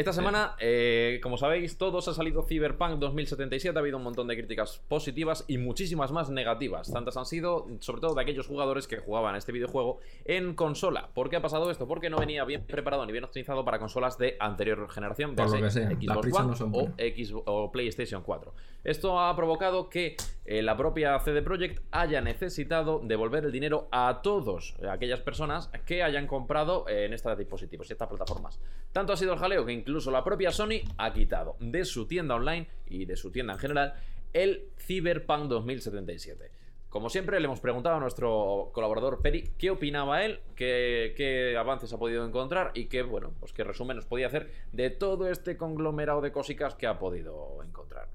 Esta 0.00 0.14
semana, 0.14 0.56
eh, 0.58 1.20
como 1.22 1.36
sabéis, 1.36 1.76
todos 1.76 2.08
ha 2.08 2.14
salido 2.14 2.42
Cyberpunk 2.42 2.98
2077. 2.98 3.78
Ha 3.78 3.80
habido 3.80 3.98
un 3.98 4.02
montón 4.02 4.28
de 4.28 4.34
críticas 4.34 4.80
positivas 4.88 5.44
y 5.46 5.58
muchísimas 5.58 6.10
más 6.10 6.30
negativas. 6.30 6.90
Tantas 6.90 7.18
han 7.18 7.26
sido, 7.26 7.66
sobre 7.80 8.00
todo, 8.00 8.14
de 8.14 8.22
aquellos 8.22 8.46
jugadores 8.46 8.88
que 8.88 8.96
jugaban 8.96 9.36
este 9.36 9.52
videojuego 9.52 10.00
en 10.24 10.54
consola. 10.54 11.10
¿Por 11.12 11.28
qué 11.28 11.36
ha 11.36 11.42
pasado 11.42 11.70
esto? 11.70 11.86
Porque 11.86 12.08
no 12.08 12.16
venía 12.16 12.46
bien 12.46 12.64
preparado 12.64 13.04
ni 13.04 13.12
bien 13.12 13.24
optimizado 13.24 13.62
para 13.62 13.78
consolas 13.78 14.16
de 14.16 14.38
anterior 14.40 14.88
generación, 14.88 15.34
Por 15.34 15.50
lo 15.50 15.60
que 15.60 15.70
sea, 15.70 15.90
Xbox 15.90 16.32
One 16.32 16.54
no 16.58 16.78
o. 16.78 16.92
X 16.96 17.34
o 17.34 17.70
PlayStation 17.70 18.22
4. 18.22 18.54
Esto 18.82 19.20
ha 19.20 19.36
provocado 19.36 19.90
que 19.90 20.16
eh, 20.46 20.62
la 20.62 20.74
propia 20.74 21.18
CD 21.20 21.42
Projekt 21.42 21.82
haya 21.90 22.22
necesitado 22.22 23.00
devolver 23.04 23.44
el 23.44 23.52
dinero 23.52 23.88
a 23.92 24.20
todos 24.22 24.74
aquellas 24.90 25.20
personas 25.20 25.70
que 25.84 26.02
hayan 26.02 26.26
comprado 26.26 26.88
eh, 26.88 27.04
en 27.04 27.12
estos 27.12 27.36
dispositivos 27.36 27.90
y 27.90 27.92
estas 27.92 28.08
plataformas. 28.08 28.58
Tanto 28.92 29.12
ha 29.12 29.18
sido 29.18 29.34
el 29.34 29.38
jaleo 29.38 29.66
que 29.66 29.72
incluso 29.72 30.10
la 30.10 30.24
propia 30.24 30.50
Sony 30.50 30.80
ha 30.96 31.12
quitado 31.12 31.56
de 31.60 31.84
su 31.84 32.06
tienda 32.06 32.36
online 32.36 32.68
y 32.86 33.04
de 33.04 33.16
su 33.16 33.30
tienda 33.30 33.52
en 33.52 33.58
general 33.58 33.94
el 34.32 34.70
Cyberpunk 34.78 35.48
2077. 35.48 36.50
Como 36.88 37.10
siempre, 37.10 37.38
le 37.38 37.44
hemos 37.44 37.60
preguntado 37.60 37.96
a 37.96 38.00
nuestro 38.00 38.70
colaborador 38.72 39.20
Peri 39.20 39.50
qué 39.58 39.70
opinaba 39.70 40.24
él, 40.24 40.40
qué, 40.56 41.12
qué 41.16 41.56
avances 41.56 41.92
ha 41.92 41.98
podido 41.98 42.26
encontrar 42.26 42.72
y 42.74 42.86
qué, 42.86 43.02
bueno, 43.02 43.32
pues 43.38 43.52
qué 43.52 43.62
resumen 43.62 43.96
nos 43.96 44.06
podía 44.06 44.26
hacer 44.26 44.50
de 44.72 44.90
todo 44.90 45.28
este 45.28 45.56
conglomerado 45.56 46.20
de 46.22 46.32
cositas 46.32 46.74
que 46.74 46.88
ha 46.88 46.98
podido 46.98 47.62
encontrar. 47.62 48.08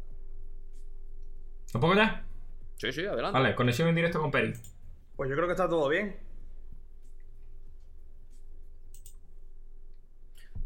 ¿Lo 1.73 1.79
pongo 1.79 1.95
ya? 1.95 2.25
Sí, 2.77 2.91
sí, 2.91 3.05
adelante. 3.05 3.37
Vale, 3.39 3.55
conexión 3.55 3.87
en 3.89 3.95
directo 3.95 4.21
con 4.21 4.31
Peri. 4.31 4.53
Pues 5.15 5.29
yo 5.29 5.35
creo 5.35 5.47
que 5.47 5.53
está 5.53 5.67
todo 5.69 5.87
bien. 5.89 6.15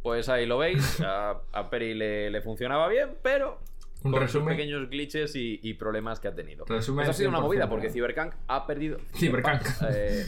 Pues 0.01 0.29
ahí 0.29 0.45
lo 0.45 0.57
veis, 0.57 1.01
a, 1.05 1.41
a 1.51 1.69
Peri 1.69 1.93
le, 1.93 2.29
le 2.29 2.41
funcionaba 2.41 2.87
bien, 2.87 3.17
pero 3.21 3.59
Un 4.03 4.11
con 4.11 4.21
sus 4.21 4.21
resumen. 4.21 4.55
pequeños 4.55 4.89
glitches 4.89 5.35
y, 5.35 5.59
y 5.61 5.73
problemas 5.73 6.19
que 6.19 6.29
ha 6.29 6.35
tenido. 6.35 6.65
Resumen 6.65 7.03
Esto 7.03 7.11
ha 7.11 7.13
sido 7.13 7.29
una 7.29 7.39
100%, 7.39 7.41
movida 7.41 7.69
porque. 7.69 7.89
Cyberpunk 7.89 8.33
ha 8.47 8.65
perdido. 8.65 8.99
Cyberpunk. 9.15 9.61
eh, 9.89 10.25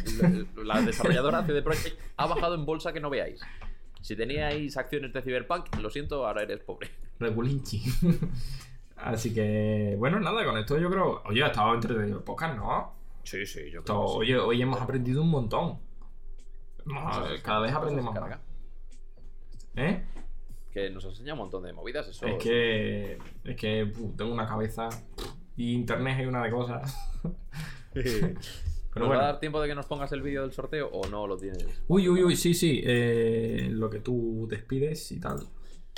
la, 0.57 0.63
la 0.75 0.81
desarrolladora 0.81 1.45
CD 1.45 1.61
Projekt 1.61 1.99
ha 2.17 2.25
bajado 2.27 2.55
en 2.55 2.65
bolsa 2.65 2.91
que 2.91 2.99
no 2.99 3.09
veáis. 3.09 3.41
Si 4.01 4.15
teníais 4.15 4.75
acciones 4.77 5.13
de 5.13 5.21
Cyberpunk, 5.21 5.75
lo 5.77 5.89
siento, 5.89 6.25
ahora 6.27 6.43
eres 6.43 6.59
pobre. 6.59 6.89
Regulinchi. 7.19 7.83
Así 9.03 9.33
que, 9.33 9.95
bueno, 9.97 10.19
nada, 10.19 10.43
con 10.45 10.57
esto 10.57 10.77
yo 10.77 10.89
creo. 10.89 11.21
Oye, 11.25 11.43
ha 11.43 11.47
estado 11.47 11.73
entretenido 11.73 12.17
el 12.19 12.23
podcast, 12.23 12.55
¿no? 12.57 12.93
Sí, 13.23 13.45
sí, 13.45 13.69
yo 13.71 13.79
Esto- 13.79 13.99
oye, 14.01 14.37
hoy 14.37 14.61
hemos 14.61 14.79
aprendido 14.81 15.21
un 15.21 15.29
montón. 15.29 15.79
Cada 17.43 17.59
vez 17.59 17.71
aprendemos 17.73 18.13
más. 18.13 18.39
¿Eh? 19.75 20.03
Que 20.71 20.89
nos 20.89 21.05
enseña 21.05 21.33
un 21.33 21.39
montón 21.39 21.63
de 21.63 21.73
movidas. 21.73 22.07
Eso 22.07 22.25
Es 22.25 22.37
que. 22.41 23.17
Es 23.43 23.55
que 23.55 23.91
tengo 24.17 24.33
una 24.33 24.47
cabeza. 24.47 24.89
Y 25.55 25.73
internet 25.73 26.17
hay 26.19 26.25
una 26.25 26.43
de 26.43 26.49
cosas. 26.51 27.11
Pero 27.93 29.05
¿Nos 29.05 29.07
bueno. 29.07 29.21
va 29.23 29.29
a 29.29 29.31
dar 29.33 29.39
tiempo 29.39 29.61
de 29.61 29.67
que 29.69 29.75
nos 29.75 29.85
pongas 29.85 30.11
el 30.11 30.21
vídeo 30.21 30.41
del 30.41 30.51
sorteo 30.51 30.89
o 30.91 31.07
no 31.07 31.25
lo 31.27 31.37
tienes? 31.37 31.65
Uy, 31.87 32.09
uy, 32.09 32.23
uy, 32.23 32.35
sí, 32.35 32.53
sí. 32.53 32.81
eh, 32.83 33.67
lo 33.71 33.89
que 33.89 33.99
tú 33.99 34.47
despides 34.49 35.11
y 35.13 35.19
tal. 35.19 35.37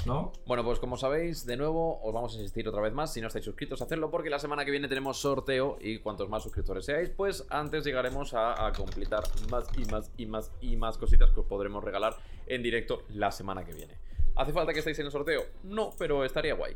¿No? 0.05 0.33
Bueno, 0.45 0.65
pues 0.65 0.79
como 0.79 0.97
sabéis, 0.97 1.45
de 1.45 1.55
nuevo 1.55 2.01
os 2.03 2.13
vamos 2.13 2.33
a 2.33 2.37
insistir 2.37 2.67
otra 2.67 2.81
vez 2.81 2.91
más, 2.91 3.13
si 3.13 3.21
no 3.21 3.27
estáis 3.27 3.45
suscritos, 3.45 3.79
a 3.81 3.85
hacerlo 3.85 4.11
porque 4.11 4.29
la 4.29 4.39
semana 4.39 4.65
que 4.65 4.71
viene 4.71 4.89
tenemos 4.89 5.17
sorteo 5.17 5.77
y 5.79 5.99
cuantos 5.99 6.27
más 6.27 6.43
suscriptores 6.43 6.85
seáis, 6.85 7.09
pues 7.09 7.45
antes 7.49 7.85
llegaremos 7.85 8.33
a, 8.33 8.67
a 8.67 8.73
completar 8.73 9.23
más 9.49 9.69
y 9.77 9.85
más 9.85 10.11
y 10.17 10.25
más 10.25 10.51
y 10.59 10.75
más 10.75 10.97
cositas 10.97 11.31
que 11.31 11.39
os 11.39 11.45
podremos 11.45 11.81
regalar 11.81 12.17
en 12.47 12.61
directo 12.61 13.03
la 13.09 13.31
semana 13.31 13.63
que 13.63 13.73
viene. 13.73 13.97
¿Hace 14.35 14.51
falta 14.51 14.73
que 14.73 14.79
estéis 14.79 14.99
en 14.99 15.05
el 15.05 15.11
sorteo? 15.11 15.43
No, 15.63 15.91
pero 15.97 16.25
estaría 16.25 16.55
guay. 16.55 16.75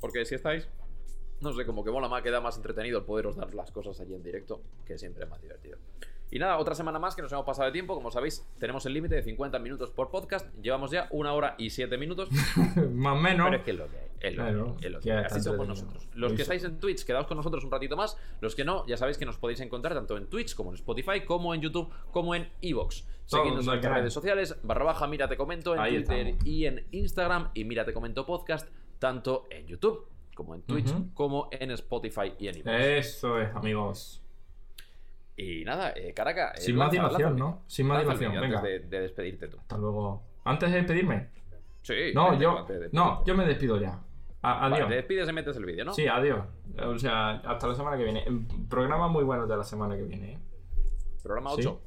Porque 0.00 0.24
si 0.24 0.34
estáis, 0.34 0.68
no 1.40 1.52
sé, 1.52 1.66
como 1.66 1.84
que 1.84 1.90
mola 1.90 2.08
más, 2.08 2.22
queda 2.22 2.40
más 2.40 2.56
entretenido 2.56 3.04
poderos 3.04 3.36
dar 3.36 3.52
las 3.54 3.70
cosas 3.70 4.00
allí 4.00 4.14
en 4.14 4.22
directo, 4.22 4.62
que 4.84 4.98
siempre 4.98 5.24
es 5.24 5.30
más 5.30 5.40
divertido. 5.40 5.78
Y 6.30 6.38
nada, 6.38 6.58
otra 6.58 6.74
semana 6.74 6.98
más 6.98 7.16
que 7.16 7.22
nos 7.22 7.32
hemos 7.32 7.44
pasado 7.44 7.66
de 7.66 7.72
tiempo. 7.72 7.94
Como 7.94 8.10
sabéis, 8.10 8.46
tenemos 8.58 8.84
el 8.86 8.92
límite 8.94 9.14
de 9.14 9.22
50 9.22 9.58
minutos 9.58 9.90
por 9.90 10.10
podcast. 10.10 10.46
Llevamos 10.60 10.90
ya 10.90 11.08
una 11.10 11.32
hora 11.32 11.54
y 11.58 11.70
7 11.70 11.96
minutos. 11.96 12.28
más 12.92 13.14
o 13.14 13.16
menos. 13.20 13.46
Pero 13.46 13.56
es 13.56 13.62
que 13.64 13.70
es 13.70 13.76
lo 13.78 13.88
que 13.88 13.96
hay. 13.98 14.08
Es 14.20 14.36
lo 14.36 14.42
Claro, 14.42 14.64
que 14.64 14.70
hay, 14.70 14.86
es 14.86 14.92
lo 14.92 15.00
que 15.00 15.12
hay. 15.12 15.24
Así 15.24 15.40
somos 15.40 15.68
nosotros. 15.68 16.08
Los 16.14 16.32
que 16.32 16.42
estáis 16.42 16.64
en 16.64 16.78
Twitch, 16.80 17.04
quedaos 17.04 17.26
con 17.26 17.36
nosotros 17.36 17.64
un 17.64 17.70
ratito 17.70 17.96
más. 17.96 18.16
Los 18.40 18.54
que 18.54 18.64
no, 18.64 18.86
ya 18.86 18.96
sabéis 18.96 19.16
que 19.16 19.24
nos 19.26 19.38
podéis 19.38 19.60
encontrar 19.60 19.94
tanto 19.94 20.16
en 20.16 20.26
Twitch 20.26 20.54
como 20.54 20.70
en 20.70 20.74
Spotify, 20.74 21.22
como 21.24 21.54
en 21.54 21.60
YouTube, 21.60 21.90
como 22.10 22.34
en 22.34 22.48
Evox. 22.60 23.06
Seguidnos 23.24 23.60
en 23.60 23.66
nuestras 23.66 23.94
redes 23.94 24.12
sociales, 24.12 24.56
barra 24.62 24.84
baja, 24.84 25.06
mira 25.06 25.28
te 25.28 25.36
comento 25.36 25.74
en 25.74 25.80
Ahí 25.80 25.96
Twitter 25.96 26.26
estamos. 26.28 26.46
y 26.46 26.64
en 26.66 26.86
Instagram, 26.92 27.50
y 27.52 27.64
mira 27.64 27.84
te 27.84 27.92
comento 27.92 28.24
podcast, 28.24 28.68
tanto 28.98 29.46
en 29.50 29.66
YouTube 29.66 30.08
como 30.34 30.54
en 30.54 30.62
Twitch, 30.62 30.92
como 31.14 31.48
en 31.52 31.70
Spotify 31.72 32.32
y 32.38 32.48
en 32.48 32.56
Evox. 32.56 32.70
Eso 32.74 33.38
es, 33.40 33.54
amigos. 33.54 34.22
Y 35.40 35.64
nada, 35.64 35.92
eh, 35.94 36.12
Caraca. 36.12 36.50
eh, 36.50 36.60
Sin 36.60 36.74
más 36.76 36.90
dilación, 36.90 37.36
¿no? 37.36 37.62
Sin 37.68 37.86
más 37.86 38.00
dilación, 38.02 38.32
venga. 38.40 38.58
Antes 38.58 38.62
de, 38.82 38.88
de 38.88 39.00
despedirte 39.02 39.46
tú. 39.48 39.56
Hasta 39.58 39.78
luego. 39.78 40.24
Antes 40.44 40.70
de 40.70 40.76
despedirme. 40.78 41.28
Sí. 41.82 41.94
No, 42.14 42.38
yo. 42.38 42.64
de- 42.68 42.90
No, 42.92 43.24
yo 43.24 43.34
me 43.36 43.44
despido 43.46 43.80
ya. 43.80 44.00
A- 44.42 44.60
Vale, 44.62 44.74
adiós. 44.76 44.88
te 44.88 44.94
despides 44.96 45.28
y 45.28 45.32
metes 45.32 45.56
el 45.56 45.64
vídeo, 45.64 45.84
¿no? 45.84 45.92
Sí, 45.94 46.06
adiós. 46.08 46.44
O 46.84 46.98
sea, 46.98 47.30
hasta 47.36 47.68
la 47.68 47.74
semana 47.74 47.96
que 47.96 48.04
viene. 48.04 48.24
Programa 48.68 49.06
muy 49.08 49.22
bueno 49.24 49.46
de 49.46 49.56
la 49.56 49.64
semana 49.64 49.96
que 49.96 50.02
viene. 50.02 50.32
¿eh? 50.32 50.38
Programa 51.22 51.50
Sí. 51.50 51.60
8. 51.60 51.80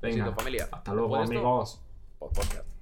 Venga. 0.00 0.24
Besito, 0.24 0.32
familia. 0.40 0.68
Hasta 0.70 0.94
luego, 0.94 1.16
amigos. 1.16 1.82
podcast. 2.18 2.73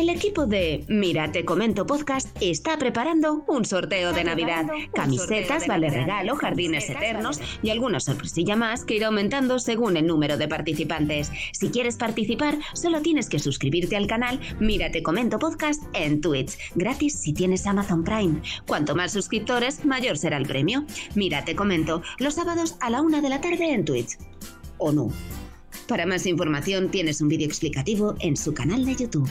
El 0.00 0.08
equipo 0.08 0.46
de 0.46 0.86
Mira, 0.88 1.30
te 1.30 1.44
comento 1.44 1.84
podcast 1.84 2.34
está 2.40 2.78
preparando 2.78 3.44
un 3.46 3.66
sorteo 3.66 4.14
de 4.14 4.24
Navidad. 4.24 4.64
Camisetas, 4.94 5.66
vale 5.66 5.90
regalo, 5.90 6.36
jardines 6.36 6.88
eternos 6.88 7.38
y 7.62 7.68
alguna 7.68 8.00
sorpresilla 8.00 8.56
más 8.56 8.86
que 8.86 8.94
irá 8.94 9.08
aumentando 9.08 9.58
según 9.58 9.98
el 9.98 10.06
número 10.06 10.38
de 10.38 10.48
participantes. 10.48 11.30
Si 11.52 11.68
quieres 11.68 11.98
participar, 11.98 12.56
solo 12.72 13.02
tienes 13.02 13.28
que 13.28 13.38
suscribirte 13.38 13.94
al 13.94 14.06
canal 14.06 14.40
Mira, 14.58 14.90
te 14.90 15.02
comento 15.02 15.38
podcast 15.38 15.82
en 15.92 16.22
Twitch. 16.22 16.56
Gratis 16.76 17.20
si 17.20 17.34
tienes 17.34 17.66
Amazon 17.66 18.02
Prime. 18.02 18.40
Cuanto 18.66 18.96
más 18.96 19.12
suscriptores, 19.12 19.84
mayor 19.84 20.16
será 20.16 20.38
el 20.38 20.46
premio. 20.46 20.86
Mira, 21.14 21.44
te 21.44 21.54
comento 21.54 22.00
los 22.18 22.36
sábados 22.36 22.76
a 22.80 22.88
la 22.88 23.02
una 23.02 23.20
de 23.20 23.28
la 23.28 23.42
tarde 23.42 23.74
en 23.74 23.84
Twitch. 23.84 24.16
¿O 24.78 24.92
no? 24.92 25.12
Para 25.86 26.06
más 26.06 26.24
información 26.24 26.90
tienes 26.90 27.20
un 27.20 27.28
vídeo 27.28 27.46
explicativo 27.46 28.14
en 28.20 28.38
su 28.38 28.54
canal 28.54 28.86
de 28.86 28.96
YouTube. 28.96 29.28